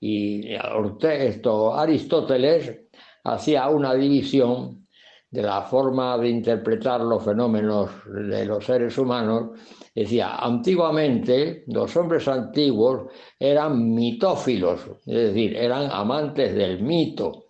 Y 0.00 0.54
esto, 0.54 1.74
Aristóteles 1.74 2.80
hacía 3.24 3.68
una 3.68 3.94
división 3.94 4.86
de 5.30 5.42
la 5.42 5.62
forma 5.62 6.16
de 6.18 6.30
interpretar 6.30 7.00
los 7.02 7.22
fenómenos 7.22 7.90
de 8.06 8.46
los 8.46 8.64
seres 8.64 8.96
humanos, 8.96 9.58
decía, 9.94 10.36
antiguamente 10.36 11.64
los 11.66 11.94
hombres 11.96 12.26
antiguos 12.28 13.12
eran 13.38 13.92
mitófilos, 13.94 14.80
es 15.04 15.34
decir, 15.34 15.54
eran 15.56 15.90
amantes 15.90 16.54
del 16.54 16.82
mito, 16.82 17.46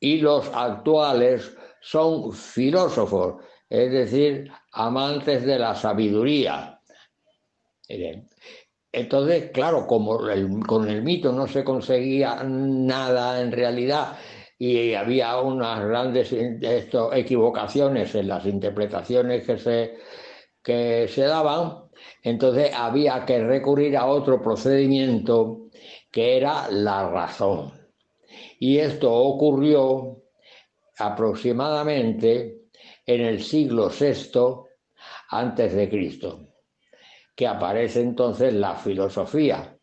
y 0.00 0.18
los 0.18 0.50
actuales 0.52 1.56
son 1.80 2.32
filósofos, 2.32 3.44
es 3.68 3.92
decir, 3.92 4.50
amantes 4.72 5.44
de 5.44 5.58
la 5.58 5.74
sabiduría. 5.74 6.80
Entonces, 8.96 9.50
claro, 9.50 9.88
como 9.88 10.20
con 10.66 10.88
el 10.88 11.02
mito 11.02 11.32
no 11.32 11.48
se 11.48 11.64
conseguía 11.64 12.44
nada 12.44 13.40
en 13.40 13.50
realidad, 13.50 14.16
y 14.56 14.94
había 14.94 15.40
unas 15.40 15.84
grandes 15.84 16.32
equivocaciones 16.32 18.14
en 18.14 18.28
las 18.28 18.46
interpretaciones 18.46 19.44
que 19.44 19.58
se, 19.58 19.94
que 20.62 21.08
se 21.08 21.22
daban, 21.22 21.90
entonces 22.22 22.70
había 22.72 23.24
que 23.24 23.40
recurrir 23.40 23.96
a 23.96 24.06
otro 24.06 24.40
procedimiento 24.40 25.70
que 26.12 26.36
era 26.36 26.70
la 26.70 27.10
razón. 27.10 27.72
Y 28.60 28.78
esto 28.78 29.12
ocurrió 29.12 30.22
aproximadamente 30.98 32.60
en 33.04 33.20
el 33.22 33.42
siglo 33.42 33.90
VI 33.90 34.68
antes 35.30 35.74
de 35.74 35.90
Cristo, 35.90 36.53
que 37.34 37.46
aparece 37.46 38.00
entonces 38.00 38.52
la 38.54 38.74
filosofía, 38.76 39.76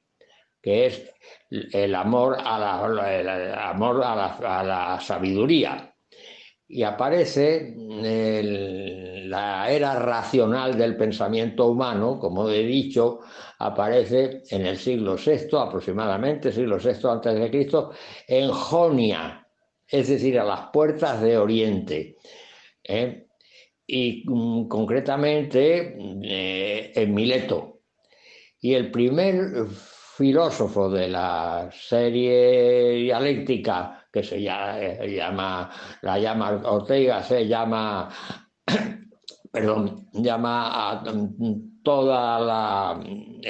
que 0.61 0.85
es 0.85 1.11
el 1.49 1.95
amor 1.95 2.37
a 2.39 2.57
la, 2.59 3.69
amor 3.69 4.01
a 4.03 4.63
la, 4.63 4.99
sabiduría. 5.01 5.93
Y 6.67 6.83
aparece 6.83 7.73
la 7.75 9.69
era 9.69 9.99
racional 9.99 10.77
del 10.77 10.95
pensamiento 10.95 11.67
humano, 11.67 12.17
como 12.17 12.49
he 12.49 12.63
dicho, 12.63 13.19
aparece 13.59 14.43
en 14.49 14.65
el 14.65 14.77
siglo 14.77 15.17
VI, 15.17 15.49
aproximadamente, 15.57 16.51
siglo 16.51 16.77
VI 16.77 17.09
antes 17.09 17.37
de 17.37 17.51
Cristo, 17.51 17.91
en 18.25 18.49
Jonia, 18.49 19.45
es 19.85 20.07
decir, 20.07 20.39
a 20.39 20.45
las 20.45 20.69
puertas 20.71 21.21
de 21.21 21.37
Oriente. 21.37 22.15
¿eh? 22.81 23.27
Y 23.93 24.23
mm, 24.25 24.69
concretamente 24.69 25.97
eh, 26.23 26.93
en 26.95 27.13
Mileto. 27.13 27.81
Y 28.61 28.73
el 28.73 28.89
primer 28.89 29.65
filósofo 29.67 30.89
de 30.89 31.09
la 31.09 31.69
serie 31.73 32.91
dialéctica 33.03 34.07
que 34.09 34.23
se 34.23 34.37
eh, 34.37 35.15
llama, 35.15 35.69
la 36.01 36.17
llama 36.19 36.61
Ortega, 36.63 37.21
se 37.21 37.45
llama, 37.47 38.09
perdón, 39.51 40.07
llama 40.13 40.91
a 40.91 41.03
toda 41.83 42.39
la, 42.39 43.03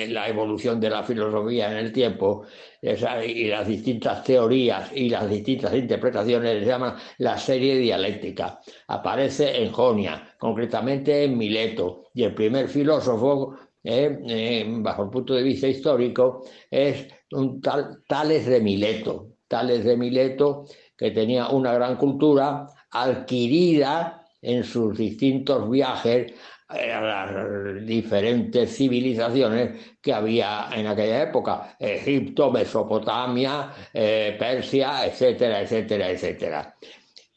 la, 0.07 0.27
evolución 0.27 0.79
de 0.79 0.89
la 0.89 1.03
filosofía 1.03 1.71
en 1.71 1.77
el 1.77 1.91
tiempo 1.91 2.45
y 2.81 3.47
las 3.47 3.67
distintas 3.67 4.23
teorías 4.23 4.91
y 4.95 5.09
las 5.09 5.29
distintas 5.29 5.75
interpretaciones 5.75 6.63
se 6.63 6.65
llama 6.65 6.97
la 7.19 7.37
serie 7.37 7.77
dialéctica. 7.77 8.59
Aparece 8.87 9.61
en 9.61 9.71
Jonia, 9.71 10.35
concretamente 10.39 11.23
en 11.23 11.37
Mileto, 11.37 12.05
y 12.13 12.23
el 12.23 12.33
primer 12.33 12.67
filósofo 12.67 13.55
eh, 13.83 14.19
eh, 14.27 14.65
bajo 14.79 15.03
el 15.03 15.09
punto 15.09 15.33
de 15.33 15.43
vista 15.43 15.67
histórico, 15.67 16.43
es 16.69 17.07
un 17.31 17.61
tal 17.61 18.03
Tales 18.07 18.45
de 18.45 18.59
Mileto. 18.59 19.27
Tales 19.47 19.83
de 19.83 19.97
Mileto, 19.97 20.65
que 20.95 21.11
tenía 21.11 21.49
una 21.49 21.73
gran 21.73 21.97
cultura 21.97 22.65
adquirida 22.91 24.20
en 24.41 24.63
sus 24.63 24.97
distintos 24.97 25.69
viajes 25.69 26.33
eh, 26.73 26.91
a 26.91 27.01
las 27.01 27.85
diferentes 27.85 28.75
civilizaciones 28.75 29.97
que 30.01 30.13
había 30.13 30.69
en 30.73 30.87
aquella 30.87 31.23
época, 31.23 31.75
Egipto, 31.79 32.51
Mesopotamia, 32.51 33.71
Persia, 33.93 35.05
etcétera, 35.05 35.61
etcétera, 35.61 36.09
etcétera. 36.09 36.75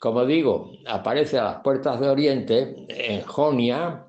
Como 0.04 0.26
digo, 0.26 0.72
aparece 0.86 1.38
a 1.38 1.44
las 1.44 1.56
puertas 1.62 1.98
de 1.98 2.08
Oriente, 2.08 2.86
en 2.88 3.22
Jonia, 3.22 4.04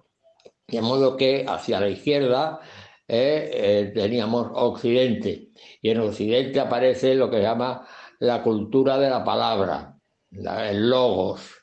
de 0.68 0.82
modo 0.82 1.16
que 1.16 1.46
hacia 1.48 1.80
la 1.80 1.88
izquierda 1.88 2.60
eh, 3.08 3.50
eh, 3.54 3.92
teníamos 3.94 4.48
Occidente. 4.56 5.52
Y 5.82 5.90
en 5.90 6.00
Occidente 6.02 6.60
aparece 6.60 7.16
lo 7.16 7.30
que 7.30 7.38
se 7.38 7.44
llama 7.44 7.88
la 8.20 8.42
cultura 8.42 8.98
de 8.98 9.10
la 9.10 9.24
palabra, 9.24 9.96
el 10.32 10.90
logos, 10.90 11.62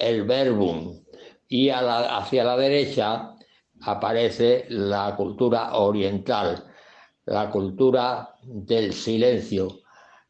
el 0.00 0.24
verbum. 0.24 1.04
Y 1.48 1.68
hacia 1.70 2.44
la 2.44 2.56
derecha 2.56 3.34
aparece 3.82 4.66
la 4.68 5.14
cultura 5.16 5.76
oriental, 5.76 6.64
la 7.26 7.50
cultura 7.50 8.34
del 8.42 8.92
silencio, 8.92 9.80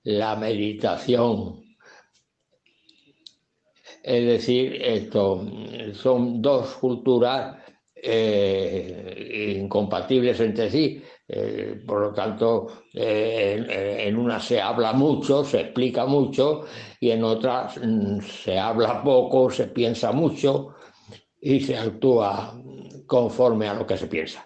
la 0.04 0.36
meditación. 0.36 1.62
Es 4.02 4.26
decir, 4.26 4.80
esto 4.82 5.46
son 5.92 6.40
dos 6.40 6.74
culturas 6.76 7.56
eh, 7.94 9.56
incompatibles 9.60 10.40
entre 10.40 10.70
sí. 10.70 11.02
Eh, 11.32 11.80
por 11.86 12.00
lo 12.00 12.12
tanto, 12.12 12.66
eh, 12.92 14.04
en, 14.04 14.16
una 14.16 14.40
se 14.40 14.60
habla 14.60 14.92
mucho, 14.92 15.44
se 15.44 15.60
explica 15.60 16.04
mucho, 16.04 16.64
y 16.98 17.10
en 17.12 17.22
otras 17.22 17.78
mm, 17.78 18.20
se 18.20 18.58
habla 18.58 19.00
poco, 19.00 19.48
se 19.48 19.68
piensa 19.68 20.10
mucho 20.10 20.74
y 21.40 21.60
se 21.60 21.76
actúa 21.76 22.52
conforme 23.06 23.68
a 23.68 23.74
lo 23.74 23.86
que 23.86 23.96
se 23.96 24.08
piensa. 24.08 24.44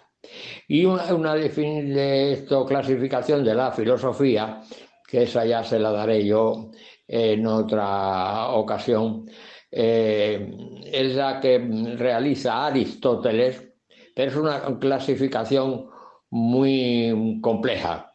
Y 0.67 0.85
una, 0.85 1.11
una 1.15 1.33
de 1.33 2.45
clasificación 2.67 3.43
de 3.43 3.55
la 3.55 3.71
filosofía, 3.71 4.61
que 5.07 5.23
esa 5.23 5.43
ya 5.43 5.63
se 5.63 5.79
la 5.79 5.91
daré 5.91 6.23
yo 6.23 6.69
en 7.07 7.47
otra 7.47 8.49
ocasión, 8.49 9.25
eh, 9.71 10.55
es 10.85 11.15
la 11.15 11.39
que 11.39 11.57
realiza 11.97 12.67
Aristóteles, 12.67 13.73
pero 14.13 14.29
es 14.29 14.37
una 14.37 14.79
clasificación 14.79 15.94
muy 16.31 17.39
compleja. 17.41 18.13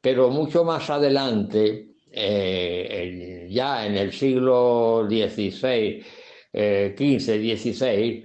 Pero 0.00 0.30
mucho 0.30 0.64
más 0.64 0.88
adelante, 0.90 1.88
eh, 2.10 3.48
ya 3.50 3.86
en 3.86 3.96
el 3.96 4.12
siglo 4.12 5.06
XVI, 5.08 6.04
XV, 6.52 7.56
XVI, 7.56 8.24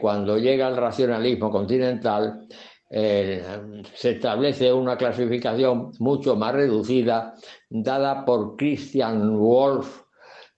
cuando 0.00 0.38
llega 0.38 0.68
el 0.68 0.76
racionalismo 0.76 1.50
continental, 1.50 2.46
eh, 2.90 3.42
se 3.94 4.10
establece 4.12 4.72
una 4.72 4.96
clasificación 4.96 5.90
mucho 5.98 6.36
más 6.36 6.54
reducida, 6.54 7.34
dada 7.68 8.24
por 8.24 8.56
Christian 8.56 9.36
Wolff 9.36 10.04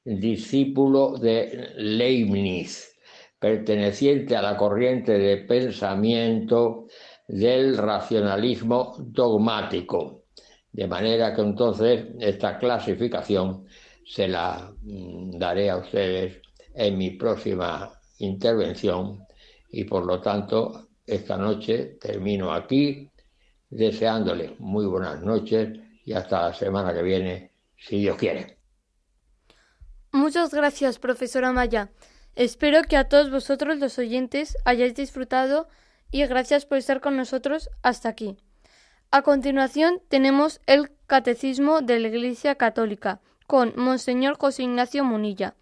discípulo 0.07 1.17
de 1.19 1.71
Leibniz, 1.77 2.95
perteneciente 3.39 4.37
a 4.37 4.43
la 4.43 4.57
corriente 4.57 5.19
de 5.19 5.39
pensamiento 5.39 6.87
del 7.27 7.77
racionalismo 7.77 8.97
dogmático. 8.98 10.24
De 10.73 10.86
manera 10.86 11.35
que 11.35 11.43
entonces 11.43 12.07
esta 12.20 12.59
clasificación 12.59 13.66
se 14.05 14.28
la 14.28 14.73
mm, 14.82 15.39
daré 15.39 15.70
a 15.70 15.78
ustedes 15.78 16.40
en 16.74 16.98
mi 16.98 17.11
próxima 17.11 17.90
intervención 18.19 19.24
y 19.70 19.85
por 19.85 20.07
lo 20.07 20.20
tanto 20.20 20.89
esta 21.07 21.36
noche 21.36 21.97
termino 22.01 22.53
aquí 22.53 23.11
deseándoles 23.69 24.59
muy 24.61 24.86
buenas 24.86 25.23
noches 25.23 25.78
y 26.05 26.12
hasta 26.12 26.48
la 26.48 26.55
semana 26.55 26.94
que 26.94 27.03
viene, 27.03 27.53
si 27.77 27.98
Dios 27.98 28.16
quiere. 28.16 28.59
Muchas 30.12 30.55
gracias, 30.55 30.98
profesora 30.98 31.53
Maya. 31.53 31.90
Espero 32.36 32.82
que 32.82 32.97
a 32.97 33.09
todos 33.09 33.31
vosotros 33.31 33.78
los 33.78 33.98
oyentes 33.98 34.57
hayáis 34.65 34.94
disfrutado 34.94 35.69
y 36.22 36.26
gracias 36.26 36.64
por 36.64 36.78
estar 36.78 37.02
con 37.02 37.16
nosotros 37.16 37.68
hasta 37.82 38.09
aquí. 38.09 38.36
A 39.10 39.20
continuación 39.20 40.01
tenemos 40.09 40.60
el 40.66 40.90
Catecismo 41.06 41.82
de 41.82 42.01
la 42.01 42.09
Iglesia 42.09 42.55
Católica 42.55 43.20
con 43.47 43.74
Monseñor 43.76 44.38
José 44.38 44.62
Ignacio 44.62 45.05
Munilla, 45.05 45.55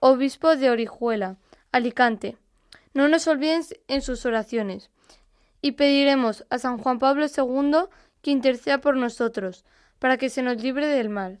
obispo 0.00 0.56
de 0.56 0.68
Orihuela, 0.70 1.36
Alicante. 1.72 2.36
No 2.92 3.08
nos 3.08 3.26
olviden 3.26 3.62
en 3.88 4.02
sus 4.02 4.26
oraciones 4.26 4.90
y 5.62 5.72
pediremos 5.72 6.44
a 6.50 6.58
San 6.58 6.76
Juan 6.76 6.98
Pablo 6.98 7.24
II 7.24 7.88
que 8.20 8.30
interceda 8.30 8.82
por 8.82 8.96
nosotros, 8.96 9.64
para 9.98 10.18
que 10.18 10.28
se 10.28 10.42
nos 10.42 10.62
libre 10.62 10.86
del 10.86 11.08
mal. 11.08 11.40